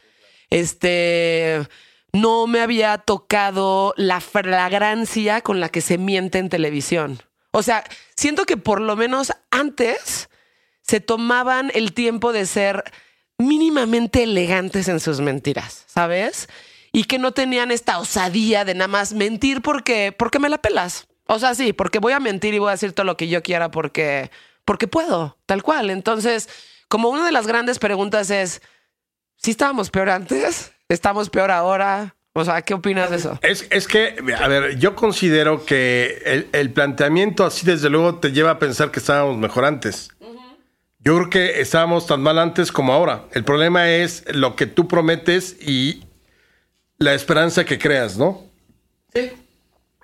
Este, 0.50 1.66
no 2.12 2.46
me 2.46 2.60
había 2.60 2.98
tocado 2.98 3.92
la 3.96 4.20
flagrancia 4.20 5.42
con 5.42 5.60
la 5.60 5.68
que 5.68 5.80
se 5.80 5.98
miente 5.98 6.38
en 6.38 6.48
televisión. 6.48 7.22
O 7.50 7.62
sea, 7.62 7.84
siento 8.16 8.46
que 8.46 8.56
por 8.56 8.80
lo 8.80 8.96
menos 8.96 9.32
antes 9.50 10.30
se 10.80 11.00
tomaban 11.00 11.70
el 11.74 11.92
tiempo 11.92 12.32
de 12.32 12.46
ser 12.46 12.84
mínimamente 13.36 14.22
elegantes 14.22 14.88
en 14.88 15.00
sus 15.00 15.20
mentiras, 15.20 15.84
¿sabes? 15.86 16.48
Y 16.92 17.04
que 17.04 17.18
no 17.18 17.32
tenían 17.32 17.70
esta 17.70 17.98
osadía 17.98 18.64
de 18.64 18.74
nada 18.74 18.88
más 18.88 19.12
mentir 19.12 19.60
porque, 19.60 20.14
porque 20.16 20.38
me 20.38 20.48
la 20.48 20.58
pelas. 20.58 21.06
O 21.26 21.38
sea, 21.38 21.54
sí, 21.54 21.72
porque 21.72 21.98
voy 21.98 22.12
a 22.12 22.20
mentir 22.20 22.54
y 22.54 22.58
voy 22.58 22.68
a 22.68 22.72
decir 22.72 22.92
todo 22.92 23.04
lo 23.04 23.16
que 23.16 23.28
yo 23.28 23.42
quiera 23.42 23.70
porque, 23.70 24.30
porque 24.64 24.86
puedo, 24.86 25.36
tal 25.46 25.62
cual. 25.62 25.90
Entonces, 25.90 26.48
como 26.88 27.08
una 27.08 27.26
de 27.26 27.32
las 27.32 27.46
grandes 27.46 27.78
preguntas 27.78 28.30
es, 28.30 28.62
si 29.44 29.50
estábamos 29.50 29.90
peor 29.90 30.08
antes? 30.08 30.72
¿Estamos 30.88 31.28
peor 31.28 31.50
ahora? 31.50 32.16
O 32.32 32.46
sea, 32.46 32.62
¿qué 32.62 32.72
opinas 32.72 33.10
de 33.10 33.16
eso? 33.16 33.38
Es, 33.42 33.66
es 33.68 33.86
que, 33.86 34.16
a 34.38 34.48
ver, 34.48 34.78
yo 34.78 34.96
considero 34.96 35.66
que 35.66 36.22
el, 36.24 36.48
el 36.52 36.72
planteamiento 36.72 37.44
así 37.44 37.66
desde 37.66 37.90
luego 37.90 38.20
te 38.20 38.32
lleva 38.32 38.52
a 38.52 38.58
pensar 38.58 38.90
que 38.90 39.00
estábamos 39.00 39.36
mejor 39.36 39.66
antes. 39.66 40.08
Yo 40.98 41.14
creo 41.16 41.28
que 41.28 41.60
estábamos 41.60 42.06
tan 42.06 42.22
mal 42.22 42.38
antes 42.38 42.72
como 42.72 42.94
ahora. 42.94 43.26
El 43.32 43.44
problema 43.44 43.90
es 43.90 44.24
lo 44.34 44.56
que 44.56 44.66
tú 44.66 44.88
prometes 44.88 45.58
y 45.60 46.04
la 46.96 47.12
esperanza 47.12 47.66
que 47.66 47.78
creas, 47.78 48.16
¿no? 48.16 48.44
Sí. 49.14 49.30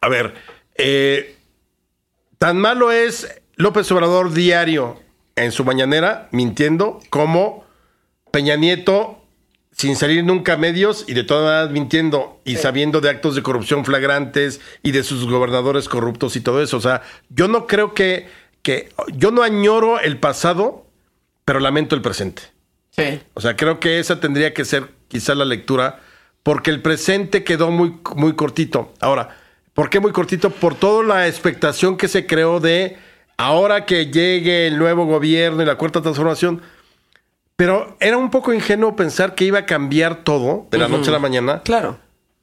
A 0.03 0.09
ver, 0.11 0.34
eh, 0.74 1.34
tan 2.36 2.59
malo 2.59 2.93
es 2.93 3.41
López 3.57 3.91
Obrador 3.91 4.34
diario 4.34 5.01
en 5.34 5.51
su 5.51 5.64
mañanera 5.64 6.28
mintiendo 6.30 7.01
como 7.09 7.64
Peña 8.30 8.57
Nieto 8.57 9.20
sin 9.73 9.97
salir 9.97 10.25
nunca 10.25 10.55
a 10.55 10.57
medios 10.57 11.05
y 11.09 11.14
de 11.14 11.25
todas 11.25 11.45
maneras 11.45 11.71
mintiendo 11.71 12.41
y 12.45 12.57
sabiendo 12.57 13.01
de 13.01 13.09
actos 13.09 13.35
de 13.35 13.43
corrupción 13.43 13.85
flagrantes 13.85 14.61
y 14.83 14.91
de 14.93 15.03
sus 15.03 15.27
gobernadores 15.27 15.89
corruptos 15.89 16.37
y 16.37 16.41
todo 16.41 16.62
eso. 16.62 16.77
O 16.77 16.81
sea, 16.81 17.03
yo 17.29 17.49
no 17.49 17.66
creo 17.66 17.95
que, 17.95 18.29
que 18.62 18.91
yo 19.14 19.31
no 19.31 19.43
añoro 19.43 20.01
el 20.01 20.18
pasado, 20.18 20.87
pero 21.45 21.61
lamento 21.61 21.95
el 21.95 22.03
presente. 22.03 22.43
Sí. 22.91 23.21
O 23.35 23.41
sea, 23.41 23.57
creo 23.57 23.81
que 23.81 24.01
esa 24.01 24.21
tendría 24.21 24.53
que 24.53 24.64
ser 24.64 24.91
quizá 25.09 25.35
la 25.35 25.45
lectura, 25.45 26.01
porque 26.43 26.71
el 26.71 26.83
presente 26.83 27.45
quedó 27.45 27.71
muy, 27.71 27.99
muy 28.16 28.35
cortito. 28.35 28.93
Ahora, 29.01 29.37
¿por 29.73 29.89
qué 29.89 30.01
muy 30.01 30.12
cortito? 30.12 30.51
Por 30.51 30.75
toda 30.75 31.05
la 31.05 31.29
expectación 31.29 31.97
que 31.97 32.09
se 32.09 32.27
creó 32.27 32.61
de 32.61 32.99
ahora 33.37 33.87
que 33.87 34.07
llegue 34.07 34.66
el 34.66 34.79
nuevo 34.79 35.07
gobierno 35.07 35.62
y 35.62 35.66
la 35.66 35.77
cuarta 35.77 36.03
transformación. 36.03 36.61
Pero 37.61 37.94
era 38.00 38.16
un 38.16 38.30
poco 38.30 38.54
ingenuo 38.54 38.96
pensar 38.96 39.34
que 39.34 39.44
iba 39.44 39.58
a 39.58 39.66
cambiar 39.66 40.24
todo 40.24 40.66
de 40.70 40.78
la 40.78 40.88
noche 40.88 41.11
a 41.11 41.12
la 41.12 41.18
mañana, 41.18 41.61
Claro. 41.62 41.98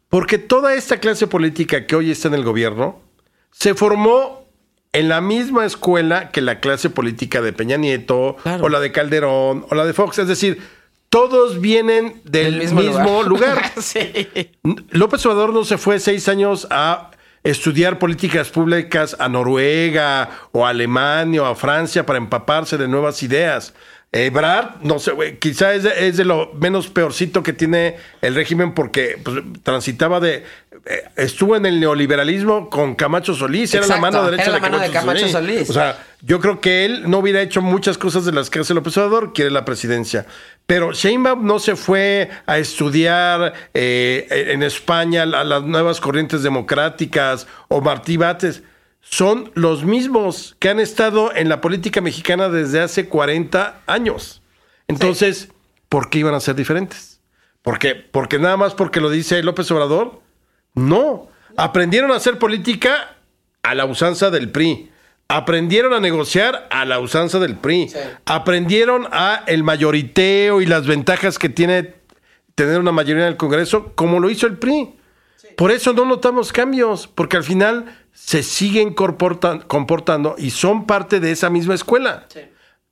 porque 0.09 0.37
toda 0.37 0.75
esta 0.75 0.97
clase 0.99 1.25
política 1.25 1.87
que 1.87 1.95
hoy 1.95 2.11
está 2.11 2.27
en 2.27 2.35
el 2.35 2.43
gobierno 2.43 2.99
se 3.51 3.73
formó 3.73 4.45
en 4.93 5.09
la 5.09 5.19
misma 5.19 5.65
escuela 5.65 6.29
que 6.29 6.41
la 6.41 6.59
clase 6.59 6.91
política 6.91 7.41
de 7.41 7.51
Peña 7.51 7.77
Nieto, 7.77 8.35
Claro. 8.43 8.65
o 8.65 8.69
la 8.69 8.79
de 8.79 8.91
Calderón, 8.91 9.65
o 9.67 9.73
la 9.73 9.85
de 9.87 9.93
Fox. 9.93 10.19
Es 10.19 10.27
decir, 10.27 10.61
todos 11.09 11.61
vienen 11.61 12.21
del 12.23 12.59
Del 12.59 12.73
mismo, 12.75 13.23
lugar. 13.23 13.71
sí. 13.81 14.29
López 14.91 15.25
Obrador 15.25 15.51
no 15.51 15.65
se 15.65 15.79
fue 15.79 15.99
seis 15.99 16.27
años 16.29 16.67
a 16.69 17.09
estudiar 17.43 17.97
políticas 17.97 18.49
públicas 18.49 19.15
a 19.19 19.27
Noruega 19.29 20.29
o 20.51 20.63
a 20.63 20.69
Alemania 20.69 21.41
o 21.41 21.45
a 21.47 21.55
Francia 21.55 22.05
para 22.05 22.17
empaparse 22.19 22.77
de 22.77 22.87
nuevas 22.87 23.23
ideas. 23.23 23.73
Ebrard, 24.11 24.81
no 24.81 24.99
sé, 24.99 25.11
güey, 25.11 25.37
quizá 25.37 25.73
es 25.73 25.83
de, 25.83 26.07
es 26.07 26.15
de 26.15 26.23
lo 26.23 26.53
menos 26.53 26.87
peorcito 26.87 27.43
que 27.43 27.51
tiene 27.51 27.97
el 28.21 28.35
régimen 28.35 28.73
porque 28.73 29.19
pues, 29.21 29.43
transitaba 29.63 30.21
de... 30.21 30.45
eh, 30.85 31.03
estuvo 31.17 31.57
en 31.57 31.65
el 31.65 31.81
neoliberalismo 31.81 32.69
con 32.69 32.95
Camacho 32.95 33.33
Solís, 33.33 33.73
era 33.73 33.85
la 33.85 33.97
mano 33.97 34.23
derecha 34.23 34.43
era 34.43 34.53
la 34.53 34.59
mano 34.59 34.79
de 34.79 34.89
Camacho 34.91 35.27
Solís. 35.27 35.69
O 35.69 35.73
sea, 35.73 36.01
yo 36.21 36.39
creo 36.39 36.61
que 36.61 36.85
él 36.85 37.09
no 37.09 37.19
hubiera 37.19 37.41
hecho 37.41 37.61
muchas 37.61 37.97
cosas 37.97 38.23
de 38.23 38.31
las 38.31 38.49
que 38.49 38.59
hace 38.59 38.73
López 38.73 38.97
Obrador, 38.97 39.33
quiere 39.33 39.51
la 39.51 39.65
presidencia. 39.65 40.25
Pero 40.65 40.93
Sheinbaum 40.93 41.45
no 41.45 41.59
se 41.59 41.75
fue 41.75 42.29
a 42.45 42.57
estudiar 42.57 43.53
eh, 43.73 44.47
en 44.51 44.63
España 44.63 45.23
a 45.23 45.43
las 45.43 45.63
nuevas 45.63 45.99
corrientes 45.99 46.43
democráticas 46.43 47.45
o 47.67 47.81
Martí 47.81 48.15
Bates. 48.15 48.63
Son 49.09 49.51
los 49.55 49.85
mismos 49.85 50.55
que 50.59 50.69
han 50.69 50.79
estado 50.79 51.33
en 51.33 51.47
la 51.49 51.61
política 51.61 52.01
mexicana 52.01 52.49
desde 52.49 52.81
hace 52.81 53.07
40 53.07 53.81
años. 53.87 54.41
Entonces, 54.87 55.49
¿por 55.89 56.09
qué 56.09 56.19
iban 56.19 56.33
a 56.33 56.39
ser 56.39 56.55
diferentes? 56.55 57.21
¿Por 57.61 57.79
qué? 57.79 57.95
Porque 57.95 58.37
nada 58.37 58.57
más 58.57 58.73
porque 58.73 58.99
lo 59.01 59.09
dice 59.09 59.41
López 59.43 59.69
Obrador. 59.71 60.21
No. 60.73 61.29
Aprendieron 61.55 62.11
a 62.11 62.15
hacer 62.15 62.37
política 62.37 63.15
a 63.63 63.75
la 63.75 63.85
usanza 63.85 64.29
del 64.29 64.51
PRI. 64.51 64.91
Aprendieron 65.29 65.93
a 65.93 65.99
negociar 65.99 66.67
a 66.69 66.85
la 66.85 66.99
usanza 66.99 67.39
del 67.39 67.55
PRI. 67.55 67.91
Aprendieron 68.25 69.07
a 69.11 69.43
el 69.47 69.63
mayoriteo 69.63 70.61
y 70.61 70.65
las 70.65 70.85
ventajas 70.85 71.39
que 71.39 71.49
tiene 71.49 71.95
tener 72.55 72.79
una 72.79 72.91
mayoría 72.91 73.23
en 73.23 73.29
el 73.29 73.37
Congreso, 73.37 73.93
como 73.95 74.19
lo 74.19 74.29
hizo 74.29 74.47
el 74.47 74.57
PRI. 74.57 74.95
Por 75.55 75.71
eso 75.71 75.93
no 75.93 76.05
notamos 76.05 76.51
cambios, 76.51 77.07
porque 77.07 77.37
al 77.37 77.43
final 77.43 77.85
se 78.19 78.41
siguen 78.41 78.95
comportan- 78.95 79.61
comportando 79.67 80.35
y 80.37 80.49
son 80.49 80.85
parte 80.87 81.19
de 81.19 81.31
esa 81.31 81.49
misma 81.51 81.75
escuela. 81.75 82.27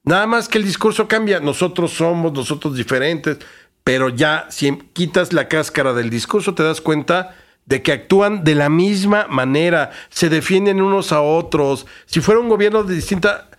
Nada 0.03 0.28
más 0.28 0.47
que 0.47 0.59
el 0.59 0.63
discurso 0.63 1.07
cambia. 1.07 1.39
Nosotros 1.39 1.91
somos, 1.91 2.32
nosotros 2.32 2.76
diferentes, 2.76 3.39
pero 3.84 4.09
ya 4.09 4.45
si 4.49 4.71
quitas 4.93 5.34
la 5.34 5.47
cáscara 5.47 5.93
del 5.93 6.09
discurso 6.11 6.53
te 6.53 6.61
das 6.63 6.80
cuenta 6.80 7.36
de 7.65 7.82
que 7.82 7.91
actúan 7.91 8.43
de 8.43 8.53
la 8.53 8.69
misma 8.69 9.26
manera, 9.28 9.89
se 10.09 10.30
defienden 10.30 10.80
unos 10.82 11.11
a 11.11 11.21
otros. 11.21 11.88
Si 12.05 12.21
fuera 12.21 12.39
un 12.39 12.49
gobierno 12.49 12.84
de 12.84 12.93
distinta... 12.95 13.49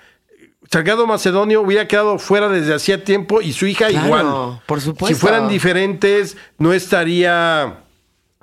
Salgado 0.71 1.07
Macedonio 1.07 1.61
hubiera 1.63 1.87
quedado 1.87 2.19
fuera 2.19 2.49
desde 2.49 2.75
hacía 2.75 3.05
tiempo 3.05 3.41
y 3.41 3.53
su 3.53 3.67
hija 3.67 3.87
Claro, 3.89 4.07
igual. 4.07 4.61
por 4.67 4.81
supuesto. 4.81 5.15
Si 5.15 5.21
fueran 5.21 5.49
diferentes, 5.49 6.37
no 6.59 6.73
estaría... 6.73 7.83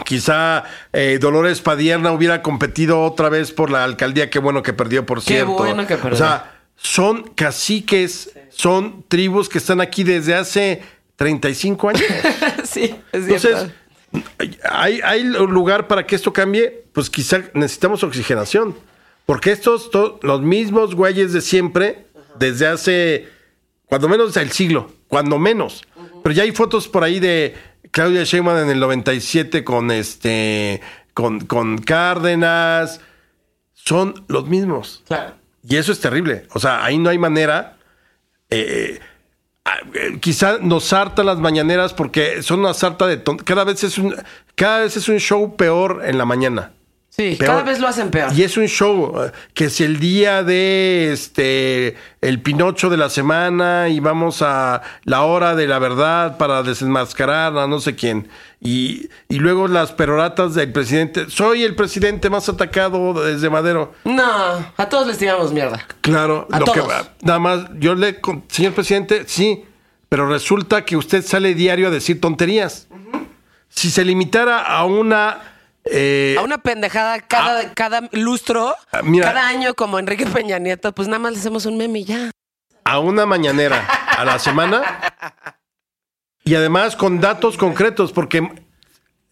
Quizá 0.05 0.63
eh, 0.91 1.17
Dolores 1.21 1.61
Padierna 1.61 2.11
hubiera 2.11 2.41
competido 2.41 3.01
otra 3.01 3.29
vez 3.29 3.51
por 3.51 3.69
la 3.71 3.83
alcaldía. 3.83 4.29
Qué 4.29 4.39
bueno 4.39 4.61
que 4.63 4.73
perdió, 4.73 5.05
por 5.05 5.19
Qué 5.19 5.25
cierto. 5.35 5.53
bueno 5.53 5.85
que 5.87 5.95
perdió. 5.97 6.13
O 6.13 6.17
sea, 6.17 6.59
son 6.75 7.23
caciques, 7.35 8.31
son 8.49 9.03
tribus 9.07 9.47
que 9.49 9.57
están 9.59 9.81
aquí 9.81 10.03
desde 10.03 10.35
hace 10.35 10.81
35 11.15 11.89
años. 11.89 12.03
sí, 12.63 12.95
es 13.11 13.23
Entonces, 13.23 13.71
cierto. 14.11 14.59
¿hay, 14.69 14.99
¿hay 15.03 15.23
lugar 15.23 15.87
para 15.87 16.05
que 16.05 16.15
esto 16.15 16.33
cambie? 16.33 16.83
Pues 16.93 17.09
quizá 17.09 17.41
necesitamos 17.53 18.03
oxigenación. 18.03 18.75
Porque 19.25 19.51
estos, 19.51 19.89
to- 19.89 20.19
los 20.21 20.41
mismos 20.41 20.95
güeyes 20.95 21.31
de 21.31 21.39
siempre, 21.41 22.07
desde 22.37 22.67
hace, 22.67 23.29
cuando 23.85 24.09
menos 24.09 24.35
el 24.35 24.51
siglo, 24.51 24.91
cuando 25.07 25.39
menos. 25.39 25.83
Pero 26.21 26.35
ya 26.35 26.43
hay 26.43 26.51
fotos 26.51 26.87
por 26.89 27.03
ahí 27.05 27.19
de 27.21 27.55
Claudia 27.93 28.23
Sheinbaum 28.23 28.57
en 28.57 28.69
el 28.71 28.79
97 28.79 29.63
con 29.63 29.91
este, 29.91 30.81
con, 31.13 31.41
con 31.41 31.77
Cárdenas. 31.77 33.01
Son 33.75 34.25
los 34.27 34.47
mismos. 34.47 35.03
Claro. 35.07 35.35
Y 35.61 35.75
eso 35.75 35.91
es 35.91 35.99
terrible. 35.99 36.47
O 36.53 36.59
sea, 36.59 36.83
ahí 36.83 36.97
no 36.97 37.11
hay 37.11 37.19
manera. 37.19 37.77
eh, 38.49 38.99
ah, 39.63 39.77
eh, 39.93 40.17
quizá 40.19 40.57
nos 40.59 40.91
hartan 40.91 41.27
las 41.27 41.37
mañaneras 41.37 41.93
porque 41.93 42.41
son 42.41 42.61
una 42.61 42.73
sarta 42.73 43.05
de 43.05 43.21
cada 43.45 43.63
vez 43.63 43.83
es 43.83 43.99
un 43.99 44.15
cada 44.55 44.79
vez 44.79 44.97
es 44.97 45.07
un 45.07 45.19
show 45.19 45.55
peor 45.55 46.01
en 46.03 46.17
la 46.17 46.25
mañana. 46.25 46.71
Sí, 47.15 47.35
Peor. 47.37 47.51
cada 47.51 47.61
vez 47.63 47.79
lo 47.79 47.87
hacen 47.87 48.09
peor. 48.09 48.33
Y 48.33 48.41
es 48.41 48.57
un 48.57 48.65
show 48.65 49.13
eh, 49.23 49.31
que 49.53 49.69
si 49.69 49.83
el 49.83 49.99
día 49.99 50.41
de 50.41 51.11
este 51.13 51.95
el 52.21 52.41
Pinocho 52.41 52.89
de 52.89 52.97
la 52.97 53.07
semana 53.09 53.87
y 53.89 53.99
vamos 53.99 54.41
a 54.41 54.81
la 55.03 55.21
hora 55.21 55.53
de 55.53 55.67
la 55.67 55.77
verdad 55.77 56.37
para 56.37 56.63
desenmascarar 56.63 57.55
a 57.55 57.67
no 57.67 57.79
sé 57.79 57.93
quién. 57.95 58.29
Y, 58.59 59.09
y 59.29 59.35
luego 59.37 59.67
las 59.67 59.91
peroratas 59.91 60.55
del 60.55 60.71
presidente. 60.71 61.29
Soy 61.29 61.61
el 61.63 61.75
presidente 61.75 62.31
más 62.31 62.49
atacado 62.49 63.13
desde 63.23 63.47
Madero. 63.47 63.93
No, 64.05 64.23
a 64.75 64.89
todos 64.89 65.05
les 65.05 65.19
tiramos 65.19 65.53
mierda. 65.53 65.85
Claro, 66.01 66.47
A 66.51 66.59
lo 66.61 66.65
que 66.65 66.79
todos. 66.81 67.11
nada 67.21 67.37
más 67.37 67.65
yo 67.77 67.93
le 67.93 68.19
señor 68.47 68.73
presidente, 68.73 69.25
sí, 69.27 69.65
pero 70.09 70.27
resulta 70.27 70.83
que 70.83 70.97
usted 70.97 71.23
sale 71.23 71.53
diario 71.53 71.89
a 71.89 71.91
decir 71.91 72.19
tonterías. 72.19 72.87
Si 73.69 73.91
se 73.91 74.03
limitara 74.03 74.63
a 74.63 74.83
una 74.85 75.52
eh, 75.85 76.35
A 76.39 76.41
una 76.43 76.57
pendejada 76.59 77.19
cada, 77.21 77.73
cada 77.73 78.07
lustro, 78.11 78.75
Ah, 78.91 79.01
mira. 79.03 79.25
cada 79.27 79.47
año 79.47 79.73
como 79.73 79.99
Enrique 79.99 80.25
Peña 80.25 80.59
Nieto, 80.59 80.93
pues 80.93 81.07
nada 81.07 81.19
más 81.19 81.33
le 81.33 81.39
hacemos 81.39 81.65
un 81.65 81.77
meme 81.77 81.99
y 81.99 82.05
ya. 82.05 82.31
a 82.85 82.99
una 82.99 83.25
mañanera 83.25 83.85
a 84.17 84.25
la 84.25 84.39
semana 84.39 84.81
y 86.43 86.55
además 86.55 86.95
con 86.95 87.19
datos 87.21 87.57
concretos, 87.57 88.11
porque 88.11 88.37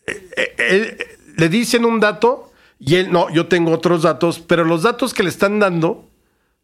eh, 0.08 0.32
eh, 0.38 0.56
él- 0.58 0.98
le 1.38 1.50
dicen 1.50 1.86
un 1.86 2.00
dato 2.00 2.52
y 2.80 2.96
él 2.96 3.12
no, 3.12 3.30
yo 3.30 3.48
tengo 3.48 3.72
otros 3.72 4.04
datos, 4.04 4.40
pero 4.40 4.64
los 4.66 4.84
datos 4.84 5.14
que 5.14 5.24
le 5.24 5.30
están 5.30 5.60
dando 5.60 6.11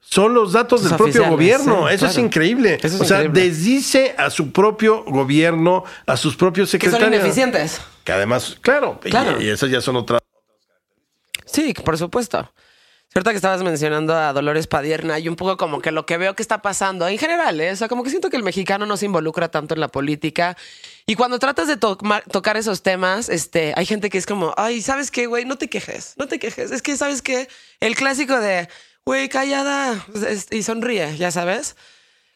son 0.09 0.33
los 0.33 0.53
datos 0.53 0.83
del 0.83 0.95
propio 0.95 1.27
gobierno. 1.29 1.87
sí, 1.89 1.95
Eso 1.95 2.05
es 2.07 2.17
increíble. 2.17 2.77
Eso 2.81 2.95
es 2.95 3.01
o 3.01 3.05
sea, 3.05 3.23
increíble. 3.23 3.41
desdice 3.41 4.15
a 4.17 4.29
su 4.29 4.51
propio 4.51 5.03
gobierno, 5.03 5.83
a 6.05 6.15
sus 6.17 6.35
propios 6.35 6.71
Que 6.71 6.77
son 6.79 6.91
secretarios. 6.91 7.21
ineficientes. 7.21 7.81
Que 8.03 8.13
además, 8.13 8.57
claro, 8.61 8.99
y- 9.03 9.09
Claro. 9.09 9.41
Y, 9.41 9.49
esas 9.49 9.69
ya 9.69 9.81
son 9.81 9.97
otras. 9.97 10.21
Sí, 11.45 11.73
por 11.73 11.97
supuesto. 11.97 12.51
Cierto 13.09 13.29
que 13.31 13.37
estabas 13.37 13.63
mencionando 13.63 14.13
a 14.13 14.33
Dolores 14.33 14.67
Padierna 14.67 15.17
y 15.17 15.29
un 15.29 15.37
poco 15.37 15.55
como 15.55 15.79
que 15.81 15.91
lo 15.91 16.05
que 16.05 16.17
veo 16.17 16.35
que 16.35 16.41
está 16.41 16.61
pasando 16.61 17.07
en 17.07 17.17
general, 17.17 17.59
¿eh? 17.61 17.71
o 17.71 17.75
sea, 17.75 17.87
como 17.87 18.03
que 18.03 18.09
siento 18.09 18.29
que 18.29 18.35
el 18.35 18.43
mexicano 18.43 18.85
no 18.85 18.97
se 18.97 19.05
involucra 19.05 19.49
tanto 19.49 19.73
en 19.73 19.79
la 19.79 19.87
política 19.87 20.57
y 21.05 21.15
cuando 21.15 21.39
tratas 21.39 21.67
de 21.69 21.77
to 21.77 21.97
tocar 22.31 22.57
esos 22.57 22.83
temas, 22.83 23.29
este, 23.29 23.73
hay 23.77 23.85
gente 23.85 24.09
que 24.09 24.17
es 24.17 24.25
como, 24.25 24.53
ay, 24.57 24.81
¿sabes 24.81 25.09
qué, 25.09 25.25
güey? 25.25 25.45
No 25.45 25.57
te 25.57 25.69
quejes, 25.69 26.13
no 26.17 26.27
te 26.27 26.37
quejes. 26.37 26.69
Es 26.71 26.81
que, 26.81 26.97
¿sabes 26.97 27.21
qué? 27.21 27.47
El 27.79 27.95
clásico 27.95 28.37
de, 28.39 28.67
güey, 29.07 29.29
callada 29.29 30.05
y 30.51 30.63
sonríe, 30.63 31.15
ya 31.15 31.31
sabes. 31.31 31.77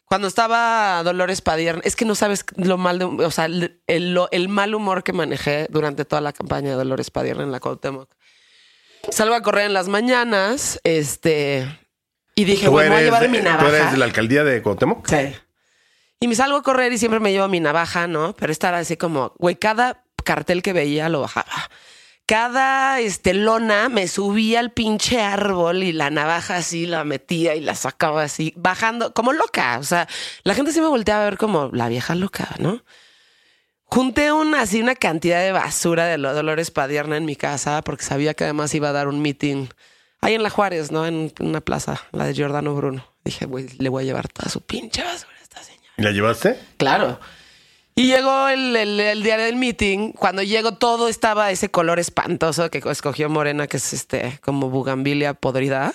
Cuando 0.06 0.26
estaba 0.26 1.02
Dolores 1.04 1.42
Padierna, 1.42 1.82
es 1.84 1.96
que 1.96 2.06
no 2.06 2.14
sabes 2.14 2.46
lo 2.56 2.78
mal 2.78 2.98
de, 2.98 3.04
o 3.04 3.30
sea, 3.30 3.44
el, 3.44 3.78
el, 3.86 4.48
mal 4.48 4.74
humor 4.74 5.04
que 5.04 5.12
manejé 5.12 5.66
durante 5.68 6.06
toda 6.06 6.22
la 6.22 6.32
campaña 6.32 6.70
de 6.70 6.76
Dolores 6.76 7.10
Padierna 7.10 7.42
en 7.42 7.52
la 7.52 7.60
Cuauhtémoc. 7.60 8.08
Salgo 9.10 9.34
a 9.34 9.42
correr 9.42 9.66
en 9.66 9.74
las 9.74 9.88
mañanas, 9.88 10.80
este, 10.82 11.78
y 12.34 12.44
dije, 12.44 12.68
bueno, 12.68 12.92
voy 12.92 13.02
a 13.02 13.04
llevar 13.04 13.28
mi 13.28 13.40
navaja. 13.40 13.68
¿Tú 13.68 13.74
eres 13.74 13.92
de 13.92 13.98
la 13.98 14.06
alcaldía 14.06 14.42
de 14.42 14.62
Cuauhtémoc? 14.62 15.06
Sí. 15.06 15.34
Y 16.20 16.28
me 16.28 16.34
salgo 16.34 16.56
a 16.56 16.62
correr 16.62 16.90
y 16.94 16.96
siempre 16.96 17.20
me 17.20 17.32
llevo 17.32 17.48
mi 17.48 17.60
navaja, 17.60 18.06
¿no? 18.06 18.34
Pero 18.34 18.50
estar 18.50 18.72
así 18.72 18.96
como, 18.96 19.34
güey, 19.36 19.56
cada 19.56 20.04
cartel 20.24 20.62
que 20.62 20.72
veía 20.72 21.10
lo 21.10 21.20
bajaba. 21.20 21.52
Cada 22.32 22.98
este, 23.00 23.34
lona 23.34 23.90
me 23.90 24.08
subía 24.08 24.60
al 24.60 24.72
pinche 24.72 25.20
árbol 25.20 25.82
y 25.82 25.92
la 25.92 26.08
navaja 26.08 26.56
así 26.56 26.86
la 26.86 27.04
metía 27.04 27.54
y 27.56 27.60
la 27.60 27.74
sacaba 27.74 28.22
así, 28.22 28.54
bajando 28.56 29.12
como 29.12 29.34
loca. 29.34 29.76
O 29.78 29.82
sea, 29.82 30.08
la 30.42 30.54
gente 30.54 30.72
sí 30.72 30.80
me 30.80 30.86
volteaba 30.86 31.20
a 31.20 31.24
ver 31.26 31.36
como 31.36 31.68
la 31.74 31.90
vieja 31.90 32.14
loca, 32.14 32.48
¿no? 32.58 32.82
Junté 33.84 34.32
una, 34.32 34.62
así 34.62 34.80
una 34.80 34.94
cantidad 34.94 35.42
de 35.42 35.52
basura 35.52 36.06
de 36.06 36.16
Dolores 36.16 36.70
Padierna 36.70 37.18
en 37.18 37.26
mi 37.26 37.36
casa 37.36 37.82
porque 37.82 38.02
sabía 38.02 38.32
que 38.32 38.44
además 38.44 38.74
iba 38.74 38.88
a 38.88 38.92
dar 38.92 39.08
un 39.08 39.20
meeting 39.20 39.66
ahí 40.22 40.32
en 40.32 40.42
La 40.42 40.48
Juárez, 40.48 40.90
¿no? 40.90 41.06
En 41.06 41.34
una 41.38 41.60
plaza, 41.60 42.00
la 42.12 42.24
de 42.24 42.32
Giordano 42.32 42.74
Bruno. 42.74 43.04
Dije, 43.24 43.44
güey, 43.44 43.68
le 43.76 43.90
voy 43.90 44.04
a 44.04 44.06
llevar 44.06 44.28
toda 44.28 44.48
su 44.48 44.62
pinche 44.62 45.04
basura 45.04 45.32
¿Y 45.98 46.02
la 46.02 46.12
llevaste? 46.12 46.58
Claro. 46.78 47.20
Y 47.94 48.06
llegó 48.06 48.48
el, 48.48 49.22
día 49.22 49.36
del 49.36 49.56
meeting. 49.56 50.12
Cuando 50.12 50.42
llegó 50.42 50.72
todo 50.74 51.08
estaba 51.08 51.50
ese 51.50 51.70
color 51.70 51.98
espantoso 51.98 52.70
que 52.70 52.82
escogió 52.90 53.28
Morena, 53.28 53.66
que 53.66 53.76
es 53.76 53.92
este 53.92 54.38
como 54.42 54.70
bugambilia 54.70 55.34
podrida. 55.34 55.92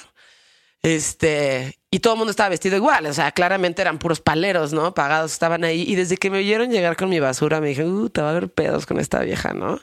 Este, 0.83 1.79
y 1.89 1.99
todo 1.99 2.13
el 2.13 2.17
mundo 2.19 2.31
estaba 2.31 2.49
vestido 2.49 2.75
igual. 2.75 3.07
O 3.07 3.13
sea, 3.13 3.31
claramente 3.31 3.81
eran 3.81 3.97
puros 3.97 4.21
paleros, 4.21 4.73
¿no? 4.73 4.93
Pagados 4.93 5.31
estaban 5.31 5.63
ahí. 5.63 5.81
Y 5.87 5.95
desde 5.95 6.17
que 6.17 6.29
me 6.29 6.37
oyeron 6.37 6.69
llegar 6.69 6.95
con 6.95 7.09
mi 7.09 7.19
basura, 7.19 7.59
me 7.59 7.69
dije, 7.69 7.83
uh, 7.83 8.09
te 8.09 8.21
va 8.21 8.27
a 8.27 8.31
haber 8.31 8.49
pedos 8.49 8.85
con 8.85 8.99
esta 8.99 9.19
vieja, 9.21 9.53
¿no? 9.53 9.79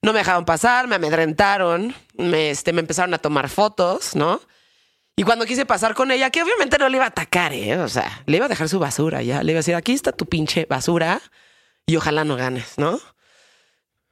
No 0.00 0.12
me 0.12 0.20
dejaron 0.20 0.44
pasar, 0.44 0.86
me 0.86 0.94
amedrentaron, 0.94 1.92
me, 2.16 2.50
este, 2.50 2.72
me 2.72 2.80
empezaron 2.80 3.12
a 3.14 3.18
tomar 3.18 3.48
fotos, 3.48 4.14
¿no? 4.14 4.40
Y 5.16 5.24
cuando 5.24 5.44
quise 5.44 5.66
pasar 5.66 5.94
con 5.94 6.12
ella, 6.12 6.30
que 6.30 6.40
obviamente 6.40 6.78
no 6.78 6.88
le 6.88 6.98
iba 6.98 7.06
a 7.06 7.08
atacar, 7.08 7.52
¿eh? 7.52 7.76
O 7.78 7.88
sea, 7.88 8.22
le 8.26 8.36
iba 8.36 8.46
a 8.46 8.48
dejar 8.48 8.68
su 8.68 8.78
basura 8.78 9.22
ya. 9.22 9.42
Le 9.42 9.50
iba 9.50 9.58
a 9.58 9.62
decir, 9.62 9.74
aquí 9.74 9.92
está 9.92 10.12
tu 10.12 10.26
pinche 10.26 10.64
basura 10.66 11.20
y 11.88 11.96
ojalá 11.96 12.22
no 12.22 12.36
ganes, 12.36 12.76
¿no? 12.76 13.00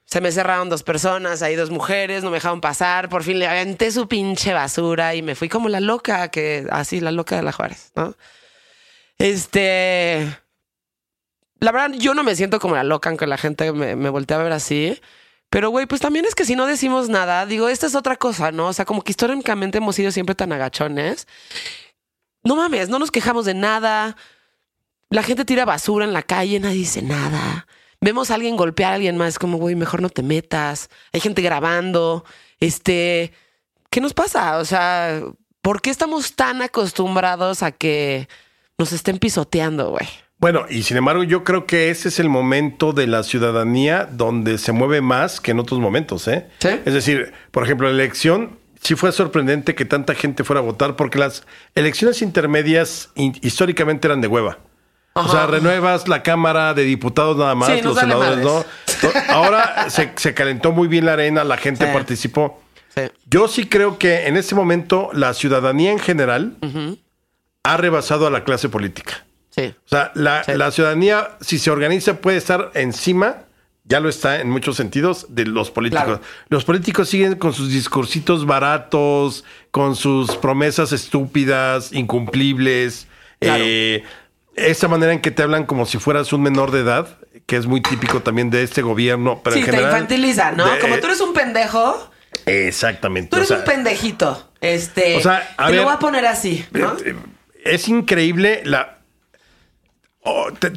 Se 0.07 0.23
me 0.23 0.33
cerraron 0.33 0.71
dos 0.71 0.83
personas, 0.83 1.43
ahí 1.43 1.57
dos 1.57 1.69
mujeres, 1.69 2.25
no 2.25 2.31
me 2.31 2.37
dejaron 2.37 2.63
pasar. 2.63 3.11
Por 3.11 3.23
fin 3.23 3.39
le 3.39 3.47
aventé 3.47 3.93
su 3.93 4.09
pinche 4.09 4.55
basura 4.55 5.15
y 5.15 5.21
me 5.21 5.35
fui 5.35 5.51
como 5.51 5.69
la 5.69 5.81
loca, 5.81 6.29
que 6.31 6.67
así, 6.71 7.01
la 7.01 7.11
loca 7.11 7.37
de 7.37 7.43
la 7.43 7.53
Juárez, 7.53 7.93
¿no? 7.95 8.17
Este. 9.19 10.39
La 11.61 11.71
verdad, 11.71 11.91
yo 11.99 12.15
no 12.15 12.23
me 12.23 12.35
siento 12.35 12.61
como 12.61 12.77
la 12.77 12.85
loca, 12.85 13.11
aunque 13.11 13.27
la 13.27 13.37
gente 13.37 13.71
me, 13.73 13.95
me 13.95 14.09
voltea 14.09 14.41
a 14.41 14.43
ver 14.43 14.53
así. 14.53 14.99
Pero, 15.51 15.69
güey, 15.69 15.85
pues 15.85 16.01
también 16.01 16.25
es 16.25 16.35
que 16.35 16.47
si 16.47 16.57
no 16.57 16.65
decimos 16.65 17.11
nada, 17.11 17.45
digo, 17.45 17.69
esta 17.69 17.87
es 17.87 17.95
otra 17.95 18.17
cosa, 18.17 18.53
¿no? 18.53 18.69
O 18.69 18.73
sea, 18.73 18.87
como 18.87 19.03
que 19.03 19.13
históricamente 19.13 19.79
hemos 19.79 19.97
sido 19.97 20.11
siempre 20.13 20.35
tan 20.35 20.51
agachones. 20.53 21.27
No 22.43 22.57
mames, 22.57 22.89
no 22.89 22.99
nos 22.99 23.11
quejamos 23.11 23.45
de 23.45 23.55
nada. 23.55 24.17
La 25.11 25.23
gente 25.23 25.45
tira 25.45 25.65
basura 25.65 26.05
en 26.05 26.13
la 26.13 26.23
calle, 26.23 26.59
nadie 26.59 26.79
dice 26.79 27.03
nada. 27.03 27.67
Vemos 28.01 28.31
a 28.31 28.35
alguien 28.35 28.57
golpear 28.57 28.93
a 28.93 28.95
alguien 28.97 29.17
más, 29.17 29.39
como, 29.39 29.59
güey, 29.59 29.75
mejor 29.75 30.03
no 30.03 30.11
te 30.11 30.23
metas. 30.23 30.91
Hay 31.13 31.21
gente 31.21 31.43
grabando. 31.43 32.25
Este, 32.61 33.33
¿qué 33.91 34.01
nos 34.01 34.15
pasa? 34.15 34.59
O 34.59 34.65
sea, 34.65 35.23
¿por 35.63 35.81
qué 35.81 35.91
estamos 35.91 36.35
tan 36.35 36.61
acostumbrados 36.61 37.63
a 37.63 37.73
que 37.73 38.29
nos 38.79 38.93
estén 38.93 39.19
pisoteando, 39.19 39.91
güey? 39.91 40.07
Bueno, 40.39 40.67
y 40.69 40.83
sin 40.83 40.99
embargo, 40.99 41.23
yo 41.23 41.45
creo 41.45 41.67
que 41.67 41.89
ese 41.91 42.09
es 42.09 42.19
el 42.21 42.29
momento 42.29 42.93
de 42.93 43.07
la 43.07 43.23
ciudadanía 43.23 44.05
donde 44.05 44.59
se 44.59 44.73
mueve 44.73 45.01
más 45.01 45.41
que 45.41 45.53
en 45.53 45.61
otros 45.61 45.81
momentos, 45.81 46.29
¿eh? 46.29 46.47
¿Sí? 46.59 46.69
Es 46.85 46.93
decir, 46.93 47.33
por 47.53 47.65
ejemplo, 47.65 47.89
la 47.89 47.95
elección 47.95 48.59
sí 48.83 48.97
fue 48.97 49.13
sorprendente 49.13 49.75
que 49.75 49.87
tanta 49.87 50.15
gente 50.15 50.45
fuera 50.45 50.61
a 50.61 50.63
votar 50.63 50.95
porque 50.97 51.19
las 51.19 51.47
elecciones 51.75 52.21
intermedias 52.21 53.11
históricamente 53.15 54.09
eran 54.09 54.21
de 54.21 54.29
hueva. 54.29 54.59
O 55.17 55.29
sea, 55.29 55.47
renuevas 55.47 56.09
la 56.09 56.23
Cámara 56.23 56.75
de 56.75 56.85
Diputados 56.85 57.37
nada 57.37 57.55
más, 57.55 57.83
los 57.83 57.99
senadores 57.99 58.39
no. 58.39 58.65
Ahora 59.29 59.89
se, 59.89 60.35
calentó 60.35 60.73
muy 60.73 60.89
bien 60.89 61.07
la 61.07 61.15
arena, 61.15 61.45
la 61.45 61.57
gente 61.57 61.87
participó. 61.87 62.63
Yo 63.27 63.49
sí 63.49 63.67
creo 63.67 63.99
que 63.99 64.27
en 64.27 64.37
este 64.37 64.55
momento 64.55 65.11
la 65.13 65.35
ciudadanía 65.35 65.93
en 65.93 65.99
general 65.99 66.57
ha 67.63 67.77
rebasado 67.77 68.27
a 68.27 68.31
la 68.31 68.45
clase 68.45 68.69
política. 68.69 69.25
O 69.59 69.89
sea, 69.89 70.13
la, 70.15 70.71
ciudadanía, 70.71 71.31
si 71.41 71.59
se 71.59 71.71
organiza, 71.71 72.21
puede 72.21 72.37
estar 72.37 72.71
encima, 72.75 73.45
ya 73.85 74.01
lo 74.01 74.09
está 74.09 74.41
en 74.41 74.51
muchos 74.51 74.77
sentidos, 74.77 75.27
de 75.31 75.47
los 75.47 75.71
políticos. 75.71 76.21
Los 76.49 76.65
políticos 76.65 77.09
siguen 77.09 77.37
con 77.37 77.55
sus 77.55 77.71
discursitos 77.71 78.45
baratos, 78.45 79.45
con 79.71 79.97
sus 79.97 80.37
promesas 80.37 80.93
estúpidas, 80.93 81.93
incumplibles. 81.93 83.09
Eh, 83.41 84.05
esa 84.57 84.89
manera 84.89 85.13
en 85.13 85.21
que 85.21 85.31
te 85.31 85.43
hablan 85.43 85.67
como 85.67 85.87
si 85.87 85.99
fueras 85.99 86.33
un 86.33 86.43
menor 86.43 86.71
de 86.71 86.81
edad, 86.81 87.09
que 87.47 87.57
es 87.57 87.67
muy 87.67 87.81
típico 87.81 88.21
también 88.21 88.51
de 88.51 88.63
este 88.63 88.83
gobierno. 88.83 89.41
Pero 89.45 89.57
sí, 89.57 89.63
te 89.63 89.81
infantiliza, 89.81 90.53
¿no? 90.53 90.65
como 90.81 90.99
tú 90.99 91.07
eres 91.07 91.21
un 91.21 91.33
pendejo. 91.33 92.11
Exactamente. 92.45 93.31
Tú 93.31 93.37
eres 93.37 93.51
un 93.51 93.65
pendejito. 93.65 94.51
Este. 94.61 95.17
O 95.17 95.21
sea, 95.21 95.55
te 95.67 95.75
lo 95.75 95.85
voy 95.85 95.93
a 95.93 95.99
poner 95.99 96.27
así, 96.27 96.65
¿no? 96.73 96.93
Eh, 96.95 97.03
eh, 97.07 97.15
es 97.65 97.89
increíble 97.89 98.63
la 98.65 98.97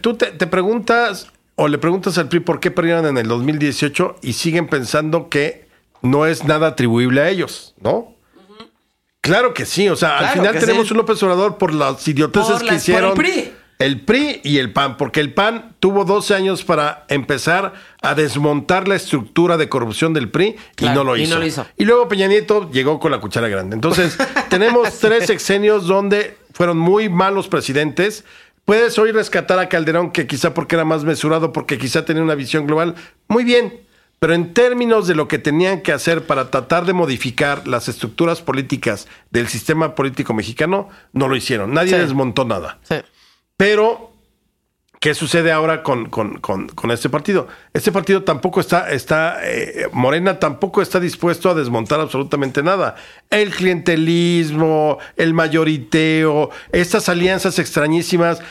tú 0.01 0.15
te, 0.15 0.31
preguntas 0.47 1.27
o 1.55 1.67
le 1.67 1.77
preguntas 1.77 2.17
al 2.17 2.29
PRI 2.29 2.39
por 2.41 2.59
qué 2.59 2.71
perdieron 2.71 3.05
en 3.05 3.17
el 3.17 3.27
2018 3.27 4.17
y 4.21 4.33
siguen 4.33 4.67
pensando 4.67 5.29
que 5.29 5.67
no 6.01 6.25
es 6.25 6.43
nada 6.45 6.67
atribuible 6.67 7.21
a 7.21 7.29
ellos, 7.29 7.73
¿no? 7.81 8.15
Claro 9.21 9.53
que 9.53 9.65
sí, 9.65 9.89
o 9.89 9.95
sea, 9.95 10.17
al 10.17 10.29
final 10.29 10.57
tenemos 10.57 10.89
un 10.91 10.97
López 10.97 11.21
Obrador 11.23 11.57
por 11.57 11.73
las 11.73 12.07
idioteces 12.07 12.63
que 12.63 12.75
hicieron. 12.75 13.11
el 13.11 13.17
PRI. 13.17 13.53
El 13.79 14.01
PRI 14.01 14.41
y 14.43 14.57
el 14.57 14.73
PAN, 14.73 14.97
porque 14.97 15.21
el 15.21 15.33
PAN 15.33 15.73
tuvo 15.79 16.03
12 16.03 16.35
años 16.35 16.65
para 16.65 17.05
empezar 17.07 17.73
a 18.01 18.13
desmontar 18.13 18.89
la 18.89 18.95
estructura 18.95 19.55
de 19.55 19.69
corrupción 19.69 20.13
del 20.13 20.29
PRI 20.29 20.57
y, 20.77 20.85
no 20.89 21.05
lo, 21.05 21.15
hizo. 21.15 21.65
y 21.77 21.85
luego 21.85 22.09
Peña 22.09 22.27
Nieto 22.27 22.69
llegó 22.71 22.99
con 22.99 23.11
la 23.11 23.21
cuchara 23.21 23.47
grande. 23.47 23.75
Entonces, 23.75 24.17
tenemos 24.49 24.99
tres 24.99 25.27
sexenios 25.27 25.87
donde 25.87 26.37
fueron 26.51 26.77
muy 26.77 27.07
malos 27.07 27.47
presidentes, 27.47 28.25
Puedes 28.69 28.99
hoy 28.99 29.11
rescatar 29.11 29.57
a 29.57 29.67
Calderón, 29.67 30.11
que 30.11 30.27
quizá 30.27 30.53
porque 30.53 30.75
era 30.75 30.85
más 30.85 31.03
mesurado, 31.03 31.51
porque 31.51 31.79
quizá 31.79 32.05
tenía 32.05 32.21
una 32.21 32.35
visión 32.35 32.67
global. 32.67 32.93
Muy 33.27 33.43
bien, 33.43 33.81
pero 34.19 34.35
en 34.35 34.53
términos 34.53 35.07
de 35.07 35.15
lo 35.15 35.27
que 35.27 35.39
tenían 35.39 35.81
que 35.81 35.91
hacer 35.91 36.27
para 36.27 36.51
tratar 36.51 36.85
de 36.85 36.93
modificar 36.93 37.67
las 37.67 37.87
estructuras 37.87 38.43
políticas 38.43 39.07
del 39.31 39.47
sistema 39.47 39.95
político 39.95 40.35
mexicano, 40.35 40.87
no 41.13 41.27
lo 41.27 41.35
hicieron. 41.35 41.73
Nadie 41.73 41.97
desmontó 41.97 42.45
nada. 42.45 42.77
Sí. 42.83 42.97
Pero 43.59 44.09
¿Qué 44.99 45.13
sucede 45.13 45.53
ahora 45.53 45.81
con, 45.81 46.09
este 46.91 47.07
partido? 47.07 47.47
Este 47.73 47.89
partido 47.89 48.23
tampoco 48.23 48.59
está, 48.59 48.89
está 48.91 49.37
eh, 49.41 49.87
Morena 49.93 50.39
tampoco 50.39 50.81
está 50.81 50.99
dispuesto 50.99 51.49
a 51.49 51.53
desmontar 51.53 52.01
absolutamente 52.01 52.63
nada. 52.63 52.95
El 53.29 53.51
clientelismo, 53.51 54.97
el 55.15 55.33
mayoriteo, 55.33 56.49
estas 56.73 57.07
alianzas 57.07 57.59
extrañísimas. 57.59 58.41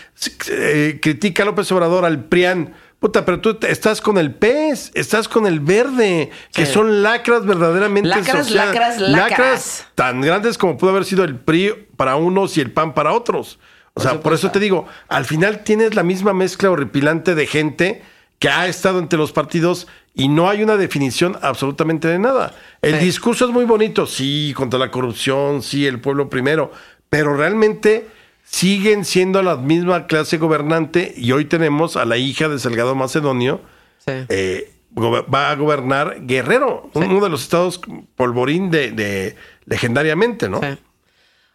Eh, 0.48 0.98
critica 1.02 1.42
a 1.42 1.46
López 1.46 1.70
Obrador 1.70 2.06
al 2.06 2.24
PRIAN. 2.24 2.72
Puta, 2.98 3.26
pero 3.26 3.40
tú 3.42 3.58
estás 3.68 4.00
con 4.00 4.16
el 4.16 4.34
pez, 4.34 4.90
estás 4.94 5.28
con 5.28 5.46
el 5.46 5.60
verde, 5.60 6.30
que 6.54 6.64
son 6.64 7.02
lacras 7.02 7.44
verdaderamente 7.44 8.08
lacras, 8.08 8.50
lacras, 8.50 8.98
lacras, 8.98 9.10
lacras. 9.10 9.86
tan 9.94 10.22
grandes 10.22 10.56
como 10.56 10.78
pudo 10.78 10.90
haber 10.90 11.04
sido 11.04 11.24
el 11.24 11.36
PRI 11.36 11.88
para 11.96 12.16
unos 12.16 12.56
y 12.56 12.62
el 12.62 12.72
PAN 12.72 12.94
para 12.94 13.12
otros. 13.12 13.58
O 13.98 14.00
sea, 14.00 14.20
por 14.20 14.32
eso 14.32 14.52
te 14.52 14.60
digo, 14.60 14.86
al 15.08 15.24
final 15.24 15.64
tienes 15.64 15.96
la 15.96 16.04
misma 16.04 16.32
mezcla 16.32 16.70
horripilante 16.70 17.34
de 17.34 17.46
gente 17.46 18.02
que 18.38 18.48
ha 18.48 18.68
estado 18.68 19.00
entre 19.00 19.18
los 19.18 19.32
partidos 19.32 19.88
y 20.14 20.28
no 20.28 20.48
hay 20.48 20.62
una 20.62 20.76
definición 20.76 21.36
absolutamente 21.42 22.06
de 22.06 22.20
nada. 22.20 22.54
El 22.80 23.00
discurso 23.00 23.46
es 23.46 23.50
muy 23.50 23.64
bonito, 23.64 24.06
sí, 24.06 24.54
contra 24.56 24.78
la 24.78 24.92
corrupción, 24.92 25.62
sí, 25.62 25.84
el 25.84 26.00
pueblo 26.00 26.30
primero, 26.30 26.70
pero 27.10 27.36
realmente 27.36 28.06
siguen 28.44 29.04
siendo 29.04 29.42
la 29.42 29.56
misma 29.56 30.06
clase 30.06 30.38
gobernante 30.38 31.12
y 31.16 31.32
hoy 31.32 31.46
tenemos 31.46 31.96
a 31.96 32.04
la 32.04 32.16
hija 32.16 32.48
de 32.48 32.60
Salgado 32.60 32.94
Macedonio. 32.94 33.60
Eh, 34.06 34.72
va 34.96 35.50
a 35.50 35.56
gobernar 35.56 36.18
Guerrero, 36.22 36.88
uno 36.94 37.20
de 37.20 37.28
los 37.28 37.42
estados 37.42 37.80
polvorín 38.16 38.70
de, 38.70 39.34
legendariamente, 39.66 40.48
¿no? 40.48 40.60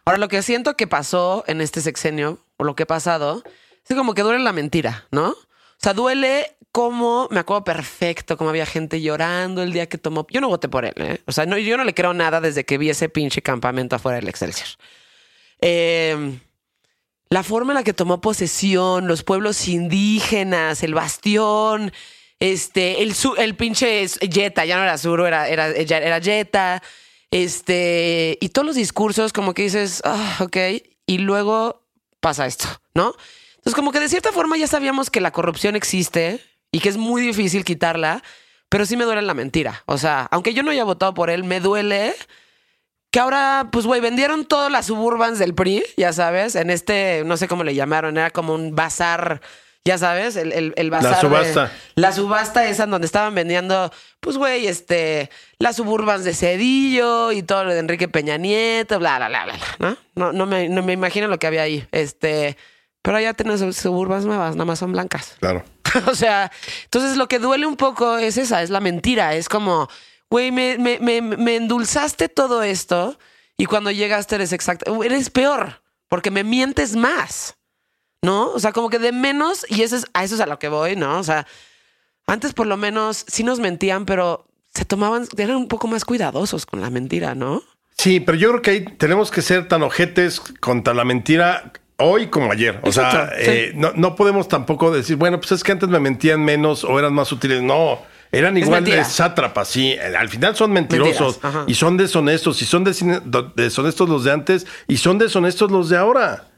Ahora, 0.04 0.18
lo 0.18 0.28
que 0.28 0.42
siento 0.42 0.76
que 0.76 0.86
pasó 0.86 1.44
en 1.46 1.60
este 1.60 1.80
sexenio, 1.80 2.38
o 2.56 2.64
lo 2.64 2.74
que 2.76 2.82
ha 2.82 2.86
pasado, 2.86 3.42
es 3.88 3.96
como 3.96 4.14
que 4.14 4.22
duele 4.22 4.42
la 4.42 4.52
mentira, 4.52 5.06
¿no? 5.10 5.30
O 5.30 5.36
sea, 5.78 5.94
duele 5.94 6.56
como, 6.72 7.28
me 7.30 7.40
acuerdo 7.40 7.64
perfecto, 7.64 8.36
como 8.36 8.50
había 8.50 8.66
gente 8.66 9.00
llorando 9.00 9.62
el 9.62 9.72
día 9.72 9.88
que 9.88 9.96
tomó. 9.96 10.26
Yo 10.30 10.40
no 10.40 10.48
voté 10.48 10.68
por 10.68 10.84
él, 10.84 10.94
¿eh? 10.96 11.20
O 11.26 11.32
sea, 11.32 11.46
no, 11.46 11.56
yo 11.56 11.76
no 11.76 11.84
le 11.84 11.94
creo 11.94 12.12
nada 12.12 12.40
desde 12.40 12.64
que 12.64 12.78
vi 12.78 12.90
ese 12.90 13.08
pinche 13.08 13.42
campamento 13.42 13.96
afuera 13.96 14.16
del 14.16 14.28
Excelsior. 14.28 14.68
Eh, 15.60 16.38
la 17.30 17.42
forma 17.42 17.72
en 17.72 17.76
la 17.76 17.84
que 17.84 17.92
tomó 17.92 18.20
posesión, 18.20 19.06
los 19.06 19.22
pueblos 19.22 19.68
indígenas, 19.68 20.82
el 20.82 20.94
bastión, 20.94 21.92
este, 22.40 23.02
el, 23.02 23.14
el 23.38 23.54
pinche 23.54 24.06
Jetta, 24.06 24.64
ya 24.64 24.76
no 24.76 24.82
era 24.82 24.98
Suro, 24.98 25.26
era, 25.26 25.48
era, 25.48 25.68
era 25.68 26.20
Jetta, 26.20 26.82
este, 27.34 28.38
y 28.40 28.50
todos 28.50 28.64
los 28.64 28.76
discursos 28.76 29.32
como 29.32 29.54
que 29.54 29.62
dices, 29.62 30.02
ah, 30.04 30.36
ok, 30.38 30.56
y 31.04 31.18
luego 31.18 31.84
pasa 32.20 32.46
esto, 32.46 32.68
¿no? 32.94 33.12
Entonces 33.56 33.74
como 33.74 33.90
que 33.90 33.98
de 33.98 34.08
cierta 34.08 34.30
forma 34.30 34.56
ya 34.56 34.68
sabíamos 34.68 35.10
que 35.10 35.20
la 35.20 35.32
corrupción 35.32 35.74
existe 35.74 36.40
y 36.70 36.78
que 36.78 36.88
es 36.88 36.96
muy 36.96 37.20
difícil 37.22 37.64
quitarla, 37.64 38.22
pero 38.68 38.86
sí 38.86 38.96
me 38.96 39.02
duele 39.02 39.20
la 39.22 39.34
mentira. 39.34 39.82
O 39.86 39.98
sea, 39.98 40.28
aunque 40.30 40.54
yo 40.54 40.62
no 40.62 40.70
haya 40.70 40.84
votado 40.84 41.12
por 41.12 41.28
él, 41.28 41.42
me 41.42 41.58
duele 41.58 42.14
que 43.10 43.18
ahora, 43.18 43.68
pues, 43.72 43.84
güey, 43.84 44.00
vendieron 44.00 44.44
todas 44.44 44.70
las 44.70 44.86
suburbans 44.86 45.40
del 45.40 45.56
PRI, 45.56 45.82
ya 45.96 46.12
sabes, 46.12 46.54
en 46.54 46.70
este, 46.70 47.24
no 47.26 47.36
sé 47.36 47.48
cómo 47.48 47.64
le 47.64 47.74
llamaron, 47.74 48.16
era 48.16 48.30
como 48.30 48.54
un 48.54 48.76
bazar, 48.76 49.40
ya 49.84 49.98
sabes, 49.98 50.36
el, 50.36 50.52
el, 50.52 50.72
el 50.76 50.90
bazar. 50.90 51.14
de- 51.16 51.20
subasta. 51.20 51.72
la 51.94 52.12
subasta 52.12 52.66
esa 52.66 52.84
en 52.84 52.90
donde 52.90 53.06
estaban 53.06 53.34
vendiendo, 53.34 53.92
pues, 54.20 54.36
güey, 54.38 54.66
este, 54.66 55.30
las 55.58 55.76
suburbans 55.76 56.24
de 56.24 56.34
Cedillo 56.34 57.32
y 57.32 57.42
todo 57.42 57.64
lo 57.64 57.72
de 57.72 57.80
Enrique 57.80 58.08
Peña 58.08 58.36
Nieto, 58.38 58.98
bla, 58.98 59.18
bla, 59.18 59.28
bla, 59.28 59.44
bla, 59.44 59.54
bla, 59.56 59.66
¿no? 59.90 59.96
No, 60.14 60.32
no, 60.32 60.46
me, 60.46 60.68
no 60.68 60.82
me 60.82 60.92
imagino 60.94 61.26
lo 61.28 61.38
que 61.38 61.46
había 61.46 61.62
ahí. 61.62 61.86
Este, 61.92 62.56
pero 63.02 63.20
ya 63.20 63.34
tenemos 63.34 63.60
suburbans 63.76 64.24
nuevas, 64.24 64.54
nada 64.56 64.64
más 64.64 64.78
son 64.78 64.92
blancas. 64.92 65.36
Claro. 65.40 65.62
o 66.06 66.14
sea, 66.14 66.50
entonces 66.84 67.16
lo 67.18 67.28
que 67.28 67.38
duele 67.38 67.66
un 67.66 67.76
poco 67.76 68.16
es 68.16 68.38
esa, 68.38 68.62
es 68.62 68.70
la 68.70 68.80
mentira. 68.80 69.34
Es 69.34 69.48
como, 69.50 69.88
güey, 70.30 70.50
me, 70.50 70.78
me, 70.78 70.98
me, 71.00 71.20
me 71.20 71.56
endulzaste 71.56 72.30
todo 72.30 72.62
esto 72.62 73.18
y 73.58 73.66
cuando 73.66 73.90
llegaste 73.90 74.36
eres 74.36 74.52
exacto, 74.54 75.04
eres 75.04 75.28
peor 75.30 75.82
porque 76.08 76.30
me 76.30 76.42
mientes 76.44 76.96
más, 76.96 77.56
¿no? 78.24 78.48
O 78.50 78.58
sea, 78.58 78.72
como 78.72 78.90
que 78.90 78.98
de 78.98 79.12
menos, 79.12 79.66
y 79.68 79.82
eso 79.82 79.96
es, 79.96 80.06
a 80.14 80.24
eso 80.24 80.34
es 80.34 80.40
a 80.40 80.46
lo 80.46 80.58
que 80.58 80.68
voy, 80.68 80.96
¿no? 80.96 81.18
O 81.18 81.22
sea, 81.22 81.46
antes 82.26 82.54
por 82.54 82.66
lo 82.66 82.76
menos 82.76 83.24
sí 83.28 83.44
nos 83.44 83.60
mentían, 83.60 84.06
pero 84.06 84.46
se 84.74 84.84
tomaban, 84.84 85.28
eran 85.36 85.56
un 85.56 85.68
poco 85.68 85.86
más 85.86 86.04
cuidadosos 86.04 86.66
con 86.66 86.80
la 86.80 86.90
mentira, 86.90 87.34
¿no? 87.34 87.62
Sí, 87.96 88.18
pero 88.18 88.36
yo 88.36 88.48
creo 88.50 88.62
que 88.62 88.70
ahí 88.70 88.84
tenemos 88.96 89.30
que 89.30 89.42
ser 89.42 89.68
tan 89.68 89.82
ojetes 89.82 90.40
contra 90.40 90.94
la 90.94 91.04
mentira 91.04 91.72
hoy 91.98 92.26
como 92.26 92.50
ayer. 92.50 92.80
O 92.82 92.90
sea, 92.90 93.28
sí. 93.28 93.34
eh, 93.38 93.72
no, 93.76 93.92
no 93.94 94.16
podemos 94.16 94.48
tampoco 94.48 94.90
decir, 94.90 95.16
bueno, 95.16 95.38
pues 95.38 95.52
es 95.52 95.62
que 95.62 95.70
antes 95.70 95.88
me 95.88 96.00
mentían 96.00 96.44
menos 96.44 96.82
o 96.82 96.98
eran 96.98 97.12
más 97.12 97.30
útiles. 97.30 97.62
No, 97.62 98.00
eran 98.32 98.56
igual 98.56 98.84
de 98.84 99.04
sátrapas, 99.04 99.68
sí. 99.68 99.92
Eh, 99.92 100.16
Al 100.18 100.28
final 100.28 100.56
son 100.56 100.72
mentirosos 100.72 101.40
Mentiras, 101.42 101.64
y 101.68 101.74
son 101.74 101.96
deshonestos 101.96 102.60
y 102.62 102.64
son 102.64 102.82
deshonestos 102.84 104.08
los 104.08 104.24
de 104.24 104.32
antes 104.32 104.66
y 104.88 104.96
son 104.96 105.18
deshonestos 105.18 105.70
los 105.70 105.88
de 105.88 105.96
ahora. 105.96 106.48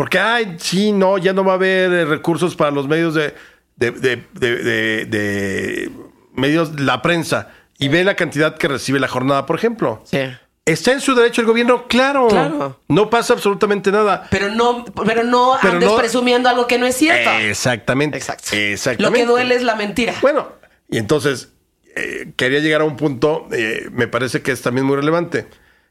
Porque, 0.00 0.18
ay, 0.18 0.56
sí, 0.58 0.92
no, 0.92 1.18
ya 1.18 1.34
no 1.34 1.44
va 1.44 1.52
a 1.52 1.54
haber 1.56 1.92
eh, 1.92 2.04
recursos 2.06 2.56
para 2.56 2.70
los 2.70 2.88
medios 2.88 3.12
de, 3.12 3.34
de, 3.76 3.90
de- 3.90 4.24
de- 4.32 4.56
de- 4.56 5.04
de 5.04 5.90
medios, 6.32 6.80
la 6.80 7.02
prensa. 7.02 7.50
Y 7.78 7.88
ve 7.88 8.02
la 8.02 8.14
cantidad 8.16 8.56
que 8.56 8.66
recibe 8.66 8.98
la 8.98 9.08
jornada, 9.08 9.44
por 9.44 9.56
ejemplo. 9.56 10.00
Sí. 10.04 10.20
Está 10.64 10.92
en 10.92 11.02
su 11.02 11.14
derecho 11.14 11.42
el 11.42 11.46
gobierno, 11.46 11.86
claro. 11.86 12.28
Claro. 12.28 12.80
No 12.88 13.10
pasa 13.10 13.34
absolutamente 13.34 13.92
nada. 13.92 14.26
Pero 14.30 14.48
no, 14.48 14.86
pero 15.04 15.22
no 15.22 15.58
Pero 15.60 15.74
andes 15.74 15.90
no- 15.90 15.96
presumiendo 15.98 16.48
algo 16.48 16.66
que 16.66 16.78
no 16.78 16.86
es 16.86 16.96
cierto. 16.96 17.28
Exactamente. 17.32 18.16
Exacto. 18.16 18.56
Exactamente. 18.56 19.02
Lo 19.02 19.12
que 19.26 19.30
duele 19.30 19.54
es 19.54 19.62
la 19.62 19.74
mentira. 19.74 20.14
Bueno, 20.22 20.48
y 20.88 20.96
entonces 20.96 21.50
eh, 21.94 22.32
quería 22.36 22.60
llegar 22.60 22.80
a 22.80 22.84
un 22.84 22.96
punto, 22.96 23.48
eh, 23.52 23.90
me 23.92 24.08
parece 24.08 24.40
que 24.40 24.52
es 24.52 24.62
también 24.62 24.86
muy 24.86 24.96
relevante. 24.96 25.46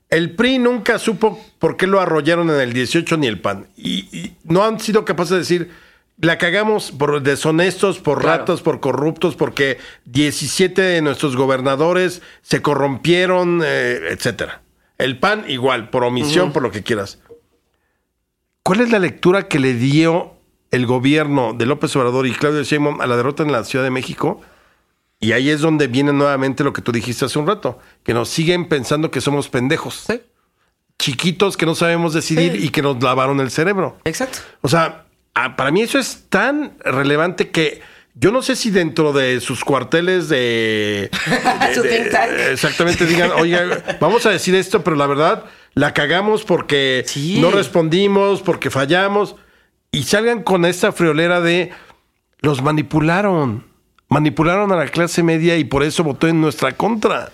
El 0.09 0.31
PRI 0.35 0.57
nunca 0.57 0.97
supo 0.97 1.39
por 1.59 1.77
qué 1.77 1.85
lo 1.87 1.99
arrollaron 1.99 2.49
en 2.49 2.59
el 2.59 2.73
18 2.73 3.17
ni 3.17 3.27
el 3.27 3.39
PAN. 3.39 3.67
Y, 3.77 3.99
y 4.17 4.35
no 4.43 4.63
han 4.63 4.79
sido 4.79 5.05
capaces 5.05 5.31
de 5.31 5.37
decir, 5.37 5.71
la 6.19 6.37
cagamos 6.37 6.91
por 6.91 7.21
deshonestos, 7.21 7.99
por 7.99 8.19
Claro. 8.21 8.39
ratos, 8.39 8.61
por 8.61 8.79
corruptos, 8.79 9.35
porque 9.35 9.77
17 10.05 10.81
de 10.81 11.01
nuestros 11.01 11.35
gobernadores 11.35 12.21
se 12.41 12.61
corrompieron, 12.61 13.61
eh, 13.63 13.99
etcétera. 14.09 14.61
El 14.97 15.17
PAN 15.19 15.45
igual, 15.47 15.89
por 15.89 16.03
omisión, 16.03 16.51
por 16.51 16.63
lo 16.63 16.71
que 16.71 16.83
quieras. 16.83 17.19
¿Cuál 18.63 18.81
es 18.81 18.91
la 18.91 18.99
lectura 18.99 19.47
que 19.47 19.59
le 19.59 19.73
dio 19.73 20.33
el 20.71 20.85
gobierno 20.85 21.53
de 21.53 21.65
López 21.65 21.95
Obrador 21.95 22.27
y 22.27 22.33
Claudio 22.33 22.63
Sheinbaum 22.63 22.99
a 23.01 23.07
la 23.07 23.15
derrota 23.15 23.43
en 23.43 23.51
la 23.51 23.63
Ciudad 23.63 23.85
de 23.85 23.91
México? 23.91 24.41
Y 25.19 25.33
ahí 25.33 25.49
es 25.49 25.59
donde 25.61 25.87
viene 25.87 26.13
nuevamente 26.13 26.63
lo 26.63 26.71
que 26.71 26.81
tú 26.81 26.91
dijiste 26.91 27.25
hace 27.25 27.37
un 27.39 27.47
rato, 27.47 27.79
que 28.03 28.13
nos 28.13 28.29
siguen 28.29 28.69
pensando 28.69 29.11
que 29.11 29.19
somos 29.21 29.49
pendejos, 29.49 30.05
Sí, 30.07 30.21
chiquitos 30.97 31.57
que 31.57 31.65
no 31.65 31.75
sabemos 31.75 32.13
decidir 32.13 32.53
Sí. 32.53 32.65
y 32.65 32.69
que 32.69 32.81
nos 32.81 33.01
lavaron 33.03 33.39
el 33.39 33.51
cerebro. 33.51 33.97
exacto. 34.05 34.39
O 34.61 34.67
sea, 34.69 35.05
ah, 35.35 35.55
para 35.55 35.71
mí 35.71 35.81
eso 35.81 35.99
es 35.99 36.25
tan 36.29 36.73
relevante 36.83 37.49
que 37.49 37.81
yo 38.15 38.31
no 38.31 38.41
sé 38.41 38.55
si 38.55 38.69
dentro 38.69 39.13
de 39.13 39.39
sus 39.39 39.63
cuarteles 39.63 40.27
de... 40.29 41.09
de- 41.09 41.73
Su 41.75 41.83
de- 41.83 41.89
think 41.89 42.11
tank. 42.11 42.31
exactamente, 42.51 43.05
digan, 43.05 43.31
oiga, 43.31 43.97
vamos 44.01 44.25
a 44.25 44.29
decir 44.29 44.55
esto, 44.55 44.83
pero 44.83 44.95
la 44.97 45.07
verdad 45.07 45.45
la 45.73 45.93
cagamos 45.93 46.43
porque 46.43 47.03
Sí. 47.07 47.39
no 47.39 47.51
respondimos, 47.51 48.41
porque 48.41 48.69
fallamos, 48.69 49.35
y 49.91 50.03
salgan 50.03 50.43
con 50.43 50.65
esta 50.65 50.91
friolera 50.91 51.39
de 51.41 51.71
los 52.41 52.61
manipularon. 52.61 53.65
Manipularon 54.09 54.71
a 54.71 54.75
la 54.75 54.87
clase 54.87 55.23
media 55.23 55.57
y 55.57 55.63
por 55.63 55.83
eso 55.83 56.03
votó 56.03 56.27
en 56.27 56.41
nuestra 56.41 56.73
contra. 56.73 57.31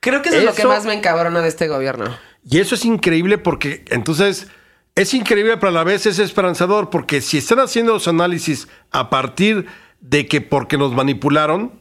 Creo 0.00 0.20
que 0.22 0.28
eso, 0.30 0.38
es 0.38 0.44
lo 0.44 0.52
que 0.54 0.66
más 0.66 0.84
me 0.84 0.94
encabrona 0.94 1.40
de 1.40 1.48
este 1.48 1.68
gobierno. 1.68 2.06
Y 2.48 2.58
eso 2.58 2.74
es 2.74 2.84
increíble 2.84 3.38
porque 3.38 3.84
entonces 3.90 4.48
es 4.94 5.14
increíble, 5.14 5.56
pero 5.56 5.68
a 5.68 5.72
la 5.72 5.84
vez 5.84 6.06
es 6.06 6.18
esperanzador 6.18 6.90
porque 6.90 7.20
si 7.20 7.38
están 7.38 7.60
haciendo 7.60 7.92
los 7.92 8.08
análisis 8.08 8.68
a 8.90 9.10
partir 9.10 9.66
de 10.00 10.26
que 10.26 10.40
porque 10.40 10.76
nos 10.76 10.92
manipularon, 10.92 11.72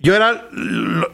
yo 0.00 0.14
era... 0.14 0.48
lo- 0.52 1.10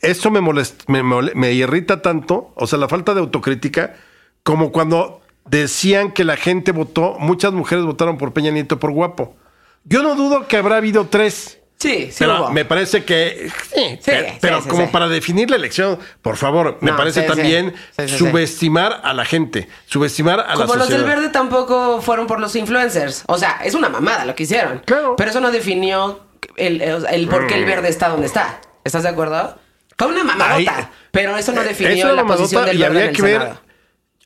esto 0.00 0.32
me, 0.32 0.40
molest, 0.40 0.82
me, 0.88 1.02
me 1.02 1.52
irrita 1.52 2.02
tanto, 2.02 2.52
o 2.56 2.66
sea, 2.66 2.76
la 2.78 2.88
falta 2.88 3.14
de 3.14 3.20
autocrítica, 3.20 3.94
como 4.42 4.72
cuando 4.72 5.22
decían 5.44 6.10
que 6.10 6.24
la 6.24 6.36
gente 6.36 6.72
votó, 6.72 7.16
muchas 7.20 7.52
mujeres 7.52 7.84
votaron 7.84 8.18
por 8.18 8.32
Peña 8.32 8.50
Nieto 8.50 8.80
por 8.80 8.90
guapo. 8.90 9.36
Yo 9.84 10.02
no 10.02 10.16
dudo 10.16 10.48
que 10.48 10.56
habrá 10.56 10.76
habido 10.78 11.06
tres. 11.06 11.60
Sí, 11.82 12.08
sí 12.10 12.16
Pero 12.20 12.44
hubo. 12.44 12.50
me 12.52 12.64
parece 12.64 13.04
que. 13.04 13.50
Sí, 13.74 13.98
Sí, 14.00 14.12
pero, 14.40 14.62
sí, 14.62 14.68
como 14.68 14.90
para 14.92 15.08
definir 15.08 15.50
la 15.50 15.56
elección, 15.56 15.98
por 16.22 16.36
favor, 16.36 16.78
me 16.80 16.92
No, 16.92 16.96
parece 16.96 17.22
también 17.22 17.74
subestimar 18.06 19.00
a 19.02 19.12
la 19.12 19.24
gente, 19.24 19.68
subestimar 19.86 20.40
a 20.40 20.54
Como 20.54 20.74
la 20.74 20.80
los 20.80 20.88
del 20.88 21.04
verde 21.04 21.28
tampoco 21.30 22.00
fueron 22.00 22.26
por 22.26 22.38
los 22.40 22.54
influencers. 22.56 23.24
O 23.26 23.36
sea, 23.38 23.60
es 23.64 23.74
una 23.74 23.88
mamada 23.88 24.24
lo 24.24 24.34
que 24.34 24.44
hicieron. 24.44 24.80
Claro. 24.84 25.16
Pero 25.16 25.30
eso 25.30 25.40
no 25.40 25.50
definió 25.50 26.20
el, 26.56 26.80
el, 26.80 27.06
el 27.06 27.28
por 27.28 27.46
qué 27.46 27.54
el 27.56 27.64
verde 27.64 27.88
está 27.88 28.08
donde 28.08 28.26
está. 28.26 28.60
¿Estás 28.84 29.02
de 29.02 29.08
acuerdo? 29.08 29.58
Fue 29.98 30.06
una 30.08 30.24
mamadota. 30.24 30.76
Ahí- 30.76 30.88
pero 31.10 31.36
eso 31.36 31.52
no 31.52 31.62
Eh, 31.62 31.64
definió 31.64 31.92
es 31.92 32.04
una 32.04 32.22
la 32.22 32.26
posición 32.26 32.64
del 32.64 32.76
y 32.76 32.78
verde 32.80 32.86
habría 32.86 33.02
en 33.04 33.10
el 33.10 33.16
que 33.16 33.22
ver-. 33.22 33.52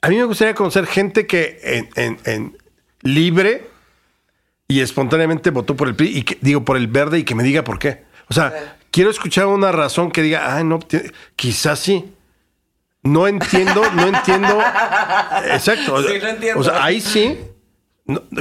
A 0.02 0.08
mí 0.08 0.16
me 0.16 0.24
gustaría 0.24 0.54
conocer 0.54 0.86
gente 0.86 1.26
que 1.26 1.58
en, 1.62 1.88
en- 1.96 2.18
en 2.24 2.58
libre 3.02 3.66
y 4.68 4.80
espontáneamente 4.80 5.50
votó 5.50 5.76
por 5.76 5.88
el 5.88 5.94
PRI 5.94 6.18
y 6.18 6.22
que, 6.22 6.38
digo 6.40 6.64
por 6.64 6.76
el 6.76 6.86
verde 6.88 7.18
y 7.18 7.24
que 7.24 7.34
me 7.34 7.42
diga 7.44 7.62
por 7.64 7.78
qué. 7.78 8.04
O 8.28 8.34
sea, 8.34 8.76
quiero 8.90 9.10
escuchar 9.10 9.46
una 9.46 9.70
razón 9.72 10.10
que 10.10 10.22
diga, 10.22 10.56
ah, 10.56 10.64
no, 10.64 10.80
quizás 11.36 11.78
sí. 11.78 12.12
No 13.02 13.28
entiendo, 13.28 13.82
no 13.94 14.08
entiendo. 14.08 14.58
Exacto. 15.52 16.02
Sí, 16.02 16.14
no 16.20 16.28
entiendo. 16.28 16.60
O 16.60 16.64
sea, 16.64 16.84
ahí 16.84 17.00
sí. 17.00 17.38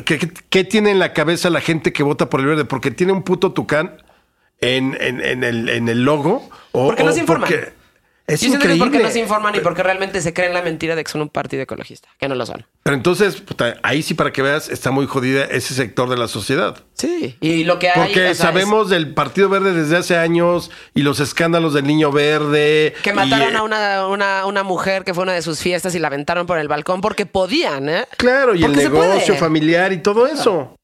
¿qué, 0.06 0.18
qué- 0.18 0.32
qué 0.50 0.64
tiene 0.64 0.90
en 0.92 0.98
la 1.00 1.14
cabeza 1.14 1.50
la 1.52 1.62
gente 1.62 1.94
que 1.94 2.02
vota 2.02 2.30
por 2.30 2.40
el 2.40 2.48
verde? 2.48 2.66
Porque 2.66 2.90
tiene 2.90 3.14
un 3.14 3.22
puto 3.24 3.52
tucán 3.52 3.98
en, 4.62 4.98
en- 5.00 5.22
en 5.22 5.44
el, 5.44 5.70
en 5.70 5.88
el 5.90 6.04
logo. 6.04 6.50
O, 6.72 6.88
Porque 6.88 7.04
no 7.04 7.12
se 7.12 7.20
informan. 7.20 7.48
porque- 7.50 7.74
Es 8.28 8.42
Yo 8.42 8.48
siento 8.48 8.60
que 8.60 8.66
es 8.66 8.76
increíble. 8.76 8.86
porque 8.86 9.04
no 9.04 9.12
se 9.12 9.20
informan 9.20 9.54
y 9.56 9.60
porque 9.60 9.84
realmente 9.84 10.20
se 10.20 10.34
creen 10.34 10.54
la 10.54 10.64
mentira 10.64 10.96
de 10.96 11.04
que 11.04 11.12
son 11.12 11.22
un 11.22 11.30
partido 11.30 11.62
ecologista, 11.62 12.10
que 12.18 12.28
no 12.28 12.34
lo 12.34 12.46
son. 12.48 12.66
Pero 12.82 12.96
entonces, 12.96 13.40
puta, 13.40 13.78
ahí 13.84 14.02
sí 14.02 14.16
para 14.16 14.34
que 14.34 14.42
veas, 14.42 14.68
está 14.70 14.90
muy 14.90 15.06
jodida 15.06 15.46
ese 15.46 15.76
sector 15.76 16.10
de 16.10 16.18
la 16.18 16.28
sociedad. 16.28 16.84
Sí. 16.94 17.38
Y 17.40 17.66
lo 17.66 17.78
que 17.78 17.90
hay. 17.90 17.96
Porque 17.96 18.20
o 18.20 18.24
sea, 18.24 18.32
es 18.32 18.38
sabemos 18.40 18.90
del 18.90 19.14
Partido 19.14 19.48
Verde 19.48 19.74
desde 19.74 19.98
hace 19.98 20.18
años 20.18 20.72
y 20.96 21.04
los 21.04 21.20
escándalos 21.20 21.76
del 21.76 21.86
niño 21.86 22.12
verde. 22.12 22.96
Que 23.04 23.14
mataron 23.14 23.54
eh, 23.54 23.58
a 23.58 23.64
una, 23.64 24.08
una, 24.08 24.46
una 24.48 24.64
mujer 24.64 25.04
que 25.04 25.14
fue 25.14 25.22
a 25.22 25.26
una 25.26 25.34
de 25.34 25.44
sus 25.44 25.60
fiestas 25.60 25.94
y 25.94 26.00
la 26.00 26.08
aventaron 26.08 26.48
por 26.48 26.58
el 26.58 26.68
balcón 26.68 27.02
porque 27.02 27.28
podían, 27.28 27.90
¿eh? 27.90 28.06
Claro, 28.18 28.56
y 28.56 28.64
el 28.64 28.72
Porque 28.72 28.90
negocio 28.90 29.36
familiar 29.36 29.94
y 29.94 30.00
todo 30.02 30.26
eso. 30.26 30.76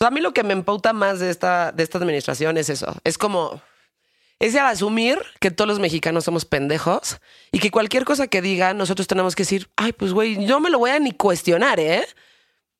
A 0.00 0.10
mí 0.10 0.20
lo 0.20 0.32
que 0.32 0.44
me 0.44 0.54
empauta 0.54 0.92
más 0.92 1.20
de 1.20 1.30
esta, 1.30 1.72
de 1.72 1.82
esta 1.82 1.98
administración 1.98 2.56
es 2.56 2.70
eso. 2.70 2.94
Es 3.04 3.18
como. 3.18 3.60
Es 4.46 4.54
al 4.56 4.66
asumir 4.66 5.18
que 5.40 5.50
todos 5.50 5.68
los 5.68 5.78
mexicanos 5.80 6.24
somos 6.24 6.44
pendejos 6.44 7.18
y 7.52 7.58
que 7.58 7.70
cualquier 7.70 8.04
cosa 8.04 8.26
que 8.26 8.42
digan, 8.42 8.76
nosotros 8.76 9.06
tenemos 9.06 9.34
que 9.34 9.42
decir, 9.42 9.68
ay, 9.76 9.92
pues 9.92 10.12
güey, 10.12 10.36
no 10.38 10.60
me 10.60 10.70
lo 10.70 10.78
voy 10.78 10.90
a 10.90 10.98
ni 10.98 11.12
cuestionar, 11.12 11.80
¿eh? 11.80 12.04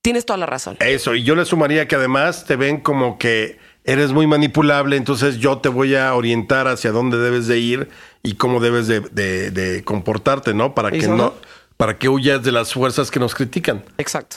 Tienes 0.03 0.27
toda 0.27 0.37
la 0.37 0.47
razón. 0.47 0.77
Eso, 0.81 1.15
y 1.15 1.23
yo 1.23 1.35
le 1.35 1.45
sumaría 1.47 1.89
que 1.89 1.95
además 1.97 2.45
te 2.45 2.57
ven 2.57 2.81
como 2.81 3.19
que 3.19 3.59
eres 3.85 4.13
muy 4.13 4.27
manipulable, 4.27 4.97
entonces 4.97 5.39
yo 5.39 5.59
te 5.59 5.69
voy 5.71 5.95
a 5.95 6.15
orientar 6.15 6.69
hacia 6.69 6.91
dónde 6.93 7.17
debes 7.19 7.47
de 7.47 7.59
ir 7.59 7.89
y 8.23 8.35
cómo 8.35 8.61
debes 8.61 8.87
de, 8.87 9.01
de- 9.01 9.51
de 9.51 9.83
comportarte, 9.85 10.53
¿no? 10.55 10.75
Para 10.75 10.91
que 10.91 11.09
no, 11.09 11.35
para 11.77 11.97
que 11.99 12.09
huyas 12.09 12.43
de 12.43 12.53
las 12.53 12.73
fuerzas 12.75 13.11
que 13.11 13.19
nos 13.21 13.35
critican. 13.35 13.83
Exacto. 13.99 14.37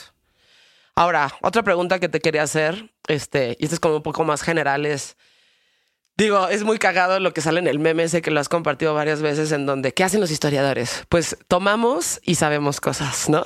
Ahora, 0.94 1.32
otra 1.42 1.62
pregunta 1.62 1.98
que 2.00 2.08
te 2.08 2.20
quería 2.20 2.42
hacer, 2.42 2.90
este, 3.06 3.56
y 3.60 3.64
esto 3.64 3.74
es 3.74 3.80
como 3.80 3.96
un 3.96 4.02
poco 4.02 4.24
más 4.24 4.42
general, 4.42 4.84
es, 4.84 5.16
digo, 6.18 6.48
es 6.48 6.64
muy 6.64 6.78
cagado 6.78 7.20
lo 7.20 7.32
que 7.32 7.40
sale 7.40 7.60
en 7.60 7.68
el 7.68 7.78
meme 7.78 8.02
ese 8.02 8.20
que 8.20 8.30
lo 8.30 8.40
has 8.40 8.48
compartido 8.48 8.92
varias 8.92 9.22
veces 9.22 9.52
en 9.52 9.64
donde, 9.64 9.94
¿qué 9.94 10.04
hacen 10.04 10.20
los 10.20 10.30
historiadores? 10.30 11.04
Pues 11.08 11.38
tomamos 11.46 12.20
y 12.24 12.34
sabemos 12.34 12.80
cosas, 12.80 13.28
¿no? 13.28 13.44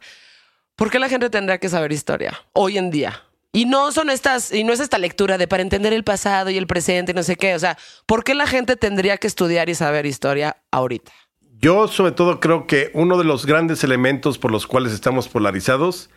¿Por 0.76 0.90
qué 0.90 0.98
la 0.98 1.08
gente 1.08 1.30
tendría 1.30 1.58
que 1.58 1.68
saber 1.68 1.92
historia 1.92 2.38
hoy 2.52 2.76
en 2.76 2.90
día? 2.90 3.22
Y 3.52 3.64
no 3.64 3.90
son 3.90 4.10
estas, 4.10 4.52
y 4.52 4.64
no 4.64 4.72
es 4.72 4.80
esta 4.80 4.98
lectura 4.98 5.38
de 5.38 5.48
para 5.48 5.62
entender 5.62 5.92
el 5.92 6.04
pasado 6.04 6.50
y 6.50 6.56
el 6.56 6.66
presente 6.66 7.12
y 7.12 7.14
no 7.14 7.22
sé 7.22 7.36
qué. 7.36 7.54
O 7.54 7.58
sea, 7.58 7.76
¿por 8.06 8.22
qué 8.22 8.34
la 8.34 8.46
gente 8.46 8.76
tendría 8.76 9.16
que 9.16 9.26
estudiar 9.26 9.68
y 9.68 9.74
saber 9.74 10.06
historia 10.06 10.56
ahorita? 10.70 11.12
Yo 11.58 11.88
sobre 11.88 12.12
todo 12.12 12.40
creo 12.40 12.66
que 12.66 12.90
uno 12.94 13.18
de 13.18 13.24
los 13.24 13.46
grandes 13.46 13.84
elementos 13.84 14.38
por 14.38 14.50
los 14.50 14.66
cuales 14.66 14.92
estamos 14.92 15.28
polarizados 15.28 16.10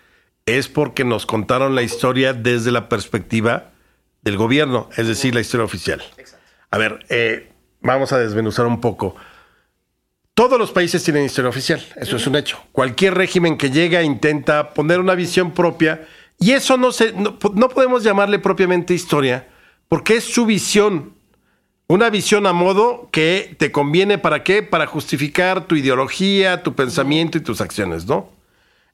es 0.45 0.67
porque 0.67 1.03
nos 1.03 1.25
contaron 1.25 1.75
la 1.75 1.81
historia 1.81 2.33
desde 2.33 2.71
la 2.71 2.87
perspectiva 2.87 3.72
del 4.23 4.37
gobierno, 4.37 4.89
es 4.97 5.07
decir, 5.07 5.35
la 5.35 5.41
historia 5.41 5.65
oficial. 5.65 6.01
A 6.71 6.77
ver, 6.77 7.05
eh, 7.09 7.51
vamos 7.81 8.11
a 8.13 8.19
desmenuzar 8.19 8.65
un 8.65 8.81
poco. 8.81 9.15
Todos 10.33 10.57
los 10.57 10.71
países 10.71 11.03
tienen 11.03 11.25
historia 11.25 11.49
oficial, 11.49 11.85
eso 11.95 12.15
es 12.15 12.25
un 12.25 12.35
hecho. 12.35 12.59
Cualquier 12.71 13.13
régimen 13.13 13.57
que 13.57 13.69
llega 13.69 14.01
intenta 14.01 14.73
poner 14.73 14.99
una 14.99 15.13
visión 15.13 15.51
propia 15.51 16.07
y 16.39 16.51
eso 16.51 16.77
no, 16.77 16.91
se, 16.91 17.13
no, 17.13 17.37
no 17.53 17.69
podemos 17.69 18.03
llamarle 18.03 18.39
propiamente 18.39 18.93
historia 18.93 19.47
porque 19.87 20.15
es 20.15 20.23
su 20.23 20.45
visión. 20.45 21.13
Una 21.87 22.09
visión 22.09 22.47
a 22.47 22.53
modo 22.53 23.09
que 23.11 23.55
te 23.59 23.71
conviene 23.71 24.17
para 24.17 24.43
qué? 24.43 24.63
Para 24.63 24.87
justificar 24.87 25.67
tu 25.67 25.75
ideología, 25.75 26.63
tu 26.63 26.73
pensamiento 26.73 27.37
y 27.37 27.41
tus 27.41 27.61
acciones, 27.61 28.07
¿no? 28.07 28.31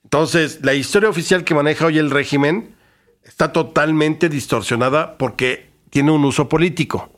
Entonces, 0.04 0.60
la 0.64 0.74
historia 0.74 1.08
oficial 1.08 1.44
que 1.44 1.54
maneja 1.54 1.86
hoy 1.86 2.00
el 2.00 2.10
régimen 2.10 2.76
está 3.24 3.54
totalmente 3.54 4.30
distorsionada 4.30 5.18
porque 5.18 5.70
tiene 5.90 6.12
un 6.12 6.26
uso 6.26 6.50
político. 6.50 7.12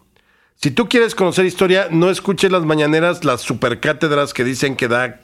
Si 0.55 0.71
tú 0.71 0.87
quieres 0.87 1.15
conocer 1.15 1.45
historia, 1.45 1.87
no 1.89 2.09
escuches 2.09 2.51
las 2.51 2.65
mañaneras, 2.65 3.23
las 3.23 3.41
supercátedras 3.41 4.33
que 4.33 4.43
dicen 4.43 4.75
que 4.75 4.87
da 4.87 5.19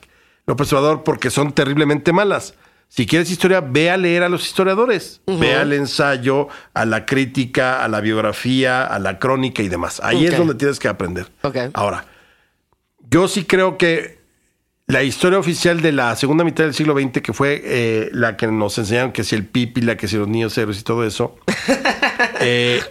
López 0.47 0.73
Obrador 0.73 1.03
porque 1.03 1.29
son 1.29 1.51
terriblemente 1.51 2.11
malas. 2.11 2.55
Si 2.89 3.05
quieres 3.05 3.29
historia, 3.29 3.61
ve 3.61 3.91
a 3.91 3.97
leer 3.97 4.23
a 4.23 4.29
los 4.29 4.47
historiadores. 4.47 5.21
Ve 5.27 5.55
al 5.55 5.73
ensayo, 5.73 6.47
a 6.73 6.85
la 6.85 7.05
crítica, 7.05 7.83
a 7.83 7.87
la 7.87 7.99
biografía, 7.99 8.85
a 8.85 8.97
la 8.97 9.19
crónica 9.19 9.61
y 9.61 9.67
demás. 9.67 9.99
Ahí 10.03 10.25
es 10.25 10.37
donde 10.37 10.55
tienes 10.55 10.79
que 10.79 10.87
aprender. 10.87 11.27
Ahora, 11.73 12.05
yo 13.09 13.27
sí 13.27 13.43
creo 13.43 13.77
que 13.77 14.16
la 14.87 15.03
historia 15.03 15.37
oficial 15.37 15.81
de 15.81 15.91
la 15.91 16.15
segunda 16.15 16.45
mitad 16.45 16.63
del 16.63 16.73
siglo 16.73 16.97
XX, 16.97 17.21
que 17.21 17.33
fue 17.33 17.61
eh, 17.63 18.09
la 18.13 18.37
que 18.37 18.47
nos 18.47 18.77
enseñaron 18.77 19.11
que 19.11 19.25
si 19.25 19.35
el 19.35 19.45
pípila, 19.45 19.97
que 19.97 20.07
si 20.07 20.15
los 20.15 20.29
niños 20.29 20.57
héroes 20.57 20.79
y 20.79 20.83
todo 20.83 21.05
eso, 21.05 21.35
eh, 22.39 22.81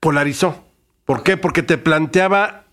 polarizó. 0.00 0.64
¿Por 1.04 1.22
qué? 1.22 1.36
Porque 1.36 1.62
te 1.62 1.76
planteaba 1.76 2.64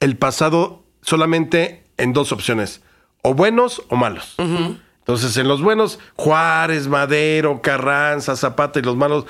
el 0.00 0.18
pasado 0.18 0.84
solamente 1.00 1.84
en 1.96 2.12
dos 2.12 2.30
opciones, 2.30 2.82
o 3.22 3.32
buenos 3.32 3.82
o 3.88 3.96
malos. 3.96 4.36
Entonces, 4.38 5.38
en 5.38 5.48
los 5.48 5.62
buenos, 5.62 5.98
Juárez, 6.16 6.86
Madero, 6.86 7.62
Carranza, 7.62 8.36
Zapata 8.36 8.78
y 8.78 8.82
los 8.82 8.96
malos, 8.96 9.24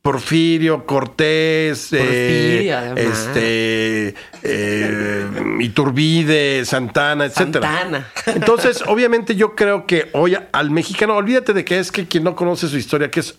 Porfirio, 0.00 0.86
Cortés, 0.86 1.88
eh, 1.92 2.94
este, 2.96 4.14
eh, 4.42 5.26
Iturbide, 5.58 6.64
Santana, 6.64 7.24
etcétera. 7.24 7.68
Santana. 7.68 8.08
Entonces, 8.26 8.84
obviamente, 8.86 9.34
yo 9.34 9.56
creo 9.56 9.84
que 9.84 10.08
hoy 10.12 10.38
al 10.52 10.70
mexicano, 10.70 11.16
olvídate 11.16 11.52
de 11.52 11.64
que 11.64 11.80
es 11.80 11.90
que 11.90 12.06
quien 12.06 12.22
no 12.22 12.36
conoce 12.36 12.68
su 12.68 12.78
historia, 12.78 13.10
que 13.10 13.18
es 13.20 13.36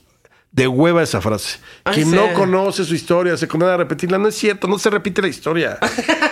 de 0.51 0.67
hueva 0.67 1.03
esa 1.03 1.21
frase. 1.21 1.59
Ay, 1.83 1.95
quien 1.95 2.11
no 2.11 2.33
conoce 2.33 2.83
su 2.83 2.95
historia 2.95 3.38
se 3.38 3.47
condena 3.47 3.75
a 3.75 3.77
repetirla. 3.77 4.17
No 4.17 4.27
es 4.27 4.35
cierto, 4.35 4.67
no 4.67 4.77
se 4.79 4.89
repite 4.89 5.21
la 5.21 5.27
historia. 5.27 5.77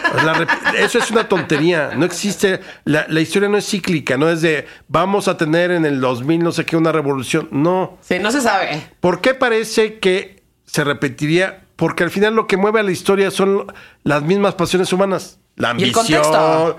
Eso 0.77 0.99
es 0.99 1.11
una 1.11 1.27
tontería. 1.27 1.91
No 1.95 2.05
existe. 2.05 2.59
La, 2.83 3.05
la 3.07 3.21
historia 3.21 3.49
no 3.49 3.57
es 3.57 3.67
cíclica, 3.69 4.17
no 4.17 4.29
es 4.29 4.41
de 4.41 4.65
vamos 4.87 5.27
a 5.27 5.37
tener 5.37 5.71
en 5.71 5.85
el 5.85 5.99
2000 5.99 6.43
no 6.43 6.51
sé 6.51 6.65
qué 6.65 6.77
una 6.77 6.91
revolución. 6.91 7.47
No. 7.51 7.97
Sí, 8.01 8.19
no 8.19 8.31
se 8.31 8.41
sabe. 8.41 8.87
¿Por 8.99 9.21
qué 9.21 9.33
parece 9.33 9.99
que 9.99 10.43
se 10.65 10.83
repetiría? 10.83 11.61
Porque 11.75 12.03
al 12.03 12.09
final 12.11 12.35
lo 12.35 12.47
que 12.47 12.57
mueve 12.57 12.79
a 12.79 12.83
la 12.83 12.91
historia 12.91 13.31
son 13.31 13.67
las 14.03 14.23
mismas 14.23 14.55
pasiones 14.55 14.91
humanas. 14.93 15.39
La 15.57 15.69
Y 15.69 15.83
el 15.83 15.89
ambición. 15.95 16.21
contexto. 16.23 16.77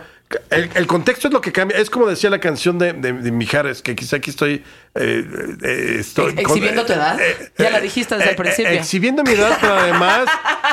El, 0.50 0.68
el 0.74 0.86
contexto 0.88 1.28
es 1.28 1.32
lo 1.34 1.40
que 1.40 1.52
cambia. 1.52 1.78
Es 1.78 1.88
como 1.88 2.06
decía 2.06 2.30
la 2.30 2.40
canción 2.40 2.78
de, 2.78 2.92
de- 2.94 3.12
de 3.12 3.30
Mijares, 3.30 3.80
que 3.80 3.94
quizá 3.94 4.16
aquí 4.16 4.30
estoy. 4.30 4.64
eh, 4.96 5.24
eh, 5.62 5.96
estoy 6.00 6.34
exhibiendo 6.36 6.84
tu 6.84 6.92
edad. 6.94 7.16
Ya 7.56 7.70
la 7.70 7.80
dijiste 7.80 8.16
desde 8.16 8.30
el 8.30 8.36
principio. 8.36 8.72
exhibiendo 8.72 9.22
mi 9.22 9.30
edad, 9.32 9.56
pero 9.60 9.74
además, 9.74 10.26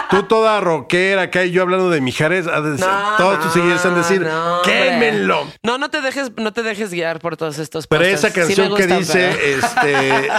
tú 0.09 0.23
toda 0.23 0.59
rockera 0.59 1.23
acá 1.23 1.45
y 1.45 1.51
yo 1.51 1.61
hablando 1.61 1.91
de 1.91 2.01
Mijares, 2.01 2.45
de 2.45 2.51
decir- 2.61 2.79
No, 2.87 3.15
todos 3.17 3.41
tus 3.41 3.53
seguidores 3.53 3.85
han 3.85 3.93
de 3.93 3.99
decir, 3.99 4.21
no, 4.21 4.61
quémenlo. 4.63 5.47
No, 5.61 5.77
no 5.77 5.89
te 5.91 6.01
dejes, 6.01 6.31
no 6.35 6.51
te 6.51 6.63
dejes 6.63 6.89
guiar 6.91 7.19
por 7.19 7.37
todos 7.37 7.59
estos 7.59 7.85
Pero 7.85 8.05
esa 8.05 8.29
Sí 8.29 8.33
canción 8.39 8.75
que 8.75 8.87
dice, 8.87 9.35
pero- 9.37 9.67
este, 9.67 10.29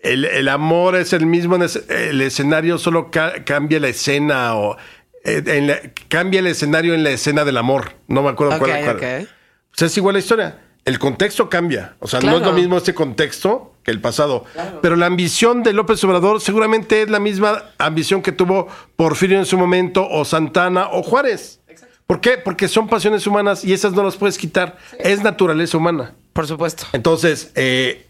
el, 0.00 0.24
el 0.24 0.48
amor 0.48 0.96
es 0.96 1.12
el 1.12 1.26
mismo, 1.26 1.56
en 1.56 1.62
el 1.88 2.20
escenario 2.22 2.78
solo 2.78 3.10
ca- 3.10 3.44
cambia 3.44 3.80
la 3.80 3.88
escena 3.88 4.54
o 4.54 4.76
eh, 4.76 4.78
en 5.36 5.66
la- 5.68 5.80
cambia 6.08 6.40
el 6.40 6.46
escenario 6.46 6.94
en 6.94 7.04
la 7.04 7.10
escena 7.10 7.44
del 7.44 7.56
amor. 7.56 7.92
No 8.08 8.22
me 8.22 8.30
acuerdo 8.30 8.54
Ok, 8.54 8.60
cuál. 8.60 8.82
cuál. 8.84 8.96
ok. 8.96 9.28
Pues 9.70 9.82
es 9.82 9.96
igual 9.96 10.14
la 10.14 10.18
historia. 10.20 10.58
El 10.84 10.98
contexto 10.98 11.50
cambia. 11.50 11.96
O 11.98 12.08
sea, 12.08 12.20
no 12.20 12.36
es 12.36 12.42
lo 12.42 12.52
mismo 12.52 12.78
este 12.78 12.94
contexto 12.94 13.74
que 13.82 13.90
el 13.90 14.00
pasado. 14.00 14.44
Pero 14.80 14.96
la 14.96 15.06
ambición 15.06 15.62
de 15.62 15.72
López 15.74 16.02
Obrador 16.04 16.40
seguramente 16.40 17.02
es 17.02 17.10
la 17.10 17.20
misma 17.20 17.64
ambición 17.76 18.22
que 18.22 18.32
tuvo 18.32 18.68
Porfirio 18.96 19.38
en 19.38 19.44
su 19.44 19.58
momento, 19.58 20.08
o 20.08 20.24
Santana, 20.24 20.88
o 20.90 21.02
Juárez. 21.02 21.60
¿Por 22.06 22.22
qué? 22.22 22.38
Porque 22.38 22.68
son 22.68 22.88
pasiones 22.88 23.26
humanas 23.26 23.64
y 23.66 23.74
esas 23.74 23.92
no 23.92 24.02
las 24.02 24.16
puedes 24.16 24.38
quitar. 24.38 24.78
Es 24.98 25.22
naturaleza 25.22 25.76
humana. 25.76 26.14
Por 26.32 26.46
supuesto. 26.46 26.86
Entonces, 26.94 27.52
eh, 27.54 28.06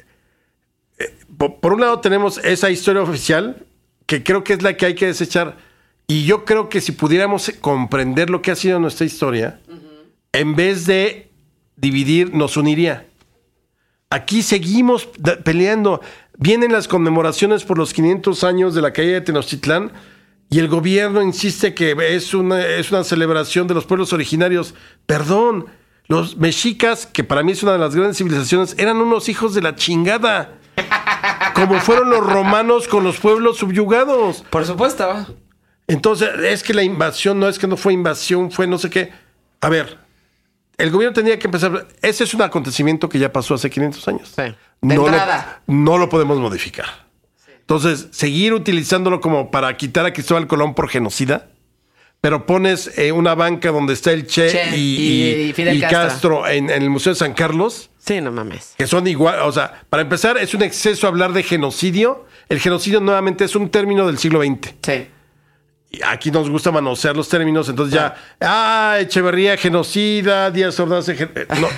eh, 1.00 1.14
po- 1.36 1.60
por, 1.60 1.72
un 1.72 1.80
lado 1.80 1.98
tenemos 2.00 2.38
esa 2.38 2.70
historia 2.70 3.02
oficial, 3.02 3.66
que 4.06 4.22
creo 4.22 4.44
que 4.44 4.52
es 4.52 4.62
la 4.62 4.76
que 4.76 4.86
hay 4.86 4.94
que 4.94 5.06
desechar. 5.06 5.56
Y 6.10 6.24
yo 6.24 6.46
creo 6.46 6.70
que 6.70 6.80
si 6.80 6.92
pudiéramos 6.92 7.52
comprender 7.60 8.30
lo 8.30 8.40
que 8.40 8.50
ha 8.50 8.56
sido 8.56 8.80
nuestra 8.80 9.04
historia, 9.04 9.60
en 10.32 10.56
vez 10.56 10.86
de 10.86 11.30
dividir, 11.76 12.34
nos 12.34 12.56
uniría. 12.56 13.06
Aquí 14.08 14.40
seguimos 14.40 15.06
peleando. 15.44 16.00
Vienen 16.38 16.72
las 16.72 16.88
conmemoraciones 16.88 17.64
por 17.64 17.76
los 17.76 17.92
500 17.92 18.42
años 18.42 18.74
de 18.74 18.80
la 18.80 18.94
caída 18.94 19.14
de 19.14 19.20
Tenochtitlán 19.20 19.92
y 20.48 20.60
el 20.60 20.68
gobierno 20.68 21.20
insiste 21.20 21.74
que 21.74 21.94
es 22.16 22.32
una, 22.32 22.64
es 22.64 22.90
una 22.90 23.04
celebración 23.04 23.66
de 23.66 23.74
los 23.74 23.84
pueblos 23.84 24.14
originarios. 24.14 24.74
Perdón, 25.04 25.66
los 26.06 26.38
mexicas, 26.38 27.04
que 27.04 27.22
para 27.22 27.42
mí 27.42 27.52
es 27.52 27.62
una 27.62 27.72
de 27.72 27.78
las 27.78 27.94
grandes 27.94 28.16
civilizaciones, 28.16 28.74
eran 28.78 28.96
unos 28.96 29.28
hijos 29.28 29.54
de 29.54 29.60
la 29.60 29.74
chingada. 29.74 30.58
Como 31.54 31.78
fueron 31.80 32.08
los 32.08 32.24
romanos 32.24 32.88
con 32.88 33.04
los 33.04 33.18
pueblos 33.18 33.58
subyugados. 33.58 34.42
Por 34.48 34.64
supuesto. 34.64 35.26
Entonces, 35.88 36.28
es 36.44 36.62
que 36.62 36.74
la 36.74 36.82
invasión 36.82 37.40
no 37.40 37.48
es 37.48 37.58
que 37.58 37.66
no 37.66 37.76
fue 37.76 37.92
invasión, 37.92 38.50
fue 38.52 38.66
no 38.66 38.78
sé 38.78 38.90
qué. 38.90 39.10
A 39.60 39.68
ver, 39.68 39.98
el 40.76 40.90
gobierno 40.90 41.14
tenía 41.14 41.38
que 41.38 41.46
empezar. 41.46 41.88
Ese 42.02 42.24
es 42.24 42.34
un 42.34 42.42
acontecimiento 42.42 43.08
que 43.08 43.18
ya 43.18 43.32
pasó 43.32 43.54
hace 43.54 43.68
500 43.70 44.08
años. 44.08 44.32
Sí. 44.36 44.42
De 44.80 44.94
No 44.94 45.08
lo, 45.08 45.18
no 45.66 45.98
lo 45.98 46.08
podemos 46.08 46.38
modificar. 46.38 46.86
Entonces, 47.60 48.08
seguir 48.12 48.52
utilizándolo 48.54 49.20
como 49.20 49.50
para 49.50 49.76
quitar 49.76 50.06
a 50.06 50.12
Cristóbal 50.12 50.46
Colón 50.46 50.74
por 50.74 50.88
genocida, 50.88 51.48
pero 52.20 52.46
pones 52.46 52.96
eh, 52.98 53.12
una 53.12 53.34
banca 53.34 53.70
donde 53.70 53.92
está 53.94 54.12
el 54.12 54.26
Che, 54.26 54.50
Che 54.50 54.76
y, 54.76 54.80
y- 54.80 55.22
y- 55.46 55.48
y 55.48 55.52
Fidel 55.52 55.76
y 55.76 55.80
Castro. 55.80 55.98
Castro 56.42 56.48
en, 56.48 56.70
en 56.70 56.82
el 56.82 56.90
Museo 56.90 57.12
de 57.12 57.18
San 57.18 57.32
Carlos, 57.34 57.90
Sí, 57.98 58.20
no 58.20 58.32
mames. 58.32 58.74
que 58.78 58.86
son 58.86 59.06
igual, 59.06 59.40
o 59.40 59.52
sea, 59.52 59.82
para 59.90 60.02
empezar, 60.02 60.38
es 60.38 60.54
un 60.54 60.62
exceso 60.62 61.06
hablar 61.06 61.32
de 61.32 61.42
genocidio. 61.42 62.26
El 62.48 62.58
genocidio 62.60 63.00
nuevamente 63.00 63.44
es 63.44 63.54
un 63.54 63.68
término 63.70 64.06
del 64.06 64.16
siglo 64.18 64.40
XX. 64.42 64.74
Sí. 64.82 65.06
Aquí 66.04 66.30
nos 66.30 66.50
gusta 66.50 66.70
manosear 66.70 67.16
los 67.16 67.28
términos, 67.28 67.68
entonces 67.68 67.94
ya, 67.94 68.14
ah, 68.40 68.96
Echeverría 69.00 69.56
genocida, 69.56 70.50
Díaz 70.50 70.78
Ordaz, 70.80 71.06
gen- 71.06 71.30
eh, 71.34 71.46
no. 71.60 71.68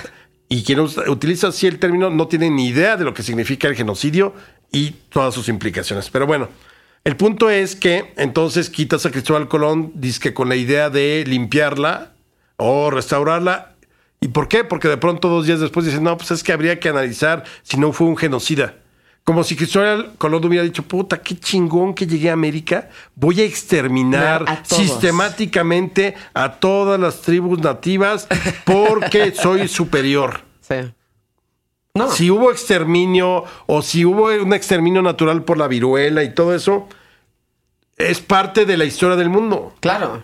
y 0.49 0.63
quien 0.63 0.79
utiliza 0.81 1.47
así 1.47 1.65
el 1.67 1.79
término 1.79 2.09
no 2.09 2.27
tiene 2.27 2.49
ni 2.49 2.67
idea 2.67 2.97
de 2.97 3.05
lo 3.05 3.13
que 3.13 3.23
significa 3.23 3.67
el 3.69 3.75
genocidio 3.75 4.33
y 4.71 4.91
todas 5.09 5.33
sus 5.33 5.47
implicaciones. 5.49 6.09
Pero 6.09 6.27
bueno, 6.27 6.49
El 7.03 7.15
punto 7.17 7.49
es 7.49 7.75
que 7.75 8.13
entonces 8.17 8.69
quitas 8.69 9.05
a 9.07 9.11
Cristóbal 9.11 9.47
Colón, 9.47 9.91
que 10.21 10.35
con 10.35 10.49
la 10.49 10.55
idea 10.55 10.91
de 10.91 11.23
limpiarla 11.25 12.11
o 12.57 12.91
restaurarla. 12.91 13.73
¿Y 14.19 14.27
por 14.27 14.47
qué? 14.47 14.63
Porque 14.63 14.87
de 14.87 14.97
pronto 14.97 15.27
dos 15.27 15.47
días 15.47 15.59
después 15.59 15.83
dicen, 15.87 16.03
no, 16.03 16.15
pues 16.15 16.29
es 16.29 16.43
que 16.43 16.51
habría 16.53 16.79
que 16.79 16.89
analizar 16.89 17.43
si 17.63 17.77
no 17.77 17.91
fue 17.91 18.05
un 18.05 18.17
genocida. 18.17 18.75
Como 19.23 19.43
si 19.43 19.55
Cristóbal 19.55 20.13
Colón 20.17 20.43
hubiera 20.45 20.63
dicho, 20.63 20.83
puta, 20.83 21.21
qué 21.21 21.37
chingón 21.37 21.93
que 21.93 22.07
llegué 22.07 22.31
a 22.31 22.33
América. 22.33 22.89
Voy 23.15 23.41
a 23.41 23.45
exterminar 23.45 24.45
A 24.47 24.65
sistemáticamente 24.65 26.15
a 26.33 26.53
todas 26.53 26.99
las 26.99 27.21
tribus 27.21 27.59
nativas 27.59 28.27
porque 28.65 29.31
soy 29.35 29.67
superior. 29.67 30.41
Sí. 30.61 30.75
No. 31.93 32.09
Si 32.09 32.31
hubo 32.31 32.51
exterminio 32.51 33.43
o 33.67 33.81
si 33.81 34.05
hubo 34.05 34.27
un 34.27 34.53
exterminio 34.53 35.01
natural 35.01 35.43
por 35.43 35.57
la 35.57 35.67
viruela 35.67 36.23
y 36.23 36.33
todo 36.33 36.55
eso, 36.55 36.87
es 37.97 38.21
parte 38.21 38.65
de 38.65 38.77
la 38.77 38.85
historia 38.85 39.17
del 39.17 39.29
mundo. 39.29 39.75
Claro. 39.81 40.23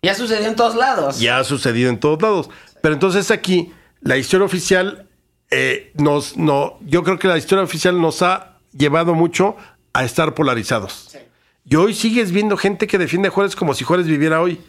Ya 0.00 0.14
sucedió 0.14 0.46
en 0.46 0.56
todos 0.56 0.76
lados. 0.76 1.18
Ya 1.18 1.38
ha 1.38 1.44
sucedido 1.44 1.90
en 1.90 1.98
todos 1.98 2.22
lados. 2.22 2.50
Pero 2.80 2.94
entonces 2.94 3.30
aquí, 3.30 3.72
la 4.00 4.16
historia 4.16 4.46
oficial 4.46 5.07
eh, 5.50 5.90
nos, 5.94 6.36
no, 6.36 6.78
yo 6.86 7.02
creo 7.04 7.18
que 7.18 7.28
la 7.28 7.38
historia 7.38 7.64
oficial 7.64 8.00
nos 8.00 8.22
ha 8.22 8.58
llevado 8.76 9.14
mucho 9.14 9.56
a 9.92 10.04
estar 10.04 10.34
polarizados. 10.34 11.16
Y 11.64 11.76
hoy 11.76 11.94
sigues 11.94 12.32
viendo 12.32 12.56
gente 12.56 12.86
que 12.86 12.98
defiende 12.98 13.28
a 13.28 13.30
Juárez 13.30 13.54
como 13.56 13.74
si 13.74 13.84
Juárez 13.84 14.06
viviera 14.06 14.40
hoy. 14.40 14.60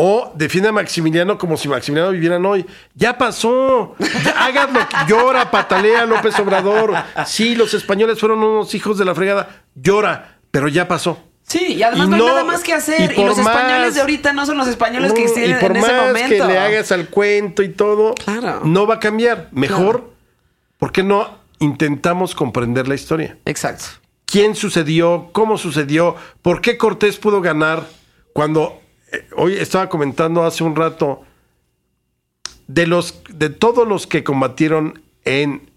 O 0.00 0.32
defiende 0.36 0.68
a 0.68 0.72
Maximiliano 0.72 1.38
como 1.38 1.56
si 1.56 1.68
Maximiliano 1.68 2.12
vivieran 2.12 2.44
hoy. 2.46 2.64
Ya 2.94 3.18
pasó. 3.18 3.96
Ya, 4.24 4.44
háganlo. 4.46 4.80
Llora, 5.08 5.50
patalea 5.50 6.06
López 6.06 6.38
Obrador. 6.38 6.94
Sí, 7.26 7.56
los 7.56 7.74
españoles 7.74 8.20
fueron 8.20 8.38
unos 8.44 8.74
hijos 8.76 8.96
de 8.98 9.04
la 9.04 9.14
fregada. 9.14 9.62
Llora, 9.74 10.36
pero 10.52 10.68
ya 10.68 10.86
pasó. 10.86 11.18
Sí, 11.42 11.74
y 11.74 11.82
además 11.82 12.06
Y 12.06 12.10
no, 12.10 12.16
hay 12.16 12.22
nada 12.26 12.44
más 12.44 12.62
que 12.62 12.74
hacer. 12.74 13.10
y 13.10 13.14
Y, 13.14 13.16
por 13.16 13.26
los 13.26 13.38
españoles 13.38 13.86
más- 13.86 13.94
de 13.94 14.00
ahorita 14.02 14.32
no 14.34 14.46
son 14.46 14.58
los 14.58 14.68
españoles 14.68 15.12
que 15.14 15.22
existen 15.22 15.50
y 15.50 15.54
por 15.54 15.70
en 15.72 15.78
ese 15.78 15.92
más 15.92 16.06
momento. 16.06 16.28
que 16.46 16.52
le 16.52 16.58
hagas 16.58 16.92
al 16.92 17.08
cuento 17.08 17.62
y 17.62 17.70
todo, 17.70 18.14
Claro. 18.14 18.60
no 18.64 18.86
va 18.86 18.96
a 18.96 19.00
cambiar. 19.00 19.48
Mejor, 19.52 19.96
Claro. 20.00 20.12
¿Por 20.78 20.92
qué 20.92 21.02
no 21.02 21.28
intentamos 21.58 22.34
comprender 22.34 22.88
la 22.88 22.94
historia? 22.94 23.38
Exacto. 23.44 23.84
¿Quién 24.24 24.54
sucedió? 24.54 25.28
¿Cómo 25.32 25.58
sucedió? 25.58 26.16
¿Por 26.42 26.60
qué 26.60 26.76
Cortés 26.78 27.18
pudo 27.18 27.40
ganar? 27.40 27.86
Cuando 28.32 28.80
eh, 29.12 29.26
hoy 29.36 29.54
estaba 29.54 29.88
comentando 29.88 30.44
hace 30.44 30.64
un 30.64 30.76
rato 30.76 31.22
de 32.66 32.86
los 32.86 33.22
de 33.30 33.48
todos 33.50 33.88
los 33.88 34.06
que 34.06 34.22
combatieron 34.24 35.02
en 35.24 35.70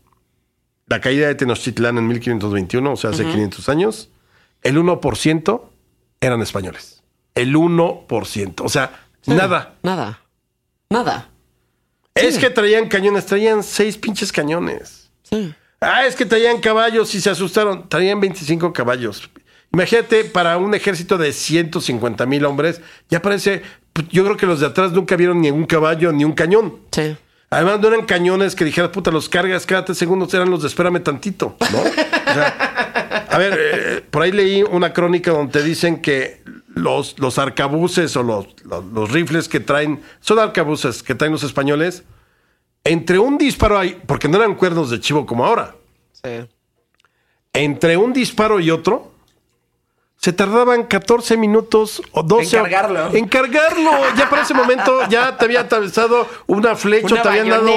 la 0.88 0.99
caída 0.99 1.28
de 1.28 1.36
Tenochtitlán 1.36 1.97
en 1.97 2.08
1521, 2.08 2.91
o 2.91 2.95
sea, 2.97 3.12
hace 3.12 3.24
500 3.26 3.70
años, 3.70 4.10
el 4.62 4.78
1% 4.78 5.62
eran 6.20 6.41
españoles. 6.41 7.02
El 7.34 7.56
1%. 7.56 8.66
O 8.66 8.70
sea, 8.70 9.08
Sí. 9.22 9.32
nada. 9.32 9.76
Nada. 9.84 10.20
Nada. 10.89 11.30
Es 12.16 12.38
que 12.38 12.49
traían 12.49 12.88
cañones, 12.88 13.26
traían 13.26 13.64
seis 13.64 13.97
pinches 13.97 14.32
cañones. 14.32 15.09
Sí. 15.24 15.53
Ah, 15.80 16.05
es 16.05 16.16
que 16.16 16.26
traían 16.26 16.59
caballos 16.59 17.16
y 17.16 17.22
se 17.22 17.30
asustaron. 17.30 17.89
Traían 17.89 18.20
25 18.20 18.72
caballos. 18.74 19.30
Imagínate, 19.74 20.26
para 20.26 20.57
un 20.57 20.76
ejército 20.76 21.18
de 21.18 21.32
150 21.32 22.26
mil 22.26 22.45
hombres, 22.45 22.82
ya 23.09 23.22
parece. 23.22 23.64
pues, 23.93 24.07
Yo 24.09 24.24
creo 24.26 24.38
que 24.38 24.45
los 24.45 24.59
de 24.59 24.68
atrás 24.68 24.91
nunca 24.91 25.16
vieron 25.16 25.41
ni 25.41 25.49
un 25.49 25.66
caballo 25.66 26.12
ni 26.12 26.26
un 26.26 26.34
cañón. 26.34 26.78
Sí. 26.91 27.16
Además, 27.49 27.80
no 27.80 27.88
eran 27.88 28.05
cañones 28.05 28.55
que 28.55 28.64
dijeras, 28.64 28.91
puta, 28.91 29.12
los 29.12 29.28
cargas 29.28 29.66
cada 29.66 29.84
tres 29.84 29.97
segundos, 29.97 30.34
eran 30.34 30.49
los 30.49 30.62
de 30.62 30.68
espérame 30.70 31.01
tantito, 31.03 31.57
¿no? 31.72 31.80
O 31.82 32.34
sea, 32.34 33.26
a 33.30 33.38
ver, 33.38 33.57
eh, 33.59 34.01
por 34.09 34.22
ahí 34.22 34.32
leí 34.32 34.64
una 34.64 34.93
crónica 34.93 35.32
donde 35.32 35.62
dicen 35.64 36.01
que 36.01 36.41
los, 36.74 37.20
los 37.20 37.38
arcabuces 37.38 38.16
o 38.16 38.24
los, 38.24 38.48
los, 38.64 38.86
los 38.86 39.12
rifles 39.12 39.48
que 39.50 39.60
traen, 39.60 40.02
son 40.20 40.40
arcabuces 40.40 41.04
que 41.04 41.16
traen 41.16 41.32
los 41.34 41.44
españoles, 41.44 42.04
entre 42.84 43.20
un 43.20 43.38
disparo 43.38 43.78
hay, 43.78 44.02
porque 44.08 44.28
no 44.28 44.38
eran 44.38 44.56
cuernos 44.56 44.90
de 44.90 45.00
chivo 45.00 45.26
como 45.26 45.46
ahora, 45.46 45.76
Sí. 46.24 46.48
entre 47.54 47.98
un 47.98 48.14
disparo 48.14 48.60
y 48.60 48.72
otro, 48.72 49.12
se 50.18 50.32
tardaban 50.34 50.84
14 50.84 51.36
minutos 51.36 52.00
o 52.12 52.22
12 52.22 52.56
En 52.56 52.62
cargarlo. 52.64 53.10
En 53.16 53.28
cargarlo. 53.28 53.92
Ya 54.16 54.30
para 54.30 54.44
ese 54.44 54.54
momento 54.54 55.00
ya 55.10 55.36
te 55.36 55.46
había 55.46 55.62
atravesado 55.62 56.28
una 56.46 56.76
flecha, 56.76 57.08
Una 57.16 57.22
te 57.24 57.30
habían 57.30 57.50
dado 57.50 57.72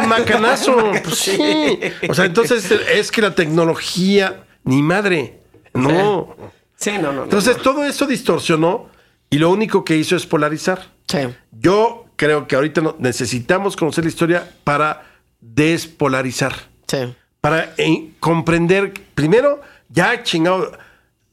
un 0.00 0.08
macanazo. 0.08 0.76
Pues 1.02 1.16
sí. 1.16 1.80
O 2.08 2.14
sea, 2.14 2.26
entonces 2.26 2.70
es 2.70 3.10
que 3.10 3.20
la 3.20 3.34
tecnología, 3.34 4.44
ni 4.62 4.82
madre. 4.82 5.40
No. 5.74 6.36
Sí, 6.38 6.44
no, 6.86 7.00
no. 7.02 7.12
no, 7.12 7.22
Entonces 7.24 7.56
no. 7.58 7.62
todo 7.62 7.84
eso 7.84 8.06
distorsionó 8.06 8.88
y 9.28 9.38
lo 9.38 9.50
único 9.50 9.84
que 9.84 9.96
hizo 9.96 10.16
es 10.16 10.26
polarizar. 10.26 10.86
Sí. 11.08 11.18
Yo 11.52 12.06
creo 12.16 12.46
que 12.46 12.56
ahorita 12.56 12.82
necesitamos 12.98 13.76
conocer 13.76 14.04
la 14.04 14.10
historia 14.10 14.50
para 14.64 15.02
despolarizar 15.40 16.54
Sí. 16.86 17.14
para 17.40 17.72
eh, 17.78 18.10
comprender, 18.18 18.92
primero, 19.14 19.60
ya 19.88 20.22
chingado, 20.22 20.72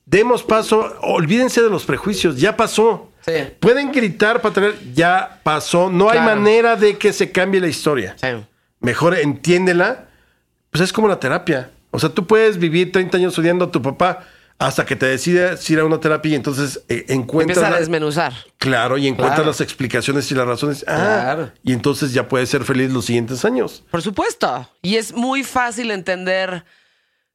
demos 0.06 0.44
paso, 0.44 0.96
olvídense 1.02 1.62
de 1.62 1.70
los 1.70 1.84
prejuicios, 1.86 2.38
ya 2.40 2.56
pasó. 2.56 3.12
Sí. 3.26 3.34
Pueden 3.60 3.92
gritar 3.92 4.42
para 4.42 4.54
tener, 4.54 4.76
ya 4.94 5.40
pasó, 5.44 5.90
no 5.90 6.10
hay 6.10 6.20
manera 6.20 6.76
de 6.76 6.98
que 6.98 7.12
se 7.12 7.32
cambie 7.32 7.60
la 7.60 7.68
historia. 7.68 8.16
Sí. 8.22 8.28
Mejor 8.80 9.18
entiéndela, 9.18 10.06
pues 10.72 10.82
es 10.84 10.94
como 10.94 11.08
la 11.08 11.20
terapia. 11.20 11.72
O 11.92 12.00
sea, 12.00 12.10
tú 12.10 12.26
puedes 12.28 12.58
vivir 12.60 12.92
30 12.92 13.18
años 13.18 13.38
odiando 13.40 13.66
a 13.66 13.72
tu 13.72 13.82
papá 13.82 14.24
hasta 14.60 14.86
que 14.86 14.96
te 14.96 15.06
decides 15.06 15.70
ir 15.70 15.80
a 15.80 15.86
una 15.86 16.00
terapia 16.00 16.32
y 16.32 16.36
entonces 16.36 16.82
eh, 16.90 17.06
encuentras... 17.10 17.58
Empieza 17.58 17.76
a 17.76 17.80
desmenuzar. 17.80 18.34
Claro, 18.58 18.98
y 18.98 19.08
encuentras 19.08 19.36
Claro. 19.38 19.52
las 19.52 19.62
explicaciones 19.62 20.32
y 20.32 20.36
las 20.36 20.48
razones. 20.48 20.84
Ah, 20.88 20.96
Claro. 20.96 21.52
y 21.64 21.74
entonces 21.74 22.12
ya 22.14 22.28
puedes 22.28 22.50
ser 22.50 22.64
feliz 22.64 22.92
los 22.92 23.06
siguientes 23.06 23.46
años. 23.46 23.84
Por 23.92 24.02
supuesto. 24.02 24.68
Y 24.82 24.96
es 24.96 25.14
muy 25.14 25.44
fácil 25.44 25.92
entender 25.92 26.66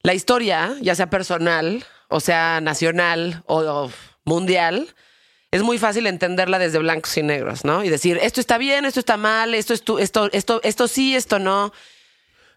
la 0.02 0.14
historia, 0.14 0.74
ya 0.80 0.94
sea 0.96 1.10
personal, 1.10 1.84
o 2.08 2.18
sea 2.18 2.60
nacional 2.60 3.44
o, 3.46 3.60
o 3.60 3.90
mundial. 4.24 4.88
Es 5.52 5.62
muy 5.62 5.78
fácil 5.78 6.06
entenderla 6.08 6.58
desde 6.58 6.78
blancos 6.78 7.16
y 7.18 7.22
negros, 7.22 7.64
¿no? 7.64 7.84
Y 7.84 7.88
decir, 7.88 8.18
esto 8.20 8.40
está 8.40 8.58
bien, 8.58 8.84
esto 8.84 8.98
está 8.98 9.16
mal, 9.16 9.54
esto 9.54 9.74
es 9.74 9.82
tu- 9.82 9.98
esto, 9.98 10.28
esto, 10.32 10.60
esto 10.64 10.88
sí, 10.88 11.14
esto 11.14 11.38
no. 11.38 11.72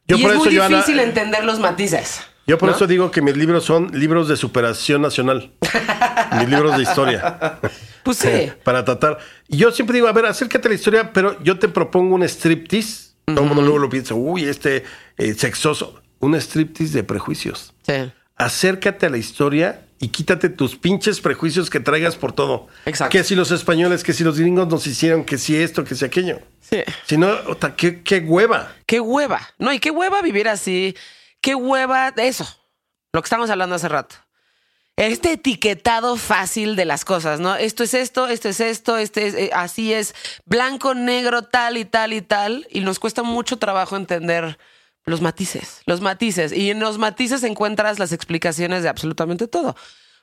Yo 0.08 0.18
y 0.18 0.22
por 0.24 0.32
es 0.32 0.38
eso, 0.38 0.46
muy 0.46 0.56
Joana, 0.58 0.78
difícil 0.78 1.00
entender 1.00 1.44
los 1.44 1.60
matices. 1.60 2.22
Yo 2.48 2.58
por 2.58 2.70
¿no? 2.70 2.76
eso 2.76 2.86
digo 2.86 3.10
que 3.12 3.22
mis 3.22 3.36
libros 3.36 3.64
son 3.66 3.90
libros 3.92 4.28
de 4.28 4.38
superación 4.38 5.02
nacional. 5.02 5.52
mis 6.40 6.50
libros 6.50 6.78
de 6.78 6.84
historia. 6.84 7.60
Pues 8.04 8.18
sí. 8.18 8.52
Para 8.64 8.86
tratar. 8.86 9.18
Yo 9.48 9.72
siempre 9.72 9.96
digo, 9.96 10.08
a 10.08 10.14
ver, 10.14 10.26
acércate 10.26 10.68
a 10.68 10.70
la 10.70 10.76
historia, 10.76 11.12
pero 11.12 11.42
yo 11.44 11.58
te 11.58 11.68
propongo 11.68 12.16
un 12.16 12.24
striptease. 12.24 13.16
Todo 13.26 13.42
el 13.42 13.48
mundo 13.48 13.64
luego 13.64 13.80
lo 13.80 13.90
piensa, 13.90 14.14
uy, 14.14 14.44
este 14.44 14.84
eh, 15.18 15.34
sexoso. 15.34 16.02
Un 16.20 16.36
striptease 16.36 16.94
de 16.94 17.04
prejuicios. 17.04 17.74
Sí. 17.82 18.12
Acércate 18.36 19.08
a 19.08 19.10
la 19.10 19.18
historia 19.18 19.82
y 20.00 20.10
quítate 20.10 20.50
tus 20.50 20.76
pinches 20.76 21.22
prejuicios 21.22 21.70
que 21.70 21.80
traigas 21.80 22.16
por 22.16 22.34
todo. 22.34 22.68
Exacto. 22.86 23.12
Que 23.12 23.24
si 23.24 23.34
los 23.34 23.50
españoles, 23.52 24.04
que 24.04 24.14
si 24.14 24.24
los 24.24 24.38
gringos 24.38 24.68
nos 24.68 24.86
hicieron, 24.86 25.24
que 25.24 25.40
si 25.40 25.56
esto, 25.56 25.84
que 25.84 25.96
si 25.96 26.06
aquello. 26.06 26.40
Sí. 26.60 26.84
Si 27.08 27.18
no, 27.18 27.36
qué, 27.76 28.04
qué 28.04 28.20
hueva. 28.20 28.74
Qué 28.86 29.00
hueva. 29.00 29.42
No, 29.58 29.74
y 29.74 29.80
qué 29.80 29.90
hueva 29.90 30.22
vivir 30.22 30.48
así. 30.48 30.96
Qué 31.42 31.56
hueva 31.56 32.12
de 32.12 32.28
eso. 32.28 32.46
Lo 33.14 33.22
que 33.22 33.26
estamos 33.28 33.50
hablando 33.50 33.76
hace 33.76 33.88
rato. 33.88 34.16
Este 34.98 35.34
etiquetado 35.34 36.16
fácil 36.16 36.78
de 36.78 36.86
las 36.86 37.04
cosas, 37.04 37.42
¿no? 37.42 37.56
Esto 37.56 37.84
es 37.84 37.94
esto, 37.94 38.28
esto 38.28 38.48
es 38.48 38.62
esto, 38.62 38.98
este 38.98 39.28
es 39.28 39.36
eh, 39.36 39.50
así 39.54 39.94
es, 39.94 40.16
blanco, 40.46 40.94
negro, 40.94 41.42
tal 41.42 41.76
y 41.76 41.84
tal 41.84 42.14
y 42.14 42.22
tal. 42.22 42.66
Y 42.70 42.80
nos 42.80 43.00
cuesta 43.00 43.22
mucho 43.22 43.58
trabajo 43.58 43.98
entender 43.98 44.58
los 45.04 45.20
matices, 45.20 45.82
los 45.86 46.00
matices. 46.00 46.54
Y 46.54 46.72
en 46.72 46.80
los 46.80 46.98
matices 46.98 47.44
encuentras 47.44 48.00
las 48.00 48.14
explicaciones 48.14 48.84
de 48.84 48.90
absolutamente 48.90 49.48
todo. 49.48 49.76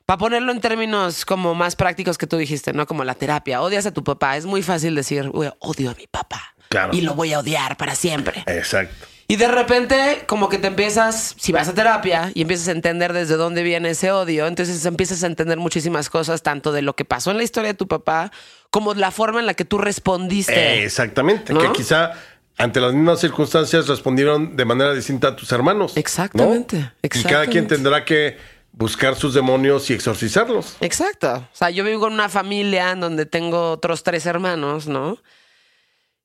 Para 0.07 0.17
ponerlo 0.17 0.51
en 0.51 0.59
términos 0.59 1.23
como 1.23 1.53
más 1.53 1.75
prácticos 1.75 2.17
que 2.17 2.27
tú 2.27 2.37
dijiste, 2.37 2.73
¿no? 2.73 2.87
Como 2.87 3.03
la 3.03 3.13
terapia. 3.13 3.61
Odias 3.61 3.85
a 3.85 3.91
tu 3.93 4.03
papá. 4.03 4.37
Es 4.37 4.45
muy 4.45 4.63
fácil 4.63 4.95
decir, 4.95 5.29
"Uy, 5.33 5.49
odio 5.59 5.91
a 5.91 5.93
mi 5.95 6.07
papá. 6.07 6.55
Claro. 6.69 6.93
Y 6.93 7.01
lo 7.01 7.13
voy 7.13 7.31
a 7.33 7.39
odiar 7.39 7.77
para 7.77 7.93
siempre. 7.95 8.43
Exacto. 8.47 9.05
Y 9.27 9.37
de 9.37 9.47
repente, 9.47 10.23
como 10.27 10.49
que 10.49 10.57
te 10.57 10.67
empiezas, 10.67 11.35
si 11.39 11.51
vas 11.51 11.67
a 11.67 11.73
terapia 11.73 12.31
y 12.33 12.41
empiezas 12.41 12.67
a 12.67 12.71
entender 12.71 13.13
desde 13.13 13.35
dónde 13.35 13.63
viene 13.63 13.91
ese 13.91 14.11
odio, 14.11 14.47
entonces 14.47 14.85
empiezas 14.85 15.23
a 15.23 15.27
entender 15.27 15.57
muchísimas 15.57 16.09
cosas, 16.09 16.43
tanto 16.43 16.71
de 16.71 16.81
lo 16.81 16.95
que 16.95 17.05
pasó 17.05 17.31
en 17.31 17.37
la 17.37 17.43
historia 17.43 17.69
de 17.69 17.77
tu 17.77 17.87
papá, 17.87 18.31
como 18.69 18.93
la 18.93 19.11
forma 19.11 19.39
en 19.39 19.45
la 19.45 19.53
que 19.53 19.65
tú 19.65 19.77
respondiste. 19.77 20.53
Eh, 20.53 20.83
exactamente. 20.83 21.53
¿No? 21.53 21.61
Que 21.61 21.71
quizá 21.71 22.13
ante 22.57 22.81
las 22.81 22.93
mismas 22.93 23.19
circunstancias 23.19 23.87
respondieron 23.87 24.55
de 24.55 24.65
manera 24.65 24.93
distinta 24.93 25.29
a 25.29 25.35
tus 25.35 25.51
hermanos. 25.51 25.93
¿no? 25.95 25.99
Exactamente, 25.99 26.77
Y 26.77 26.81
cada 26.81 26.97
exactamente. 27.01 27.51
quien 27.51 27.67
tendrá 27.67 28.05
que 28.05 28.37
buscar 28.73 29.15
sus 29.15 29.33
demonios 29.33 29.89
y 29.89 29.93
exorcizarlos. 29.93 30.77
Exacto. 30.81 31.33
O 31.35 31.55
sea, 31.55 31.69
yo 31.69 31.83
vivo 31.83 32.07
en 32.07 32.13
una 32.13 32.29
familia 32.29 32.91
en 32.91 32.99
donde 32.99 33.25
tengo 33.25 33.71
otros 33.71 34.03
tres 34.03 34.25
hermanos, 34.25 34.87
¿no? 34.87 35.17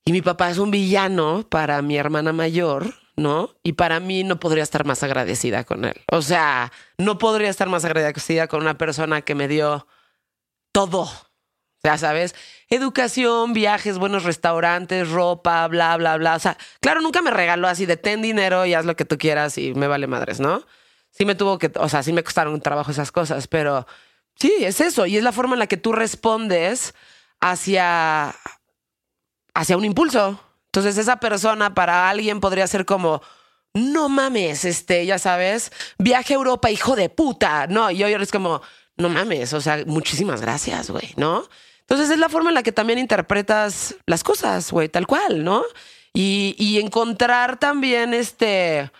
Y 0.09 0.13
mi 0.13 0.23
papá 0.23 0.49
es 0.49 0.57
un 0.57 0.71
villano 0.71 1.47
para 1.51 1.83
mi 1.83 1.99
hermana 1.99 2.33
mayor, 2.33 2.95
¿no? 3.17 3.51
Y 3.63 3.75
para 3.75 4.01
mí 4.01 4.25
no 4.25 4.41
podría 4.41 4.63
estar 4.63 4.87
más 4.87 5.03
agradecida 5.03 5.65
con 5.65 5.85
él. 5.85 6.01
O 6.11 6.23
sea, 6.23 6.73
no 6.97 7.19
podría 7.19 7.51
estar 7.51 7.69
más 7.69 7.85
agradecida 7.85 8.49
con 8.49 8.63
una 8.63 8.79
persona 8.79 9.21
que 9.21 9.35
me 9.35 9.49
dio 9.49 9.87
todo. 10.73 11.11
Sea, 11.83 11.99
¿sabes? 11.99 12.35
Educación, 12.71 13.53
viajes, 13.53 13.99
buenos 13.99 14.25
restaurantes, 14.25 15.11
ropa, 15.11 15.69
bla, 15.69 15.95
bla, 15.99 16.17
bla. 16.17 16.37
O 16.37 16.39
sea, 16.39 16.57
claro, 16.81 17.03
nunca 17.03 17.21
me 17.21 17.31
regaló 17.31 17.69
así 17.69 17.85
de 17.85 17.99
ten 17.99 18.23
dinero 18.23 18.65
y 18.65 18.73
haz 18.73 18.87
lo 18.87 18.97
que 18.97 19.05
tú 19.05 19.19
quieras 19.19 19.59
y 19.59 19.75
me 19.75 19.89
vale 19.89 20.07
madres, 20.07 20.41
¿no? 20.41 20.65
Sí 21.11 21.27
me 21.27 21.35
tuvo 21.35 21.59
que, 21.59 21.71
o 21.75 21.89
sea, 21.91 22.03
sí 22.03 22.15
me 22.15 22.25
costaron 22.25 22.55
un 22.55 22.63
trabajo 22.63 22.93
esas 22.93 23.13
cosas, 23.13 23.47
pero 23.47 23.87
sí, 24.37 24.55
es 24.61 24.81
eso. 24.81 25.05
Y 25.05 25.19
es 25.19 25.23
la 25.23 25.33
forma 25.33 25.53
en 25.53 25.59
la 25.59 25.67
que 25.67 25.77
tú 25.77 25.93
respondes 25.93 26.95
hacia, 27.41 28.35
hacia 29.59 29.77
un 29.77 29.85
impulso. 29.85 30.39
Entonces, 30.67 30.97
esa 30.99 31.17
persona 31.17 31.75
para 31.75 32.09
alguien 32.09 32.39
podría 32.39 32.67
ser 32.69 32.85
como, 32.85 33.21
no 33.75 34.09
mames, 34.09 34.65
este, 34.65 35.05
ya 35.05 35.19
sabes, 35.19 35.73
viaje 35.99 36.35
a 36.35 36.37
Europa, 36.37 36.71
hijo 36.71 36.95
de 36.95 37.09
puta. 37.09 37.67
No, 37.67 37.91
y 37.91 38.03
hoy 38.05 38.15
es 38.15 38.31
como, 38.31 38.63
no 38.97 39.09
mames, 39.09 39.53
o 39.55 39.61
sea, 39.61 39.83
muchísimas 39.85 40.41
gracias, 40.41 40.91
güey, 40.91 41.13
¿no? 41.17 41.49
Entonces 41.81 42.11
es 42.11 42.19
la 42.19 42.29
forma 42.29 42.51
en 42.51 42.55
la 42.55 42.63
que 42.63 42.71
también 42.71 43.01
interpretas 43.01 43.97
las 44.07 44.23
cosas, 44.23 44.71
güey, 44.71 44.89
tal 44.89 45.09
cual, 45.09 45.43
¿no? 45.43 45.65
Y, 46.15 46.79
encontrar 46.81 47.59
también 47.59 48.15
este, 48.15 48.91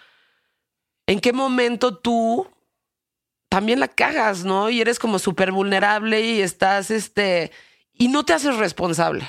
en 1.07 1.21
qué 1.21 1.33
momento 1.33 1.97
tú 1.97 2.49
también 3.49 3.81
la 3.81 3.89
cagas, 3.89 4.45
¿no? 4.45 4.71
Y 4.71 4.81
eres 4.81 4.99
como 4.99 5.19
súper 5.19 5.53
vulnerable 5.53 6.21
y 6.21 6.41
estás, 6.41 6.91
este, 6.91 7.53
y 7.93 8.09
no 8.09 8.25
te 8.25 8.35
haces 8.35 8.57
responsable. 8.57 9.29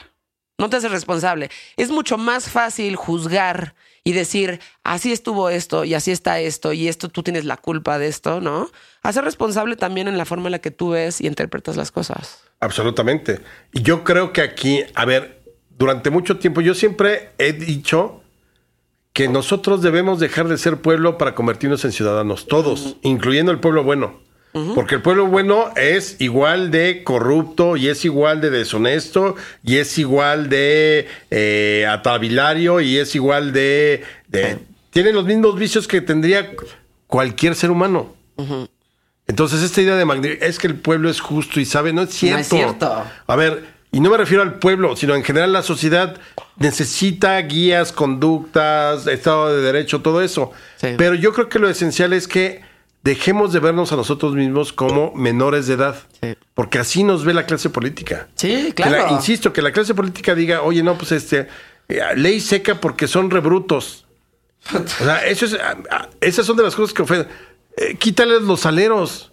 No 0.60 0.70
te 0.70 0.76
haces 0.76 0.92
responsable. 0.92 1.50
Es 1.78 1.90
mucho 1.90 2.18
más 2.18 2.50
fácil 2.50 2.98
juzgar 2.98 3.76
y 4.04 4.12
decir, 4.12 4.60
así 4.84 5.12
estuvo 5.12 5.50
esto 5.50 5.86
y 5.86 5.94
así 5.94 6.12
está 6.12 6.40
esto 6.40 6.74
y 6.74 6.90
esto 6.90 7.08
tú 7.08 7.24
tienes 7.24 7.46
la 7.46 7.56
culpa 7.56 7.98
de 7.98 8.08
esto, 8.08 8.42
¿no? 8.42 8.70
Hacer 9.02 9.24
responsable 9.24 9.78
también 9.78 10.10
en 10.10 10.18
la 10.18 10.26
forma 10.26 10.48
en 10.48 10.52
la 10.52 10.60
que 10.60 10.70
tú 10.70 10.90
ves 10.90 11.22
y 11.22 11.28
interpretas 11.28 11.78
las 11.78 11.92
cosas. 11.92 12.44
Absolutamente. 12.60 13.40
Y 13.72 13.84
yo 13.84 14.04
creo 14.04 14.34
que 14.34 14.42
aquí, 14.42 14.84
a 14.96 15.06
ver, 15.06 15.42
durante 15.78 16.10
mucho 16.10 16.40
tiempo 16.40 16.60
yo 16.60 16.74
siempre 16.74 17.32
he 17.38 17.54
dicho 17.54 18.22
que 19.14 19.30
nosotros 19.30 19.82
debemos 19.82 20.20
dejar 20.20 20.50
de 20.50 20.58
ser 20.58 20.82
pueblo 20.82 21.18
para 21.18 21.36
convertirnos 21.36 21.86
en 21.86 21.94
ciudadanos, 21.94 22.48
todos, 22.48 22.98
incluyendo 23.02 23.54
el 23.54 23.62
pueblo 23.62 23.84
bueno. 23.86 24.20
Porque 24.52 24.96
el 24.96 25.02
pueblo 25.02 25.28
bueno 25.28 25.72
es 25.76 26.20
igual 26.20 26.72
de 26.72 27.04
corrupto 27.04 27.78
y 27.78 27.88
es 27.88 28.04
igual 28.04 28.42
de 28.42 28.50
deshonesto 28.50 29.36
y 29.64 29.78
es 29.78 29.98
igual 30.00 30.50
de 30.50 31.08
eh, 31.30 31.86
atavilario 31.88 32.82
y 32.82 32.98
es 32.98 33.14
igual 33.14 33.54
de... 33.54 34.04
de 34.28 34.58
tienen 34.90 35.14
los 35.14 35.26
mismos 35.26 35.58
vicios 35.58 35.88
que 35.88 36.02
tendría 36.02 36.52
cualquier 37.06 37.56
ser 37.56 37.70
humano. 37.70 38.16
Entonces 39.28 39.62
esta 39.62 39.82
idea 39.82 39.96
de 39.96 40.40
es 40.42 40.58
que 40.58 40.66
el 40.66 40.76
pueblo 40.76 41.10
es 41.10 41.20
justo 41.20 41.60
y 41.60 41.66
sabe, 41.66 41.94
no 41.94 42.02
es 42.02 42.10
cierto. 42.10 42.38
No 42.38 42.42
es 42.42 42.48
cierto. 42.48 43.04
A 43.28 43.36
ver, 43.36 43.64
y 43.92 44.00
no 44.00 44.10
me 44.10 44.18
refiero 44.18 44.42
al 44.42 44.56
pueblo, 44.56 44.96
sino 44.96 45.14
en 45.16 45.24
general 45.24 45.54
la 45.54 45.62
sociedad 45.62 46.18
necesita 46.58 47.40
guías, 47.42 47.92
conductas, 47.92 49.06
Estado 49.06 49.56
de 49.56 49.62
Derecho, 49.62 50.02
todo 50.02 50.24
eso. 50.24 50.52
Sí. 50.78 50.90
Pero 50.98 51.14
yo 51.14 51.34
creo 51.34 51.50
que 51.50 51.60
lo 51.60 51.70
esencial 51.70 52.14
es 52.14 52.28
que 52.28 52.62
dejemos 53.04 53.54
de 53.54 53.60
vernos 53.60 53.92
a 53.92 53.96
nosotros 53.96 54.34
mismos 54.34 54.74
como 54.74 55.14
menores 55.16 55.68
de 55.68 55.76
edad. 55.76 55.96
Sí. 56.22 56.36
Porque 56.54 56.80
así 56.80 57.04
nos 57.04 57.24
ve 57.26 57.34
la 57.34 57.46
clase 57.46 57.70
política. 57.70 58.28
Sí, 58.36 58.74
Que 58.76 58.84
la- 58.84 58.90
claro. 58.90 59.16
insisto, 59.16 59.54
que 59.54 59.62
la 59.62 59.72
clase 59.72 59.94
política 59.94 60.36
diga, 60.36 60.62
oye, 60.62 60.84
no, 60.84 60.98
pues 60.98 61.12
este, 61.14 61.48
eh, 61.88 62.02
ley 62.16 62.40
seca 62.40 62.76
porque 62.82 63.08
son 63.08 63.30
rebrutos. 63.30 64.06
O 64.74 64.86
sea, 64.88 65.26
eso 65.26 65.46
es, 65.46 65.58
esas 66.20 66.46
son 66.46 66.58
de 66.58 66.64
las 66.64 66.76
cosas 66.76 66.94
que 66.94 67.02
ofenden. 67.02 67.28
Eh, 67.78 67.96
quítales 67.96 68.42
los 68.42 68.66
aleros. 68.66 69.32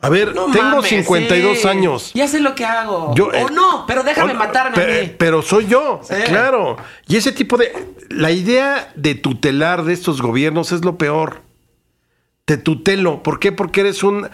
A 0.00 0.10
ver, 0.10 0.34
No 0.34 0.50
tengo 0.50 0.76
mames, 0.76 0.90
52 0.90 1.58
sí. 1.62 1.68
años. 1.68 2.10
Ya 2.12 2.28
sé 2.28 2.40
lo 2.40 2.54
que 2.54 2.64
hago. 2.66 3.14
Yo, 3.14 3.28
o 3.28 3.32
eh, 3.32 3.46
no, 3.52 3.84
pero 3.86 4.02
déjame 4.02 4.34
matarme 4.34 4.76
pe- 4.76 4.98
a 5.00 5.02
mí. 5.04 5.14
Pero 5.16 5.40
soy 5.42 5.66
yo, 5.68 6.00
Sí. 6.02 6.14
claro. 6.26 6.76
Y 7.06 7.16
ese 7.16 7.32
tipo 7.32 7.56
de... 7.56 7.72
La 8.10 8.30
idea 8.30 8.92
de 8.94 9.14
tutelar 9.14 9.84
de 9.84 9.94
estos 9.94 10.20
gobiernos 10.20 10.70
es 10.72 10.84
lo 10.84 10.98
peor. 10.98 11.42
Te 12.46 12.56
tutelo. 12.56 13.22
¿Por 13.22 13.38
qué? 13.40 13.52
Porque 13.52 13.80
eres 13.82 14.02
un 14.02 14.28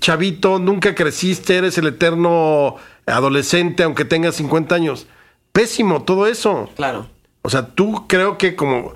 chavito, 0.00 0.58
nunca 0.58 0.94
creciste, 0.94 1.56
eres 1.56 1.78
el 1.78 1.86
eterno 1.86 2.76
adolescente, 3.06 3.82
aunque 3.84 4.04
tengas 4.04 4.34
50 4.36 4.74
años. 4.74 5.06
Pésimo 5.52 6.02
todo 6.02 6.26
eso. 6.26 6.70
Claro. 6.76 7.08
O 7.42 7.50
sea, 7.50 7.68
tú 7.68 8.06
creo 8.08 8.38
que 8.38 8.56
como... 8.56 8.94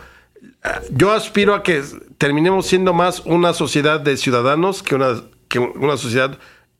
ah, 0.65 0.81
Yo 0.91 1.13
aspiro 1.13 1.55
a 1.55 1.63
que 1.63 1.83
terminemos 2.19 2.67
siendo 2.67 2.93
más 2.93 3.21
una 3.21 3.53
sociedad 3.53 4.01
de 4.01 4.17
ciudadanos 4.17 4.83
que 4.83 4.95
una, 4.95 5.23
que 5.49 5.59
una 5.59 5.97
sociedad 5.97 6.39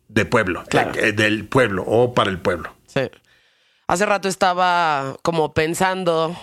de 0.09 0.25
pueblo. 0.25 0.65
Claro. 0.69 0.93
eh, 0.95 1.13
del 1.13 1.47
pueblo 1.47 1.85
o 1.87 2.15
para 2.15 2.31
el 2.31 2.39
pueblo. 2.39 2.75
Sí. 2.87 3.03
Hace 3.87 4.07
rato 4.07 4.29
estaba 4.29 5.17
como 5.23 5.53
pensando 5.53 6.35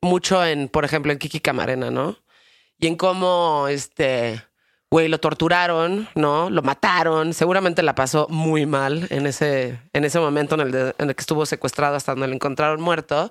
mucho 0.00 0.44
en, 0.44 0.68
por 0.68 0.84
ejemplo, 0.84 1.10
en 1.10 1.18
Kiki 1.18 1.40
Camarena, 1.40 1.90
¿no? 1.90 2.16
Y 2.78 2.86
en 2.86 2.94
cómo, 2.96 3.66
este, 3.68 4.42
güey, 4.96 5.08
lo 5.08 5.20
torturaron, 5.20 6.08
¿no? 6.14 6.48
Lo 6.48 6.62
mataron. 6.62 7.34
Seguramente 7.34 7.82
la 7.82 7.94
pasó 7.94 8.28
muy 8.30 8.64
mal 8.64 9.06
en 9.10 9.26
ese, 9.26 9.78
en 9.92 10.06
ese 10.06 10.18
momento 10.18 10.54
en 10.54 10.62
el, 10.62 11.14
que 11.14 11.20
estuvo 11.20 11.44
secuestrado 11.44 11.96
hasta 11.96 12.12
donde 12.12 12.28
lo 12.28 12.32
encontraron 12.32 12.80
muerto. 12.80 13.30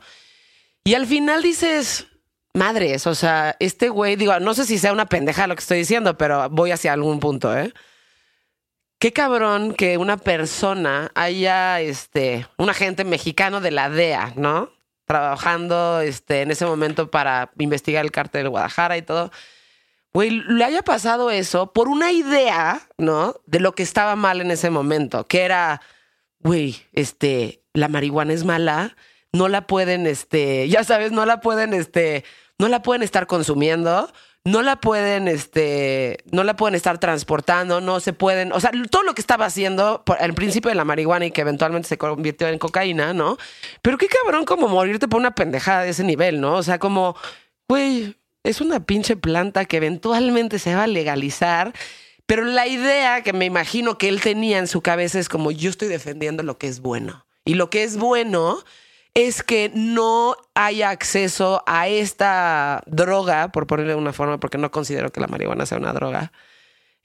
Y 0.84 0.93
al 0.93 1.07
final 1.07 1.41
dices, 1.41 2.05
madres, 2.53 3.07
o 3.07 3.16
sea, 3.16 3.55
este 3.59 3.89
güey, 3.89 4.16
digo, 4.16 4.39
no 4.39 4.53
sé 4.53 4.66
si 4.66 4.78
sea 4.78 4.93
una 4.93 5.07
pendeja 5.07 5.47
lo 5.47 5.55
que 5.55 5.61
estoy 5.61 5.80
diciendo, 5.80 6.16
pero 6.20 6.51
voy 6.51 6.70
hacia 6.70 6.93
algún 6.93 7.20
punto, 7.20 7.57
¿eh? 7.57 7.74
Qué 8.99 9.11
cabrón 9.11 9.74
que 9.74 9.97
una 9.97 10.18
persona 10.18 11.11
haya, 11.16 11.82
este, 11.82 12.45
un 12.59 12.70
agente 12.70 13.05
mexicano 13.05 13.59
de 13.59 13.72
la 13.72 13.89
DEA, 13.89 14.34
¿no? 14.36 14.70
Trabajando, 15.05 15.99
este, 16.01 16.43
en 16.43 16.51
ese 16.51 16.68
momento 16.68 17.09
para 17.09 17.49
investigar 17.57 18.05
el 18.05 18.11
cártel 18.11 18.43
de 18.43 18.49
Guadalajara 18.49 18.97
y 18.97 19.01
todo. 19.01 19.32
Güey, 20.16 20.30
le 20.30 20.63
haya 20.63 20.82
pasado 20.82 21.30
eso 21.30 21.74
por 21.74 21.89
una 21.89 22.13
idea, 22.13 22.88
¿no? 22.97 23.36
De 23.47 23.59
lo 23.59 23.76
que 23.76 23.84
estaba 23.84 24.16
mal 24.16 24.39
en 24.39 24.49
ese 24.49 24.70
momento, 24.70 25.28
que 25.28 25.41
era, 25.41 25.82
güey, 26.39 26.78
este, 26.93 27.61
la 27.74 27.89
marihuana 27.89 28.32
es 28.32 28.45
mala, 28.45 28.95
no 29.34 29.49
la 29.49 29.68
pueden, 29.68 30.07
este, 30.07 30.70
ya 30.70 30.86
sabes, 30.86 31.11
no 31.11 31.26
la 31.26 31.41
pueden, 31.41 31.74
este, 31.74 32.24
no 32.57 32.70
la 32.70 32.82
pueden 32.82 33.03
estar 33.03 33.28
consumiendo, 33.28 34.09
no 34.45 34.61
la 34.61 34.78
pueden, 34.78 35.28
este, 35.28 36.20
no 36.32 36.45
la 36.45 36.55
pueden 36.55 36.76
estar 36.76 36.97
transportando, 36.97 37.82
no 37.82 37.99
se 37.99 38.13
pueden, 38.13 38.53
o 38.53 38.61
sea, 38.61 38.72
todo 38.89 39.03
lo 39.03 39.16
que 39.16 39.22
estaba 39.22 39.47
haciendo 39.47 40.05
por 40.05 40.16
el 40.22 40.34
principio 40.34 40.70
de 40.70 40.76
la 40.76 40.86
marihuana 40.86 41.26
y 41.26 41.32
que 41.32 41.41
eventualmente 41.41 41.89
se 41.89 41.97
convirtió 41.97 42.47
en 42.47 42.57
cocaína, 42.57 43.13
¿no? 43.13 43.36
Pero 43.82 43.97
qué 43.97 44.07
cabrón 44.07 44.45
como 44.45 44.70
morirte 44.70 45.09
por 45.09 45.20
una 45.20 45.36
pendejada 45.36 45.82
de 45.82 45.89
ese 45.89 46.05
nivel, 46.05 46.39
¿no? 46.39 46.53
O 46.53 46.63
sea, 46.63 46.80
como, 46.80 47.18
güey, 47.68 48.16
es 48.45 48.61
una 48.61 48.79
pinche 48.85 49.15
planta 49.15 49.65
que 49.65 49.77
eventualmente 49.77 50.59
se 50.59 50.75
va 50.75 50.83
a 50.83 50.87
legalizar. 50.87 51.73
Pero 52.25 52.43
la 52.43 52.65
idea 52.67 53.21
que 53.21 53.33
me 53.33 53.45
imagino 53.45 53.97
que 53.97 54.07
él 54.09 54.19
tenía 54.21 54.57
en 54.57 54.67
su 54.67 54.81
cabeza 54.81 55.19
es 55.19 55.29
como 55.29 55.51
yo 55.51 55.69
estoy 55.69 55.87
defendiendo 55.89 56.41
lo 56.43 56.57
que 56.57 56.67
es 56.67 56.79
bueno. 56.79 57.25
Y 57.43 57.53
lo 57.53 57.69
que 57.69 57.83
es 57.83 57.97
bueno 57.97 58.57
es 59.13 59.43
que 59.43 59.71
no 59.75 60.35
haya 60.55 60.89
acceso 60.89 61.63
a 61.67 61.87
esta 61.87 62.81
droga, 62.87 63.49
por 63.51 63.67
ponerle 63.67 63.93
de 63.93 63.99
una 63.99 64.11
forma, 64.11 64.39
porque 64.39 64.57
no 64.57 64.71
considero 64.71 65.11
que 65.11 65.21
la 65.21 65.27
marihuana 65.27 65.65
sea 65.67 65.77
una 65.77 65.93
droga, 65.93 66.31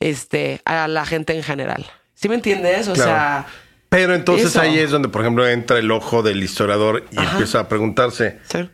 este, 0.01 0.61
a 0.64 0.88
la 0.88 1.05
gente 1.05 1.34
en 1.36 1.43
general. 1.43 1.86
¿Sí 2.14 2.28
me 2.28 2.34
entiendes? 2.36 2.88
O 2.88 2.95
Claro. 2.95 3.11
sea, 3.11 3.47
Pero 3.91 4.14
entonces 4.14 4.47
Eso. 4.51 4.61
ahí 4.61 4.78
es 4.78 4.91
donde, 4.91 5.09
por 5.09 5.20
ejemplo, 5.20 5.47
entra 5.49 5.78
el 5.78 5.91
ojo 5.91 6.22
del 6.22 6.43
historiador 6.43 7.05
y 7.11 7.18
Ajá. 7.18 7.32
empieza 7.32 7.61
a 7.61 7.68
preguntarse, 7.68 8.38
sí. 8.51 8.68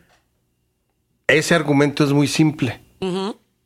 Ese 1.27 1.55
argumento 1.55 2.03
es 2.03 2.11
muy 2.11 2.27
simple. 2.27 2.81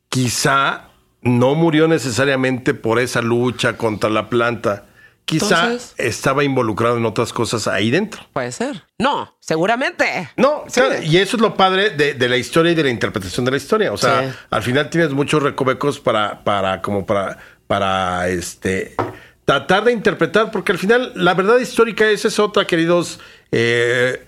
Quizá 0.10 0.90
no 1.22 1.56
murió 1.56 1.88
necesariamente 1.88 2.74
por 2.74 3.00
esa 3.00 3.22
lucha 3.22 3.78
contra 3.78 4.10
la 4.10 4.30
planta. 4.30 4.86
Quizá 5.26 5.66
Entonces- 5.66 5.94
estaba 5.98 6.44
involucrado 6.44 6.98
en 6.98 7.06
otras 7.06 7.32
cosas 7.32 7.68
ahí 7.68 7.92
dentro. 7.92 8.22
puede 8.34 8.52
ser. 8.52 8.84
No, 8.98 9.38
seguramente. 9.40 10.30
No, 10.36 10.64
Sí. 10.68 10.82
claro, 10.82 11.02
y 11.04 11.18
eso 11.18 11.38
es 11.38 11.42
lo 11.42 11.56
padre 11.56 11.92
de, 11.92 12.16
de 12.16 12.28
la 12.30 12.38
historia 12.38 12.72
y 12.72 12.76
de 12.76 12.84
la 12.84 12.90
interpretación 12.90 13.46
de 13.46 13.52
la 13.52 13.58
historia. 13.58 13.94
O 13.94 13.98
sea, 13.98 14.24
Sí. 14.32 14.38
al 14.50 14.64
final 14.64 14.90
tienes 14.90 15.12
muchos 15.12 15.42
recovecos 15.44 16.00
para, 16.00 16.44
para, 16.44 16.82
como 16.82 17.06
para, 17.06 17.38
para 17.68 18.28
este 18.28 18.96
tratar 19.46 19.86
de 19.86 19.92
interpretar, 19.94 20.52
porque 20.52 20.72
al 20.72 20.78
final 20.78 21.14
la 21.16 21.34
verdad 21.34 21.58
histórica 21.60 22.10
esa 22.10 22.28
es 22.28 22.40
otra, 22.40 22.66
queridos. 22.66 23.20
eh, 23.52 24.26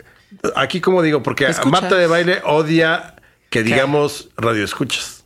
aquí 0.56 0.80
como 0.80 1.02
digo, 1.02 1.22
porque. 1.24 1.48
Marta 1.66 1.96
de 1.96 2.08
baile 2.08 2.42
odia 2.46 3.13
que 3.54 3.62
digamos 3.64 4.30
radio 4.36 4.64
escuchas. 4.66 5.24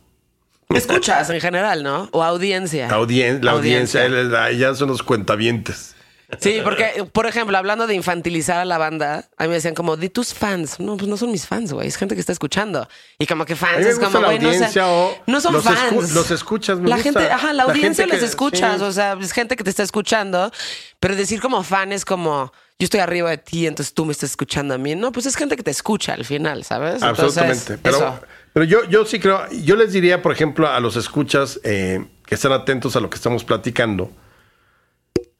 Escuchas 0.68 1.30
en 1.30 1.40
general, 1.40 1.82
¿no? 1.82 2.10
O 2.12 2.22
audiencia. 2.22 2.88
La, 2.88 2.98
audien- 2.98 3.40
la 3.42 3.52
audiencia, 3.52 4.06
ya 4.52 4.74
son 4.74 4.88
los 4.88 5.02
cuentavientes. 5.02 5.94
Sí, 6.40 6.60
porque, 6.62 7.06
por 7.10 7.24
ejemplo, 7.26 7.56
hablando 7.56 7.86
de 7.86 7.94
infantilizar 7.94 8.58
a 8.58 8.66
la 8.66 8.76
banda, 8.76 9.30
a 9.38 9.44
mí 9.44 9.48
me 9.48 9.54
decían 9.54 9.74
como, 9.74 9.96
di 9.96 10.10
tus 10.10 10.34
fans. 10.34 10.78
No, 10.78 10.98
pues 10.98 11.08
no 11.08 11.16
son 11.16 11.32
mis 11.32 11.46
fans, 11.46 11.72
güey. 11.72 11.88
Es 11.88 11.96
gente 11.96 12.14
que 12.14 12.20
está 12.20 12.32
escuchando. 12.32 12.86
Y 13.18 13.24
como 13.24 13.46
que 13.46 13.56
fans 13.56 13.86
es 13.86 13.98
como, 13.98 14.20
güey, 14.20 14.38
no, 14.38 14.50
o 14.50 15.14
no 15.26 15.40
son 15.40 15.54
los 15.54 15.64
fans. 15.64 15.90
escu- 15.90 16.12
los 16.12 16.30
escuchas, 16.30 16.78
me 16.78 16.90
La 16.90 16.96
gusta. 16.96 17.12
gente, 17.20 17.32
ajá, 17.32 17.46
la, 17.54 17.64
La 17.64 17.72
audiencia 17.72 18.06
les 18.06 18.18
que- 18.18 18.26
escuchas. 18.26 18.76
sí. 18.76 18.84
O 18.84 18.92
sea, 18.92 19.16
es 19.18 19.32
gente 19.32 19.56
que 19.56 19.64
te 19.64 19.70
está 19.70 19.82
escuchando. 19.82 20.52
Pero 21.00 21.16
decir 21.16 21.40
como 21.40 21.62
fan 21.62 21.92
es 21.92 22.04
como, 22.04 22.52
yo 22.80 22.84
estoy 22.84 23.00
arriba 23.00 23.30
de 23.30 23.38
ti, 23.38 23.66
entonces 23.66 23.92
tú 23.92 24.04
me 24.04 24.12
estás 24.12 24.30
escuchando 24.30 24.74
a 24.74 24.78
mí. 24.78 24.94
No, 24.94 25.10
pues 25.10 25.26
es 25.26 25.34
gente 25.34 25.56
que 25.56 25.64
te 25.64 25.72
escucha 25.72 26.14
al 26.14 26.24
final, 26.24 26.62
¿sabes? 26.62 27.02
Entonces, 27.02 27.24
Absolutamente. 27.24 27.78
Pero, 27.78 27.96
eso. 27.96 28.20
pero 28.52 28.64
yo, 28.64 28.84
yo 28.84 29.04
sí 29.04 29.18
creo, 29.18 29.50
yo 29.50 29.74
les 29.74 29.92
diría, 29.92 30.22
por 30.22 30.30
ejemplo, 30.30 30.68
a 30.68 30.78
los 30.78 30.94
escuchas 30.94 31.58
eh, 31.64 32.06
que 32.24 32.36
estén 32.36 32.52
atentos 32.52 32.94
a 32.94 33.00
lo 33.00 33.10
que 33.10 33.16
estamos 33.16 33.42
platicando. 33.42 34.12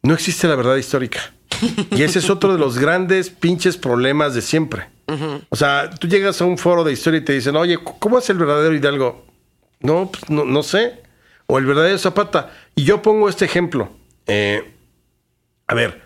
No 0.03 0.15
existe 0.15 0.49
la 0.49 0.57
verdad 0.57 0.77
histórica. 0.77 1.33
Y 1.91 2.03
ese 2.03 2.19
es 2.19 2.29
otro 2.29 2.53
de 2.53 2.59
los 2.59 2.79
grandes 2.79 3.31
pinches 3.31 3.77
problemas 3.77 4.35
de 4.35 4.43
siempre. 4.43 4.89
O 5.49 5.57
sea, 5.57 5.91
tú 5.91 6.07
llegas 6.07 6.41
a 6.41 6.45
un 6.45 6.59
foro 6.59 6.85
de 6.85 6.93
historia 6.93 7.21
y 7.21 7.25
te 7.25 7.33
dicen, 7.33 7.57
oye, 7.57 7.79
¿cómo 7.99 8.19
es 8.19 8.29
el 8.31 8.37
verdadero 8.37 8.75
Hidalgo? 8.75 9.27
No, 9.81 10.11
pues, 10.11 10.29
no, 10.29 10.45
no 10.45 10.63
sé. 10.63 11.03
O 11.47 11.59
el 11.59 11.65
verdadero 11.65 11.99
Zapata. 11.99 12.53
Y 12.75 12.85
yo 12.85 13.01
pongo 13.01 13.29
este 13.29 13.45
ejemplo. 13.45 13.91
Eh, 14.27 14.75
a 15.67 15.75
ver, 15.75 16.03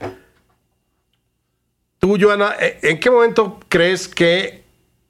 tú, 2.02 2.18
Joana, 2.20 2.56
¿eh, 2.58 2.78
¿en 2.82 2.98
qué 2.98 3.10
momento 3.10 3.60
crees 3.68 4.08
que 4.08 4.64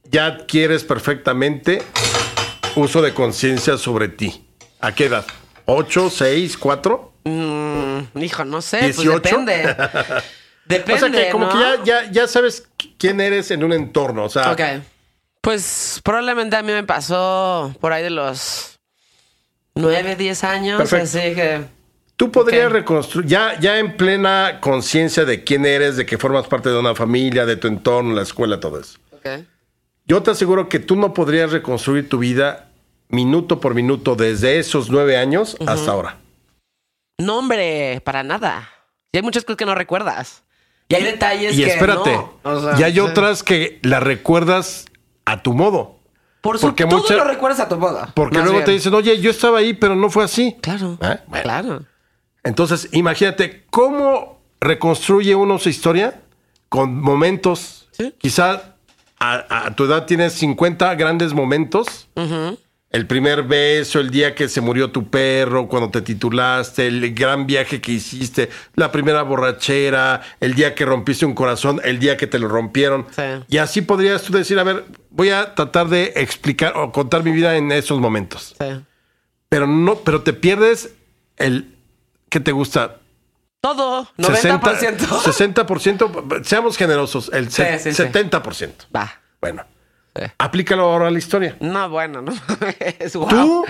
ya 0.04 0.26
adquieres 0.26 0.84
perfectamente 0.84 1.82
uso 2.76 3.00
de 3.00 3.14
conciencia 3.14 3.78
sobre 3.78 4.08
ti? 4.08 4.44
¿A 4.80 4.94
qué 4.94 5.06
edad? 5.06 5.24
¿8, 5.66 6.10
6, 6.10 6.58
4? 6.58 7.12
Mm, 7.24 8.18
hijo, 8.20 8.44
no 8.44 8.60
sé, 8.60 8.78
pues 8.80 8.98
18. 8.98 9.20
depende. 9.20 9.76
Depende. 10.66 10.94
O 10.94 10.98
sea 10.98 11.10
que 11.10 11.30
como 11.30 11.46
¿no? 11.46 11.52
que 11.52 11.58
ya, 11.58 11.82
ya, 11.84 12.10
ya 12.10 12.26
sabes 12.28 12.68
quién 12.98 13.20
eres 13.20 13.50
en 13.50 13.64
un 13.64 13.72
entorno. 13.72 14.24
O 14.24 14.28
sea, 14.28 14.52
Ok. 14.52 14.60
Pues 15.40 16.00
probablemente 16.04 16.54
a 16.54 16.62
mí 16.62 16.72
me 16.72 16.84
pasó 16.84 17.74
por 17.80 17.92
ahí 17.92 18.02
de 18.04 18.10
los 18.10 18.78
9, 19.74 20.14
10 20.14 20.44
años. 20.44 20.78
Perfecto. 20.78 21.18
Así 21.18 21.34
que. 21.34 21.64
Tú 22.16 22.30
podrías 22.30 22.70
reconstruir, 22.70 23.26
ya, 23.26 23.58
ya 23.60 23.78
en 23.78 23.96
plena 23.96 24.58
conciencia 24.60 25.24
de 25.24 25.44
quién 25.44 25.66
eres, 25.66 25.96
de 25.96 26.06
que 26.06 26.18
formas 26.18 26.46
parte 26.46 26.68
de 26.70 26.78
una 26.78 26.94
familia, 26.94 27.46
de 27.46 27.56
tu 27.56 27.68
entorno, 27.68 28.14
la 28.14 28.22
escuela, 28.22 28.60
todo 28.60 28.80
eso. 28.80 28.98
Ok. 29.12 29.26
Yo 30.06 30.22
te 30.22 30.30
aseguro 30.32 30.68
que 30.68 30.78
tú 30.78 30.96
no 30.96 31.14
podrías 31.14 31.52
reconstruir 31.52 32.08
tu 32.08 32.18
vida 32.18 32.68
minuto 33.08 33.60
por 33.60 33.74
minuto 33.74 34.14
desde 34.16 34.58
esos 34.58 34.90
nueve 34.90 35.16
años 35.16 35.56
hasta 35.66 35.90
ahora. 35.92 36.18
No, 37.18 37.38
hombre, 37.38 38.00
para 38.04 38.22
nada. 38.22 38.68
Y 39.12 39.18
hay 39.18 39.22
muchas 39.22 39.44
cosas 39.44 39.58
que 39.58 39.66
no 39.66 39.74
recuerdas. 39.74 40.42
Y 40.88 40.94
hay 40.94 41.04
detalles 41.04 41.56
Y 41.56 41.64
que. 41.64 41.70
espérate, 41.70 42.12
no. 42.12 42.34
O 42.42 42.60
sea, 42.60 42.78
y 42.78 42.82
hay 42.82 42.92
sí. 42.94 43.00
otras 43.00 43.42
que 43.42 43.78
las 43.82 44.02
recuerdas 44.02 44.86
a 45.24 45.42
tu 45.42 45.54
modo. 45.54 45.98
Por 46.40 46.58
su 46.58 46.66
porque 46.66 46.84
todo 46.86 47.00
mucha- 47.00 47.14
lo 47.14 47.24
recuerdas 47.24 47.60
a 47.60 47.68
tu 47.68 47.76
boda. 47.76 48.10
Porque 48.16 48.38
Más 48.38 48.44
luego 48.44 48.58
bien. 48.58 48.66
te 48.66 48.72
dicen, 48.72 48.92
oye, 48.94 49.20
yo 49.20 49.30
estaba 49.30 49.58
ahí, 49.58 49.74
pero 49.74 49.94
no 49.94 50.10
fue 50.10 50.24
así. 50.24 50.56
Claro. 50.60 50.98
¿Eh? 51.00 51.18
Bueno. 51.28 51.42
Claro. 51.44 51.82
Entonces, 52.44 52.88
imagínate 52.92 53.64
cómo 53.70 54.40
reconstruye 54.60 55.34
uno 55.34 55.58
su 55.58 55.68
historia 55.68 56.20
con 56.68 57.00
momentos. 57.00 57.88
Sí. 57.92 58.14
Quizá 58.18 58.76
a, 59.18 59.66
a 59.66 59.76
tu 59.76 59.84
edad 59.84 60.06
tienes 60.06 60.32
50 60.34 60.94
grandes 60.96 61.32
momentos. 61.32 62.08
El 62.90 63.06
primer 63.06 63.44
beso, 63.44 64.00
el 64.00 64.10
día 64.10 64.34
que 64.34 64.48
se 64.48 64.60
murió 64.60 64.90
tu 64.90 65.08
perro, 65.08 65.66
cuando 65.66 65.90
te 65.90 66.02
titulaste, 66.02 66.86
el 66.88 67.14
gran 67.14 67.46
viaje 67.46 67.80
que 67.80 67.92
hiciste, 67.92 68.50
la 68.74 68.92
primera 68.92 69.22
borrachera, 69.22 70.20
el 70.40 70.54
día 70.54 70.74
que 70.74 70.84
rompiste 70.84 71.24
un 71.24 71.34
corazón, 71.34 71.80
el 71.84 71.98
día 71.98 72.18
que 72.18 72.26
te 72.26 72.38
lo 72.38 72.48
rompieron. 72.48 73.06
Sí. 73.16 73.22
Y 73.48 73.58
así 73.58 73.80
podrías 73.80 74.22
tú 74.22 74.34
decir, 74.34 74.58
a 74.58 74.64
ver, 74.64 74.84
voy 75.08 75.30
a 75.30 75.54
tratar 75.54 75.88
de 75.88 76.12
explicar 76.16 76.76
o 76.76 76.92
contar 76.92 77.22
mi 77.22 77.32
vida 77.32 77.56
en 77.56 77.72
esos 77.72 77.98
momentos. 77.98 78.54
Sí. 78.60 78.66
Pero 79.48 79.66
no, 79.66 79.96
pero 80.00 80.22
te 80.22 80.34
pierdes 80.34 80.92
el 81.38 81.74
que 82.32 82.40
te 82.40 82.50
gusta 82.50 82.96
Todo. 83.60 84.08
90%. 84.18 84.96
60%, 84.98 86.44
seamos 86.44 86.76
generosos, 86.76 87.30
el 87.32 87.50
se- 87.52 87.78
Sí, 87.78 87.92
sí, 87.92 87.94
sí. 87.94 88.02
70%. 88.02 88.86
Va. 88.94 89.20
Bueno, 89.40 89.64
aplícalo 90.38 90.84
ahora 90.84 91.08
a 91.08 91.10
la 91.10 91.18
historia. 91.18 91.56
No, 91.60 91.88
bueno, 91.90 92.22
no. 92.22 92.32
es 92.98 93.14
guau. 93.14 93.28
Tú, 93.30 93.64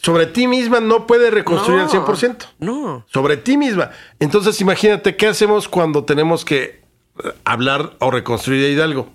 sobre 0.00 0.26
ti 0.26 0.46
misma, 0.48 0.80
no 0.80 1.06
puedes 1.06 1.32
reconstruir 1.32 1.80
No. 1.82 1.84
al 1.84 1.90
100%. 1.90 2.36
No. 2.58 3.06
Sobre 3.12 3.36
ti 3.36 3.56
misma. 3.56 3.90
Entonces, 4.18 4.60
imagínate 4.60 5.14
qué 5.16 5.28
hacemos 5.28 5.68
cuando 5.68 6.04
tenemos 6.04 6.44
que 6.44 6.82
eh, 7.22 7.32
hablar 7.44 7.92
o 8.00 8.10
reconstruir 8.10 8.64
a 8.64 8.68
Hidalgo. 8.68 9.12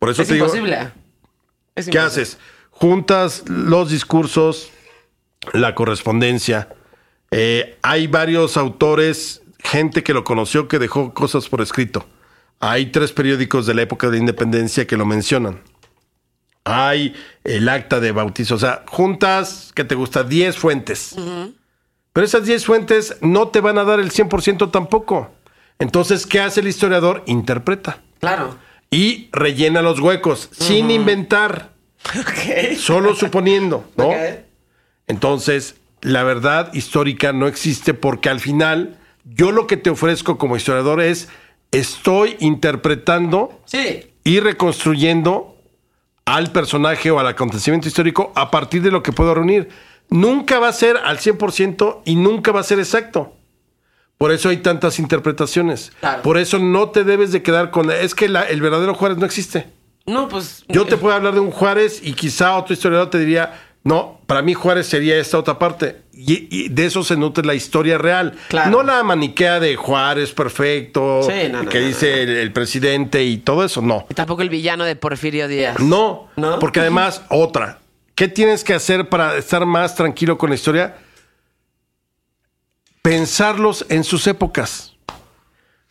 Por 0.00 0.10
eso 0.10 0.22
Es 0.22 0.28
te 0.28 0.34
digo, 0.34 0.46
imposible. 0.46 0.74
Es 1.76 1.84
¿qué 1.86 1.98
imposible. 1.98 2.00
haces? 2.00 2.38
Juntas 2.70 3.44
los 3.48 3.90
discursos, 3.90 4.70
la 5.52 5.74
correspondencia. 5.76 6.68
Eh, 7.30 7.78
hay 7.82 8.06
varios 8.06 8.56
autores, 8.56 9.42
gente 9.58 10.02
que 10.02 10.14
lo 10.14 10.24
conoció, 10.24 10.68
que 10.68 10.78
dejó 10.78 11.12
cosas 11.12 11.48
por 11.48 11.60
escrito. 11.60 12.06
Hay 12.60 12.86
tres 12.86 13.12
periódicos 13.12 13.66
de 13.66 13.74
la 13.74 13.82
época 13.82 14.06
de 14.06 14.14
la 14.14 14.18
independencia 14.18 14.86
que 14.86 14.96
lo 14.96 15.06
mencionan. 15.06 15.60
Hay 16.64 17.14
el 17.44 17.68
acta 17.68 18.00
de 18.00 18.12
bautizo. 18.12 18.56
O 18.56 18.58
sea, 18.58 18.84
juntas, 18.86 19.72
que 19.74 19.84
te 19.84 19.94
gusta? 19.94 20.24
10 20.24 20.56
fuentes. 20.56 21.14
Pero 22.12 22.26
esas 22.26 22.44
10 22.44 22.66
fuentes 22.66 23.16
no 23.20 23.48
te 23.48 23.60
van 23.60 23.78
a 23.78 23.84
dar 23.84 24.00
el 24.00 24.10
100% 24.10 24.70
tampoco. 24.70 25.30
Entonces, 25.78 26.26
¿qué 26.26 26.40
hace 26.40 26.60
el 26.60 26.68
historiador? 26.68 27.22
Interpreta. 27.26 28.00
Claro. 28.20 28.56
Y 28.90 29.28
rellena 29.32 29.82
los 29.82 30.00
huecos, 30.00 30.48
sin 30.52 30.90
inventar, 30.90 31.72
solo 32.76 33.14
suponiendo, 33.14 33.84
¿no? 33.96 34.10
Entonces, 35.06 35.76
la 36.02 36.22
verdad 36.22 36.72
histórica 36.74 37.32
no 37.32 37.46
existe 37.46 37.94
porque 37.94 38.28
al 38.28 38.40
final 38.40 38.98
yo 39.24 39.50
lo 39.52 39.66
que 39.66 39.76
te 39.76 39.90
ofrezco 39.90 40.38
como 40.38 40.56
historiador 40.56 41.00
es 41.00 41.28
estoy 41.70 42.36
interpretando 42.40 43.60
Sí. 43.66 44.12
y 44.24 44.40
reconstruyendo 44.40 45.56
al 46.24 46.52
personaje 46.52 47.10
o 47.10 47.18
al 47.18 47.26
acontecimiento 47.26 47.88
histórico 47.88 48.32
a 48.34 48.50
partir 48.50 48.82
de 48.82 48.90
lo 48.90 49.02
que 49.02 49.12
puedo 49.12 49.34
reunir. 49.34 49.68
Nunca 50.10 50.58
va 50.58 50.68
a 50.68 50.72
ser 50.72 50.96
al 50.98 51.18
100% 51.18 52.02
y 52.04 52.16
nunca 52.16 52.52
va 52.52 52.60
a 52.60 52.64
ser 52.64 52.78
exacto. 52.78 53.34
Por 54.18 54.32
eso 54.32 54.48
hay 54.48 54.58
tantas 54.58 54.98
interpretaciones. 54.98 55.92
Claro. 56.00 56.22
Por 56.22 56.38
eso 56.38 56.58
no 56.58 56.90
te 56.90 57.04
debes 57.04 57.30
de 57.32 57.42
quedar 57.42 57.70
con... 57.70 57.90
Es 57.90 58.14
que 58.14 58.28
la- 58.28 58.42
el 58.48 58.60
verdadero 58.60 58.94
Juárez 58.94 59.18
no 59.18 59.26
existe. 59.26 59.68
No, 60.06 60.28
pues. 60.28 60.64
Yo 60.68 60.86
te 60.86 60.96
puedo 60.96 61.14
hablar 61.14 61.34
de 61.34 61.40
un 61.40 61.50
Juárez 61.50 62.00
y 62.02 62.14
quizá 62.14 62.56
otro 62.56 62.72
historiador 62.74 63.10
te 63.10 63.18
diría, 63.18 63.52
no, 63.84 64.20
para 64.26 64.42
mí 64.42 64.54
Juárez 64.54 64.86
sería 64.86 65.16
esta 65.16 65.38
otra 65.38 65.58
parte. 65.58 66.02
Y, 66.12 66.48
y 66.50 66.68
de 66.68 66.86
eso 66.86 67.04
se 67.04 67.16
nutre 67.16 67.44
la 67.44 67.54
historia 67.54 67.96
real. 67.96 68.34
Claro. 68.48 68.70
No 68.70 68.82
la 68.82 69.02
maniquea 69.02 69.60
de 69.60 69.76
Juárez 69.76 70.32
perfecto, 70.32 71.22
Sí, 71.22 71.48
no, 71.50 71.62
no, 71.62 71.70
que 71.70 71.80
no, 71.80 71.86
dice 71.86 72.22
El, 72.22 72.36
el 72.36 72.52
presidente 72.52 73.24
y 73.24 73.38
todo 73.38 73.64
eso. 73.64 73.80
No. 73.80 74.04
Y 74.10 74.14
tampoco 74.14 74.42
el 74.42 74.50
villano 74.50 74.84
de 74.84 74.96
Porfirio 74.96 75.48
Díaz. 75.48 75.78
No, 75.80 76.28
¿No? 76.36 76.58
porque 76.58 76.80
además, 76.80 77.22
otra. 77.30 77.78
¿Qué 78.14 78.26
tienes 78.26 78.64
que 78.64 78.74
hacer 78.74 79.08
para 79.08 79.36
estar 79.36 79.64
más 79.64 79.94
tranquilo 79.94 80.36
con 80.36 80.50
la 80.50 80.56
historia? 80.56 80.96
Pensarlos 83.00 83.86
en 83.88 84.02
sus 84.02 84.26
épocas. 84.26 84.97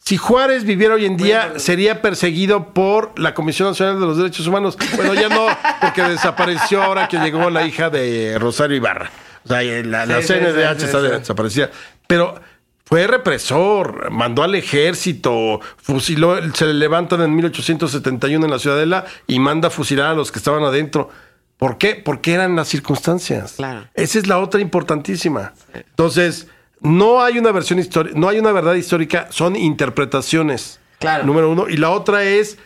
Si 0.08 0.16
Juárez 0.16 0.64
viviera 0.64 0.94
hoy 0.94 1.04
en 1.04 1.18
día, 1.18 1.60
sería 1.60 2.02
perseguido 2.02 2.70
por 2.74 3.20
la 3.20 3.34
Comisión 3.34 3.68
Nacional 3.68 4.00
de 4.00 4.06
los 4.06 4.16
Derechos 4.16 4.48
Humanos. 4.48 4.78
Bueno, 4.96 5.14
ya 5.14 5.28
no, 5.28 5.48
porque 5.82 6.02
desapareció 6.02 6.82
ahora 6.82 7.10
que 7.10 7.18
llegó 7.18 7.50
la 7.50 7.68
hija 7.68 7.90
de 7.90 8.40
Rosario 8.40 8.78
Ibarra. 8.78 9.12
O 9.44 9.50
sea, 9.50 9.62
la, 9.62 10.06
la 10.06 10.22
Sí, 10.22 10.30
CNDH 10.30 10.80
sí, 10.80 10.86
está 10.86 11.02
sí, 11.02 11.08
desaparecida. 11.10 11.72
Pero 12.08 12.40
fue 12.86 13.06
represor, 13.06 14.10
mandó 14.10 14.44
al 14.44 14.56
ejército, 14.56 15.60
fusiló, 15.76 16.38
se 16.54 16.68
le 16.68 16.76
levantan 16.76 17.24
en 17.24 17.36
1871 17.36 18.46
en 18.46 18.50
la 18.50 18.60
Ciudadela 18.60 19.04
y 19.28 19.40
manda 19.40 19.68
a 19.68 19.72
fusilar 19.72 20.12
a 20.12 20.14
los 20.14 20.32
que 20.32 20.40
estaban 20.40 20.64
adentro. 20.64 21.10
¿Por 21.58 21.78
qué? 21.78 21.96
Porque 21.96 22.34
eran 22.34 22.56
las 22.56 22.70
circunstancias. 22.70 23.56
Claro. 23.58 23.90
Esa 23.94 24.20
es 24.20 24.28
la 24.28 24.40
otra 24.40 24.62
importantísima. 24.62 25.52
Entonces, 25.74 26.48
no 26.82 27.22
hay 27.24 27.38
una 27.40 27.52
versión 27.52 27.80
histórica, 27.80 28.18
no 28.18 28.30
hay 28.30 28.40
una 28.40 28.52
verdad 28.52 28.74
histórica, 28.76 29.28
son 29.32 29.56
interpretaciones. 29.56 30.80
Claro. 31.00 31.26
Número 31.26 31.52
uno. 31.52 31.70
Y 31.70 31.78
la 31.78 31.90
otra 31.92 32.24
es, 32.24 32.58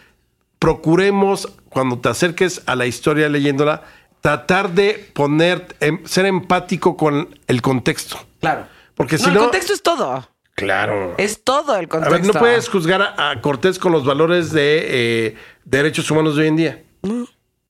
procuremos, 0.59 1.51
cuando 1.69 1.99
te 1.99 2.09
acerques 2.09 2.61
a 2.65 2.75
la 2.75 2.85
historia 2.85 3.27
leyéndola, 3.29 3.83
tratar 4.21 4.71
de 4.71 5.09
poner, 5.13 5.75
em- 5.79 6.05
ser 6.05 6.25
empático 6.25 6.95
con 6.95 7.37
el 7.47 7.61
contexto. 7.61 8.17
Claro. 8.39 8.67
Porque 8.95 9.17
si 9.17 9.25
no, 9.27 9.33
no. 9.33 9.39
el 9.39 9.45
contexto 9.47 9.73
es 9.73 9.81
todo. 9.81 10.27
Claro. 10.55 11.15
Es 11.17 11.43
todo 11.43 11.75
el 11.77 11.85
A 11.85 11.89
contexto. 11.89 12.17
ver, 12.17 12.25
no 12.33 12.39
puedes 12.39 12.69
juzgar 12.69 13.01
a, 13.01 13.31
a 13.31 13.41
Cortés 13.41 13.79
con 13.79 13.91
los 13.91 14.05
valores 14.05 14.51
de 14.51 14.85
eh, 15.27 15.35
derechos 15.65 16.09
humanos 16.11 16.35
de 16.35 16.43
hoy 16.43 16.47
en 16.49 16.55
día. 16.55 16.83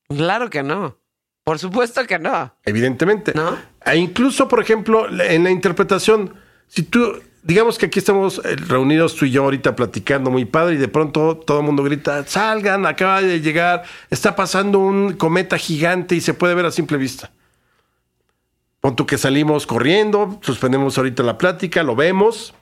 Claro 0.10 0.50
que 0.50 0.62
no. 0.62 0.98
Por 1.44 1.58
supuesto 1.58 2.06
que 2.06 2.20
no. 2.20 2.54
Evidentemente. 2.66 3.32
¿No? 3.34 3.58
E 3.86 3.98
incluso, 3.98 4.48
por 4.48 4.62
ejemplo, 4.62 5.08
en 5.22 5.44
la 5.44 5.52
interpretación, 5.52 6.34
si 6.68 6.84
tú 6.84 7.22
digamos 7.44 7.78
que 7.78 7.88
aquí 7.88 8.00
estamos 8.00 8.42
eh, 8.44 8.56
reunidos 8.56 9.16
tú 9.16 9.26
y 9.26 9.32
yo 9.32 9.44
ahorita 9.44 9.76
platicando 9.76 10.30
muy 10.30 10.46
padre 10.46 10.76
y 10.76 10.78
de 10.78 10.88
pronto 10.88 11.38
todo 11.38 11.60
el 11.60 11.66
mundo 11.66 11.84
grita, 11.84 12.26
salgan, 12.26 12.86
acaba 12.86 13.22
de 13.22 13.42
llegar, 13.42 13.84
está 14.10 14.36
pasando 14.36 14.80
un 14.80 15.14
cometa 15.14 15.58
gigante 15.58 16.16
y 16.16 16.22
se 16.22 16.34
puede 16.34 16.54
ver 16.54 16.66
a 16.66 16.72
simple 16.72 16.98
vista. 16.98 17.32
Pon 18.80 18.96
tú 18.96 19.06
que 19.06 19.18
salimos 19.18 19.68
corriendo, 19.68 20.40
suspendemos 20.42 20.98
ahorita 20.98 21.24
la 21.24 21.38
plática, 21.38 21.84
lo 21.84 21.96
vemos 21.96 22.54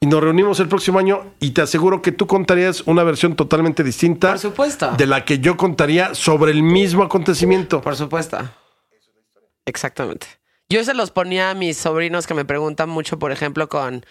y 0.00 0.06
nos 0.06 0.22
reunimos 0.22 0.58
el 0.58 0.68
próximo 0.68 0.98
año 0.98 1.32
y 1.38 1.52
te 1.52 1.62
aseguro 1.62 2.02
que 2.02 2.12
tú 2.12 2.26
contarías 2.26 2.82
una 2.86 3.04
versión 3.04 3.36
totalmente 3.36 3.84
distinta 3.84 4.30
Por 4.30 4.38
supuesto. 4.40 4.92
de 4.96 5.06
la 5.06 5.24
que 5.24 5.38
yo 5.38 5.56
contaría 5.56 6.14
sobre 6.14 6.50
el 6.52 6.62
mismo 6.62 7.04
acontecimiento. 7.04 7.80
Por 7.80 7.96
supuesto. 7.96 8.38
Exactamente. 9.64 10.26
Yo 10.68 10.82
se 10.84 10.94
los 10.94 11.10
ponía 11.10 11.50
a 11.50 11.54
mis 11.54 11.76
sobrinos 11.76 12.26
que 12.26 12.34
me 12.34 12.44
preguntan 12.44 12.88
mucho, 12.88 13.18
por 13.18 13.32
ejemplo, 13.32 13.68
con, 13.68 14.04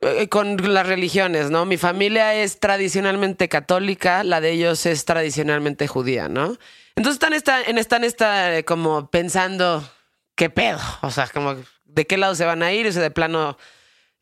eh, 0.00 0.28
con 0.28 0.56
las 0.72 0.86
religiones, 0.86 1.50
¿no? 1.50 1.64
Mi 1.64 1.76
familia 1.76 2.34
es 2.34 2.60
tradicionalmente 2.60 3.48
católica, 3.48 4.22
la 4.22 4.40
de 4.40 4.52
ellos 4.52 4.86
es 4.86 5.04
tradicionalmente 5.04 5.88
judía, 5.88 6.28
¿no? 6.28 6.56
Entonces 6.94 7.14
están, 7.14 7.32
esta, 7.32 7.60
están 7.62 8.04
esta, 8.04 8.56
eh, 8.56 8.64
como 8.64 9.10
pensando, 9.10 9.88
¿qué 10.36 10.50
pedo? 10.50 10.78
O 11.02 11.10
sea, 11.10 11.26
como, 11.26 11.56
¿de 11.84 12.06
qué 12.06 12.16
lado 12.16 12.34
se 12.34 12.44
van 12.44 12.62
a 12.62 12.72
ir? 12.72 12.86
O 12.86 12.92
sea, 12.92 13.02
de 13.02 13.10
plano, 13.10 13.58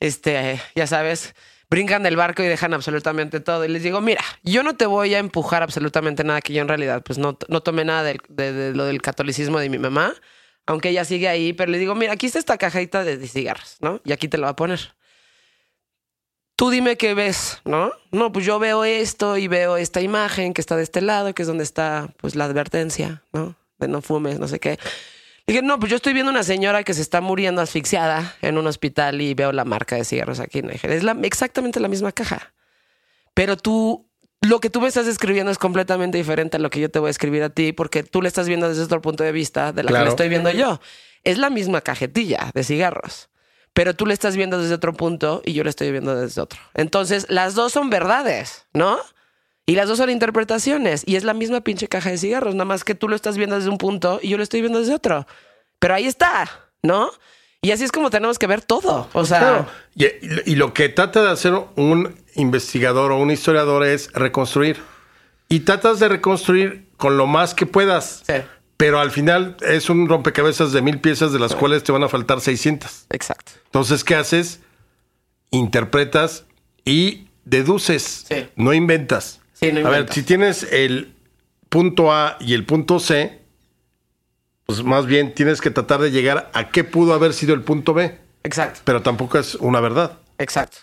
este, 0.01 0.61
ya 0.75 0.87
sabes, 0.87 1.35
brincan 1.69 2.03
del 2.03 2.17
barco 2.17 2.43
y 2.43 2.47
dejan 2.47 2.73
absolutamente 2.73 3.41
todo. 3.41 3.65
Y 3.67 3.69
les 3.69 3.83
digo, 3.83 4.01
mira, 4.01 4.23
yo 4.43 4.63
no 4.63 4.77
te 4.77 4.87
voy 4.87 5.15
a 5.15 5.19
empujar 5.19 5.63
absolutamente 5.63 6.25
nada 6.25 6.41
que 6.41 6.55
yo 6.55 6.63
en 6.63 6.69
realidad, 6.69 7.03
pues 7.03 7.19
no, 7.19 7.39
no 7.49 7.61
tomé 7.61 7.85
nada 7.85 8.03
de 8.05 8.73
lo 8.75 8.87
del 8.87 9.03
catolicismo 9.03 9.59
de 9.59 9.69
mi 9.69 9.79
mamá, 9.79 10.15
aunque 10.67 10.91
ella 10.91 11.05
sigue 11.05 11.29
ahí, 11.29 11.53
pero 11.53 11.71
le 11.71 11.79
digo, 11.79 11.95
mira, 11.95 12.13
aquí 12.13 12.27
está 12.27 12.39
esta 12.39 12.59
cajita 12.59 13.05
de 13.05 13.27
cigarros, 13.27 13.77
¿no? 13.81 14.01
Y 14.05 14.13
aquí 14.13 14.29
te 14.29 14.39
la 14.39 14.47
voy 14.47 14.53
a 14.53 14.57
poner. 14.57 14.95
Tú 16.57 16.71
dime 16.71 16.97
qué 16.97 17.15
ves, 17.15 17.61
¿no? 17.65 17.93
No, 18.13 18.31
pues 18.31 18.45
yo 18.45 18.59
veo 18.59 18.85
esto 18.85 19.37
y 19.37 19.49
veo 19.49 19.77
esta 19.77 20.01
imagen 20.01 20.55
que 20.55 20.61
está 20.61 20.77
de 20.77 20.83
este 20.83 21.01
lado, 21.01 21.35
que 21.35 21.43
es 21.43 21.49
donde 21.49 21.65
está, 21.65 22.15
pues, 22.19 22.37
la 22.37 22.45
advertencia, 22.45 23.25
¿no? 23.33 23.57
De 23.79 23.89
no 23.89 24.01
fumes, 24.03 24.39
no 24.39 24.47
sé 24.47 24.61
qué. 24.61 24.79
Dije, 25.47 25.63
no, 25.63 25.79
pues 25.81 25.91
yo 25.91 25.97
estoy 25.97 26.13
viendo 26.13 26.31
una 26.31 26.45
señora 26.45 26.85
que 26.85 26.95
se 26.95 27.03
está 27.03 27.21
muriendo 27.21 27.61
asfixiada 27.63 28.37
en 28.43 28.59
un 28.59 28.67
hospital 28.69 29.21
y 29.21 29.35
veo 29.35 29.51
la 29.51 29.65
marca 29.65 29.97
de 29.97 30.05
cigarros 30.05 30.39
aquí. 30.39 30.63
Le 30.63 30.75
dije, 30.75 30.95
es 30.95 31.03
la, 31.03 31.17
exactamente 31.23 31.81
la 31.81 31.89
misma 31.89 32.13
caja. 32.13 32.55
Pero 33.35 33.57
tú, 33.57 34.09
lo 34.43 34.61
que 34.61 34.71
tú 34.71 34.81
me 34.81 34.89
estás 34.89 35.07
escribiendo 35.07 35.53
es 35.53 35.59
completamente 35.59 36.19
diferente 36.19 36.57
a 36.57 36.61
lo 36.61 36.69
que 36.69 36.81
yo 36.81 36.91
te 36.91 36.99
voy 36.99 37.09
a 37.09 37.11
escribir 37.11 37.43
a 37.45 37.51
ti, 37.51 37.73
porque 37.73 38.03
tú 38.03 38.21
le 38.21 38.29
estás 38.29 38.49
viendo 38.49 38.69
desde 38.69 38.83
otro 38.83 39.01
punto 39.01 39.23
de 39.23 39.33
vista 39.33 39.73
de 39.73 39.85
la 39.85 39.93
que 39.93 40.05
le 40.05 40.11
estoy 40.11 40.29
viendo 40.29 40.51
yo. 40.51 40.81
Es 41.23 41.39
la 41.39 41.49
misma 41.49 41.81
cajetilla 41.81 42.51
de 42.53 42.65
cigarros, 42.65 43.31
pero 43.73 43.95
tú 43.95 44.05
le 44.05 44.15
estás 44.15 44.37
viendo 44.37 44.61
desde 44.61 44.75
otro 44.75 44.93
punto 44.95 45.43
y 45.45 45.53
yo 45.53 45.63
le 45.63 45.71
estoy 45.71 45.93
viendo 45.93 46.17
desde 46.17 46.41
otro. 46.41 46.59
Entonces, 46.75 47.27
las 47.29 47.55
dos 47.55 47.73
son 47.73 47.89
verdades, 47.89 48.67
¿no? 48.75 48.99
Y 49.65 49.77
las 49.77 49.87
dos 49.87 49.99
son 49.99 50.11
interpretaciones. 50.11 51.05
Y 51.07 51.15
es 51.15 51.23
la 51.23 51.35
misma 51.35 51.61
pinche 51.61 51.87
caja 51.87 52.11
de 52.11 52.19
cigarros, 52.19 52.55
nada 52.57 52.65
más 52.65 52.83
que 52.83 52.97
tú 52.97 53.09
lo 53.09 53.15
estás 53.15 53.37
viendo 53.37 53.55
desde 53.55 53.71
un 53.71 53.79
punto 53.79 54.19
y 54.21 54.29
yo 54.29 54.37
lo 54.37 54.43
estoy 54.43 54.61
viendo 54.61 54.81
desde 54.81 54.95
otro. 54.95 55.25
Pero 55.79 55.95
ahí 55.95 56.07
está, 56.07 56.51
¿no? 56.83 57.11
Y 57.61 57.71
así 57.71 57.85
es 57.85 57.93
como 57.93 58.11
tenemos 58.11 58.41
que 58.41 58.49
ver 58.49 58.63
todo. 58.63 59.09
O 59.13 59.25
sea, 59.25 59.39
Claro. 59.39 59.67
Y, 59.95 60.51
y 60.51 60.57
lo 60.57 60.75
que 60.75 60.89
trata 60.89 61.23
de 61.23 61.31
hacer 61.31 61.55
un 61.77 62.22
investigador 62.35 63.13
o 63.13 63.19
un 63.19 63.31
historiador 63.31 63.85
es 63.85 64.13
reconstruir. 64.13 64.79
Y 65.49 65.61
tratas 65.61 65.99
de 65.99 66.09
reconstruir 66.09 66.89
con 66.97 67.17
lo 67.17 67.27
más 67.27 67.55
que 67.55 67.67
puedas. 67.67 68.23
Sí. 68.27 68.35
Pero 68.77 69.01
al 69.01 69.11
final 69.11 69.57
es 69.61 69.91
un 69.91 70.09
rompecabezas 70.09 70.73
de 70.73 70.83
mil 70.83 71.01
piezas 71.01 71.33
de 71.33 71.39
las 71.39 71.55
cuales 71.55 71.85
te 71.85 71.93
van 71.93 72.03
a 72.03 72.09
faltar 72.09 72.41
600. 72.41 73.07
exacto. 73.11 73.53
Entonces, 73.67 74.03
¿qué 74.03 74.15
haces? 74.15 74.61
Interpretas 75.51 76.47
y 76.85 77.29
deduces. 77.45 78.25
Sí. 78.29 78.49
No 78.57 78.73
inventas. 78.73 79.41
No 79.61 79.87
a 79.87 79.91
ver, 79.91 80.13
si 80.13 80.23
tienes 80.25 80.65
el 80.73 81.15
punto 81.69 82.13
A 82.13 82.37
y 82.41 82.55
el 82.55 82.67
punto 82.67 82.99
C, 82.99 83.41
pues 84.67 84.83
más 84.83 85.07
bien 85.07 85.35
tienes 85.35 85.61
que 85.61 85.71
tratar 85.71 86.01
de 86.01 86.11
llegar 86.11 86.51
a 86.53 86.71
qué 86.71 86.83
pudo 86.83 87.15
haber 87.15 87.33
sido 87.33 87.55
el 87.55 87.63
punto 87.63 87.95
B. 87.95 88.19
Exacto. 88.43 88.81
Pero 88.85 89.03
tampoco 89.03 89.39
es 89.39 89.55
una 89.55 89.81
verdad. 89.81 90.19
Exacto. 90.39 90.79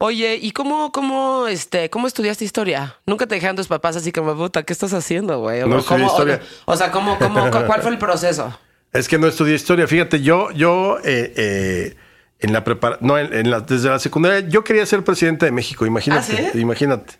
Oye, 0.00 0.38
¿y 0.40 0.52
cómo, 0.52 0.92
cómo, 0.92 1.48
este, 1.48 1.90
cómo 1.90 2.06
estudiaste 2.06 2.44
historia? 2.44 2.96
Nunca 3.04 3.26
te 3.26 3.34
dijeron 3.34 3.56
tus 3.56 3.66
papás 3.66 3.96
así 3.96 4.12
como, 4.12 4.36
puta, 4.36 4.62
¿qué 4.62 4.72
estás 4.72 4.94
haciendo, 4.94 5.40
güey? 5.40 5.62
O 5.62 5.66
No 5.66 5.78
estudié 5.80 6.02
¿cómo- 6.04 6.10
historia. 6.12 6.40
O, 6.66 6.72
o 6.72 6.76
sea, 6.76 6.92
¿cómo, 6.92 7.18
cómo, 7.18 7.50
cu- 7.50 7.64
¿cuál 7.66 7.82
fue 7.82 7.90
el 7.90 7.98
proceso? 7.98 8.56
Es 8.92 9.06
que 9.06 9.18
no 9.18 9.26
estudié 9.26 9.54
historia. 9.54 9.86
Fíjate, 9.86 10.22
yo, 10.22 10.50
yo 10.52 10.98
eh, 11.04 11.34
eh, 11.36 11.96
en 12.38 12.52
la 12.54 12.64
prepara 12.64 12.96
no, 13.02 13.18
en, 13.18 13.34
en 13.34 13.50
la- 13.50 13.60
desde 13.60 13.88
la 13.90 13.98
secundaria, 13.98 14.48
yo 14.48 14.64
quería 14.64 14.86
ser 14.86 15.04
presidente 15.04 15.44
de 15.44 15.52
México. 15.52 15.84
Imagínate, 15.84 16.32
¿Ah, 16.32 16.50
sí? 16.52 16.58
imagínate. 16.60 17.14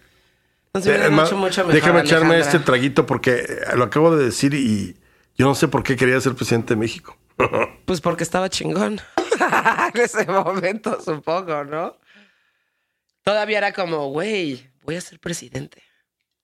No 0.73 0.81
se 0.81 0.89
hubieran 0.89 1.13
Eh, 1.13 1.17
ma- 1.17 1.25
hecho 1.25 1.37
mucho 1.37 1.61
mejor, 1.63 1.75
déjame 1.75 2.01
echarme 2.01 2.35
Alejandra. 2.37 2.57
este 2.59 2.59
traguito 2.65 3.05
porque 3.07 3.33
eh, 3.41 3.77
lo 3.77 3.85
acabo 3.85 4.17
de 4.17 4.25
decir 4.25 4.55
y 4.55 4.97
yo 5.37 5.47
no 5.47 5.55
sé 5.55 5.69
por 5.69 5.83
qué 5.83 5.97
quería 5.97 6.19
ser 6.21 6.35
presidente 6.37 6.75
de 6.75 6.81
México. 6.81 7.19
Pues 7.85 8.01
porque 8.01 8.23
estaba 8.25 8.49
chingón. 8.49 9.01
en 9.95 10.01
ese 10.01 10.25
momento, 10.27 10.99
supongo, 11.05 11.65
¿no? 11.65 11.97
Todavía 13.29 13.59
era 13.59 13.73
como, 13.75 14.07
güey, 14.07 14.71
voy 14.85 14.97
a 14.97 15.03
ser 15.03 15.21
presidente. 15.21 15.83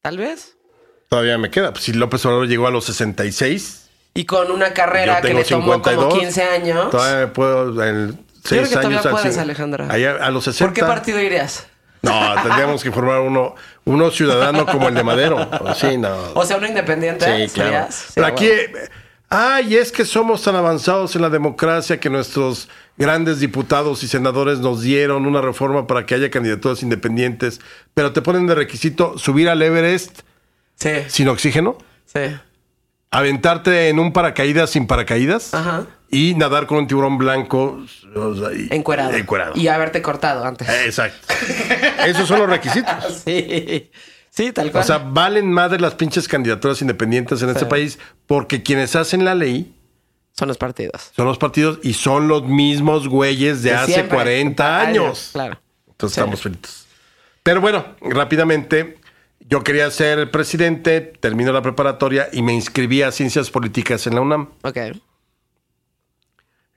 Tal 0.02 0.19
vez. 0.19 0.59
Todavía 1.09 1.39
me 1.39 1.51
queda. 1.51 1.73
Pues 1.73 1.85
si 1.85 1.94
López 1.94 2.27
Obrador 2.27 2.47
llegó 2.47 2.66
a 2.66 2.70
los 2.70 2.85
66, 2.85 3.89
Y 4.12 4.27
con 4.27 4.51
una 4.51 4.74
carrera 4.74 5.23
yo 5.23 5.28
que 5.28 5.32
le 5.32 5.44
tomó 5.44 5.73
52. 5.77 6.05
como 6.05 6.20
15 6.20 6.43
años. 6.43 6.90
Todavía 6.90 7.20
me 7.20 7.27
puedo 7.28 7.82
en 7.82 8.09
creo 8.09 8.19
seis 8.44 8.69
que 8.69 8.74
todavía 8.74 8.98
años 8.98 9.12
puedes, 9.12 9.39
Alejandra. 9.39 9.86
Allá 9.89 10.16
a 10.16 10.31
los 10.31 10.44
60. 10.44 10.66
¿Por 10.66 10.74
qué 10.74 10.82
partido 10.82 11.19
irías? 11.20 11.66
No, 12.02 12.43
tendríamos 12.43 12.82
que 12.82 12.93
formar 12.93 13.20
uno, 13.20 13.55
uno 13.85 14.11
ciudadano 14.11 14.66
como 14.66 14.89
el 14.89 14.94
de 14.94 15.05
Madero. 15.05 15.48
Sí, 15.77 15.97
no. 15.97 16.35
O 16.35 16.44
sea, 16.44 16.59
uno 16.59 16.66
independiente. 16.66 17.48
Sí, 17.48 17.55
claro. 17.55 17.89
Pero 18.15 18.27
aquí, 18.27 18.51
bueno. 18.70 18.89
Ay, 19.35 19.77
es 19.77 19.90
que 19.93 20.05
somos 20.05 20.43
tan 20.43 20.55
avanzados 20.56 21.16
en 21.16 21.23
la 21.23 21.31
democracia 21.31 21.98
que 21.98 22.09
nuestros 22.11 22.69
grandes 22.97 23.40
diputados 23.40 24.02
y 24.05 24.09
senadores 24.09 24.61
nos 24.61 24.81
dieron 24.82 25.27
una 25.27 25.40
reforma 25.40 25.86
para 25.86 26.06
que 26.06 26.15
haya 26.15 26.31
candidaturas 26.31 26.82
independientes, 26.82 27.61
pero 27.94 28.12
te 28.12 28.23
ponen 28.23 28.47
de 28.47 28.55
requisito 28.55 29.19
subir 29.19 29.48
al 29.48 29.61
Everest 29.62 30.20
Sí, 30.77 30.90
sin 31.09 31.28
oxígeno, 31.28 31.77
sí. 32.05 32.20
aventarte 33.11 33.89
en 33.89 33.98
un 33.98 34.12
paracaídas 34.12 34.70
sin 34.70 34.86
paracaídas 34.86 35.55
Ajá. 35.55 35.86
y 36.11 36.35
nadar 36.35 36.66
con 36.66 36.78
un 36.78 36.86
tiburón 36.86 37.16
blanco 37.19 37.81
o 38.15 38.35
sea, 38.35 38.52
y- 38.52 38.69
Encuerado. 38.70 39.12
encuerado. 39.15 39.52
Y 39.56 39.69
haberte 39.69 40.02
cortado 40.02 40.44
antes. 40.44 40.69
Exacto. 40.69 41.35
Esos 42.06 42.28
son 42.28 42.39
los 42.40 42.48
requisitos. 42.48 42.94
Sí. 43.24 43.90
Sí, 44.35 44.51
tal 44.52 44.73
cual. 44.73 44.82
O 44.82 44.86
sea, 44.86 44.98
valen 44.98 45.52
madre 45.52 45.78
las 45.78 45.94
pinches 45.94 46.27
candidaturas 46.27 46.81
independientes 46.82 47.40
en 47.43 47.51
este 47.51 47.66
país 47.66 47.98
porque 48.27 48.62
quienes 48.62 48.97
hacen 48.97 49.24
la 49.24 49.35
ley 49.35 49.74
son 50.32 50.48
los 50.48 50.59
partidos. 50.59 51.12
son 51.15 51.27
los 51.27 51.39
partidos 51.39 51.78
y 51.85 51.93
son 51.93 52.27
los 52.27 52.44
mismos 52.44 53.06
güeyes 53.06 53.62
de, 53.62 53.70
De 53.70 53.77
hace 53.77 53.93
siempre. 53.93 54.16
40 54.16 54.81
años. 54.81 55.31
Claro. 55.32 55.61
Entonces 55.89 56.15
Sí. 56.16 56.20
estamos 56.20 56.40
fritos. 56.43 56.86
Pero 57.44 57.61
bueno, 57.61 57.85
rápidamente, 58.01 58.98
yo 59.39 59.62
quería 59.62 59.89
ser 59.93 60.31
presidente, 60.32 61.01
termino 61.01 61.52
la 61.52 61.62
preparatoria 61.62 62.28
y 62.32 62.43
me 62.43 62.52
inscribí 62.55 63.02
a 63.02 63.12
Ciencias 63.12 63.51
Políticas 63.51 64.06
en 64.09 64.16
la 64.16 64.23
UNAM. 64.23 64.48
Ok. 64.62 64.78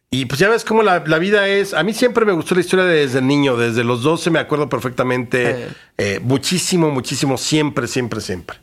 Y 0.09 0.25
pues 0.25 0.39
ya 0.39 0.47
ves 0.49 0.63
cómo 0.63 0.83
la, 0.83 1.03
la 1.05 1.19
vida 1.19 1.47
es. 1.49 1.73
A 1.73 1.83
mí 1.83 1.93
siempre 1.93 2.25
me 2.25 2.31
gustó 2.31 2.55
la 2.55 2.61
historia 2.61 2.85
desde 2.85 3.21
niño, 3.21 3.57
desde 3.57 3.83
los 3.83 4.03
12 4.03 4.29
me 4.29 4.39
acuerdo 4.39 4.69
perfectamente. 4.69 5.67
Eh, 5.97 6.19
muchísimo, 6.23 6.89
muchísimo, 6.91 7.37
siempre, 7.37 7.87
siempre, 7.87 8.21
siempre. 8.21 8.57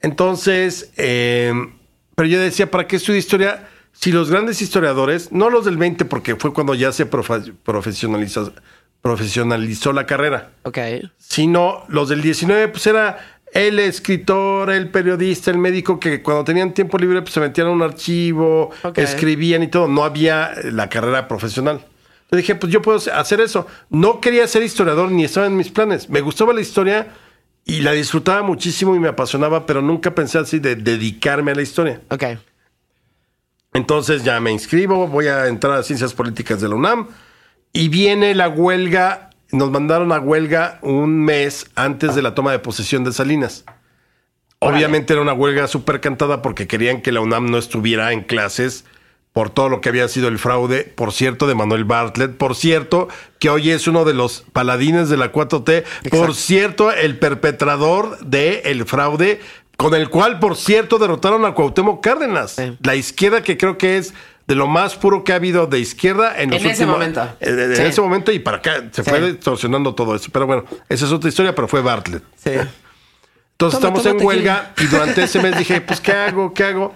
Entonces, 0.00 0.90
eh, 0.96 1.52
pero 2.14 2.28
yo 2.28 2.40
decía, 2.40 2.70
¿para 2.70 2.86
qué 2.86 2.96
estudio 2.96 3.18
historia? 3.18 3.68
Si 3.92 4.10
los 4.12 4.30
grandes 4.30 4.62
historiadores, 4.62 5.30
no 5.32 5.50
los 5.50 5.64
del 5.66 5.76
20, 5.76 6.06
porque 6.06 6.36
fue 6.36 6.54
cuando 6.54 6.74
ya 6.74 6.90
se 6.92 7.04
profesionalizó, 7.04 8.52
profesionalizó 9.02 9.92
la 9.92 10.06
carrera, 10.06 10.52
Ok. 10.62 10.78
sino 11.18 11.84
los 11.88 12.08
del 12.08 12.22
19, 12.22 12.68
pues 12.68 12.86
era 12.86 13.41
el 13.52 13.78
escritor, 13.78 14.70
el 14.70 14.88
periodista, 14.88 15.50
el 15.50 15.58
médico, 15.58 16.00
que 16.00 16.22
cuando 16.22 16.44
tenían 16.44 16.72
tiempo 16.72 16.98
libre, 16.98 17.20
pues 17.20 17.34
se 17.34 17.40
metían 17.40 17.66
a 17.68 17.70
un 17.70 17.82
archivo, 17.82 18.70
escribían 18.96 19.62
y 19.62 19.68
todo. 19.68 19.88
No 19.88 20.04
había 20.04 20.52
eh, 20.54 20.72
la 20.72 20.88
carrera 20.88 21.28
profesional. 21.28 21.84
Entonces 22.24 22.48
dije, 22.48 22.54
pues 22.54 22.72
yo 22.72 22.80
puedo 22.80 22.98
hacer 23.12 23.40
eso. 23.40 23.66
No 23.90 24.20
quería 24.20 24.46
ser 24.46 24.62
historiador 24.62 25.10
ni 25.10 25.24
estaba 25.24 25.46
en 25.46 25.56
mis 25.56 25.68
planes. 25.68 26.08
Me 26.08 26.22
gustaba 26.22 26.54
la 26.54 26.62
historia 26.62 27.08
y 27.64 27.80
la 27.80 27.92
disfrutaba 27.92 28.42
muchísimo 28.42 28.96
y 28.96 28.98
me 28.98 29.08
apasionaba, 29.08 29.66
pero 29.66 29.82
nunca 29.82 30.14
pensé 30.14 30.38
así 30.38 30.58
de 30.58 30.74
dedicarme 30.74 31.52
a 31.52 31.54
la 31.54 31.62
historia. 31.62 32.00
Ok. 32.08 32.24
Entonces 33.74 34.24
ya 34.24 34.40
me 34.40 34.50
inscribo, 34.50 35.08
voy 35.08 35.28
a 35.28 35.46
entrar 35.46 35.74
a 35.74 35.82
Ciencias 35.82 36.14
Políticas 36.14 36.60
de 36.60 36.68
la 36.68 36.74
UNAM 36.74 37.08
y 37.72 37.88
viene 37.88 38.34
la 38.34 38.48
huelga, 38.48 39.30
nos 39.52 39.70
mandaron 39.70 40.12
a 40.12 40.18
huelga 40.18 40.78
un 40.82 41.24
mes 41.24 41.70
antes 41.74 42.14
de 42.14 42.22
la 42.22 42.34
toma 42.34 42.52
de 42.52 42.58
posesión 42.58 43.04
de 43.04 43.12
Salinas. 43.12 43.64
Obviamente 44.58 45.12
era 45.12 45.22
una 45.22 45.32
huelga 45.32 45.66
súper 45.66 46.00
cantada 46.00 46.40
porque 46.40 46.66
querían 46.66 47.02
que 47.02 47.12
la 47.12 47.20
UNAM 47.20 47.50
no 47.50 47.58
estuviera 47.58 48.12
en 48.12 48.22
clases 48.22 48.84
por 49.32 49.50
todo 49.50 49.68
lo 49.68 49.80
que 49.80 49.88
había 49.88 50.08
sido 50.08 50.28
el 50.28 50.38
fraude, 50.38 50.84
por 50.84 51.12
cierto, 51.12 51.46
de 51.46 51.54
Manuel 51.54 51.84
Bartlett, 51.84 52.36
por 52.36 52.54
cierto, 52.54 53.08
que 53.38 53.48
hoy 53.48 53.70
es 53.70 53.88
uno 53.88 54.04
de 54.04 54.14
los 54.14 54.44
paladines 54.52 55.08
de 55.08 55.16
la 55.16 55.32
4T, 55.32 55.84
por 56.10 56.34
cierto, 56.34 56.92
el 56.92 57.18
perpetrador 57.18 58.18
del 58.20 58.60
el 58.64 58.84
fraude, 58.84 59.40
con 59.78 59.94
el 59.94 60.10
cual, 60.10 60.38
por 60.38 60.56
cierto, 60.56 60.98
derrotaron 60.98 61.44
a 61.46 61.54
Cuauhtémoc 61.54 62.04
Cárdenas. 62.04 62.52
Sí. 62.52 62.76
La 62.82 62.94
izquierda 62.94 63.42
que 63.42 63.56
creo 63.56 63.78
que 63.78 63.96
es 63.96 64.12
de 64.46 64.54
lo 64.54 64.66
más 64.66 64.96
puro 64.96 65.24
que 65.24 65.32
ha 65.32 65.36
habido 65.36 65.66
de 65.66 65.78
izquierda 65.78 66.40
en 66.40 66.50
los 66.50 66.60
En 66.60 66.70
ese 66.70 66.82
últimos- 66.84 66.94
momento. 66.96 67.22
eh, 67.40 67.66
En, 67.70 67.76
Sí. 67.76 67.82
ese 67.82 68.00
momento 68.00 68.32
y 68.32 68.38
para 68.38 68.58
acá 68.58 68.82
se 68.90 69.02
Sí. 69.04 69.08
fue 69.10 69.32
distorsionando 69.32 69.94
todo 69.94 70.14
eso. 70.14 70.30
Pero 70.32 70.46
bueno, 70.46 70.64
esa 70.88 71.06
es 71.06 71.12
otra 71.12 71.28
historia, 71.28 71.54
pero 71.54 71.68
fue 71.68 71.80
Bartlett. 71.82 72.22
Sí. 72.36 72.50
Entonces 72.50 73.78
Toma, 73.80 73.98
estamos 73.98 74.02
toma 74.02 74.10
en 74.10 74.16
tequila. 74.18 74.26
huelga 74.28 74.72
y 74.78 74.86
durante 74.86 75.22
ese 75.22 75.40
mes 75.40 75.56
dije, 75.56 75.80
pues, 75.80 76.00
¿qué 76.00 76.12
hago? 76.12 76.52
¿Qué 76.52 76.64
hago? 76.64 76.94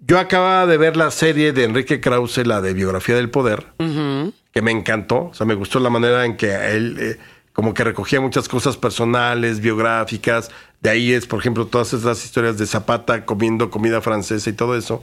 Yo 0.00 0.18
acababa 0.18 0.66
de 0.66 0.76
ver 0.76 0.96
la 0.96 1.10
serie 1.10 1.52
de 1.52 1.64
Enrique 1.64 2.00
Krause, 2.00 2.46
la 2.46 2.60
de 2.60 2.74
Biografía 2.74 3.16
del 3.16 3.30
Poder, 3.30 3.66
que 3.78 4.62
me 4.62 4.70
encantó. 4.70 5.28
O 5.30 5.34
sea, 5.34 5.46
me 5.46 5.54
gustó 5.54 5.80
la 5.80 5.88
manera 5.90 6.24
en 6.26 6.36
que 6.36 6.54
él 6.76 6.96
eh, 7.00 7.18
como 7.54 7.72
que 7.72 7.82
recogía 7.82 8.20
muchas 8.20 8.46
cosas 8.48 8.76
personales, 8.76 9.60
biográficas. 9.60 10.50
De 10.82 10.90
ahí 10.90 11.12
es, 11.14 11.26
por 11.26 11.40
ejemplo, 11.40 11.66
todas 11.66 11.94
esas 11.94 12.22
historias 12.22 12.58
de 12.58 12.66
Zapata 12.66 13.24
comiendo 13.24 13.70
comida 13.70 14.02
francesa 14.02 14.50
y 14.50 14.52
todo 14.52 14.76
eso. 14.76 15.02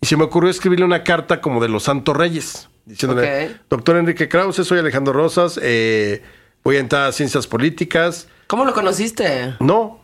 Y 0.00 0.06
se 0.06 0.16
me 0.16 0.24
ocurrió 0.24 0.50
escribirle 0.50 0.84
una 0.84 1.02
carta 1.04 1.40
como 1.40 1.60
de 1.60 1.68
los 1.68 1.84
Santos 1.84 2.16
Reyes, 2.16 2.68
diciéndole, 2.84 3.56
doctor 3.68 3.96
Enrique 3.96 4.28
Krause, 4.28 4.64
soy 4.66 4.78
Alejandro 4.78 5.12
Rosas, 5.12 5.58
eh, 5.62 6.22
voy 6.62 6.76
a 6.76 6.80
entrar 6.80 7.06
a 7.08 7.12
ciencias 7.12 7.46
políticas. 7.46 8.28
¿Cómo 8.46 8.64
lo 8.64 8.72
conociste? 8.72 9.56
No. 9.60 10.00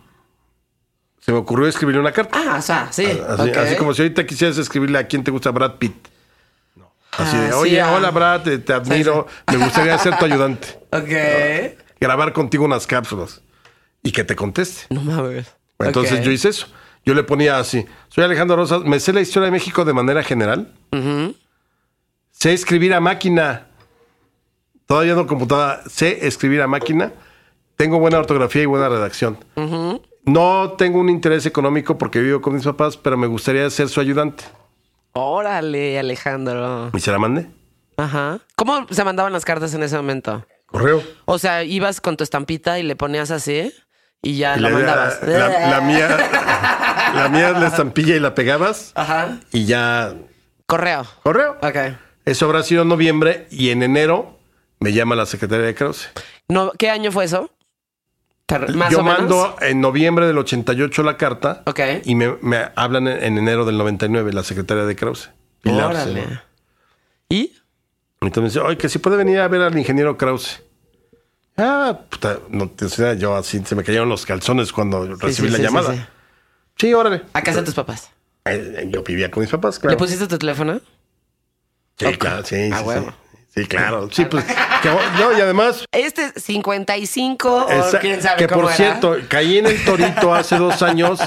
Se 1.21 1.33
me 1.33 1.39
ocurrió 1.39 1.67
escribirle 1.69 2.01
una 2.01 2.13
carta. 2.13 2.39
Ah, 2.39 2.57
o 2.59 2.63
sea, 2.63 2.89
sí. 2.93 3.07
Así, 3.57 3.77
como 3.77 3.95
si 3.95 4.03
ahorita 4.03 4.27
quisieras 4.27 4.59
escribirle 4.59 4.99
a 4.99 5.07
quién 5.07 5.25
te 5.25 5.31
gusta 5.31 5.51
Brad 5.53 5.77
Pitt. 5.77 6.09
No. 6.77 6.93
Así 7.13 7.37
Ah, 7.37 7.41
de, 7.41 7.49
sí, 7.49 7.55
oye, 7.55 7.81
ah. 7.81 7.93
hola 7.95 8.11
Brad, 8.11 8.43
te, 8.43 8.59
te 8.59 8.73
admiro, 8.75 9.27
me 9.51 9.57
gustaría 9.59 9.97
ser 9.99 10.19
tu 10.19 10.25
ayudante. 10.25 10.81
Ok. 10.95 11.79
Grabar 12.01 12.33
contigo 12.33 12.65
unas 12.65 12.87
cápsulas 12.87 13.41
y 14.03 14.13
que 14.13 14.23
te 14.23 14.37
conteste. 14.37 14.83
No 14.95 15.01
mames. 15.01 15.47
Entonces 15.81 16.23
yo 16.25 16.31
hice 16.31 16.51
eso. 16.51 16.69
Yo 17.05 17.15
le 17.15 17.23
ponía 17.23 17.59
así, 17.59 17.85
soy 18.09 18.25
Alejandro 18.25 18.57
Rosas, 18.57 18.83
me 18.83 18.99
sé 18.99 19.13
la 19.13 19.21
historia 19.21 19.47
de 19.47 19.53
México 19.53 19.85
de 19.85 19.93
manera 19.93 20.23
general. 20.23 20.73
Sé 22.31 22.53
escribir 22.53 22.95
a 22.95 23.01
máquina. 23.01 23.69
Todavía 24.87 25.15
no 25.15 25.27
computadora, 25.27 25.83
sé 25.89 26.27
escribir 26.27 26.63
a 26.63 26.67
máquina. 26.67 27.13
Tengo 27.77 27.99
buena 27.99 28.19
ortografía 28.19 28.63
y 28.63 28.67
buena 28.67 28.89
redacción. 28.89 29.39
No 30.25 30.75
tengo 30.79 31.01
un 31.01 31.11
interés 31.11 31.45
económico 31.45 31.99
porque 31.99 32.21
vivo 32.21 32.41
con 32.41 32.55
mis 32.55 32.65
papás, 32.65 32.97
pero 32.97 33.17
me 33.17 33.27
gustaría 33.27 33.69
ser 33.69 33.89
su 33.89 34.01
ayudante. 34.01 34.45
Órale, 35.13 35.99
Alejandro. 35.99 36.91
Y 36.95 37.01
se 37.01 37.11
la 37.11 37.19
mandé. 37.19 37.47
Ajá. 37.97 38.41
¿Cómo 38.57 38.87
se 38.91 39.05
mandaban 39.05 39.33
las 39.33 39.45
cartas 39.45 39.75
en 39.75 39.83
ese 39.83 39.97
momento? 39.97 40.45
Correo. 40.67 41.03
O 41.27 41.39
sea, 41.39 41.63
ibas 41.63 42.01
con 42.01 42.17
tu 42.17 42.25
estampita 42.25 42.79
y 42.79 42.83
le 42.83 42.97
ponías 42.97 43.31
así 43.31 43.73
y 44.25 44.37
ya 44.39 44.57
Y 44.57 44.61
la 44.61 44.71
mandabas. 44.71 45.23
La, 45.23 45.49
la 45.71 45.81
mía, 45.81 46.09
la 47.15 47.29
mía 47.29 47.53
la 47.59 47.67
estampilla 47.69 48.17
y 48.17 48.21
la 48.21 48.35
pegabas 48.35 48.93
Ajá. 48.95 49.39
y 49.53 49.67
ya 49.67 50.15
Correo. 50.67 51.07
correo. 51.23 51.57
Ok. 51.63 51.77
Eso 52.25 52.47
habrá 52.47 52.63
sido 52.63 52.83
en 52.83 52.89
noviembre 52.89 53.47
y 53.51 53.71
en 53.71 53.83
enero 53.83 54.39
me 54.81 54.93
llama 54.93 55.15
la 55.15 55.27
secretaria 55.27 55.65
de 55.67 55.75
Krause. 55.75 56.09
No, 56.49 56.73
¿Qué 56.79 56.91
año 56.91 57.13
fue 57.13 57.25
eso? 57.27 57.51
Más 58.75 58.91
Yo 58.91 59.01
o 59.01 59.03
menos. 59.03 59.19
mando 59.21 59.57
en 59.61 59.81
noviembre 59.81 60.27
del 60.27 60.37
88 60.39 61.03
la 61.03 61.17
carta 61.17 61.63
Ok. 61.67 61.81
y 62.05 62.15
me, 62.15 62.37
me 62.43 62.69
hablan 62.77 63.09
en, 63.09 63.23
en 63.25 63.39
enero 63.39 63.65
del 63.65 63.77
99 63.79 64.33
la 64.33 64.43
secretaria 64.43 64.85
de 64.85 64.95
Krause. 64.97 65.31
Órale. 65.65 66.41
¿Y? 67.29 67.53
Entonces 68.21 68.63
oye, 68.63 68.77
que 68.77 68.89
si 68.89 68.99
puede 68.99 69.17
venir 69.17 69.41
a 69.41 69.49
ver 69.49 69.63
al 69.63 69.77
ingeniero 69.77 70.17
Krause. 70.17 70.63
Ah, 71.57 72.01
puta, 72.11 72.39
no 72.51 72.69
te 72.69 72.87
o 72.87 72.89
sea, 72.89 73.15
yo 73.15 73.37
así 73.37 73.63
se 73.65 73.75
me 73.77 73.85
cayeron 73.85 74.09
los 74.09 74.27
calzones 74.27 74.73
cuando 74.73 75.15
recibí 75.17 75.49
sí, 75.49 75.53
la 75.53 75.59
sí, 75.59 75.63
llamada. 75.63 76.09
sí, 76.77 76.93
órale. 76.95 77.23
A 77.33 77.43
casa 77.43 77.61
de 77.61 77.65
tus 77.67 77.75
papás. 77.75 78.11
Eh, 78.45 78.75
eh, 78.79 78.87
Yo 78.91 79.03
vivía 79.05 79.31
con 79.31 79.41
mis 79.43 79.51
papás, 79.51 79.79
claro. 79.79 79.93
¿Le 79.93 79.97
pusiste 79.99 80.27
tu 80.27 80.37
teléfono? 80.37 80.81
Sí, 81.97 82.07
claro, 82.19 82.45
sí, 82.45 82.71
A 82.73 82.83
sí, 83.55 83.67
claro. 83.67 84.09
Sí, 84.11 84.25
pues, 84.25 84.45
que- 84.83 84.89
no, 85.21 85.39
y 85.39 85.41
además, 85.41 85.85
Este 85.93 86.33
55 86.41 87.67
o 87.67 87.71
esa- 87.71 88.01
quién 88.01 88.21
sabe 88.21 88.37
que 88.39 88.49
cómo 88.49 88.63
por 88.63 88.71
era. 88.73 88.77
cierto, 88.77 89.17
caí 89.29 89.59
en 89.59 89.67
el 89.67 89.85
torito 89.85 90.35
hace 90.35 90.57
dos 90.57 90.83
años 90.83 91.21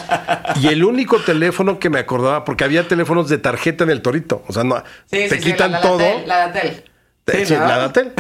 y 0.61 0.67
el 0.67 0.83
único 0.83 1.19
teléfono 1.21 1.79
que 1.79 1.89
me 1.89 1.99
acordaba, 1.99 2.43
porque 2.43 2.65
había 2.65 2.85
teléfonos 2.85 3.29
de 3.29 3.37
tarjeta 3.37 3.85
en 3.85 3.91
el 3.91 4.01
torito. 4.01 4.43
O 4.49 4.51
sea, 4.53 4.65
no, 4.65 4.83
te 5.09 5.39
quitan 5.39 5.71
la, 5.71 5.79
la 5.79 5.81
todo. 5.87 5.99
La 6.25 6.37
Datel. 6.49 6.83
Te- 6.83 6.96
Sí, 7.31 7.45
sí, 7.45 7.53
¿no? 7.53 7.59
la 7.67 7.77
Datel. 7.77 8.13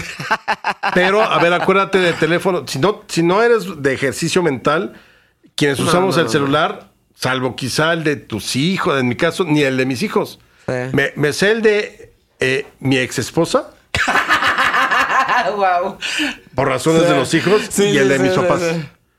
Pero, 0.93 1.21
a 1.21 1.39
ver, 1.39 1.53
acuérdate 1.53 1.97
de 1.97 2.13
teléfono. 2.13 2.67
Si 2.67 2.79
no, 2.79 3.03
si 3.07 3.23
no 3.23 3.41
eres 3.41 3.81
de 3.81 3.93
ejercicio 3.93 4.43
mental, 4.43 4.93
quienes 5.55 5.79
No, 5.79 5.85
usamos 5.85 6.17
no, 6.17 6.23
el 6.23 6.29
salvar, 6.29 6.89
salvo 7.15 7.55
quizá 7.55 7.93
el 7.93 8.03
de 8.03 8.15
tus 8.17 8.55
hijos, 8.55 8.99
en 8.99 9.07
mi 9.07 9.15
caso, 9.15 9.43
ni 9.45 9.61
el 9.61 9.77
de 9.77 9.85
mis 9.85 10.03
hijos. 10.03 10.39
Sí. 10.67 10.73
Me, 10.91 11.13
me 11.15 11.31
sé 11.33 11.51
el 11.51 11.61
de 11.61 12.13
eh, 12.39 12.65
mi 12.79 12.97
ex 12.97 13.19
esposa, 13.19 13.71
wow. 15.55 15.97
por 16.53 16.67
razones 16.67 17.07
de 17.07 17.15
los 17.15 17.33
hijos, 17.33 17.79
y 17.79 17.97
el 17.97 18.09
de 18.09 18.19
mis 18.19 18.33
papás. 18.33 18.61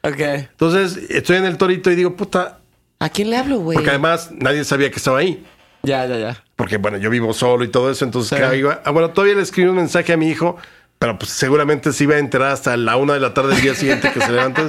Ok. 0.02 0.20
Entonces, 0.20 1.10
estoy 1.10 1.36
en 1.36 1.44
el 1.44 1.56
torito 1.56 1.90
y 1.90 1.97
digo, 1.97 2.15
puta, 2.15 2.59
¿A 3.01 3.09
quién 3.09 3.31
le 3.31 3.36
hablo, 3.36 3.59
güey? 3.59 3.74
porque 3.77 3.90
además 3.90 4.31
nadie 4.32 4.65
sabía 4.65 4.90
que 4.90 4.97
estaba 4.97 5.19
ahí. 5.19 5.44
Ya, 5.82 6.05
ya, 6.06 6.19
ya. 6.19 6.44
Porque, 6.59 6.76
bueno, 6.76 6.98
yo 6.98 7.09
vivo 7.09 7.32
solo 7.32 7.62
y 7.62 7.68
todo 7.68 7.89
eso, 7.89 8.05
entonces, 8.05 8.30
Sí. 8.30 8.35
¿qué 8.36 8.43
hago? 8.66 8.74
Ah, 8.85 8.90
bueno, 8.90 9.10
todavía 9.10 9.36
le 9.36 9.43
escribí 9.43 9.68
un 9.68 9.76
mensaje 9.76 10.12
a 10.12 10.16
mi 10.16 10.28
hijo, 10.28 10.56
pero 10.98 11.16
pues 11.16 11.30
seguramente 11.30 11.93
se 11.93 12.02
iba 12.02 12.16
a 12.16 12.18
enterar 12.18 12.51
hasta 12.51 12.76
la 12.76 12.97
una 12.97 13.14
de 13.14 13.20
la 13.20 13.32
tarde 13.32 13.55
del 13.55 13.62
día 13.62 13.74
siguiente 13.76 14.10
que 14.12 14.20
se 14.20 14.32
levanta. 14.32 14.68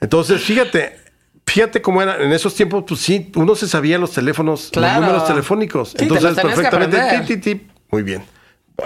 Entonces, 0.00 0.40
fíjate, 0.42 0.98
fíjate 1.46 1.82
cómo 1.82 2.00
era. 2.00 2.22
En 2.22 2.32
esos 2.32 2.54
tiempos, 2.54 2.84
pues 2.86 3.00
sí, 3.00 3.32
uno 3.34 3.56
se 3.56 3.66
sabía 3.66 3.98
los 3.98 4.12
teléfonos, 4.12 4.70
Claro. 4.72 5.00
los 5.00 5.06
números 5.08 5.26
telefónicos. 5.28 5.90
Sí, 5.90 5.96
Entonces, 6.04 6.36
que 6.36 6.42
perfectamente, 6.42 7.24
ti, 7.26 7.36
ti. 7.38 7.66
muy 7.90 8.02
bien. 8.04 8.22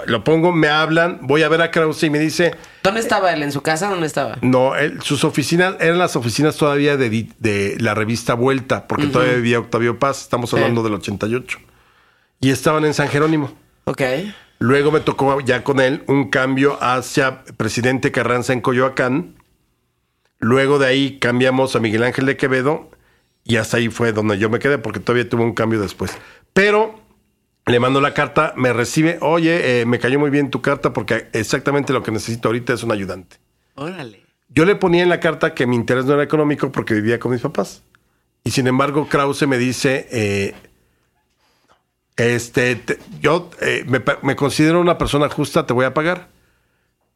Lo 0.05 0.23
pongo, 0.23 0.53
me 0.53 0.69
hablan, 0.69 1.19
voy 1.21 1.43
a 1.43 1.49
ver 1.49 1.61
a 1.61 1.69
Krause 1.69 2.03
y 2.03 2.09
me 2.09 2.19
dice, 2.19 2.55
¿Dónde 2.81 3.01
estaba 3.01 3.33
él? 3.33 3.43
¿En 3.43 3.51
su 3.51 3.61
casa? 3.61 3.89
¿Dónde 3.89 4.07
estaba? 4.07 4.37
no, 4.41 4.75
él- 4.75 5.01
sus 5.01 5.23
oficinas 5.25 5.75
eran 5.81 5.99
las 5.99 6.15
oficinas 6.15 6.55
todavía 6.55 6.95
de, 6.95 7.75
la 7.79 7.93
revista 7.93 8.33
Vuelta, 8.33 8.87
porque 8.87 9.07
todavía 9.07 9.35
vivía 9.35 9.59
Octavio 9.59 9.99
Paz, 9.99 10.21
estamos 10.21 10.53
hablando 10.53 10.81
del 10.81 10.93
88. 10.93 11.59
Y 12.39 12.51
estaban 12.51 12.85
en 12.85 12.93
San 12.93 13.09
Jerónimo. 13.09 13.51
Ok. 13.83 14.01
Luego 14.59 14.91
me 14.91 14.99
tocó 15.01 15.39
ya 15.41 15.63
con 15.63 15.79
él 15.79 16.03
un 16.07 16.29
cambio 16.29 16.77
hacia 16.81 17.43
presidente 17.57 18.11
Carranza 18.11 18.53
en 18.53 18.61
Coyoacán. 18.61 19.35
Luego 20.39 20.79
de 20.79 20.87
ahí 20.87 21.19
cambiamos 21.19 21.75
a 21.75 21.79
Miguel 21.79 22.03
Ángel 22.03 22.25
de 22.25 22.37
Quevedo 22.37 22.89
y 23.43 23.57
hasta 23.57 23.77
ahí 23.77 23.89
fue 23.89 24.13
donde 24.13 24.37
yo 24.37 24.49
me 24.49 24.59
quedé 24.59 24.77
porque 24.77 24.99
todavía 24.99 25.27
tuvo 25.27 25.43
un 25.43 25.53
cambio 25.53 25.81
después. 25.81 26.17
Pero 26.53 27.00
le 27.71 27.79
mando 27.79 28.01
la 28.01 28.13
carta, 28.13 28.53
me 28.55 28.73
recibe, 28.73 29.17
oye, 29.21 29.81
eh, 29.81 29.85
me 29.85 29.97
cayó 29.99 30.19
muy 30.19 30.29
bien 30.29 30.49
tu 30.51 30.61
carta 30.61 30.93
porque 30.93 31.27
exactamente 31.33 31.93
lo 31.93 32.03
que 32.03 32.11
necesito 32.11 32.49
ahorita 32.49 32.73
es 32.73 32.83
un 32.83 32.91
ayudante. 32.91 33.37
Órale. 33.75 34.25
Yo 34.49 34.65
le 34.65 34.75
ponía 34.75 35.01
en 35.03 35.09
la 35.09 35.19
carta 35.19 35.53
que 35.55 35.65
mi 35.65 35.75
interés 35.75 36.05
no 36.05 36.13
era 36.13 36.23
económico 36.23 36.71
porque 36.71 36.93
vivía 36.93 37.19
con 37.19 37.31
mis 37.31 37.41
papás. 37.41 37.83
Y 38.43 38.51
sin 38.51 38.67
embargo, 38.67 39.07
Krause 39.07 39.47
me 39.47 39.57
dice, 39.57 40.07
eh, 40.11 40.53
este, 42.17 42.75
te- 42.75 42.99
yo 43.21 43.49
eh, 43.61 43.85
me, 44.21 44.35
considero 44.35 44.79
una 44.81 44.97
persona 44.97 45.29
justa, 45.29 45.65
te 45.65 45.73
voy 45.73 45.85
a 45.85 45.93
pagar. 45.93 46.27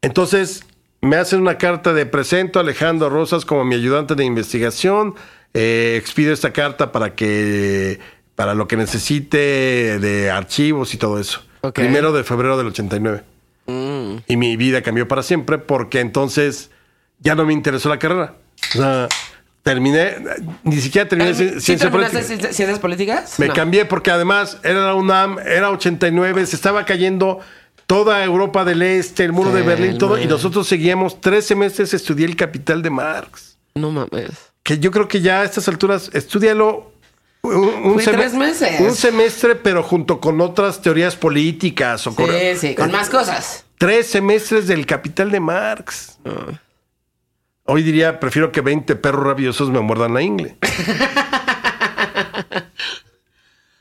Entonces, 0.02 0.66
me 1.02 1.18
hacen 1.18 1.42
una 1.42 1.58
carta 1.58 1.94
de 1.94 2.06
presento 2.06 2.60
a 2.60 2.62
Alejandro 2.62 3.10
Rosas 3.10 3.46
como 3.46 3.66
mi 3.66 3.76
ayudante 3.76 4.16
de 4.16 4.24
investigación. 4.26 5.16
eh, 5.58 5.96
expido 5.98 6.34
esta 6.34 6.52
carta 6.52 6.92
para 6.92 7.16
que, 7.16 8.00
para 8.36 8.54
lo 8.54 8.68
que 8.68 8.78
necesite 8.78 10.00
de 10.00 10.30
archivos 10.32 10.94
y 10.94 10.98
todo 10.98 11.20
eso. 11.20 11.42
Primero 11.74 12.12
de 12.14 12.24
febrero 12.24 12.58
del 12.58 12.68
89. 12.68 13.24
Mm. 13.68 14.18
Y 14.28 14.38
mi 14.38 14.56
vida 14.58 14.82
cambió 14.84 15.08
para 15.08 15.24
siempre 15.24 15.58
porque 15.58 16.00
entonces 16.00 16.70
ya 17.20 17.34
no 17.36 17.46
me 17.46 17.54
interesó 17.54 17.90
la 17.90 17.98
carrera. 17.98 18.36
O 18.76 18.78
sea, 18.78 19.08
terminé, 19.64 20.16
ni 20.64 20.80
siquiera 20.80 21.08
terminé 21.10 21.34
¿Sí 21.34 21.44
ci- 21.46 21.60
ciencia 21.60 21.90
terminaste 21.90 22.20
política. 22.20 22.50
ci- 22.50 22.54
ciencias 22.54 22.80
políticas? 22.80 23.40
Me 23.40 23.48
No. 23.48 23.54
cambié 23.54 23.86
porque 23.86 24.12
además 24.12 24.60
era 24.64 24.86
la 24.86 24.94
UNAM, 24.96 25.40
era 25.40 25.72
89, 25.72 26.46
se 26.46 26.56
estaba 26.56 26.86
cayendo 26.86 27.40
toda 27.88 28.24
Europa 28.24 28.64
del 28.66 28.82
Este, 28.84 29.24
el 29.24 29.32
muro 29.32 29.50
Sí, 29.52 29.56
de 29.58 29.62
Berlín, 29.64 29.98
todo. 29.98 30.20
Y 30.20 30.26
nosotros 30.28 30.68
seguíamos 30.68 31.20
tres 31.22 31.46
semestres, 31.46 31.94
estudié 31.96 32.26
el 32.28 32.36
Capital 32.36 32.82
de 32.84 32.90
Marx. 32.92 33.58
No 33.76 33.92
mames. 33.92 34.30
Que 34.62 34.78
yo 34.80 34.92
creo 34.92 35.08
que 35.08 35.22
ya 35.22 35.42
a 35.42 35.46
estas 35.46 35.68
alturas, 35.68 36.10
estudialo. 36.14 36.92
Un, 37.48 37.56
un 37.86 37.94
Fue 37.96 38.04
seme- 38.04 38.18
tres 38.18 38.34
meses. 38.34 38.80
Un 38.80 38.96
semestre, 38.96 39.56
pero 39.56 39.84
junto 39.84 40.20
con 40.20 40.40
otras 40.42 40.82
teorías 40.82 41.16
políticas. 41.16 42.06
O 42.08 42.16
con, 42.16 42.28
Sí, 42.30 42.56
sí, 42.58 42.76
con 42.76 42.92
más 42.92 43.10
cosas. 43.10 43.66
Tres 43.78 44.08
semestres 44.08 44.68
del 44.68 44.86
Capital 44.86 45.32
de 45.32 45.40
Marx. 45.40 46.18
Ah. 46.26 46.60
Hoy 47.66 47.84
diría, 47.84 48.20
prefiero 48.20 48.52
que 48.52 48.62
20 48.62 48.96
perros 48.96 49.24
rabiosos 49.26 49.70
me 49.72 49.80
muerdan 49.80 50.14
la 50.14 50.22
ingle. 50.22 50.56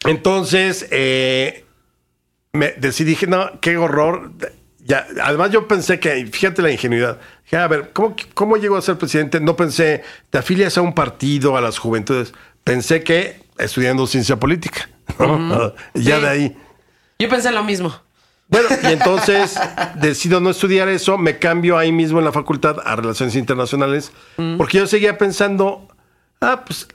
Entonces, 0.07 0.87
eh, 0.91 1.65
me 2.53 2.73
decidí, 2.73 3.11
dije, 3.11 3.27
no, 3.27 3.61
qué 3.61 3.77
horror. 3.77 4.33
Ya, 4.81 5.07
además, 5.23 5.51
yo 5.51 5.67
pensé 5.67 5.99
que, 5.99 6.27
fíjate 6.27 6.61
la 6.63 6.71
ingenuidad. 6.71 7.19
Dije, 7.45 7.57
a 7.57 7.67
ver, 7.69 7.91
¿cómo, 7.93 8.15
¿cómo 8.35 8.57
llego 8.57 8.77
a 8.77 8.83
ser 8.83 8.99
presidente? 8.99 9.41
No 9.41 9.57
pensé, 9.57 10.03
te 10.31 10.39
afilias 10.39 10.77
a 10.77 10.83
un 10.83 10.95
partido, 10.95 11.57
a 11.57 11.61
las 11.63 11.79
juventudes. 11.79 12.35
Pensé 12.65 13.03
que 13.03 13.44
estudiando 13.59 14.07
ciencia 14.07 14.39
política. 14.39 14.89
¿no? 15.19 15.73
Ya 15.95 16.17
Sí. 16.17 16.23
de 16.23 16.29
ahí. 16.29 16.57
Yo 17.19 17.29
pensé 17.29 17.53
lo 17.53 17.63
mismo. 17.65 17.95
Bueno, 18.49 18.69
y 18.83 18.87
entonces 18.93 19.59
decido 19.97 20.41
no 20.41 20.51
estudiar 20.51 20.89
eso, 20.89 21.17
me 21.19 21.39
cambio 21.39 21.79
ahí 21.79 21.93
mismo 21.93 22.19
en 22.19 22.25
la 22.25 22.33
facultad 22.33 22.77
a 22.85 22.97
Relaciones 22.97 23.37
Internacionales, 23.37 24.13
porque 24.59 24.79
yo 24.79 24.87
seguía 24.87 25.17
pensando, 25.17 25.89
ah, 26.41 26.65
pues, 26.67 26.89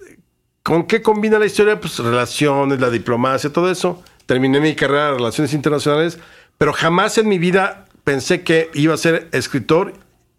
¿con 0.63 0.85
qué 0.85 1.01
combina 1.01 1.39
la 1.39 1.45
historia? 1.45 1.79
Pues 1.79 1.97
relaciones, 1.99 2.79
la 2.79 2.89
diplomacia, 2.89 3.51
todo 3.51 3.71
eso. 3.71 4.03
Terminé 4.25 4.59
mi 4.59 4.75
carrera 4.75 5.05
de 5.07 5.13
Relaciones 5.13 5.53
Internacionales, 5.53 6.19
pero 6.57 6.71
jamás 6.73 7.17
en 7.17 7.27
mi 7.27 7.39
vida 7.39 7.85
pensé 8.03 8.43
que 8.43 8.69
iba 8.75 8.93
a 8.93 8.97
ser 8.97 9.27
escritor 9.31 9.93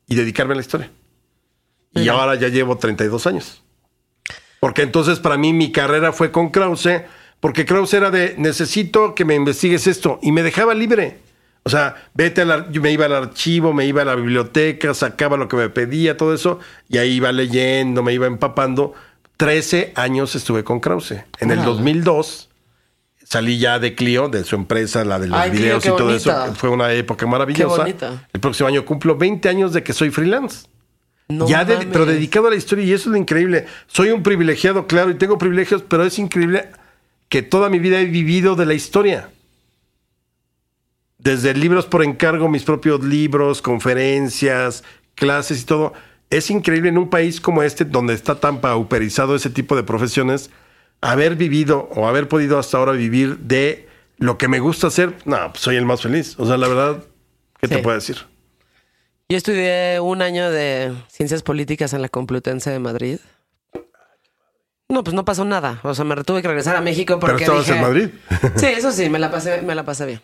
y 0.07 0.15
dedicarme 0.15 0.53
a 0.53 0.57
la 0.57 0.63
historia. 0.63 0.91
Y 1.93 2.09
ahora 2.09 2.37
ya 2.37 2.49
llevo 2.49 2.79
32 2.79 3.27
años. 3.27 3.63
Porque 4.61 4.83
entonces 4.83 5.19
para 5.19 5.39
mí 5.39 5.53
mi 5.53 5.73
carrera 5.73 6.13
fue 6.13 6.31
con 6.31 6.51
Krause, 6.51 7.03
porque 7.41 7.65
Krause 7.65 7.95
era 7.95 8.11
de 8.11 8.35
necesito 8.37 9.15
que 9.15 9.25
me 9.25 9.35
investigues 9.35 9.87
esto 9.87 10.19
y 10.23 10.33
me 10.33 10.43
dejaba 10.43 10.75
libre. 10.75 11.19
O 11.63 11.71
sea, 11.71 11.95
vete 12.15 12.43
al 12.43 12.71
yo 12.71 12.81
me 12.81 12.93
iba 12.93 13.07
al 13.07 13.15
archivo, 13.15 13.73
me 13.73 13.87
iba 13.87 14.03
a 14.03 14.05
la 14.05 14.15
biblioteca, 14.15 14.95
sacaba 14.95 15.37
lo 15.37 15.49
que 15.49 15.57
me 15.57 15.69
pedía, 15.71 16.17
todo 16.17 16.35
eso, 16.35 16.59
y 16.89 16.99
ahí 16.99 17.13
iba 17.13 17.33
leyendo, 17.33 18.03
me 18.03 18.13
iba 18.13 18.27
empapando. 18.27 18.95
13 19.39 19.93
años 19.97 20.35
estuve 20.35 20.65
con 20.65 20.81
Krause. 20.81 21.13
En 21.39 21.51
el 21.51 21.61
Órale. 21.61 21.65
2002 21.65 22.51
salí 23.25 23.59
ya 23.59 23.79
de 23.79 23.95
Clio, 23.95 24.29
de 24.29 24.45
su 24.45 24.57
empresa, 24.57 25.05
la 25.05 25.19
de 25.19 25.29
los 25.29 25.39
Ay, 25.39 25.51
videos 25.51 25.85
y 25.87 25.89
todo 25.89 26.07
bonita. 26.07 26.47
eso. 26.47 26.55
Fue 26.57 26.69
una 26.69 26.93
época 26.93 27.27
maravillosa. 27.27 27.77
Qué 27.77 27.93
bonita. 27.93 28.29
El 28.33 28.41
próximo 28.41 28.69
año 28.69 28.85
cumplo 28.85 29.17
20 29.17 29.49
años 29.49 29.73
de 29.73 29.83
que 29.83 29.95
soy 29.95 30.11
freelance 30.11 30.67
No 31.31 31.49
ya 31.49 31.65
de- 31.65 31.87
pero 31.87 32.07
dedicado 32.07 32.49
a 32.49 32.51
la 32.51 32.57
historia 32.57 32.85
y 32.85 32.93
eso 32.93 33.09
es 33.09 33.13
lo 33.13 33.17
increíble. 33.17 33.67
Soy 33.87 34.11
un 34.11 34.23
privilegiado, 34.23 34.87
claro, 34.87 35.11
y 35.11 35.15
tengo 35.15 35.39
privilegios, 35.39 35.83
pero 35.83 36.05
es 36.05 36.19
increíble 36.19 36.69
que 37.29 37.43
toda 37.43 37.69
mi 37.71 37.79
vida 37.79 38.01
he 38.01 38.05
vivido 38.07 38.57
de 38.57 38.67
la 38.67 38.75
historia. 38.75 39.31
Desde 41.19 41.53
libros 41.55 41.87
por 41.87 42.03
encargo, 42.03 42.49
mis 42.49 42.63
propios 42.65 43.05
libros, 43.05 43.61
conferencias, 43.61 44.85
clases 45.15 45.63
y 45.63 45.65
todo. 45.67 45.93
Es 46.31 46.51
increíble 46.51 46.89
en 46.89 46.97
un 46.99 47.11
país 47.11 47.41
como 47.41 47.63
este, 47.63 47.85
donde 47.85 48.15
está 48.15 48.37
tan 48.41 48.61
pauperizado 48.61 49.35
ese 49.37 49.51
tipo 49.51 49.77
de 49.77 49.83
profesiones, 49.83 50.51
haber 51.03 51.37
vivido 51.37 51.89
o 51.95 52.09
haber 52.09 52.29
podido 52.29 52.59
hasta 52.59 52.79
ahora 52.79 52.93
vivir 52.93 53.37
de 53.39 53.89
lo 54.19 54.39
que 54.39 54.49
me 54.49 54.61
gusta 54.61 54.87
hacer. 54.87 55.15
No, 55.25 55.51
pues 55.53 55.63
soy 55.63 55.77
el 55.77 55.85
más 55.85 56.01
feliz. 56.03 56.37
O 56.39 56.47
sea, 56.47 56.57
la 56.57 56.69
verdad, 56.69 57.05
¿qué 57.61 57.69
te 57.69 57.79
puedo 57.83 57.97
decir? 57.97 58.17
Yo 59.31 59.37
estudié 59.37 60.01
un 60.01 60.23
año 60.23 60.51
de 60.51 60.93
ciencias 61.09 61.43
políticas 61.45 61.93
en 61.93 62.03
la 62.03 62.09
Complutense 62.09 62.69
de 62.71 62.81
Madrid. 62.81 63.19
No, 64.89 65.05
pues 65.05 65.15
no 65.15 65.25
pasó 65.25 65.45
nada. 65.45 65.79
O 65.85 65.95
sea, 65.95 66.05
me 66.05 66.17
tuve 66.25 66.43
que 66.43 66.49
regresar 66.49 66.75
a 66.75 66.81
México 66.81 67.21
porque 67.21 67.45
Pero 67.45 67.61
estabas 67.61 67.67
dije- 67.67 67.77
en 67.79 67.83
Madrid. 67.83 68.09
Sí, 68.57 68.67
eso 68.67 68.91
sí, 68.91 69.09
me 69.09 69.21
la 69.21 69.31
pasé, 69.31 69.63
me 69.63 69.77
la 69.77 69.85
pasé 69.85 70.05
bien. 70.07 70.21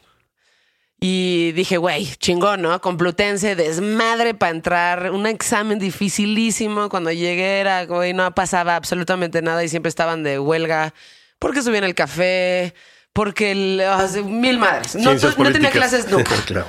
Y 0.99 1.53
dije, 1.53 1.77
güey, 1.77 2.07
chingón, 2.19 2.62
¿no? 2.62 2.81
Complutense, 2.81 3.55
desmadre 3.55 4.35
para 4.35 4.51
entrar, 4.51 5.12
un 5.12 5.28
examen 5.28 5.78
dificilísimo. 5.78 6.89
Cuando 6.89 7.12
llegué 7.12 7.61
era, 7.61 7.87
güey, 7.87 8.12
no 8.12 8.35
pasaba 8.35 8.74
absolutamente 8.74 9.41
nada 9.41 9.62
y 9.62 9.69
siempre 9.69 9.89
estaban 9.91 10.24
de 10.24 10.41
huelga 10.41 10.95
porque 11.39 11.62
subían 11.62 11.85
el 11.85 11.95
café, 11.95 12.74
porque 13.12 13.53
el- 13.53 13.83
mil 14.24 14.59
madres. 14.59 14.97
No, 14.97 15.15
no 15.15 15.53
tenía 15.53 15.70
clases 15.70 16.11
nunca. 16.11 16.35
claro. 16.47 16.66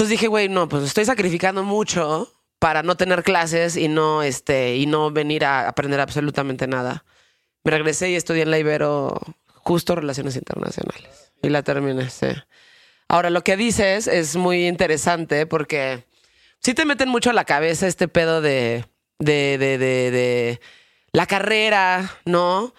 Entonces 0.00 0.18
dije, 0.18 0.28
güey, 0.28 0.48
no, 0.48 0.66
pues 0.66 0.82
estoy 0.84 1.04
sacrificando 1.04 1.62
mucho 1.62 2.32
para 2.58 2.82
no 2.82 2.96
tener 2.96 3.22
clases 3.22 3.76
y 3.76 3.86
no, 3.88 4.22
este, 4.22 4.76
y 4.76 4.86
no 4.86 5.10
venir 5.10 5.44
a 5.44 5.68
aprender 5.68 6.00
absolutamente 6.00 6.66
nada. 6.66 7.04
Me 7.64 7.72
regresé 7.72 8.08
y 8.08 8.14
estudié 8.14 8.44
en 8.44 8.50
la 8.50 8.58
Ibero 8.58 9.20
justo 9.56 9.94
Relaciones 9.94 10.36
Internacionales. 10.36 11.34
Y 11.42 11.50
la 11.50 11.62
terminé, 11.62 12.08
sí. 12.08 12.28
Ahora, 13.08 13.28
lo 13.28 13.44
que 13.44 13.58
dices 13.58 14.06
es 14.06 14.36
muy 14.36 14.68
interesante 14.68 15.44
porque 15.44 16.06
sí 16.60 16.72
te 16.72 16.86
meten 16.86 17.10
mucho 17.10 17.28
a 17.28 17.34
la 17.34 17.44
cabeza 17.44 17.86
este 17.86 18.08
pedo 18.08 18.40
de, 18.40 18.86
de, 19.18 19.58
de, 19.58 19.76
de, 19.76 20.10
de 20.10 20.60
la 21.12 21.26
carrera, 21.26 22.10
¿no? 22.24 22.72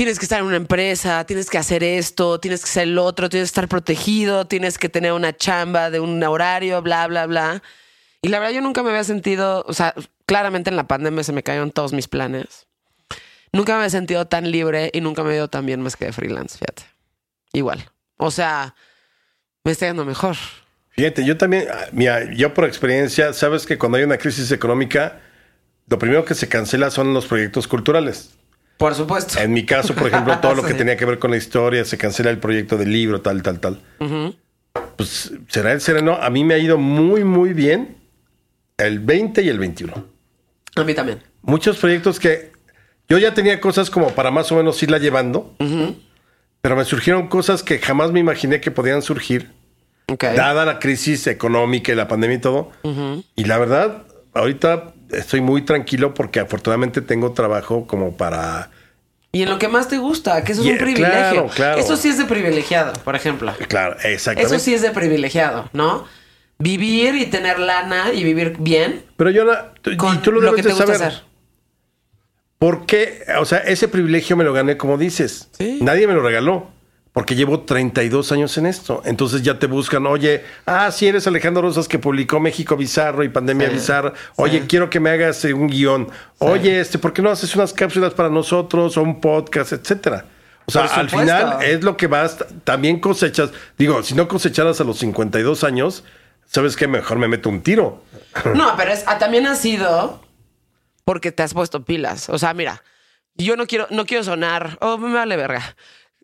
Tienes 0.00 0.18
que 0.18 0.24
estar 0.24 0.40
en 0.40 0.46
una 0.46 0.56
empresa, 0.56 1.26
tienes 1.26 1.50
que 1.50 1.58
hacer 1.58 1.84
esto, 1.84 2.40
tienes 2.40 2.62
que 2.62 2.70
hacer 2.70 2.84
el 2.84 2.96
otro, 2.96 3.28
tienes 3.28 3.48
que 3.48 3.50
estar 3.50 3.68
protegido, 3.68 4.46
tienes 4.46 4.78
que 4.78 4.88
tener 4.88 5.12
una 5.12 5.36
chamba 5.36 5.90
de 5.90 6.00
un 6.00 6.22
horario, 6.22 6.80
bla, 6.80 7.06
bla, 7.06 7.26
bla. 7.26 7.62
Y 8.22 8.28
la 8.28 8.38
verdad 8.38 8.54
yo 8.54 8.62
nunca 8.62 8.82
me 8.82 8.88
había 8.88 9.04
sentido, 9.04 9.62
o 9.68 9.74
sea, 9.74 9.94
claramente 10.24 10.70
en 10.70 10.76
la 10.76 10.88
pandemia 10.88 11.22
se 11.22 11.34
me 11.34 11.42
cayeron 11.42 11.70
todos 11.70 11.92
mis 11.92 12.08
planes. 12.08 12.66
Nunca 13.52 13.74
me 13.74 13.80
había 13.80 13.90
sentido 13.90 14.26
tan 14.26 14.50
libre 14.50 14.88
y 14.94 15.02
nunca 15.02 15.22
me 15.22 15.32
he 15.32 15.36
ido 15.36 15.48
tan 15.48 15.66
bien 15.66 15.82
más 15.82 15.96
que 15.96 16.06
de 16.06 16.14
freelance, 16.14 16.56
fíjate. 16.56 16.84
Igual. 17.52 17.84
O 18.16 18.30
sea, 18.30 18.74
me 19.64 19.72
está 19.72 19.86
yendo 19.86 20.06
mejor. 20.06 20.36
Fíjate, 20.92 21.26
yo 21.26 21.36
también, 21.36 21.66
ah, 21.70 21.88
mira, 21.92 22.32
yo 22.32 22.54
por 22.54 22.64
experiencia, 22.64 23.34
sabes 23.34 23.66
que 23.66 23.76
cuando 23.76 23.98
hay 23.98 24.04
una 24.04 24.16
crisis 24.16 24.50
económica, 24.50 25.20
lo 25.88 25.98
primero 25.98 26.24
que 26.24 26.34
se 26.34 26.48
cancela 26.48 26.90
son 26.90 27.12
los 27.12 27.26
proyectos 27.26 27.68
culturales. 27.68 28.30
Por 28.80 28.94
supuesto. 28.94 29.38
En 29.38 29.52
mi 29.52 29.66
caso, 29.66 29.94
por 29.94 30.06
ejemplo, 30.06 30.38
todo 30.38 30.54
lo 30.54 30.62
que 30.66 30.72
tenía 30.72 30.96
que 30.96 31.04
ver 31.04 31.18
con 31.18 31.30
la 31.30 31.36
historia, 31.36 31.84
se 31.84 31.98
cancela 31.98 32.30
el 32.30 32.38
proyecto 32.38 32.78
del 32.78 32.90
libro, 32.90 33.20
tal, 33.20 33.42
tal, 33.42 33.60
tal. 33.60 33.82
Pues 34.96 35.34
será 35.48 35.72
el 35.72 35.82
sereno. 35.82 36.14
A 36.18 36.30
mí 36.30 36.44
me 36.44 36.54
ha 36.54 36.58
ido 36.58 36.78
muy, 36.78 37.22
muy 37.22 37.52
bien 37.52 37.98
el 38.78 38.98
20 39.00 39.42
y 39.42 39.50
el 39.50 39.58
21. 39.58 39.92
A 40.76 40.84
mí 40.84 40.94
también. 40.94 41.22
Muchos 41.42 41.76
proyectos 41.76 42.18
que 42.18 42.52
yo 43.06 43.18
ya 43.18 43.34
tenía 43.34 43.60
cosas 43.60 43.90
como 43.90 44.14
para 44.14 44.30
más 44.30 44.50
o 44.50 44.56
menos 44.56 44.82
irla 44.82 44.96
llevando, 44.96 45.54
pero 46.62 46.74
me 46.74 46.86
surgieron 46.86 47.28
cosas 47.28 47.62
que 47.62 47.80
jamás 47.80 48.12
me 48.12 48.20
imaginé 48.20 48.62
que 48.62 48.70
podían 48.70 49.02
surgir. 49.02 49.50
Ok. 50.08 50.24
dada 50.24 50.64
la 50.64 50.78
crisis 50.78 51.26
económica 51.26 51.92
y 51.92 51.96
la 51.96 52.08
pandemia 52.08 52.38
y 52.38 52.40
todo. 52.40 52.72
Y 53.36 53.44
la 53.44 53.58
verdad, 53.58 54.06
ahorita 54.32 54.94
estoy 55.12 55.40
muy 55.40 55.62
tranquilo 55.62 56.14
porque 56.14 56.40
afortunadamente 56.40 57.00
tengo 57.02 57.32
trabajo 57.32 57.86
como 57.86 58.16
para... 58.16 58.70
Y 59.32 59.42
en 59.42 59.48
lo 59.48 59.58
que 59.58 59.68
más 59.68 59.88
te 59.88 59.98
gusta, 59.98 60.42
que 60.42 60.52
eso 60.52 60.62
es 60.62 60.68
un 60.68 60.78
privilegio. 60.78 61.46
claro, 61.46 61.48
claro. 61.54 61.78
Eso 61.80 61.96
sí 61.96 62.08
es 62.08 62.18
de 62.18 62.24
privilegiado, 62.24 62.92
por 63.04 63.14
ejemplo. 63.14 63.54
Claro, 63.68 63.96
exactamente. 64.02 64.56
Eso 64.56 64.64
sí 64.64 64.74
es 64.74 64.82
de 64.82 64.90
privilegiado, 64.90 65.70
¿no? 65.72 66.04
Vivir 66.58 67.14
y 67.14 67.26
tener 67.26 67.58
lana 67.60 68.12
y 68.12 68.24
vivir 68.24 68.56
bien 68.58 69.04
Pero 69.16 69.30
yo, 69.30 69.46
con 69.96 70.16
y 70.16 70.18
tú 70.18 70.32
lo 70.32 70.40
lo 70.40 70.52
que 70.54 70.62
te 70.62 70.70
gusta 70.70 70.86
saber. 70.86 71.02
hacer. 71.08 71.22
¿Por 72.58 72.84
qué? 72.86 73.24
O 73.38 73.44
sea, 73.44 73.58
ese 73.58 73.88
privilegio 73.88 74.36
me 74.36 74.44
lo 74.44 74.52
gané 74.52 74.76
como 74.76 74.98
dices. 74.98 75.48
Sí. 75.52 75.78
Nadie 75.80 76.06
me 76.06 76.12
lo 76.12 76.22
regaló. 76.22 76.68
Porque 77.12 77.34
llevo 77.34 77.60
32 77.60 78.30
años 78.30 78.56
en 78.56 78.66
esto. 78.66 79.02
Entonces 79.04 79.42
ya 79.42 79.58
te 79.58 79.66
buscan, 79.66 80.06
oye, 80.06 80.44
ah, 80.66 80.90
sí 80.92 81.08
eres 81.08 81.26
Alejandro 81.26 81.62
Rosas 81.62 81.88
que 81.88 81.98
publicó 81.98 82.38
México 82.38 82.76
Bizarro 82.76 83.24
y 83.24 83.28
Pandemia 83.28 83.68
Sí, 83.68 83.74
Bizarra. 83.74 84.12
Oye, 84.36 84.60
sí. 84.60 84.66
quiero 84.68 84.90
que 84.90 85.00
me 85.00 85.10
hagas 85.10 85.44
eh, 85.44 85.52
un 85.52 85.66
guion. 85.66 86.08
Oye, 86.38 86.78
este, 86.80 86.98
¿por 86.98 87.12
qué 87.12 87.20
no 87.20 87.30
haces 87.30 87.54
unas 87.56 87.72
cápsulas 87.72 88.14
para 88.14 88.28
nosotros 88.28 88.96
o 88.96 89.02
un 89.02 89.20
podcast, 89.20 89.72
etcétera? 89.72 90.26
O 90.66 90.70
sea, 90.70 90.84
al 90.84 91.10
final 91.10 91.58
es 91.62 91.82
lo 91.82 91.96
que 91.96 92.06
vas, 92.06 92.44
también 92.62 93.00
cosechas. 93.00 93.50
Digo, 93.76 94.04
si 94.04 94.14
no 94.14 94.28
cosecharas 94.28 94.80
a 94.80 94.84
los 94.84 94.98
52 94.98 95.64
años, 95.64 96.04
¿sabes 96.46 96.76
qué? 96.76 96.86
Mejor 96.86 97.18
me 97.18 97.26
meto 97.26 97.48
un 97.48 97.62
tiro. 97.62 98.04
No, 98.54 98.74
pero 98.76 98.92
es, 98.92 99.02
ah, 99.08 99.18
también 99.18 99.46
ha 99.48 99.56
sido 99.56 100.20
porque 101.04 101.32
te 101.32 101.42
has 101.42 101.54
puesto 101.54 101.84
pilas. 101.84 102.28
O 102.28 102.38
sea, 102.38 102.54
mira, 102.54 102.84
yo 103.34 103.56
no 103.56 103.66
quiero, 103.66 103.88
no 103.90 104.06
quiero 104.06 104.22
sonar, 104.22 104.78
oh, 104.80 104.96
me 104.96 105.12
vale 105.12 105.36
verga. 105.36 105.74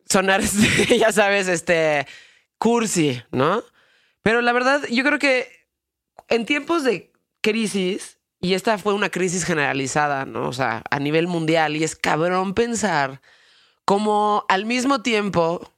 Sonar, 0.09 0.41
este, 0.43 0.99
ya 0.99 1.13
sabes, 1.13 1.49
este, 1.49 2.07
cursi, 2.59 3.23
¿no? 3.31 3.63
Pero 4.23 4.41
la 4.41 4.53
verdad, 4.53 4.83
yo 4.91 5.05
creo 5.05 5.19
que 5.19 5.49
en 6.29 6.47
tiempos 6.47 6.85
de 6.85 7.13
crisis, 7.41 8.19
y 8.41 8.55
esta 8.55 8.79
fue 8.79 8.95
una 8.95 9.09
crisis 9.09 9.45
generalizada, 9.45 10.27
¿no? 10.27 10.49
O 10.49 10.53
sea, 10.53 10.83
a 10.91 10.99
nivel 10.99 11.27
mundial, 11.27 11.77
y 11.77 11.85
es 11.85 11.97
cabrón 11.97 12.55
pensar 12.55 13.21
como 13.85 14.45
al 14.49 14.67
mismo 14.67 15.03
tiempo, 15.03 15.73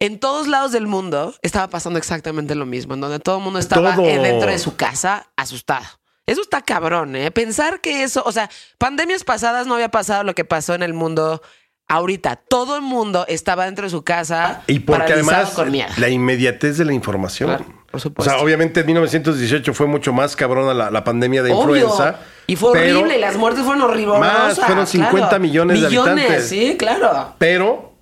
en 0.00 0.18
todos 0.18 0.48
lados 0.48 0.72
del 0.72 0.86
mundo, 0.86 1.34
estaba 1.42 1.68
pasando 1.68 1.98
exactamente 1.98 2.54
lo 2.54 2.66
mismo, 2.66 2.94
en 2.94 3.00
donde 3.00 3.20
todo 3.20 3.38
el 3.38 3.44
mundo 3.44 3.58
estaba 3.58 3.94
Todo. 3.94 4.04
dentro 4.04 4.50
de 4.50 4.58
su 4.58 4.76
casa 4.76 5.30
asustado. 5.36 5.86
Eso 6.26 6.42
está 6.42 6.60
cabrón, 6.60 7.16
¿eh? 7.16 7.30
Pensar 7.30 7.80
que 7.80 8.02
eso, 8.02 8.22
o 8.26 8.32
sea, 8.32 8.50
pandemias 8.76 9.24
pasadas 9.24 9.66
no 9.66 9.74
había 9.74 9.88
pasado 9.88 10.24
lo 10.24 10.34
que 10.34 10.44
pasó 10.44 10.74
en 10.74 10.82
el 10.82 10.92
mundo 10.92 11.42
ahorita. 11.88 12.36
Todo 12.36 12.76
el 12.76 12.82
mundo 12.82 13.24
estaba 13.28 13.64
dentro 13.64 13.84
de 13.84 13.90
su 13.90 14.02
casa 14.04 14.62
Y 14.66 14.80
porque 14.80 15.14
además 15.14 15.50
con 15.50 15.70
miedo. 15.70 15.88
la 15.96 16.08
inmediatez 16.08 16.78
de 16.78 16.84
la 16.84 16.92
información. 16.92 17.48
Claro, 17.48 17.64
por 17.64 17.96
o 17.96 17.98
supuesto. 17.98 18.30
sea, 18.34 18.42
obviamente 18.42 18.80
en 18.80 18.86
1918 18.86 19.74
fue 19.74 19.86
mucho 19.86 20.12
más 20.12 20.36
cabrona 20.36 20.74
la, 20.74 20.90
la 20.90 21.04
pandemia 21.04 21.42
de 21.42 21.52
Obvio. 21.52 21.76
influenza. 21.76 22.20
Y 22.46 22.56
fue 22.56 22.72
pero- 22.72 22.98
horrible, 23.00 23.18
y 23.18 23.20
las 23.20 23.36
muertes 23.36 23.64
fueron 23.64 23.82
horribles. 23.82 24.18
Más, 24.20 24.58
fueron 24.58 24.86
50 24.86 25.38
millones 25.38 25.80
de 25.80 25.86
habitantes. 25.86 26.48
Sí, 26.48 26.76
claro. 26.78 27.34
Pero 27.38 27.92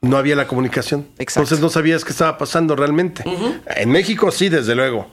no 0.00 0.16
había 0.16 0.36
la 0.36 0.46
comunicación. 0.46 1.08
Exacto. 1.18 1.40
Entonces 1.40 1.60
no 1.60 1.68
sabías 1.70 2.04
qué 2.04 2.10
estaba 2.12 2.36
pasando 2.38 2.76
realmente. 2.76 3.24
En 3.66 3.90
México 3.90 4.30
sí, 4.30 4.48
desde 4.48 4.74
luego. 4.74 5.08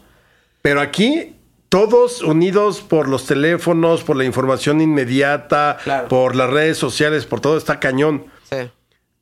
Pero 0.61 0.81
aquí 0.81 1.35
todos 1.71 2.21
unidos 2.21 2.81
por 2.81 3.07
los 3.07 3.25
teléfonos, 3.25 4.03
por 4.03 4.17
la 4.17 4.25
información 4.25 4.81
inmediata, 4.81 5.77
Claro. 5.81 6.09
por 6.09 6.35
las 6.35 6.49
redes 6.49 6.77
sociales, 6.77 7.25
por 7.25 7.39
todo 7.39 7.57
está 7.57 7.79
cañón. 7.79 8.25
Sí. 8.49 8.57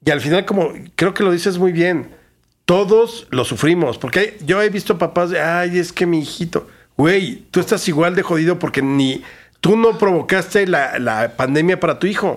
Y 0.03 0.09
al 0.09 0.19
final, 0.19 0.45
como 0.45 0.73
creo 0.95 1.13
que 1.13 1.21
lo 1.23 1.31
dices 1.31 1.59
muy 1.59 1.71
bien, 1.71 2.15
todos 2.65 3.27
lo 3.29 3.45
sufrimos. 3.45 3.99
Porque 3.99 4.39
yo 4.43 4.63
he 4.63 4.69
visto 4.69 4.97
papás 4.97 5.29
de, 5.29 5.39
ay, 5.39 5.77
es 5.77 5.93
que 5.93 6.07
mi 6.07 6.21
hijito, 6.21 6.67
güey, 6.97 7.45
tú 7.51 7.59
estás 7.59 7.87
igual 7.87 8.15
de 8.15 8.23
jodido 8.23 8.57
porque 8.57 8.81
ni 8.81 9.21
tú 9.61 9.77
no 9.77 9.99
provocaste 9.99 10.65
la, 10.65 10.97
la 10.97 11.35
pandemia 11.37 11.79
para 11.79 11.99
tu 11.99 12.07
hijo. 12.07 12.35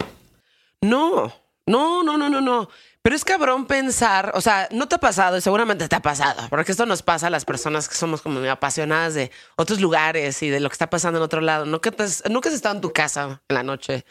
No, 0.83 1.33
no, 1.67 2.03
no, 2.03 2.19
no, 2.19 2.29
no, 2.29 2.41
no. 2.43 2.69
Pero 3.03 3.17
es 3.17 3.25
cabrón 3.25 3.67
pensar, 3.67 4.31
o 4.35 4.41
sea, 4.41 4.69
no 4.71 4.87
te 4.87 4.95
ha 4.95 4.99
pasado 4.99 5.37
y 5.37 5.41
seguramente 5.41 5.89
te 5.89 5.97
ha 5.97 6.01
pasado, 6.03 6.47
porque 6.51 6.71
esto 6.71 6.87
nos 6.87 7.03
pasa 7.03 7.27
a 7.27 7.31
las 7.31 7.45
personas 7.45 7.89
que 7.89 7.97
somos 7.97 8.23
como 8.23 8.39
apasionadas 8.49 9.15
de 9.15 9.33
otros 9.57 9.81
lugares 9.81 10.41
y 10.43 10.51
de 10.51 10.61
lo 10.61 10.69
que 10.69 10.75
está 10.75 10.89
pasando 10.89 11.19
en 11.19 11.25
otro 11.25 11.41
lado. 11.41 11.81
Que 11.81 11.91
te 11.91 12.05
has- 12.05 12.23
nunca 12.31 12.49
has 12.49 12.55
estado 12.55 12.77
en 12.77 12.81
tu 12.81 12.93
casa 12.93 13.43
en 13.49 13.55
la 13.55 13.65
noche 13.65 14.05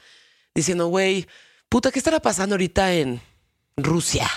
diciendo, 0.54 0.88
güey, 0.88 1.26
puta, 1.70 1.90
¿qué 1.92 2.00
estará 2.00 2.20
pasando 2.20 2.56
ahorita 2.56 2.94
en 2.94 3.22
Rusia? 3.78 4.30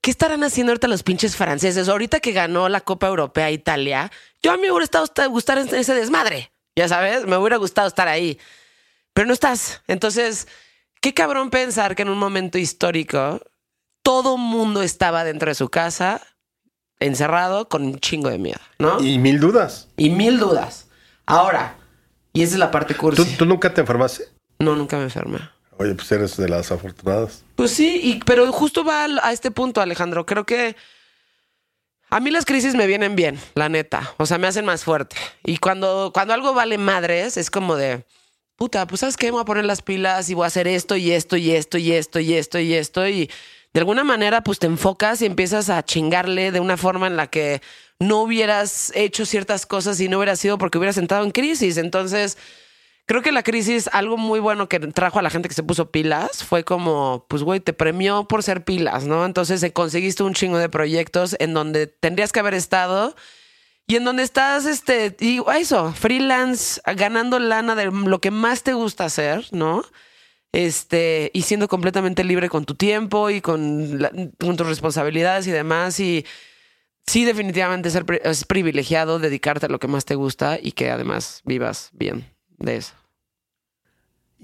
¿Qué 0.00 0.10
estarán 0.10 0.42
haciendo 0.42 0.72
ahorita 0.72 0.88
los 0.88 1.04
pinches 1.04 1.36
franceses? 1.36 1.88
Ahorita 1.88 2.18
que 2.18 2.32
ganó 2.32 2.68
la 2.68 2.80
Copa 2.80 3.06
Europea 3.06 3.50
Italia, 3.52 4.10
yo 4.42 4.50
a 4.50 4.56
mí 4.56 4.62
me 4.62 4.70
hubiera 4.72 4.84
estado 4.84 5.06
gustar 5.30 5.58
ese 5.58 5.94
desmadre, 5.94 6.50
ya 6.74 6.88
sabes, 6.88 7.26
me 7.26 7.36
hubiera 7.36 7.56
gustado 7.58 7.86
estar 7.86 8.08
ahí 8.08 8.38
pero 9.12 9.26
no 9.26 9.32
estás. 9.34 9.82
Entonces, 9.88 10.46
qué 11.00 11.12
cabrón 11.12 11.50
pensar 11.50 11.96
que 11.96 12.02
en 12.02 12.08
un 12.08 12.18
momento 12.18 12.56
histórico 12.56 13.40
todo 14.08 14.38
mundo 14.38 14.80
estaba 14.82 15.22
dentro 15.22 15.50
de 15.50 15.54
su 15.54 15.68
casa, 15.68 16.22
encerrado, 16.98 17.68
con 17.68 17.82
un 17.82 17.98
chingo 18.00 18.30
de 18.30 18.38
miedo, 18.38 18.58
¿no? 18.78 19.02
Y, 19.02 19.12
Y 19.12 19.18
mil 19.18 19.38
dudas. 19.38 19.88
mil 19.98 20.38
dudas. 20.38 20.86
Ahora, 21.26 21.76
y 22.32 22.40
esa 22.40 22.54
es 22.54 22.58
la 22.58 22.70
parte 22.70 22.94
¿Tú, 22.94 23.00
cursi. 23.00 23.36
tú 23.36 23.44
nunca 23.44 23.74
te 23.74 23.82
enfermaste? 23.82 24.24
No, 24.60 24.74
nunca 24.76 24.96
me 24.96 25.02
enfermé. 25.02 25.40
Oye, 25.76 25.94
pues 25.94 26.10
eres 26.10 26.38
de 26.38 26.48
las 26.48 26.72
afortunadas. 26.72 27.44
Pues 27.54 27.70
sí, 27.70 28.00
y, 28.02 28.20
pero 28.24 28.50
justo 28.50 28.82
va 28.82 29.04
a 29.22 29.30
este 29.32 29.50
punto, 29.50 29.82
Alejandro. 29.82 30.24
Creo 30.24 30.46
que 30.46 30.74
a 32.08 32.18
mí 32.18 32.30
las 32.30 32.46
crisis 32.46 32.74
me 32.74 32.86
vienen 32.86 33.14
bien, 33.14 33.38
la 33.54 33.68
neta. 33.68 34.14
O 34.16 34.24
sea, 34.24 34.38
me 34.38 34.46
hacen 34.46 34.64
más 34.64 34.84
fuerte. 34.84 35.16
Y 35.44 35.58
cuando, 35.58 36.12
cuando 36.14 36.32
algo 36.32 36.54
vale 36.54 36.78
madres, 36.78 37.36
es 37.36 37.50
como 37.50 37.76
de, 37.76 38.06
puta, 38.56 38.86
pues 38.86 39.00
sabes 39.00 39.18
qué, 39.18 39.26
me 39.26 39.32
voy 39.32 39.42
a 39.42 39.44
poner 39.44 39.66
las 39.66 39.82
pilas 39.82 40.30
y 40.30 40.34
voy 40.34 40.44
a 40.44 40.46
hacer 40.46 40.66
esto 40.66 40.96
y 40.96 41.10
esto 41.12 41.36
y 41.36 41.50
esto 41.50 41.76
y 41.76 41.92
esto 41.92 42.18
y 42.20 42.32
esto 42.32 42.58
y 42.58 42.72
esto. 42.72 43.06
Y 43.06 43.30
de 43.78 43.82
alguna 43.82 44.02
manera, 44.02 44.42
pues 44.42 44.58
te 44.58 44.66
enfocas 44.66 45.22
y 45.22 45.26
empiezas 45.26 45.70
a 45.70 45.84
chingarle 45.84 46.50
de 46.50 46.58
una 46.58 46.76
forma 46.76 47.06
en 47.06 47.16
la 47.16 47.28
que 47.28 47.62
no 48.00 48.22
hubieras 48.22 48.90
hecho 48.96 49.24
ciertas 49.24 49.66
cosas 49.66 50.00
y 50.00 50.08
no 50.08 50.16
hubiera 50.18 50.34
sido 50.34 50.58
porque 50.58 50.78
hubieras 50.78 50.96
entrado 50.96 51.24
en 51.24 51.30
crisis. 51.30 51.76
Entonces, 51.76 52.36
Creo 53.06 53.22
que 53.22 53.32
la 53.32 53.42
crisis, 53.42 53.88
algo 53.92 54.18
muy 54.18 54.38
bueno 54.38 54.68
que 54.68 54.78
trajo 54.80 55.18
a 55.18 55.22
la 55.22 55.30
gente 55.30 55.48
que 55.48 55.54
se 55.54 55.62
puso 55.62 55.90
pilas, 55.90 56.44
fue 56.44 56.62
como, 56.62 57.24
pues, 57.28 57.42
güey, 57.42 57.58
te 57.58 57.72
premió 57.72 58.28
por 58.28 58.42
ser 58.42 58.64
pilas, 58.64 59.06
¿no? 59.06 59.24
Entonces 59.24 59.62
eh, 59.62 59.72
conseguiste 59.72 60.24
un 60.24 60.34
chingo 60.34 60.58
de 60.58 60.68
proyectos 60.68 61.34
en 61.38 61.54
donde 61.54 61.86
tendrías 61.86 62.32
que 62.32 62.40
haber 62.40 62.52
estado 62.52 63.16
y 63.86 63.96
en 63.96 64.04
donde 64.04 64.24
estás, 64.24 64.66
este, 64.66 65.16
y 65.20 65.40
eso, 65.58 65.94
freelance, 65.94 66.82
ganando 66.96 67.38
lana 67.38 67.74
de 67.74 67.86
lo 67.86 68.18
que 68.20 68.30
más 68.30 68.62
te 68.62 68.74
gusta 68.74 69.06
hacer, 69.06 69.46
¿no? 69.52 69.86
Este, 70.52 71.30
y 71.34 71.42
siendo 71.42 71.68
completamente 71.68 72.24
libre 72.24 72.48
con 72.48 72.64
tu 72.64 72.74
tiempo 72.74 73.30
y 73.30 73.40
con, 73.40 74.00
la- 74.00 74.10
con 74.38 74.56
tus 74.56 74.66
responsabilidades 74.66 75.46
y 75.46 75.50
demás. 75.50 76.00
Y 76.00 76.24
sí, 77.06 77.24
definitivamente 77.24 77.90
ser 77.90 78.04
pri- 78.06 78.20
es 78.24 78.44
privilegiado 78.44 79.18
dedicarte 79.18 79.66
a 79.66 79.68
lo 79.68 79.78
que 79.78 79.88
más 79.88 80.04
te 80.04 80.14
gusta 80.14 80.58
y 80.60 80.72
que 80.72 80.90
además 80.90 81.42
vivas 81.44 81.90
bien 81.92 82.24
de 82.58 82.76
eso. 82.76 82.94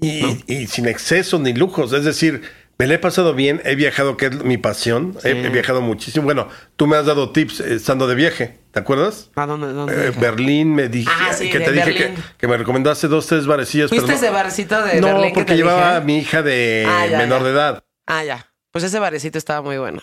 Y, 0.01 0.43
y 0.47 0.67
sin 0.67 0.87
exceso 0.87 1.39
ni 1.39 1.53
lujos. 1.53 1.93
Es 1.93 2.03
decir, 2.03 2.41
me 2.77 2.87
la 2.87 2.95
he 2.95 2.99
pasado 2.99 3.33
bien, 3.33 3.61
he 3.63 3.75
viajado, 3.75 4.17
que 4.17 4.25
es 4.27 4.43
mi 4.43 4.57
pasión. 4.57 5.17
He, 5.23 5.29
he 5.31 5.49
viajado 5.49 5.81
muchísimo. 5.81 6.25
Bueno, 6.25 6.47
tú 6.75 6.87
me 6.87 6.97
has 6.97 7.05
dado 7.05 7.31
tips 7.31 7.59
eh, 7.61 7.75
estando 7.75 8.05
de 8.07 8.15
viaje, 8.15 8.59
¿te 8.71 8.79
acuerdas? 8.79 9.29
¿A 9.35 9.45
dónde? 9.45 9.71
dónde 9.71 10.07
Eh? 10.07 10.11
Berlín 10.19 10.75
me 10.75 10.89
dije 10.89 11.09
Ah, 11.21 11.31
sí, 11.33 11.49
que 11.49 11.59
te 11.59 11.71
dije 11.71 11.93
que, 11.93 12.03
Berlín. 12.07 12.23
que 12.37 12.47
me 12.47 12.57
recomendaste 12.57 13.07
dos, 13.07 13.27
tres 13.27 13.45
barecillas. 13.47 13.89
¿Fuiste 13.89 14.05
pero 14.07 14.17
ese 14.17 14.27
no, 14.27 14.33
barcito 14.33 14.81
de 14.83 14.99
no, 15.01 15.07
Berlín 15.07 15.29
que 15.29 15.33
porque 15.35 15.53
te 15.53 15.57
llevaba 15.57 15.87
dije? 15.87 15.97
a 15.97 16.01
mi 16.01 16.17
hija 16.19 16.41
de 16.43 16.85
Ah, 16.87 17.07
ya, 17.07 17.17
menor 17.17 17.39
ya. 17.39 17.45
de 17.45 17.51
edad. 17.51 17.83
Ah, 18.07 18.23
ya. 18.23 18.51
Pues 18.71 18.83
ese 18.83 18.99
barecito 18.99 19.37
estaba 19.37 19.61
muy 19.61 19.77
bueno. 19.77 20.01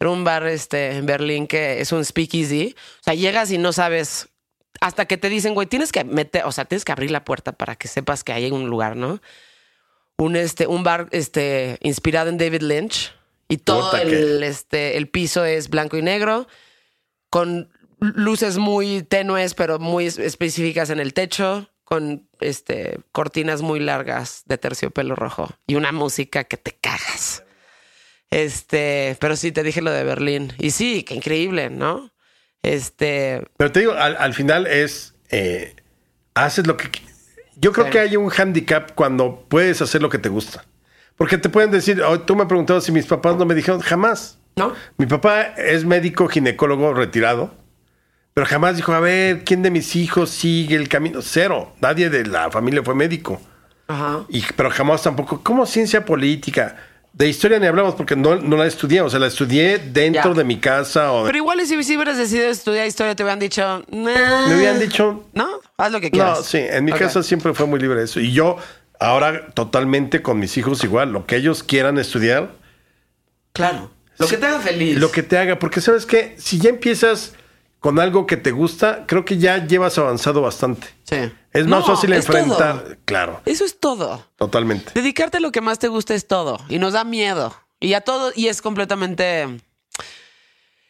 Era 0.00 0.10
un 0.10 0.24
bar 0.24 0.46
este, 0.46 0.96
en 0.96 1.06
Berlín 1.06 1.46
que 1.46 1.80
es 1.80 1.92
un 1.92 2.04
speakeasy. 2.04 2.74
O 3.00 3.02
sea, 3.04 3.14
llegas 3.14 3.50
y 3.50 3.58
no 3.58 3.72
sabes. 3.72 4.28
Hasta 4.80 5.04
que 5.04 5.16
te 5.16 5.28
dicen, 5.28 5.54
güey, 5.54 5.66
tienes 5.68 5.92
que 5.92 6.02
meter, 6.04 6.42
o 6.46 6.52
sea, 6.52 6.64
tienes 6.64 6.84
que 6.84 6.90
abrir 6.92 7.10
la 7.10 7.24
puerta 7.24 7.52
para 7.52 7.76
que 7.76 7.86
sepas 7.86 8.24
que 8.24 8.32
hay 8.32 8.50
un 8.50 8.68
lugar, 8.68 8.96
¿no? 8.96 9.20
Un, 10.18 10.36
este, 10.36 10.66
un 10.66 10.82
bar 10.84 11.08
este, 11.10 11.78
inspirado 11.80 12.28
en 12.30 12.38
David 12.38 12.62
Lynch. 12.62 13.12
Y 13.48 13.58
todo 13.58 13.96
el, 13.98 14.42
este, 14.42 14.96
el 14.96 15.08
piso 15.08 15.44
es 15.44 15.68
blanco 15.68 15.96
y 15.98 16.02
negro, 16.02 16.48
con 17.30 17.68
luces 18.00 18.56
muy 18.58 19.02
tenues, 19.02 19.54
pero 19.54 19.78
muy 19.78 20.06
es- 20.06 20.18
específicas 20.18 20.88
en 20.90 20.98
el 20.98 21.12
techo, 21.12 21.68
con 21.84 22.26
este, 22.40 23.00
cortinas 23.12 23.60
muy 23.60 23.80
largas 23.80 24.42
de 24.46 24.56
terciopelo 24.56 25.14
rojo 25.14 25.50
y 25.66 25.74
una 25.74 25.92
música 25.92 26.44
que 26.44 26.56
te 26.56 26.72
cagas. 26.80 27.42
Este, 28.30 29.16
pero 29.20 29.36
sí, 29.36 29.52
te 29.52 29.62
dije 29.62 29.82
lo 29.82 29.90
de 29.90 30.04
Berlín. 30.04 30.52
Y 30.58 30.70
sí, 30.70 31.02
qué 31.04 31.14
increíble, 31.14 31.70
¿no? 31.70 32.10
Este, 32.62 33.42
Pero 33.58 33.70
te 33.72 33.80
digo, 33.80 33.92
al, 33.92 34.16
al 34.16 34.32
final 34.34 34.66
es. 34.66 35.14
eh, 35.30 35.76
haces 36.34 36.66
lo 36.66 36.76
que. 36.76 36.88
Yo 37.56 37.72
creo 37.72 37.86
Sí. 37.86 37.92
que 37.92 37.98
hay 38.00 38.16
un 38.16 38.30
handicap 38.36 38.92
cuando 38.94 39.44
puedes 39.48 39.80
hacer 39.82 40.02
lo 40.02 40.08
que 40.08 40.18
te 40.18 40.28
gusta. 40.28 40.64
Porque 41.16 41.38
te 41.38 41.48
pueden 41.48 41.70
decir, 41.70 42.02
oh, 42.02 42.20
tú 42.20 42.34
me 42.34 42.46
preguntabas 42.46 42.84
si 42.84 42.92
mis 42.92 43.06
papás 43.06 43.36
no 43.36 43.44
me 43.44 43.54
dijeron 43.54 43.80
jamás. 43.80 44.38
¿no? 44.56 44.72
Mi 44.98 45.06
papá 45.06 45.42
es 45.56 45.84
médico 45.84 46.28
ginecólogo 46.28 46.94
retirado, 46.94 47.54
pero 48.34 48.46
jamás 48.46 48.76
dijo, 48.76 48.92
a 48.92 49.00
ver, 49.00 49.44
¿quién 49.44 49.62
de 49.62 49.70
mis 49.70 49.96
hijos 49.96 50.30
sigue 50.30 50.76
el 50.76 50.88
camino? 50.88 51.20
Cero. 51.22 51.72
Nadie 51.80 52.08
de 52.10 52.24
la 52.26 52.50
familia 52.50 52.82
fue 52.82 52.94
médico. 52.94 53.40
Ajá. 53.88 54.24
Y, 54.28 54.44
pero 54.56 54.70
jamás 54.70 55.02
tampoco, 55.02 55.40
como 55.42 55.66
ciencia 55.66 56.04
política. 56.04 56.76
De 57.16 57.28
historia 57.28 57.60
ni 57.60 57.66
hablamos 57.66 57.94
porque 57.94 58.16
no, 58.16 58.34
no 58.36 58.56
la 58.56 58.66
estudié. 58.66 59.00
O 59.00 59.08
sea, 59.08 59.20
la 59.20 59.28
estudié 59.28 59.78
dentro 59.78 60.32
Ya. 60.32 60.38
de 60.38 60.42
mi 60.44 60.58
casa. 60.58 61.12
O 61.12 61.24
Pero 61.24 61.38
igual 61.38 61.64
si, 61.64 61.80
si 61.84 61.94
hubieras 61.96 62.18
decidido 62.18 62.48
estudiar 62.48 62.86
historia, 62.88 63.14
te 63.14 63.22
hubieran 63.22 63.38
dicho, 63.38 63.84
"Nah". 63.90 64.48
me 64.48 64.56
hubieran 64.56 64.80
dicho, 64.80 65.24
No, 65.32 65.60
haz 65.76 65.92
lo 65.92 66.00
que 66.00 66.10
quieras. 66.10 66.38
No, 66.38 66.44
sí, 66.44 66.58
en 66.58 66.84
mi 66.84 66.92
casa 66.92 67.22
siempre 67.22 67.54
fue 67.54 67.66
muy 67.66 67.78
libre 67.78 68.02
eso. 68.02 68.18
Y 68.18 68.32
yo 68.32 68.56
ahora 68.98 69.46
totalmente 69.54 70.22
con 70.22 70.40
mis 70.40 70.56
hijos 70.56 70.82
igual, 70.82 71.12
lo 71.12 71.24
que 71.24 71.36
ellos 71.36 71.62
quieran 71.62 71.98
estudiar, 71.98 72.50
Claro. 73.52 73.90
Lo 74.18 74.26
que 74.26 74.36
te 74.36 74.46
haga 74.46 74.58
feliz. 74.60 74.98
lo 74.98 75.10
que 75.12 75.22
te 75.22 75.38
haga, 75.38 75.58
porque 75.60 75.80
sabes 75.80 76.06
que 76.06 76.34
si 76.38 76.58
ya 76.58 76.70
empiezas 76.70 77.34
con 77.84 78.00
algo 78.00 78.26
que 78.26 78.38
te 78.38 78.50
gusta, 78.50 79.04
creo 79.06 79.26
que 79.26 79.36
ya 79.36 79.66
llevas 79.66 79.98
avanzado 79.98 80.40
bastante. 80.40 80.86
Sí. 81.02 81.16
Es 81.52 81.66
No, 81.66 81.76
más 81.76 81.86
fácil 81.86 82.14
es 82.14 82.24
enfrentar, 82.24 82.82
todo. 82.82 82.96
claro, 83.04 83.42
Eso 83.44 83.62
es 83.66 83.78
todo. 83.78 84.26
totalmente. 84.36 84.92
Dedicarte 84.94 85.36
a 85.36 85.40
lo 85.40 85.52
que 85.52 85.60
más 85.60 85.78
te 85.78 85.88
gusta 85.88 86.14
es 86.14 86.26
todo. 86.26 86.58
Y 86.70 86.78
nos 86.78 86.94
da 86.94 87.04
miedo. 87.04 87.54
Y 87.80 87.92
a 87.92 88.00
todo, 88.00 88.32
y 88.34 88.48
es 88.48 88.62
completamente. 88.62 89.60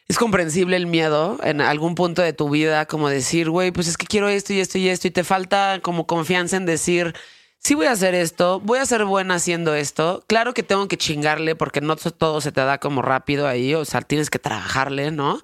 Es 0.07 0.17
comprensible 0.17 0.77
el 0.77 0.87
miedo 0.87 1.37
en 1.43 1.59
algún 1.59 1.95
punto 1.95 2.21
de 2.21 2.31
tu 2.31 2.49
vida, 2.49 2.85
como 2.85 3.09
decir, 3.09 3.49
güey, 3.49 3.71
pues 3.71 3.89
es 3.89 3.97
que 3.97 4.07
quiero 4.07 4.29
esto 4.29 4.53
y 4.53 4.61
esto 4.61 4.77
y 4.77 4.87
esto, 4.87 5.09
y 5.09 5.11
te 5.11 5.25
falta 5.25 5.81
como 5.81 6.07
confianza 6.07 6.55
en 6.55 6.65
decir, 6.65 7.13
sí 7.57 7.75
voy 7.75 7.87
a 7.87 7.91
hacer 7.91 8.15
esto, 8.15 8.61
voy 8.61 8.79
a 8.79 8.85
ser 8.85 9.03
buena 9.03 9.33
haciendo 9.35 9.75
esto. 9.75 10.23
Claro 10.27 10.53
que 10.53 10.63
tengo 10.63 10.87
que 10.87 10.95
chingarle 10.97 11.57
porque 11.57 11.81
no 11.81 11.97
todo 11.97 12.39
se 12.39 12.53
te 12.53 12.61
da 12.61 12.77
como 12.77 13.01
rápido 13.01 13.49
ahí, 13.49 13.75
o 13.75 13.83
sea, 13.83 13.99
tienes 14.01 14.29
que 14.29 14.39
trabajarle, 14.39 15.11
¿no? 15.11 15.41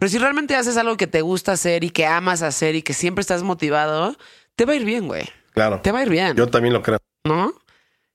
Pero 0.00 0.10
si 0.10 0.18
realmente 0.18 0.56
haces 0.56 0.76
algo 0.76 0.96
que 0.96 1.06
te 1.06 1.20
gusta 1.20 1.52
hacer 1.52 1.84
y 1.84 1.90
que 1.90 2.06
amas 2.06 2.42
hacer 2.42 2.74
y 2.74 2.82
que 2.82 2.94
siempre 2.94 3.20
estás 3.20 3.42
motivado, 3.44 4.16
te 4.56 4.64
va 4.64 4.72
a 4.72 4.76
ir 4.76 4.84
bien, 4.84 5.06
güey. 5.06 5.28
Claro. 5.54 5.78
Te 5.80 5.92
va 5.92 6.00
a 6.00 6.02
ir 6.02 6.08
bien, 6.08 6.34
Yo 6.36 6.48
también 6.48 6.72
lo 6.72 6.82
creo. 6.82 6.98
¿no? 7.24 7.52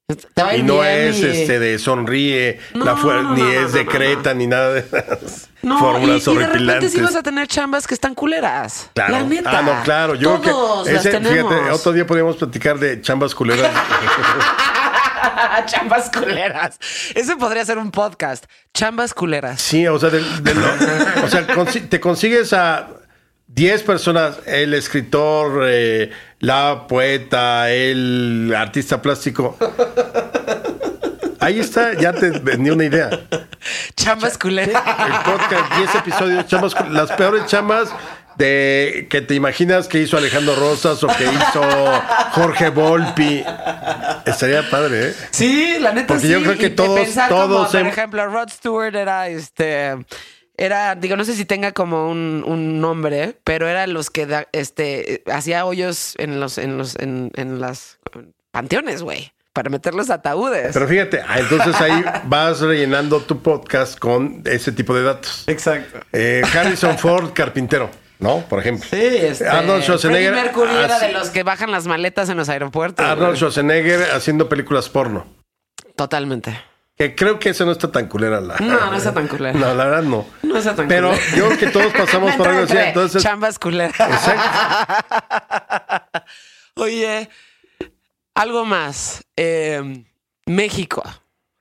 Te 0.08 0.44
va 0.44 0.50
a 0.50 0.54
ir 0.56 0.60
Y 0.60 0.64
no 0.64 0.74
bien 0.82 0.86
es 1.10 1.20
y- 1.20 1.26
este 1.26 1.60
de 1.60 1.78
sonríe, 1.80 2.60
No, 2.74 2.86
la 2.86 2.96
fuer- 2.96 3.22
no, 3.24 3.36
ni 3.36 3.42
es 3.44 3.72
decreta, 3.74 4.34
ni 4.34 4.46
nada 4.48 4.74
de 4.74 4.80
esas 4.82 5.50
fórmulas 5.62 6.28
y, 6.28 6.32
y 6.32 6.34
de 6.34 6.40
repente 6.40 6.46
horripilantes. 6.50 6.92
sí 6.92 7.02
vas 7.02 7.16
a 7.16 7.24
tener 7.24 7.48
chambas 7.48 7.88
que 7.88 7.94
están 7.96 8.14
culeras. 8.16 8.90
Claro. 8.94 9.14
La 9.14 9.24
neta. 9.24 9.60
Ah, 9.60 9.62
no, 9.64 9.84
claro. 9.84 10.16
Yo 10.16 10.40
Todos 10.40 10.84
creo 10.84 10.84
que 10.86 10.94
las 10.94 11.04
tenemos. 11.04 11.54
fíjate, 11.54 11.72
otro 11.72 11.92
día 11.94 12.06
podríamos 12.08 12.36
platicar 12.38 12.78
de 12.80 13.02
chambas 13.02 13.34
culeras. 13.36 13.72
chambas 15.66 16.10
culeras. 16.10 16.80
Ese 17.14 17.36
podría 17.36 17.66
ser 17.66 17.78
un 17.78 17.92
podcast. 17.92 18.46
Chambas 18.74 19.14
culeras. 19.14 19.62
Sí, 19.62 19.86
o 19.88 20.00
sea, 20.00 20.10
de- 20.10 20.22
de 20.42 20.54
lo- 20.54 21.24
o 21.26 21.28
sea, 21.30 21.48
consi- 21.48 21.88
te 21.90 22.00
consigues 22.00 22.54
a 22.54 22.88
10 23.48 23.84
personas, 23.84 24.38
el 24.46 24.74
escritor, 24.74 25.64
eh, 25.66 26.12
la 26.40 26.88
poeta, 26.88 27.70
el 27.72 28.54
artista 28.58 29.02
plástico. 29.02 29.58
Ahí 31.40 31.60
está, 31.60 31.94
ya 31.94 32.12
te 32.12 32.32
vendí 32.32 32.70
una 32.72 32.86
idea. 32.86 33.10
Chambas 33.96 34.38
culeras. 34.38 34.82
El 35.06 35.32
podcast, 35.32 35.78
10 35.78 35.96
episodios, 35.96 36.48
chambas, 36.48 36.76
las 36.90 37.12
peores 37.12 37.46
chambas 37.46 37.90
de 38.38 39.08
que 39.10 39.22
te 39.22 39.34
imaginas 39.36 39.88
que 39.88 40.00
hizo 40.00 40.18
Alejandro 40.18 40.56
Rosas 40.56 41.04
o 41.04 41.08
que 41.08 41.24
hizo 41.24 41.62
Jorge 42.32 42.70
Volpi. 42.70 43.44
Estaría 44.26 44.70
padre, 44.70 45.10
¿eh? 45.10 45.14
Sí, 45.32 45.78
la 45.80 45.94
neta 45.94 46.08
Porque 46.08 46.28
sí. 46.28 46.32
yo 46.34 46.42
creo 46.42 46.58
que 46.58 46.68
y 46.68 46.70
todos- 46.72 47.10
todos 47.30 47.70
como, 47.70 47.84
por 47.84 47.88
ejemplo, 47.88 48.26
Rod 48.28 48.50
Stewart 48.50 48.96
era 48.96 49.28
este. 49.30 49.96
Era, 50.58 50.96
digo, 50.96 51.18
no 51.18 51.26
sé 51.26 51.36
si 51.36 51.44
tenga 51.44 51.74
como 51.74 52.10
un, 52.10 52.42
un 52.48 52.80
nombre, 52.80 53.36
pero 53.44 53.68
era 53.68 53.88
los 53.88 54.10
que 54.10 54.26
da- 54.26 54.48
este 54.54 55.22
hacía 55.30 55.66
hoyos 55.66 56.14
en 56.18 56.40
los, 56.40 56.58
en 56.58 56.78
los, 56.78 56.96
en, 56.96 57.30
en 57.36 57.60
las 57.60 58.00
panteones, 58.52 59.02
güey, 59.04 59.34
para 59.52 59.70
meter 59.70 59.94
los 59.94 60.10
ataúdes. 60.10 60.72
Pero 60.74 60.88
fíjate, 60.88 61.20
ah, 61.28 61.40
entonces 61.40 61.76
ahí 61.82 62.02
vas 62.28 62.62
rellenando 62.62 63.20
tu 63.20 63.42
podcast 63.42 64.00
con 64.00 64.44
ese 64.46 64.72
tipo 64.72 64.96
de 64.96 65.04
datos. 65.04 65.44
Exacto. 65.48 66.00
Eh, 66.14 66.42
Harrison 66.54 66.98
Ford, 66.98 67.34
carpintero, 67.34 67.92
¿no? 68.20 68.42
Por 68.50 68.60
ejemplo. 68.60 68.86
Sí, 68.90 68.98
este. 69.00 69.48
Arnold 69.48 69.84
Schwarzenegger, 69.84 70.34
Mercury 70.34 70.72
era 70.76 70.98
así- 70.98 71.06
de 71.08 71.12
los 71.14 71.30
que 71.30 71.44
bajan 71.44 71.72
las 71.72 71.88
maletas 71.88 72.30
en 72.30 72.38
los 72.38 72.50
aeropuertos. 72.50 73.06
Arnold 73.06 73.28
güey. 73.30 73.38
Schwarzenegger 73.38 74.12
haciendo 74.14 74.50
películas 74.50 74.90
porno. 74.90 75.26
Totalmente. 75.96 76.60
Que 76.98 77.14
creo 77.14 77.40
que 77.40 77.50
eso 77.50 77.66
no 77.66 77.74
está 77.74 77.92
tan 77.92 78.08
culera 78.08 78.40
la. 78.40 78.56
No, 78.58 78.90
no 78.90 78.96
está 78.96 79.14
tan 79.14 79.28
culera. 79.28 79.58
No, 79.60 79.76
la 79.76 79.86
verdad 79.86 80.04
no. 80.04 80.26
No 80.44 80.58
está 80.58 80.76
tan 80.76 80.88
Pero 80.88 81.10
culera. 81.10 81.26
yo 81.36 81.46
creo 81.48 81.58
que 81.60 81.68
todos 81.68 81.94
pasamos 81.94 82.34
por 82.36 82.48
algo 82.48 82.64
así. 82.64 82.78
Entonces, 82.78 83.22
Chambas 83.22 83.60
culeras. 83.60 83.94
Oye, 86.76 87.30
algo 88.34 88.66
más. 88.66 89.24
Eh, 89.36 90.04
México. 90.46 91.04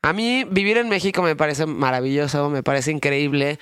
A 0.03 0.13
mí 0.13 0.45
vivir 0.51 0.77
en 0.77 0.89
México 0.89 1.23
me 1.23 1.37
parece 1.37 1.67
maravilloso, 1.67 2.51
me 2.51 2.63
parece 2.63 2.91
increíble. 2.91 3.59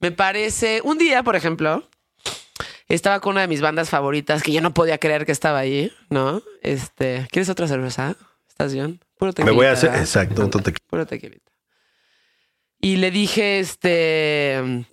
Me 0.00 0.10
parece... 0.10 0.80
Un 0.82 0.98
día, 0.98 1.22
por 1.22 1.36
ejemplo, 1.36 1.88
estaba 2.88 3.20
con 3.20 3.32
una 3.32 3.42
de 3.42 3.48
mis 3.48 3.60
bandas 3.60 3.90
favoritas 3.90 4.42
que 4.42 4.52
yo 4.52 4.60
no 4.60 4.74
podía 4.74 4.98
creer 4.98 5.24
que 5.26 5.32
estaba 5.32 5.58
ahí, 5.58 5.92
¿no? 6.10 6.42
Este, 6.62 7.26
¿quieres 7.30 7.48
otra 7.48 7.66
cerveza? 7.68 8.16
¿Estás 8.48 8.72
bien? 8.74 9.00
Puro 9.18 9.32
me 9.44 9.50
voy 9.50 9.66
a 9.66 9.72
hacer. 9.72 9.90
tequilita, 9.90 10.18
¿verdad? 10.18 10.32
Exacto, 10.32 10.44
otro. 10.58 10.72
Puro 10.88 11.06
tequilita. 11.06 11.50
Y 12.80 12.96
le 12.96 13.10
dije, 13.10 13.58
este. 13.60 14.84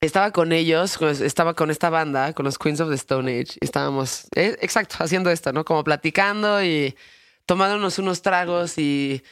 Estaba 0.00 0.32
con 0.32 0.52
ellos, 0.52 0.98
con- 0.98 1.08
estaba 1.10 1.54
con 1.54 1.70
esta 1.70 1.88
banda, 1.88 2.32
con 2.32 2.44
los 2.44 2.58
Queens 2.58 2.80
of 2.80 2.88
the 2.88 2.96
Stone 2.96 3.30
Age. 3.30 3.56
y 3.60 3.64
Estábamos, 3.64 4.24
eh, 4.34 4.58
exacto, 4.60 4.96
haciendo 4.98 5.30
esto, 5.30 5.52
¿no? 5.52 5.64
Como 5.64 5.84
platicando 5.84 6.62
y 6.64 6.96
tomándonos 7.46 8.00
unos 8.00 8.20
tragos. 8.20 8.78
Y 8.78 9.22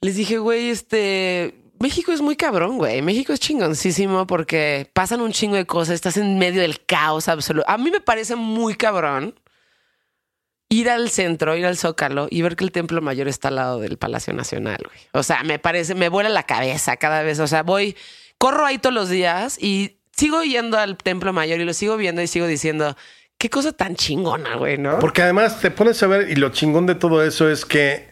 les 0.00 0.16
dije, 0.16 0.38
güey, 0.38 0.70
este. 0.70 1.54
México 1.80 2.12
es 2.12 2.20
muy 2.20 2.36
cabrón, 2.36 2.76
güey. 2.76 3.00
México 3.00 3.32
es 3.32 3.40
chingoncísimo 3.40 4.26
porque 4.26 4.90
pasan 4.92 5.22
un 5.22 5.32
chingo 5.32 5.56
de 5.56 5.66
cosas, 5.66 5.94
estás 5.94 6.18
en 6.18 6.38
medio 6.38 6.60
del 6.60 6.84
caos 6.84 7.26
absoluto. 7.26 7.68
A 7.68 7.78
mí 7.78 7.90
me 7.90 8.00
parece 8.00 8.36
muy 8.36 8.74
cabrón 8.74 9.34
ir 10.68 10.90
al 10.90 11.08
centro, 11.08 11.56
ir 11.56 11.64
al 11.64 11.78
Zócalo 11.78 12.28
y 12.30 12.42
ver 12.42 12.54
que 12.54 12.64
el 12.64 12.70
Templo 12.70 13.00
Mayor 13.00 13.28
está 13.28 13.48
al 13.48 13.56
lado 13.56 13.80
del 13.80 13.96
Palacio 13.96 14.34
Nacional, 14.34 14.78
güey. 14.84 14.98
O 15.12 15.22
sea, 15.22 15.42
me 15.42 15.58
parece, 15.58 15.94
me 15.94 16.10
vuela 16.10 16.28
la 16.28 16.42
cabeza 16.42 16.98
cada 16.98 17.22
vez. 17.22 17.40
O 17.40 17.46
sea, 17.46 17.62
voy, 17.62 17.96
corro 18.36 18.66
ahí 18.66 18.76
todos 18.76 18.94
los 18.94 19.08
días 19.08 19.56
y 19.58 19.96
sigo 20.14 20.42
yendo 20.42 20.78
al 20.78 20.98
Templo 20.98 21.32
Mayor 21.32 21.60
y 21.60 21.64
lo 21.64 21.72
sigo 21.72 21.96
viendo 21.96 22.20
y 22.20 22.26
sigo 22.26 22.46
diciendo, 22.46 22.94
qué 23.38 23.48
cosa 23.48 23.72
tan 23.72 23.96
chingona, 23.96 24.56
güey, 24.56 24.76
¿no? 24.76 24.98
Porque 24.98 25.22
además 25.22 25.60
te 25.62 25.70
pones 25.70 26.02
a 26.02 26.08
ver, 26.08 26.28
y 26.28 26.36
lo 26.36 26.50
chingón 26.50 26.84
de 26.84 26.94
todo 26.94 27.24
eso 27.24 27.50
es 27.50 27.64
que 27.64 28.09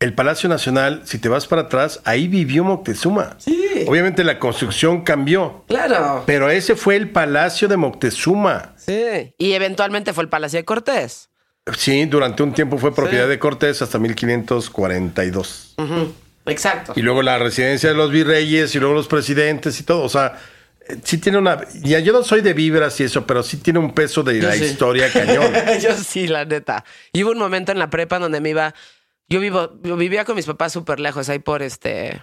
el 0.00 0.12
Palacio 0.14 0.48
Nacional, 0.48 1.02
si 1.04 1.18
te 1.18 1.28
vas 1.28 1.46
para 1.46 1.62
atrás, 1.62 2.00
ahí 2.04 2.28
vivió 2.28 2.62
Moctezuma. 2.64 3.36
Sí. 3.38 3.84
Obviamente 3.86 4.22
la 4.24 4.38
construcción 4.38 5.02
cambió, 5.02 5.64
Claro. 5.68 6.24
pero 6.26 6.50
ese 6.50 6.76
fue 6.76 6.96
el 6.96 7.10
Palacio 7.10 7.68
de 7.68 7.76
Moctezuma. 7.76 8.74
Sí. 8.76 9.32
Y 9.38 9.52
eventualmente 9.52 10.12
fue 10.12 10.24
el 10.24 10.28
Palacio 10.28 10.58
de 10.58 10.64
Cortés. 10.64 11.30
Sí, 11.78 12.04
durante 12.04 12.42
un 12.42 12.52
tiempo 12.52 12.76
fue 12.76 12.94
propiedad 12.94 13.24
Sí. 13.24 13.30
de 13.30 13.38
Cortés 13.38 13.80
hasta 13.80 13.98
1542. 13.98 15.74
Ujú. 15.78 16.12
Exacto. 16.46 16.92
Y 16.96 17.00
luego 17.02 17.22
la 17.22 17.38
residencia 17.38 17.88
de 17.88 17.94
los 17.94 18.10
virreyes 18.10 18.74
y 18.74 18.78
luego 18.78 18.94
los 18.94 19.08
presidentes 19.08 19.80
y 19.80 19.84
todo. 19.84 20.02
O 20.02 20.08
sea, 20.10 20.36
eh, 20.86 20.96
sí 21.02 21.16
tiene 21.18 21.38
una... 21.38 21.60
Ya 21.82 22.00
yo 22.00 22.12
no 22.12 22.22
soy 22.22 22.42
de 22.42 22.52
vibras 22.52 23.00
y 23.00 23.04
eso, 23.04 23.26
pero 23.26 23.42
sí 23.42 23.56
tiene 23.56 23.78
un 23.78 23.92
peso 23.94 24.22
de 24.22 24.40
Yo 24.40 24.48
la 24.48 24.54
sí. 24.54 24.64
historia 24.64 25.10
cañón. 25.10 25.50
yo 25.82 25.96
sí, 25.96 26.26
la 26.28 26.44
neta. 26.44 26.84
Y 27.14 27.24
hubo 27.24 27.30
un 27.30 27.38
momento 27.38 27.72
en 27.72 27.78
la 27.78 27.88
prepa 27.88 28.18
donde 28.18 28.40
me 28.42 28.50
iba. 28.50 28.74
Yo 29.28 29.40
vivo, 29.40 29.72
yo 29.82 29.96
vivía 29.96 30.24
con 30.24 30.36
mis 30.36 30.46
papás 30.46 30.72
súper 30.72 31.00
lejos, 31.00 31.28
ahí 31.28 31.38
por 31.38 31.62
este. 31.62 32.22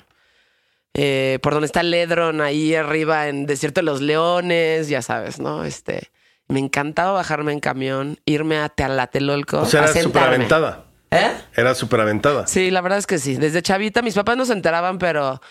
eh, 0.93 1.39
por 1.41 1.53
donde 1.53 1.65
está 1.65 1.83
Ledron, 1.83 2.41
ahí 2.41 2.75
arriba 2.75 3.27
en 3.27 3.45
Desierto 3.45 3.79
de 3.81 3.85
los 3.85 4.01
Leones, 4.01 4.87
ya 4.89 5.01
sabes, 5.01 5.39
¿no? 5.39 5.63
Este. 5.63 6.11
Me 6.47 6.59
encantaba 6.59 7.13
bajarme 7.13 7.53
en 7.53 7.59
camión, 7.61 8.19
irme 8.25 8.57
a 8.57 8.67
Tlatelolco. 8.69 9.61
O 9.61 9.65
sea, 9.65 9.83
era 9.85 9.93
súper 9.93 10.23
aventada. 10.23 10.85
¿Eh? 11.09 11.31
Era 11.55 11.73
súper 11.75 12.01
aventada. 12.01 12.45
Sí, 12.47 12.71
la 12.71 12.81
verdad 12.81 12.99
es 12.99 13.07
que 13.07 13.19
sí. 13.19 13.35
Desde 13.35 13.61
chavita, 13.61 14.01
mis 14.01 14.15
papás 14.15 14.35
no 14.37 14.45
se 14.45 14.53
enteraban, 14.53 14.97
pero 14.97 15.41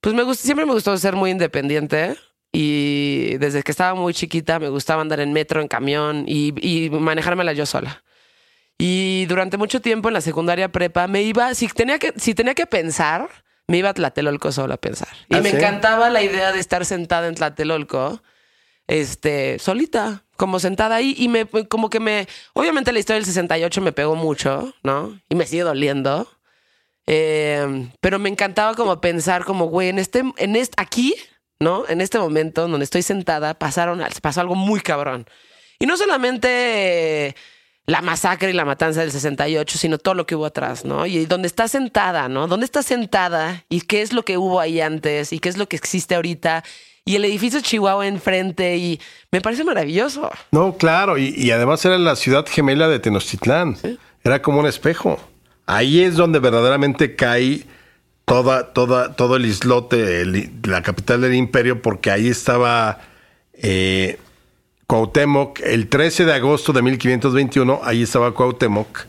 pues 0.00 0.14
me 0.14 0.24
gust- 0.24 0.40
siempre 0.40 0.66
me 0.66 0.72
gustó 0.72 0.96
ser 0.98 1.14
muy 1.14 1.30
independiente. 1.30 2.16
Y 2.52 3.36
desde 3.38 3.62
que 3.62 3.70
estaba 3.70 3.94
muy 3.94 4.14
chiquita 4.14 4.58
me 4.58 4.68
gustaba 4.68 5.02
andar 5.02 5.20
en 5.20 5.32
metro, 5.32 5.60
en 5.60 5.68
camión 5.68 6.24
y, 6.26 6.54
y 6.66 6.90
manejármela 6.90 7.52
yo 7.52 7.66
sola. 7.66 8.02
Y 8.78 9.26
durante 9.26 9.56
mucho 9.56 9.80
tiempo 9.80 10.08
en 10.08 10.14
la 10.14 10.20
secundaria 10.20 10.70
prepa 10.70 11.08
me 11.08 11.22
iba, 11.22 11.52
si 11.54 11.66
tenía 11.66 11.98
que, 11.98 12.14
si 12.16 12.34
tenía 12.34 12.54
que 12.54 12.66
pensar, 12.66 13.28
me 13.66 13.76
iba 13.76 13.90
a 13.90 13.94
Tlatelolco 13.94 14.52
solo 14.52 14.74
a 14.74 14.76
pensar. 14.76 15.08
Y 15.28 15.34
¿Ah, 15.34 15.40
me 15.40 15.50
sí? 15.50 15.56
encantaba 15.56 16.08
la 16.08 16.22
idea 16.22 16.52
de 16.52 16.60
estar 16.60 16.84
sentada 16.86 17.26
en 17.26 17.34
Tlatelolco, 17.34 18.22
este, 18.86 19.58
solita, 19.58 20.24
como 20.36 20.60
sentada 20.60 20.94
ahí. 20.94 21.14
Y 21.18 21.28
me, 21.28 21.44
como 21.46 21.90
que 21.90 21.98
me, 21.98 22.28
obviamente 22.54 22.92
la 22.92 23.00
historia 23.00 23.18
del 23.18 23.26
68 23.26 23.80
me 23.80 23.92
pegó 23.92 24.14
mucho, 24.14 24.72
¿no? 24.84 25.20
Y 25.28 25.34
me 25.34 25.44
sigue 25.44 25.62
doliendo. 25.62 26.28
Eh, 27.06 27.88
pero 28.00 28.18
me 28.18 28.28
encantaba 28.28 28.74
como 28.74 29.00
pensar 29.00 29.44
como, 29.44 29.66
güey, 29.66 29.88
en 29.88 29.98
este, 29.98 30.22
en 30.36 30.56
este, 30.56 30.80
aquí, 30.80 31.14
¿no? 31.58 31.84
En 31.88 32.00
este 32.00 32.18
momento 32.18 32.68
donde 32.68 32.84
estoy 32.84 33.02
sentada, 33.02 33.54
pasaron, 33.58 34.02
pasó 34.22 34.40
algo 34.40 34.54
muy 34.54 34.80
cabrón. 34.80 35.26
Y 35.78 35.86
no 35.86 35.96
solamente 35.96 37.28
eh, 37.28 37.34
la 37.88 38.02
masacre 38.02 38.50
y 38.50 38.52
la 38.52 38.66
matanza 38.66 39.00
del 39.00 39.10
68, 39.10 39.78
sino 39.78 39.96
todo 39.96 40.12
lo 40.14 40.26
que 40.26 40.34
hubo 40.36 40.44
atrás, 40.44 40.84
¿no? 40.84 41.06
Y 41.06 41.24
donde 41.24 41.48
está 41.48 41.68
sentada, 41.68 42.28
¿no? 42.28 42.46
¿Dónde 42.46 42.66
está 42.66 42.82
sentada? 42.82 43.64
¿Y 43.70 43.80
qué 43.80 44.02
es 44.02 44.12
lo 44.12 44.24
que 44.24 44.36
hubo 44.36 44.60
ahí 44.60 44.80
antes? 44.82 45.32
¿Y 45.32 45.38
qué 45.38 45.48
es 45.48 45.56
lo 45.56 45.66
que 45.68 45.76
existe 45.76 46.14
ahorita? 46.14 46.62
Y 47.06 47.16
el 47.16 47.24
edificio 47.24 47.62
Chihuahua 47.62 48.06
enfrente 48.06 48.76
y 48.76 49.00
me 49.32 49.40
parece 49.40 49.64
maravilloso. 49.64 50.30
No, 50.52 50.76
claro, 50.76 51.16
y, 51.16 51.34
y 51.34 51.50
además 51.50 51.82
era 51.86 51.96
la 51.96 52.14
ciudad 52.14 52.44
gemela 52.46 52.88
de 52.88 52.98
Tenochtitlán. 52.98 53.78
Era 54.22 54.42
como 54.42 54.60
un 54.60 54.66
espejo. 54.66 55.18
Ahí 55.64 56.02
es 56.02 56.16
donde 56.16 56.40
verdaderamente 56.40 57.16
cae 57.16 57.62
toda, 58.26 58.74
toda, 58.74 59.14
todo 59.16 59.36
el 59.36 59.46
islote, 59.46 60.20
el- 60.20 60.50
la 60.64 60.82
capital 60.82 61.22
del 61.22 61.32
imperio, 61.34 61.80
porque 61.80 62.10
ahí 62.10 62.28
estaba 62.28 63.00
eh, 63.54 64.18
Cuauhtémoc. 64.88 65.60
El 65.60 65.88
13 65.88 66.24
de 66.24 66.32
agosto 66.32 66.72
de 66.72 66.82
1521, 66.82 67.80
ahí 67.84 68.02
estaba 68.02 68.32
Cuauhtémoc. 68.32 69.06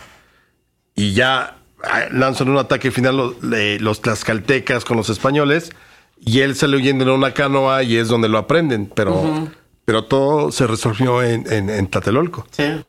Y 0.93 1.13
ya 1.13 1.57
ah, 1.83 2.01
lanzan 2.11 2.49
un 2.49 2.57
ataque 2.57 2.91
final 2.91 3.15
los, 3.15 3.35
los 3.41 4.01
tlaxcaltecas 4.01 4.83
con 4.83 4.97
los 4.97 5.09
españoles. 5.09 5.71
Y 6.19 6.41
él 6.41 6.55
sale 6.55 6.75
huyendo 6.75 7.05
en 7.05 7.11
una 7.11 7.33
canoa 7.33 7.81
y 7.83 7.95
es 7.95 8.09
donde 8.09 8.27
lo 8.27 8.37
aprenden. 8.37 8.87
Pero, 8.93 9.49
pero 9.85 10.03
todo 10.03 10.51
se 10.51 10.67
resolvió 10.67 11.23
en, 11.23 11.51
en, 11.51 11.69
en 11.69 11.87
Tlatelolco. 11.87 12.45
Sí. 12.51 12.83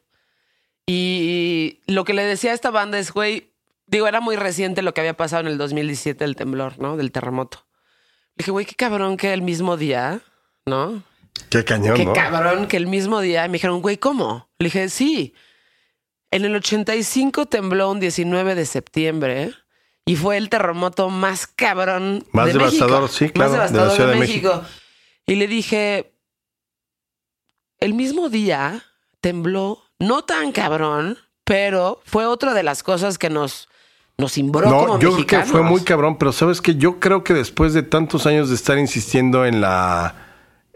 Y 0.87 1.79
lo 1.87 2.05
que 2.05 2.12
le 2.12 2.25
decía 2.25 2.51
a 2.51 2.55
esta 2.55 2.73
banda 2.73 2.99
es, 2.99 3.12
güey, 3.12 3.53
digo, 3.87 4.09
era 4.09 4.21
muy 4.21 4.35
reciente 4.35 4.83
lo 4.83 4.93
que 4.93 5.01
había 5.01 5.17
pasado 5.17 5.43
en 5.43 5.47
el 5.47 5.59
2017 5.59 6.25
del 6.25 6.35
temblor, 6.35 6.81
¿no? 6.81 6.97
Del 6.97 7.12
terremoto. 7.12 7.67
Le 8.31 8.43
dije, 8.43 8.51
güey, 8.51 8.67
qué 8.67 8.75
cabrón 8.75 9.17
que 9.17 9.33
el 9.33 9.43
mismo 9.43 9.77
día, 9.77 10.21
¿no? 10.67 11.05
Qué 11.49 11.65
cañón, 11.65 11.97
Qué 11.97 12.05
¿no? 12.05 12.12
cabrón 12.12 12.67
que 12.67 12.77
el 12.77 12.87
mismo 12.87 13.21
día. 13.21 13.47
Me 13.49 13.55
dijeron, 13.55 13.81
güey, 13.81 13.97
¿cómo? 13.97 14.49
Le 14.59 14.67
dije, 14.67 14.89
sí. 14.89 15.35
En 16.31 16.45
el 16.45 16.55
85 16.55 17.47
tembló 17.47 17.91
un 17.91 18.01
19 18.01 18.55
de 18.55 18.67
septiembre 18.67 19.53
y 20.05 20.17
fue 20.17 20.37
el 20.37 20.49
terremoto 20.49 21.09
más 21.11 21.47
cabrón. 21.47 22.25
Más 22.33 22.47
de 22.47 22.53
devastador, 22.55 23.03
México. 23.03 23.19
sí, 23.19 23.31
claro, 23.31 23.53
de 23.53 23.57
la 23.59 23.62
Más 23.65 23.73
devastador 23.73 23.97
Ciudad 23.97 24.09
de, 24.09 24.15
de 24.15 24.21
México. 24.21 24.62
Y 25.27 25.35
le 25.37 25.47
dije, 25.47 26.12
el 27.79 27.95
mismo 27.95 28.29
día 28.29 28.85
tembló, 29.21 29.83
no 29.99 30.23
tan 30.23 30.53
cabrón, 30.53 31.19
pero 31.45 32.01
fue 32.05 32.27
otra 32.27 32.55
de 32.55 32.62
las 32.62 32.83
cosas 32.83 33.19
que 33.19 33.31
nos, 33.31 33.69
nos 34.19 34.39
imbró 34.39 34.69
como 34.71 34.87
No, 34.87 34.99
yo 35.01 35.12
creo 35.15 35.27
que 35.27 35.43
fue 35.43 35.62
muy 35.62 35.83
cabrón, 35.83 36.17
pero 36.17 36.33
sabes 36.33 36.61
que 36.61 36.77
yo 36.77 37.01
creo 37.01 37.25
que 37.25 37.35
después 37.35 37.73
de 37.75 37.83
tantos 37.83 38.27
años 38.27 38.49
de 38.49 38.55
estar 38.55 38.79
insistiendo 38.79 39.45
en 39.45 39.61
la 39.61 40.15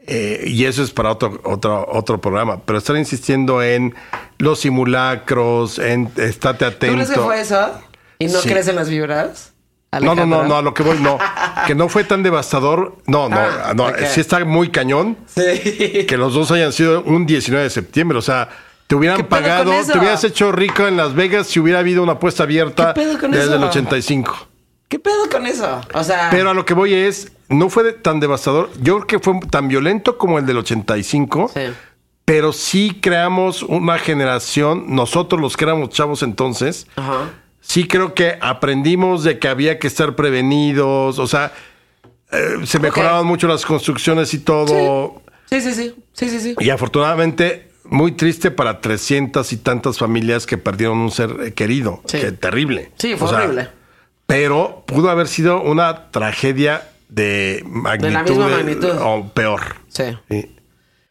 eh, 0.06 0.44
y 0.46 0.64
eso 0.66 0.82
es 0.82 0.90
para 0.90 1.10
otro, 1.10 1.40
otro, 1.44 1.86
otro 1.90 2.20
programa, 2.20 2.60
pero 2.64 2.78
estar 2.78 2.96
insistiendo 2.96 3.62
en 3.62 3.94
los 4.38 4.60
simulacros, 4.60 5.78
en 5.78 6.10
estate 6.16 6.58
¿Tú 6.58 6.64
atento. 6.66 6.94
crees 6.96 7.10
que 7.10 7.20
fue 7.20 7.40
eso? 7.40 7.70
¿Y 8.18 8.26
no 8.26 8.40
Sí. 8.40 8.48
crees 8.48 8.68
en 8.68 8.76
las 8.76 8.88
vibras? 8.88 9.52
No, 10.00 10.14
no, 10.16 10.26
no, 10.26 10.42
no, 10.42 10.56
a 10.56 10.62
lo 10.62 10.74
que 10.74 10.82
voy, 10.82 10.98
no. 10.98 11.18
Que 11.68 11.74
no 11.76 11.88
fue 11.88 12.02
tan 12.04 12.22
devastador. 12.24 12.96
No, 13.06 13.28
no, 13.28 13.36
Ah, 13.38 13.72
no. 13.76 13.86
ok. 13.86 13.98
Sí 14.10 14.20
está 14.20 14.44
muy 14.44 14.70
cañón 14.70 15.16
Sí. 15.26 16.04
que 16.06 16.16
los 16.16 16.34
dos 16.34 16.50
hayan 16.50 16.72
sido 16.72 17.02
un 17.02 17.26
19 17.26 17.62
de 17.64 17.70
septiembre. 17.70 18.18
O 18.18 18.22
sea, 18.22 18.48
te 18.88 18.96
hubieran 18.96 19.18
¿Qué 19.18 19.22
pedo 19.24 19.40
pagado, 19.40 19.70
te 19.90 19.96
hubieras 19.98 20.24
hecho 20.24 20.50
rico 20.50 20.86
en 20.88 20.96
Las 20.96 21.14
Vegas 21.14 21.46
si 21.46 21.60
hubiera 21.60 21.78
habido 21.78 22.02
una 22.02 22.12
apuesta 22.14 22.42
abierta 22.42 22.92
¿Qué 22.92 23.00
pedo 23.02 23.18
con 23.20 23.30
desde 23.30 23.44
eso? 23.46 23.54
el 23.54 23.64
85. 23.64 24.48
¿Qué 24.88 24.98
pedo 24.98 25.28
con 25.30 25.46
eso? 25.46 25.80
O 25.94 26.02
sea, 26.04 26.28
Pero 26.30 26.50
a 26.50 26.54
lo 26.54 26.64
que 26.64 26.74
voy 26.74 26.92
es, 26.92 27.30
no 27.48 27.68
fue 27.70 27.82
de- 27.84 27.92
tan 27.92 28.20
devastador. 28.20 28.70
Yo 28.80 28.96
creo 29.00 29.06
que 29.06 29.18
fue 29.18 29.40
tan 29.50 29.68
violento 29.68 30.16
como 30.18 30.38
el 30.38 30.46
del 30.46 30.58
85. 30.58 31.50
Sí. 31.54 31.60
Pero 32.24 32.52
sí 32.52 32.98
creamos 33.02 33.62
una 33.62 33.98
generación, 33.98 34.94
nosotros 34.94 35.40
los 35.40 35.56
que 35.56 35.64
éramos 35.64 35.90
chavos 35.90 36.22
entonces, 36.22 36.86
Ajá. 36.96 37.30
sí 37.60 37.86
creo 37.86 38.14
que 38.14 38.38
aprendimos 38.40 39.24
de 39.24 39.38
que 39.38 39.46
había 39.48 39.78
que 39.78 39.86
estar 39.88 40.16
prevenidos, 40.16 41.18
o 41.18 41.26
sea, 41.26 41.52
eh, 42.32 42.56
se 42.64 42.78
mejoraban 42.78 43.26
mucho 43.26 43.46
las 43.46 43.66
construcciones 43.66 44.32
y 44.32 44.38
todo. 44.38 45.20
Sí, 45.50 45.60
sí, 45.60 45.74
sí. 45.74 45.94
Sí, 46.14 46.30
sí, 46.30 46.40
sí. 46.40 46.54
Y 46.58 46.70
afortunadamente, 46.70 47.70
muy 47.84 48.12
triste 48.12 48.50
para 48.50 48.80
300 48.80 49.52
y 49.52 49.58
tantas 49.58 49.98
familias 49.98 50.46
que 50.46 50.56
perdieron 50.56 50.96
un 50.96 51.10
ser 51.10 51.52
querido. 51.52 52.00
Sí. 52.06 52.20
Que 52.20 52.32
terrible. 52.32 52.90
Sí, 52.96 53.16
fue 53.16 53.26
O 53.28 53.30
sea, 53.30 53.40
horrible. 53.40 53.68
Pero 54.26 54.82
pudo 54.86 55.10
haber 55.10 55.28
sido 55.28 55.60
una 55.60 56.10
tragedia 56.10 56.88
de 57.08 57.62
magnitud. 57.66 58.28
misma 58.28 58.48
magnitud. 58.48 58.96
O 59.00 59.28
peor. 59.32 59.60
Sí. 59.88 60.04
Sí. 60.30 60.56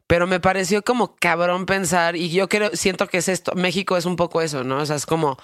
Pero 0.08 0.28
me 0.28 0.40
pareció 0.40 0.84
como 0.84 1.16
cabrón 1.16 1.66
pensar, 1.66 2.16
y 2.16 2.30
yo 2.30 2.48
creo, 2.50 2.72
siento 2.74 3.08
que 3.08 3.18
es 3.18 3.30
esto, 3.30 3.54
México 3.56 3.98
es 3.98 4.06
un 4.06 4.16
poco 4.16 4.42
eso, 4.42 4.64
¿no? 4.64 4.78
O 4.78 4.86
sea, 4.86 4.96
es 4.96 5.06
como 5.06 5.38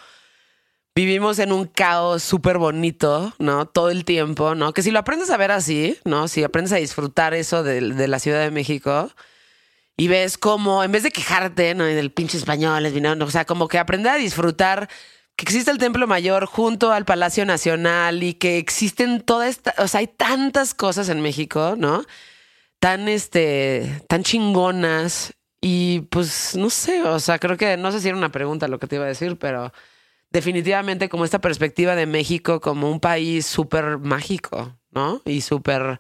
vivimos 0.96 1.40
en 1.40 1.54
un 1.54 1.66
caos 1.66 2.24
súper 2.24 2.58
bonito, 2.58 3.34
¿no? 3.40 3.66
Todo 3.66 3.90
el 3.90 4.04
tiempo, 4.04 4.56
¿no? 4.56 4.74
Que 4.74 4.82
si 4.84 4.92
lo 4.92 5.00
aprendes 5.00 5.30
a 5.30 5.38
ver 5.38 5.52
así, 5.52 5.98
¿no? 6.04 6.28
Si 6.28 6.44
aprendes 6.44 6.74
a 6.74 6.78
disfrutar 6.78 7.34
eso 7.34 7.64
de, 7.64 7.80
de 7.82 8.08
la 8.08 8.20
Ciudad 8.20 8.42
de 8.42 8.52
México 8.52 9.10
y 9.96 10.08
ves 10.08 10.38
como, 10.38 10.84
en 10.84 10.92
vez 10.92 11.04
de 11.04 11.12
quejarte, 11.12 11.74
¿no? 11.76 11.90
Y 11.90 11.94
del 11.94 12.12
pinche 12.12 12.38
español, 12.38 12.86
es 12.86 12.94
vino, 12.94 13.14
o 13.14 13.32
sea, 13.32 13.46
como 13.46 13.68
que 13.68 13.78
aprender 13.78 14.12
a 14.12 14.16
disfrutar 14.16 14.90
que 15.40 15.46
existe 15.46 15.72
el 15.72 15.78
Templo 15.78 16.06
Mayor 16.06 16.46
junto 16.46 16.92
al 16.92 17.06
Palacio 17.06 17.46
Nacional 17.46 18.22
y 18.24 18.34
que 18.34 18.58
existen 18.58 19.22
todas 19.22 19.50
estas, 19.50 19.80
o 19.80 19.88
sea, 19.88 20.02
hay 20.02 20.08
tantas 20.08 20.74
cosas 20.74 21.10
en 21.10 21.22
México, 21.22 21.76
¿no? 21.78 22.04
tan 22.80 23.08
este 23.08 24.02
tan 24.08 24.24
chingonas 24.24 25.34
y 25.62 26.02
pues 26.12 26.56
no 26.56 26.70
sé, 26.70 27.04
o 27.04 27.20
sea, 27.20 27.40
creo 27.40 27.58
que 27.58 27.78
no 27.78 27.92
sé 27.92 28.00
si 28.00 28.08
era 28.08 28.18
una 28.18 28.32
pregunta 28.32 28.68
lo 28.68 28.80
que 28.80 28.88
te 28.88 28.96
iba 28.96 29.06
a 29.06 29.10
decir, 29.10 29.38
pero 29.38 29.74
definitivamente 30.32 31.10
como 31.10 31.26
esta 31.26 31.40
perspectiva 31.42 31.96
de 31.96 32.06
México 32.06 32.62
como 32.62 32.90
un 32.90 33.00
país 33.02 33.46
súper 33.46 33.98
mágico, 34.00 34.78
¿no? 34.92 35.22
Y 35.26 35.42
súper 35.42 36.00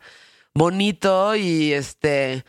bonito 0.53 1.35
y 1.35 1.73
este 1.73 2.45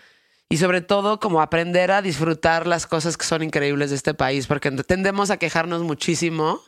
y 0.49 0.59
sobre 0.59 0.81
todo 0.81 1.21
como 1.21 1.41
aprender 1.43 1.93
a 1.93 2.03
disfrutar 2.03 2.67
las 2.67 2.87
cosas 2.87 3.17
que 3.17 3.27
son 3.27 3.43
increíbles 3.43 3.91
de 3.91 3.97
este 3.97 4.15
país, 4.15 4.47
porque 4.47 4.71
tendemos 4.71 5.31
a 5.31 5.39
quejarnos 5.39 5.83
muchísimo 5.83 6.61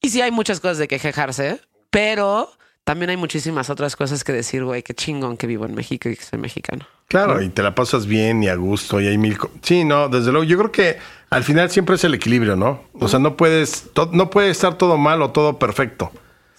y 0.00 0.08
sí 0.10 0.20
hay 0.20 0.30
muchas 0.30 0.60
cosas 0.60 0.78
de 0.78 0.88
que 0.88 0.98
quejarse, 0.98 1.60
pero 1.90 2.50
también 2.84 3.10
hay 3.10 3.16
muchísimas 3.16 3.70
otras 3.70 3.94
cosas 3.96 4.24
que 4.24 4.32
decir, 4.32 4.64
güey, 4.64 4.82
qué 4.82 4.94
chingón 4.94 5.36
que 5.36 5.46
vivo 5.46 5.66
en 5.66 5.74
México 5.74 6.08
y 6.08 6.16
que 6.16 6.24
soy 6.24 6.38
mexicano. 6.38 6.86
Claro, 7.08 7.42
y 7.42 7.48
te 7.48 7.62
la 7.62 7.74
pasas 7.74 8.06
bien 8.06 8.42
y 8.42 8.48
a 8.48 8.54
gusto 8.54 9.00
y 9.00 9.08
hay 9.08 9.18
mil... 9.18 9.36
Sí, 9.62 9.84
no, 9.84 10.08
desde 10.08 10.30
luego. 10.30 10.44
Yo 10.44 10.56
creo 10.58 10.70
que 10.72 10.98
al 11.30 11.42
final 11.42 11.68
siempre 11.70 11.96
es 11.96 12.04
el 12.04 12.14
equilibrio, 12.14 12.54
¿no? 12.56 12.82
O 12.94 13.08
sea, 13.08 13.18
no 13.18 13.36
puedes, 13.36 13.90
to- 13.92 14.10
no 14.12 14.30
puede 14.30 14.50
estar 14.50 14.74
todo 14.78 14.96
mal 14.96 15.20
o 15.22 15.30
todo 15.30 15.58
perfecto. 15.58 16.12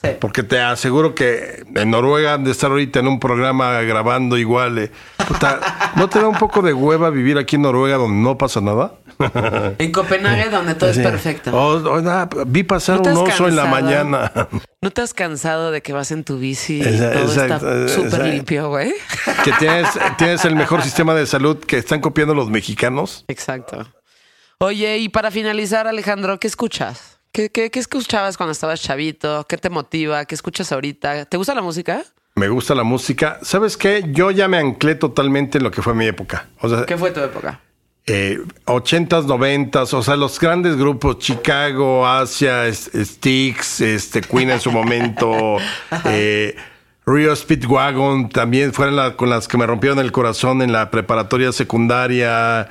Sí. 0.04 0.10
Porque 0.20 0.44
te 0.44 0.60
aseguro 0.60 1.14
que 1.16 1.64
en 1.76 1.92
Noruega 1.92 2.34
han 2.34 2.44
de 2.44 2.52
estar 2.52 2.70
ahorita 2.72 3.00
en 3.00 3.08
un 3.08 3.20
programa 3.20 3.80
grabando 3.82 4.38
igual. 4.38 4.78
eh. 4.80 4.92
Puta, 5.28 5.92
¿No 5.96 6.10
te 6.10 6.20
da 6.20 6.28
un 6.28 6.38
poco 6.38 6.62
de 6.62 6.74
hueva 6.74 7.10
vivir 7.12 7.38
aquí 7.38 7.56
en 7.56 7.62
Noruega 7.62 7.98
donde 7.98 8.18
no 8.22 8.38
pasa 8.38 8.60
nada? 8.62 8.96
En 9.78 9.92
Copenhague, 9.92 10.50
donde 10.50 10.76
todo 10.76 10.94
Sí. 10.94 11.00
es 11.02 11.08
perfecto. 11.08 11.52
Oh, 11.54 11.76
oh, 11.90 12.02
nada, 12.02 12.30
vi 12.48 12.64
pasar 12.64 12.98
¿No 12.98 13.02
te 13.04 13.10
un 13.12 13.18
oso 13.18 13.48
en 13.48 13.56
la 13.56 13.66
mañana. 13.66 14.32
¿No 14.82 14.92
te 14.92 15.02
has 15.02 15.14
cansado 15.14 15.72
de 15.72 15.82
que 15.82 15.94
vas 15.94 16.12
en 16.12 16.24
tu 16.24 16.38
bici 16.38 16.80
y 16.80 16.82
Esa- 16.82 17.12
todo 17.14 17.24
exacto, 17.24 17.54
está 17.56 17.88
súper 17.88 18.06
exacto. 18.06 18.28
limpio, 18.28 18.70
güey? 18.70 18.94
que 19.44 19.52
tienes, 19.54 19.88
tienes 20.18 20.44
el 20.46 20.56
mejor 20.56 20.82
sistema 20.84 21.14
de 21.16 21.26
salud 21.26 21.58
que 21.58 21.78
están 21.78 22.02
copiando 22.02 22.34
los 22.34 22.50
mexicanos. 22.50 23.26
Exacto. 23.28 23.88
Oye, 24.60 24.98
y 25.00 25.10
para 25.10 25.32
finalizar, 25.32 25.88
Alejandro, 25.88 26.40
¿qué 26.40 26.48
escuchas? 26.48 27.20
¿Qué, 27.32 27.50
qué, 27.50 27.72
qué 27.72 27.80
escuchabas 27.80 28.38
cuando 28.38 28.52
estabas 28.52 28.82
chavito? 28.82 29.46
¿Qué 29.48 29.58
te 29.58 29.70
motiva? 29.70 30.26
¿Qué 30.26 30.36
escuchas 30.36 30.72
ahorita? 30.72 31.26
¿Te 31.26 31.38
gusta 31.38 31.56
la 31.56 31.62
música? 31.62 32.04
Me 32.36 32.48
gusta 32.50 32.76
la 32.76 32.84
música. 32.84 33.40
¿Sabes 33.42 33.76
qué? 33.78 34.04
Yo 34.12 34.32
ya 34.32 34.48
me 34.48 34.58
anclé 34.58 34.96
totalmente 34.96 35.58
en 35.58 35.64
lo 35.64 35.72
que 35.72 35.82
fue 35.82 35.94
mi 35.94 36.06
época. 36.08 36.48
O 36.60 36.70
sea, 36.70 36.86
¿Qué 36.86 36.98
fue 36.98 37.12
tu 37.12 37.20
época? 37.22 37.60
Eh, 38.08 38.40
80s, 38.66 39.26
90s, 39.26 39.94
o 39.94 40.02
sea, 40.04 40.16
los 40.16 40.40
grandes 40.40 40.76
grupos, 40.78 41.20
Chicago, 41.20 42.08
Asia, 42.08 42.72
Styx, 42.74 43.82
este, 43.82 44.22
Queen 44.22 44.50
en 44.50 44.60
su 44.60 44.72
momento, 44.72 45.58
eh, 46.06 46.56
Rio 47.06 47.36
Speedwagon, 47.36 48.30
también 48.30 48.74
fueron 48.74 48.96
la- 48.96 49.16
con 49.16 49.30
las 49.30 49.48
que 49.48 49.58
me 49.58 49.66
rompieron 49.66 50.00
el 50.00 50.12
corazón 50.12 50.62
en 50.62 50.72
la 50.72 50.90
preparatoria 50.92 51.52
secundaria. 51.52 52.68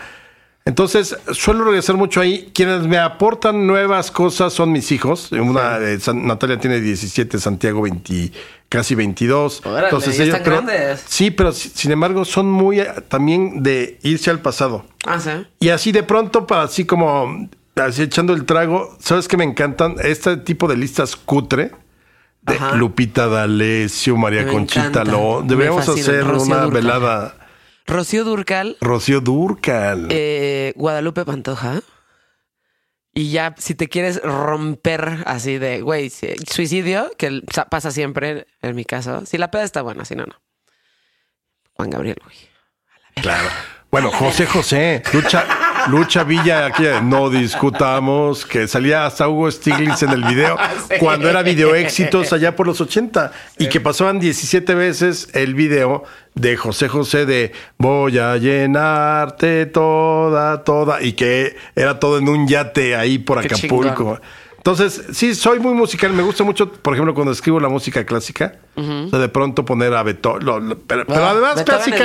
Entonces, 0.70 1.16
suelo 1.32 1.64
regresar 1.64 1.97
mucho 1.97 2.20
ahí. 2.20 2.52
Quienes 2.55 2.82
me 2.86 2.97
aportan 2.97 3.66
nuevas 3.66 4.12
cosas 4.12 4.52
son 4.52 4.70
mis 4.70 4.92
hijos. 4.92 5.32
Una, 5.32 5.78
eh, 5.78 5.98
San- 5.98 6.24
Natalia 6.24 6.60
tiene 6.60 6.80
17, 6.80 7.40
Santiago 7.40 7.82
20, 7.82 8.30
casi 8.68 8.94
22. 8.94 9.66
Órale, 9.66 9.90
ya 9.90 9.97
están 10.24 10.42
pero- 10.44 10.56
grandes. 10.62 11.02
Sí, 11.09 11.32
pero 11.32 11.51
si- 11.51 11.70
sin 11.70 11.90
embargo 11.90 12.24
son 12.24 12.48
muy 12.48 12.78
eh, 12.78 12.86
también 13.09 13.64
de 13.64 13.98
irse 14.05 14.30
al 14.30 14.38
pasado. 14.38 14.84
Ah, 15.05 15.18
sí. 15.18 15.30
Y 15.59 15.70
así 15.70 15.90
de 15.90 16.05
pronto, 16.05 16.47
para 16.47 16.62
así 16.62 16.84
como 16.84 17.48
así 17.74 18.02
echando 18.02 18.32
el 18.32 18.44
trago, 18.44 18.97
¿sabes 19.01 19.26
qué 19.26 19.36
me 19.36 19.42
encantan? 19.44 19.97
Este 20.05 20.36
tipo 20.36 20.68
de 20.68 20.76
listas 20.76 21.16
cutre. 21.16 21.72
De 22.42 22.55
Ajá. 22.55 22.74
Lupita 22.76 23.26
D'Alessio, 23.26 24.16
María 24.16 24.44
Me 24.44 24.52
Conchita. 24.52 25.05
Lo. 25.05 25.42
Deberíamos 25.44 25.86
hacer 25.88 26.24
Rocío 26.24 26.47
una 26.55 26.66
velada. 26.68 27.34
Rocío 27.91 28.23
Durcal, 28.25 28.77
Rocío 28.81 29.21
Durcal. 29.21 30.07
eh, 30.11 30.73
Guadalupe 30.77 31.25
Pantoja. 31.25 31.81
Y 33.12 33.33
ya, 33.33 33.57
si 33.59 33.75
te 33.75 33.89
quieres 33.89 34.23
romper 34.23 35.25
así 35.27 35.59
de, 35.59 35.81
güey, 35.81 36.11
suicidio, 36.11 37.11
que 37.19 37.43
pasa 37.69 37.91
siempre 37.91 38.47
en 38.62 38.77
mi 38.77 38.85
caso. 38.85 39.27
Si 39.27 39.37
la 39.37 39.51
peda 39.51 39.65
está 39.65 39.83
buena, 39.83 40.05
si 40.05 40.15
no, 40.15 40.25
no. 40.25 40.41
Juan 41.73 41.91
Gabriel, 41.91 42.19
güey. 42.23 42.37
Claro. 43.17 43.49
Bueno, 43.91 44.12
José 44.12 44.47
José, 44.47 45.03
Lucha, 45.12 45.45
Lucha 45.89 46.23
Villa, 46.23 46.67
aquí 46.67 46.85
no 47.03 47.29
discutamos, 47.29 48.47
que 48.47 48.69
salía 48.69 49.05
hasta 49.05 49.29
Hugo 49.29 49.51
Stiglitz 49.51 50.05
en 50.05 50.11
el 50.11 50.23
video, 50.23 50.57
cuando 51.01 51.29
era 51.29 51.43
video 51.43 51.75
éxitos 51.75 52.33
allá 52.33 52.55
por 52.55 52.69
los 52.69 52.81
80, 52.81 53.33
y 53.59 53.69
que 53.69 53.81
pasaban 53.81 54.21
17 54.21 54.77
veces 54.77 55.29
el 55.33 55.55
video 55.55 56.05
de 56.37 56.57
José 56.57 56.87
José 56.87 57.27
de 57.27 57.51
Voy 57.79 58.17
a 58.19 58.37
llenarte 58.37 59.67
toda, 59.67 60.62
toda, 60.62 61.03
y 61.03 61.15
que 61.15 61.57
era 61.75 61.99
todo 61.99 62.19
en 62.19 62.29
un 62.29 62.47
yate 62.47 62.95
ahí 62.95 63.19
por 63.19 63.41
Acapulco. 63.41 64.21
Entonces, 64.61 65.03
sí, 65.12 65.35
soy 65.35 65.59
muy 65.59 65.73
musical. 65.73 66.12
Me 66.12 66.23
gusta 66.23 66.45
mucho, 66.45 66.70
por 66.70 66.93
ejemplo, 66.93 67.15
cuando 67.15 67.32
escribo 67.32 67.59
la 67.61 67.70
música 67.70 68.05
clásica, 68.05 68.57
o 68.77 69.09
sea, 69.09 69.19
de 69.19 69.28
pronto 69.31 69.65
poner 69.65 69.95
a 69.95 70.03
Beethoven. 70.03 70.45
lo- 70.45 70.61
lo- 70.61 70.78
pero, 70.78 71.07
pero 71.07 71.24
Ah, 71.24 71.31
además, 71.31 71.55
Beethoven 71.57 71.65
clásica. 71.78 71.97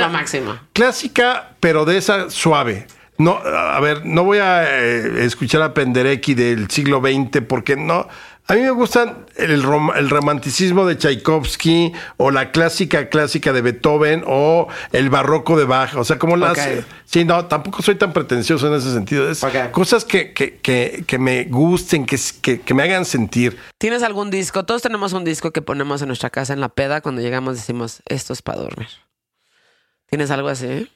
Clásica, 0.72 1.50
pero 1.60 1.84
de 1.84 1.98
esa 1.98 2.30
suave. 2.30 2.86
No, 3.18 3.32
a 3.38 3.78
ver, 3.80 4.04
no 4.06 4.24
voy 4.24 4.38
a 4.38 4.64
eh, 4.68 5.24
escuchar 5.24 5.62
a 5.62 5.72
Penderecki 5.74 6.34
del 6.34 6.70
siglo 6.70 7.00
XX 7.00 7.42
porque 7.46 7.76
no. 7.76 8.08
A 8.48 8.54
mí 8.54 8.60
me 8.60 8.70
gustan 8.70 9.26
el, 9.34 9.64
rom- 9.64 9.92
el 9.96 10.08
romanticismo 10.08 10.86
de 10.86 10.96
Tchaikovsky 10.96 11.92
o 12.16 12.30
la 12.30 12.52
clásica 12.52 13.08
clásica 13.08 13.52
de 13.52 13.60
Beethoven 13.60 14.22
o 14.24 14.68
el 14.92 15.10
barroco 15.10 15.58
de 15.58 15.64
Bach. 15.64 15.96
O 15.96 16.04
sea, 16.04 16.16
como 16.18 16.36
las. 16.36 16.52
Ok. 16.52 16.84
Sí, 17.06 17.24
no, 17.24 17.46
tampoco 17.46 17.82
soy 17.82 17.96
tan 17.96 18.12
pretencioso 18.12 18.68
en 18.68 18.74
ese 18.74 18.92
sentido. 18.92 19.28
Es 19.28 19.44
cosas 19.72 20.04
que, 20.04 20.32
que, 20.32 20.58
que, 20.58 21.02
que 21.06 21.18
me 21.18 21.44
gusten, 21.44 22.06
que, 22.06 22.16
que, 22.40 22.60
que 22.60 22.74
me 22.74 22.84
hagan 22.84 23.04
sentir. 23.04 23.58
¿Tienes 23.78 24.04
algún 24.04 24.30
disco? 24.30 24.64
Todos 24.64 24.80
tenemos 24.80 25.12
un 25.12 25.24
disco 25.24 25.50
que 25.50 25.60
ponemos 25.62 26.00
en 26.02 26.06
nuestra 26.08 26.30
casa 26.30 26.52
en 26.52 26.60
la 26.60 26.68
peda. 26.68 27.00
Cuando 27.00 27.22
llegamos 27.22 27.56
decimos, 27.56 28.00
esto 28.06 28.32
es 28.32 28.42
para 28.42 28.60
dormir. 28.62 28.88
¿Tienes 30.08 30.30
algo 30.30 30.48
así? 30.48 30.88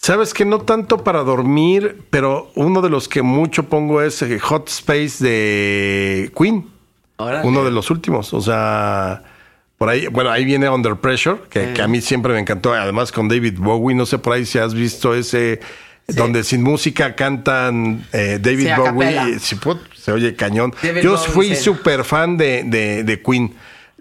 Sabes 0.00 0.32
que 0.32 0.44
no 0.44 0.60
tanto 0.60 1.02
para 1.02 1.24
dormir, 1.24 2.02
pero 2.10 2.50
uno 2.54 2.80
de 2.82 2.88
los 2.88 3.08
que 3.08 3.22
mucho 3.22 3.64
pongo 3.64 4.00
es 4.00 4.22
eh, 4.22 4.38
Hot 4.38 4.68
Space 4.68 5.22
de 5.24 6.30
Queen. 6.38 6.68
Uno 7.42 7.64
de 7.64 7.72
los 7.72 7.90
últimos. 7.90 8.32
O 8.32 8.40
sea, 8.40 9.24
por 9.76 9.88
ahí, 9.88 10.06
bueno, 10.06 10.30
ahí 10.30 10.44
viene 10.44 10.68
Under 10.68 10.94
Pressure, 10.94 11.40
que, 11.50 11.72
que 11.72 11.82
a 11.82 11.88
mí 11.88 12.00
siempre 12.00 12.32
me 12.32 12.38
encantó. 12.38 12.72
Además, 12.72 13.10
con 13.10 13.28
David 13.28 13.54
Bowie, 13.58 13.96
no 13.96 14.06
sé 14.06 14.18
por 14.18 14.34
ahí 14.34 14.46
si 14.46 14.58
has 14.58 14.72
visto 14.72 15.14
ese. 15.14 15.60
Donde 16.06 16.42
sin 16.42 16.62
música 16.62 17.14
cantan 17.14 18.06
eh, 18.14 18.38
David 18.40 18.68
Sí, 18.68 18.80
Bowie. 18.80 19.38
put, 19.62 19.78
se 19.94 20.10
oye 20.10 20.34
cañón. 20.34 20.74
David 20.82 21.02
Yo 21.02 21.16
Bowie, 21.16 21.28
fui 21.30 21.54
súper 21.54 22.02
fan 22.02 22.38
de, 22.38 22.62
de, 22.64 23.04
de 23.04 23.20
Queen. 23.20 23.52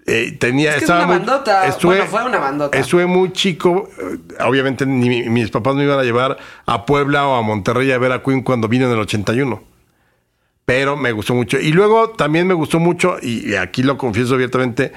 Eh, 0.10 0.38
tenía, 0.40 0.70
es 0.70 0.76
que 0.78 0.84
estaba 0.86 1.02
es 1.02 1.06
una 1.06 1.18
bandota. 1.18 1.68
Estuve, 1.68 1.98
bueno, 1.98 2.10
fue 2.10 2.26
una 2.26 2.38
bandota. 2.40 2.78
Estuve 2.78 3.06
muy 3.06 3.34
chico. 3.34 3.90
Eh, 4.00 4.42
obviamente 4.42 4.86
ni 4.86 5.30
mis 5.30 5.52
papás 5.52 5.76
me 5.76 5.84
iban 5.84 6.00
a 6.00 6.04
llevar 6.04 6.38
a 6.66 6.86
Puebla 6.86 7.28
o 7.28 7.36
a 7.36 7.42
Monterrey 7.42 7.92
a 7.92 7.98
ver 7.98 8.14
a 8.14 8.24
Queen 8.24 8.42
cuando 8.42 8.70
vino 8.70 8.86
en 8.86 8.94
el 8.94 9.00
81. 9.00 9.62
Pero 10.64 10.96
me 10.96 11.12
gustó 11.12 11.34
mucho. 11.34 11.60
Y 11.60 11.74
luego 11.74 12.12
también 12.12 12.48
me 12.48 12.54
gustó 12.54 12.80
mucho, 12.80 13.18
y 13.22 13.56
aquí 13.56 13.84
lo 13.84 13.98
confieso 13.98 14.36
abiertamente, 14.36 14.94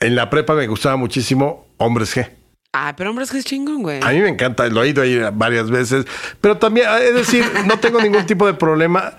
en 0.00 0.16
la 0.16 0.30
prepa 0.30 0.54
me 0.54 0.66
gustaba 0.66 0.96
muchísimo 0.96 1.66
Hombres 1.78 2.16
G. 2.16 2.28
Ah, 2.72 2.94
pero 2.96 3.10
Hombres 3.10 3.32
G 3.32 3.36
es 3.36 3.44
chingón, 3.44 3.82
güey. 3.82 4.00
A 4.02 4.10
mí 4.10 4.18
me 4.18 4.28
encanta, 4.28 4.66
lo 4.66 4.82
he 4.82 4.88
ido 4.88 5.02
ahí 5.02 5.20
varias 5.32 5.70
veces. 5.70 6.06
Pero 6.40 6.58
también, 6.58 6.88
es 7.02 7.14
decir, 7.14 7.44
no 7.66 7.78
tengo 7.78 8.00
ningún 8.00 8.26
tipo 8.26 8.46
de 8.48 8.54
problema. 8.54 9.14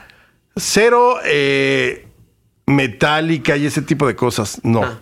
Cero 0.57 1.19
eh, 1.23 2.05
metálica 2.65 3.55
y 3.55 3.65
ese 3.65 3.81
tipo 3.81 4.07
de 4.07 4.15
cosas, 4.15 4.59
no. 4.63 4.83
Ah. 4.83 4.99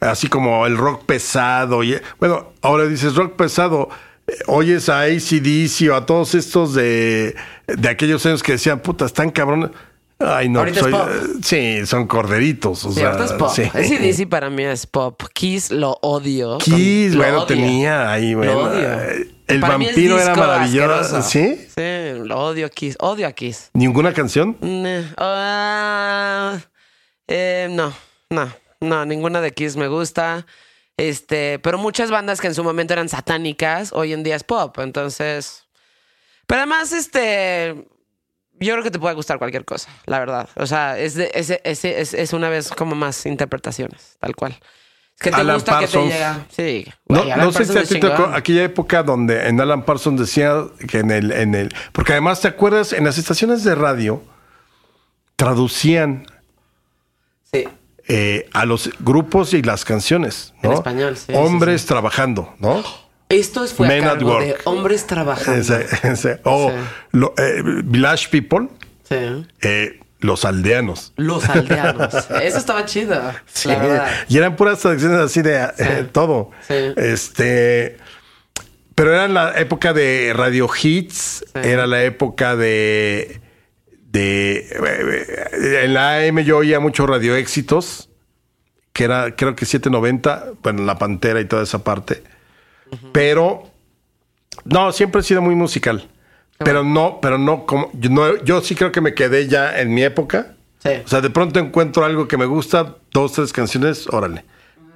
Así 0.00 0.28
como 0.28 0.66
el 0.66 0.76
rock 0.76 1.04
pesado. 1.04 1.82
Y, 1.82 1.98
bueno, 2.18 2.52
ahora 2.62 2.86
dices 2.86 3.14
rock 3.14 3.36
pesado. 3.36 3.88
Eh, 4.26 4.32
oyes 4.46 4.88
a 4.88 5.02
ACDC 5.02 5.90
o 5.90 5.94
a 5.94 6.04
todos 6.04 6.34
estos 6.34 6.74
de, 6.74 7.36
de 7.66 7.88
aquellos 7.88 8.24
años 8.26 8.42
que 8.42 8.52
decían, 8.52 8.80
puta, 8.80 9.06
están 9.06 9.30
cabrones. 9.30 9.70
Ay, 10.18 10.48
no, 10.48 10.64
soy, 10.72 10.94
sí, 11.42 11.84
son 11.84 12.06
corderitos. 12.06 12.86
O 12.86 12.92
sea, 12.92 13.22
es 13.22 13.32
pop. 13.34 13.50
Sí. 13.54 14.26
para 14.26 14.48
mí 14.48 14.64
es 14.64 14.86
pop. 14.86 15.22
Kiss 15.34 15.70
lo 15.70 15.98
odio. 16.00 16.56
Kiss, 16.56 17.14
bueno, 17.14 17.44
tenía 17.44 18.10
ahí, 18.10 18.34
bueno. 18.34 18.72
Eh, 18.72 19.30
el 19.46 19.60
vampiro 19.60 20.18
era 20.18 20.34
maravilloso. 20.34 21.20
¿Sí? 21.20 21.68
Sí, 21.68 22.18
lo 22.24 22.38
odio 22.38 22.70
Kiss. 22.70 22.96
Odio 22.98 23.26
a 23.26 23.32
Kiss. 23.32 23.70
¿Ninguna 23.74 24.14
canción? 24.14 24.56
Ah, 25.18 26.60
eh, 27.28 27.68
no, 27.70 27.92
no. 28.30 28.65
No, 28.80 29.04
ninguna 29.04 29.40
de 29.40 29.52
Kiss 29.52 29.76
me 29.76 29.88
gusta. 29.88 30.46
Este, 30.96 31.58
pero 31.58 31.76
muchas 31.76 32.10
bandas 32.10 32.40
que 32.40 32.46
en 32.46 32.54
su 32.54 32.64
momento 32.64 32.94
eran 32.94 33.08
satánicas, 33.08 33.92
hoy 33.92 34.12
en 34.12 34.22
día 34.22 34.36
es 34.36 34.44
pop. 34.44 34.78
Entonces. 34.78 35.64
Pero 36.46 36.60
además, 36.60 36.92
este. 36.92 37.86
Yo 38.58 38.72
creo 38.72 38.82
que 38.82 38.90
te 38.90 38.98
puede 38.98 39.14
gustar 39.14 39.38
cualquier 39.38 39.66
cosa, 39.66 39.90
la 40.06 40.18
verdad. 40.18 40.48
O 40.56 40.66
sea, 40.66 40.98
es, 40.98 41.16
es, 41.18 42.32
una 42.32 42.48
vez 42.48 42.70
como 42.70 42.94
más 42.94 43.26
interpretaciones, 43.26 44.16
tal 44.18 44.34
cual. 44.34 44.58
que 45.20 45.30
te 45.30 45.44
gusta 45.44 45.78
que 45.80 45.86
te 45.86 46.06
llega. 46.06 46.46
Sí. 46.48 46.86
no, 47.06 47.52
sé 47.52 47.66
si 47.66 47.76
a 47.76 47.84
ti 47.84 48.00
tocó 48.00 48.24
aquella 48.24 48.64
época 48.64 49.02
donde 49.02 49.46
en 49.46 49.60
Alan 49.60 49.84
Parsons 49.84 50.18
decía 50.18 50.64
que 50.88 51.00
en 51.00 51.10
el, 51.10 51.32
en 51.32 51.54
el. 51.54 51.74
Porque 51.92 52.12
además, 52.12 52.40
¿te 52.40 52.48
acuerdas? 52.48 52.94
En 52.94 53.04
las 53.04 53.18
estaciones 53.18 53.62
de 53.62 53.74
radio 53.74 54.22
traducían. 55.36 56.26
Sí. 57.52 57.68
Eh, 58.08 58.48
a 58.52 58.64
los 58.66 58.90
grupos 59.00 59.52
y 59.52 59.62
las 59.62 59.84
canciones. 59.84 60.54
¿no? 60.62 60.70
En 60.70 60.76
español, 60.76 61.16
sí. 61.16 61.32
Hombres 61.34 61.86
trabajando, 61.86 62.54
¿no? 62.60 62.84
Esto 63.28 63.66
fue 63.66 63.88
Men 63.88 64.04
a 64.04 64.10
cargo 64.10 64.38
de 64.38 64.56
hombres 64.64 65.06
trabajando. 65.06 65.76
O 66.44 66.70
eh, 66.70 67.62
Village 67.84 68.28
People. 68.30 68.68
Sí. 69.08 69.44
Eh, 69.60 70.00
los 70.20 70.44
aldeanos. 70.44 71.12
Los 71.16 71.48
aldeanos. 71.48 72.14
Eso 72.42 72.58
estaba 72.58 72.84
chido. 72.84 73.20
Y 74.28 74.36
eran 74.36 74.54
puras 74.54 74.78
traducciones 74.78 75.18
así 75.18 75.42
de 75.42 76.06
todo. 76.12 76.50
Sí. 76.68 76.74
Este. 76.96 77.96
Pero 78.94 79.12
era 79.12 79.26
la 79.28 79.58
época 79.58 79.92
de 79.92 80.32
radio 80.34 80.70
hits. 80.80 81.44
Era 81.54 81.88
la 81.88 82.04
época 82.04 82.54
de 82.54 83.40
de 84.16 85.84
en 85.84 85.94
la 85.94 86.18
AM 86.18 86.40
yo 86.40 86.58
oía 86.58 86.80
mucho 86.80 87.06
radio 87.06 87.36
éxitos, 87.36 88.08
que 88.92 89.04
era 89.04 89.36
creo 89.36 89.54
que 89.54 89.66
790, 89.66 90.52
bueno, 90.62 90.84
La 90.84 90.96
Pantera 90.96 91.40
y 91.40 91.44
toda 91.44 91.62
esa 91.62 91.84
parte. 91.84 92.22
Pero 93.12 93.64
no, 94.64 94.92
siempre 94.92 95.20
he 95.20 95.24
sido 95.24 95.42
muy 95.42 95.54
musical. 95.54 96.08
pero 96.58 96.82
no, 96.82 97.18
pero 97.20 97.36
no 97.36 97.66
como 97.66 97.90
yo, 97.92 98.08
no, 98.08 98.42
yo 98.42 98.62
sí 98.62 98.74
creo 98.74 98.90
que 98.90 99.02
me 99.02 99.12
quedé 99.12 99.48
ya 99.48 99.78
en 99.78 99.92
mi 99.92 100.02
época. 100.02 100.54
O 101.04 101.08
sea, 101.08 101.20
de 101.20 101.30
pronto 101.30 101.58
encuentro 101.58 102.04
algo 102.04 102.28
que 102.28 102.36
me 102.36 102.46
gusta, 102.46 102.96
dos, 103.12 103.32
tres 103.32 103.52
canciones, 103.52 104.06
órale. 104.08 104.44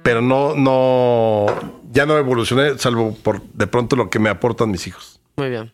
Pero 0.03 0.21
no, 0.21 0.55
no, 0.55 1.47
ya 1.91 2.05
no 2.05 2.17
evolucioné, 2.17 2.77
salvo 2.79 3.13
por 3.21 3.43
de 3.43 3.67
pronto 3.67 3.97
lo 3.97 4.09
que 4.09 4.17
me 4.17 4.29
aportan 4.29 4.71
mis 4.71 4.87
hijos. 4.87 5.19
Muy 5.35 5.49
bien. 5.49 5.73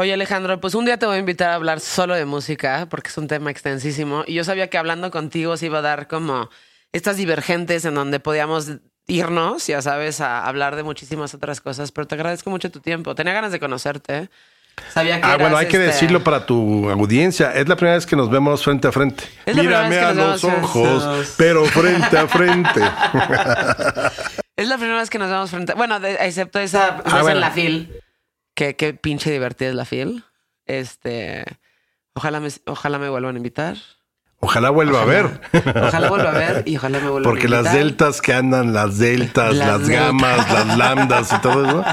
Oye 0.00 0.12
Alejandro, 0.12 0.60
pues 0.60 0.76
un 0.76 0.84
día 0.84 0.96
te 0.96 1.06
voy 1.06 1.16
a 1.16 1.18
invitar 1.18 1.50
a 1.50 1.54
hablar 1.56 1.80
solo 1.80 2.14
de 2.14 2.24
música 2.24 2.86
porque 2.88 3.08
es 3.08 3.18
un 3.18 3.26
tema 3.26 3.50
extensísimo 3.50 4.22
y 4.28 4.34
yo 4.34 4.44
sabía 4.44 4.70
que 4.70 4.78
hablando 4.78 5.10
contigo 5.10 5.56
se 5.56 5.66
iba 5.66 5.78
a 5.78 5.82
dar 5.82 6.06
como 6.06 6.50
estas 6.92 7.16
divergentes 7.16 7.84
en 7.84 7.96
donde 7.96 8.20
podíamos 8.20 8.70
irnos, 9.08 9.66
ya 9.66 9.82
sabes, 9.82 10.20
a 10.20 10.46
hablar 10.46 10.76
de 10.76 10.84
muchísimas 10.84 11.34
otras 11.34 11.60
cosas, 11.60 11.90
pero 11.90 12.06
te 12.06 12.14
agradezco 12.14 12.48
mucho 12.48 12.70
tu 12.70 12.78
tiempo. 12.78 13.16
Tenía 13.16 13.32
ganas 13.32 13.50
de 13.50 13.58
conocerte. 13.58 14.30
Sabía 14.94 15.20
que 15.20 15.26
ah, 15.26 15.36
bueno, 15.36 15.56
hay 15.56 15.66
que 15.66 15.78
este 15.78 15.88
decirlo 15.88 16.22
para 16.22 16.46
tu 16.46 16.88
audiencia. 16.88 17.52
Es 17.52 17.66
la 17.66 17.74
primera 17.74 17.96
vez 17.96 18.06
que 18.06 18.14
nos 18.14 18.30
vemos 18.30 18.62
frente 18.62 18.86
a 18.86 18.92
frente. 18.92 19.24
Mírame 19.52 19.98
a 19.98 20.14
los 20.14 20.44
ojos, 20.44 21.34
pero 21.36 21.64
frente 21.64 22.16
a 22.16 22.28
frente. 22.28 22.82
es 24.56 24.68
la 24.68 24.76
primera 24.76 25.00
vez 25.00 25.10
que 25.10 25.18
nos 25.18 25.28
vemos 25.28 25.50
frente. 25.50 25.74
Bueno, 25.74 25.98
excepto 26.20 26.60
esa 26.60 27.02
ah, 27.04 27.24
en 27.28 27.40
la 27.40 27.50
fil. 27.50 28.00
Qué, 28.58 28.74
qué 28.74 28.92
pinche 28.92 29.30
divertida 29.30 29.68
es 29.68 29.76
la 29.76 29.84
fiel. 29.84 30.24
Este. 30.66 31.44
Ojalá 32.14 32.40
me, 32.40 32.48
ojalá 32.66 32.98
me 32.98 33.08
vuelvan 33.08 33.36
a 33.36 33.38
invitar. 33.38 33.76
Ojalá 34.40 34.70
vuelva 34.70 35.02
a 35.02 35.04
ver. 35.04 35.40
Ojalá 35.76 36.08
vuelva 36.08 36.30
a 36.30 36.32
ver 36.32 36.62
y 36.66 36.76
ojalá 36.76 36.98
me 36.98 37.08
vuelva 37.08 37.28
a. 37.28 37.30
Porque 37.30 37.46
las 37.46 37.72
deltas 37.72 38.20
que 38.20 38.32
andan, 38.32 38.74
las 38.74 38.98
deltas, 38.98 39.54
las, 39.54 39.88
gamas, 39.88 40.52
las 40.52 40.76
lambdas 40.76 41.32
y 41.32 41.40
todo 41.40 41.68
eso. 41.68 41.84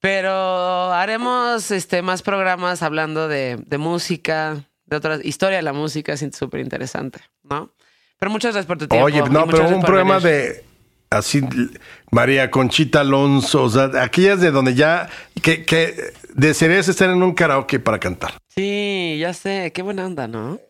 Pero 0.00 0.94
haremos 0.94 1.70
este, 1.70 2.00
más 2.00 2.22
programas 2.22 2.82
hablando 2.82 3.28
de, 3.28 3.62
de 3.66 3.76
música, 3.76 4.56
de 4.86 4.96
otras 4.96 5.22
historia 5.26 5.58
de 5.58 5.62
la 5.62 5.74
música, 5.74 6.14
es 6.14 6.26
súper 6.32 6.60
interesante, 6.60 7.20
¿no? 7.42 7.74
Pero 8.18 8.30
muchas 8.30 8.54
gracias 8.54 8.66
por 8.66 8.78
tu 8.78 8.88
tiempo. 8.88 9.04
Oye, 9.04 9.20
no, 9.28 9.46
pero 9.46 9.68
un 9.68 9.82
programa 9.82 10.20
de 10.20 10.64
así 11.10 11.42
María 12.10 12.50
Conchita 12.50 13.00
Alonso, 13.00 13.64
o 13.64 13.68
sea, 13.68 13.90
aquellas 14.00 14.40
de 14.40 14.50
donde 14.50 14.74
ya 14.74 15.08
que, 15.42 15.64
que 15.64 16.12
desearías 16.34 16.88
estar 16.88 17.10
en 17.10 17.22
un 17.22 17.34
karaoke 17.34 17.78
para 17.78 17.98
cantar. 17.98 18.34
Sí, 18.48 19.16
ya 19.20 19.32
sé, 19.34 19.72
qué 19.74 19.82
buena 19.82 20.06
onda, 20.06 20.28
¿no? 20.28 20.60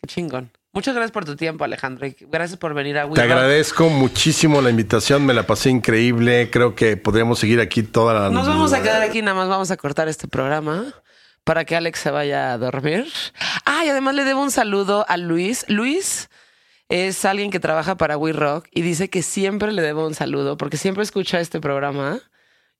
Qué 0.00 0.06
chingón. 0.06 0.50
Muchas 0.74 0.94
gracias 0.94 1.12
por 1.12 1.24
tu 1.24 1.36
tiempo, 1.36 1.62
Alejandro. 1.62 2.08
Gracias 2.32 2.58
por 2.58 2.74
venir 2.74 2.98
a 2.98 3.08
Te 3.08 3.22
agradezco 3.22 3.88
muchísimo 3.90 4.60
la 4.60 4.70
invitación, 4.70 5.24
me 5.24 5.32
la 5.32 5.46
pasé 5.46 5.70
increíble. 5.70 6.50
Creo 6.50 6.74
que 6.74 6.96
podríamos 6.96 7.38
seguir 7.38 7.60
aquí 7.60 7.84
toda 7.84 8.12
la 8.12 8.30
Nos 8.30 8.48
vamos 8.48 8.72
a 8.72 8.82
quedar 8.82 9.00
aquí, 9.02 9.22
nada 9.22 9.36
más 9.36 9.48
vamos 9.48 9.70
a 9.70 9.76
cortar 9.76 10.08
este 10.08 10.26
programa 10.26 10.92
para 11.44 11.64
que 11.64 11.76
Alex 11.76 12.00
se 12.00 12.10
vaya 12.10 12.52
a 12.52 12.58
dormir. 12.58 13.06
Ah, 13.64 13.84
y 13.84 13.88
además 13.88 14.16
le 14.16 14.24
debo 14.24 14.42
un 14.42 14.50
saludo 14.50 15.06
a 15.08 15.16
Luis. 15.16 15.64
Luis 15.68 16.28
es 16.88 17.24
alguien 17.24 17.50
que 17.50 17.60
trabaja 17.60 17.96
para 17.96 18.16
We 18.16 18.32
Rock 18.32 18.68
y 18.70 18.82
dice 18.82 19.08
que 19.08 19.22
siempre 19.22 19.72
le 19.72 19.82
debo 19.82 20.06
un 20.06 20.14
saludo 20.14 20.56
porque 20.56 20.76
siempre 20.76 21.02
escucha 21.02 21.40
este 21.40 21.60
programa 21.60 22.20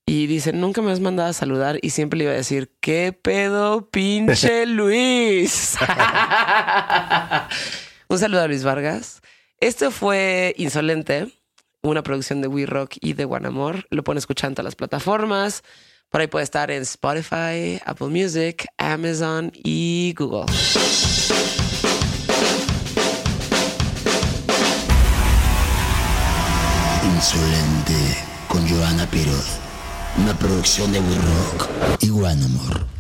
y 0.07 0.27
dice, 0.27 0.53
nunca 0.53 0.83
me 0.83 0.93
has 0.93 1.01
mandado 1.01 1.31
a 1.31 1.33
saludar 1.33 1.79
y 1.81 1.91
siempre 1.91 2.19
le 2.19 2.25
iba 2.25 2.33
a 2.33 2.37
decir, 2.37 2.73
¿qué 2.81 3.13
pedo, 3.13 3.89
pinche 3.91 4.67
Luis? 4.67 5.77
un 8.09 8.19
saludo 8.19 8.43
a 8.43 8.47
Luis 8.47 8.65
Vargas. 8.65 9.23
Esto 9.61 9.91
fue 9.91 10.55
Insolente, 10.59 11.33
una 11.81 12.03
producción 12.03 12.43
de 12.43 12.49
We 12.49 12.67
Rock 12.67 12.97
y 13.01 13.15
de 13.15 13.25
One 13.25 13.49
Amor. 13.49 13.87
Lo 13.89 14.05
pone 14.05 14.19
escuchando 14.19 14.61
a 14.61 14.65
las 14.65 14.77
plataformas. 14.77 15.63
Por 16.11 16.21
ahí 16.21 16.27
puede 16.27 16.45
estar 16.45 16.71
en 16.71 16.83
Spotify, 16.83 17.81
Apple 17.87 18.09
Music, 18.09 18.67
Amazon 18.77 19.51
y 19.55 20.15
Google. 20.17 20.45
Insolente 27.25 28.19
con 28.49 28.69
Joana 28.69 29.07
Piroz. 29.07 29.59
Una 30.19 30.35
producción 30.39 30.93
de 30.93 31.01
We 31.01 31.15
Rock 31.17 31.69
y 32.01 32.11
One 32.11 32.45
Amor. 32.45 32.94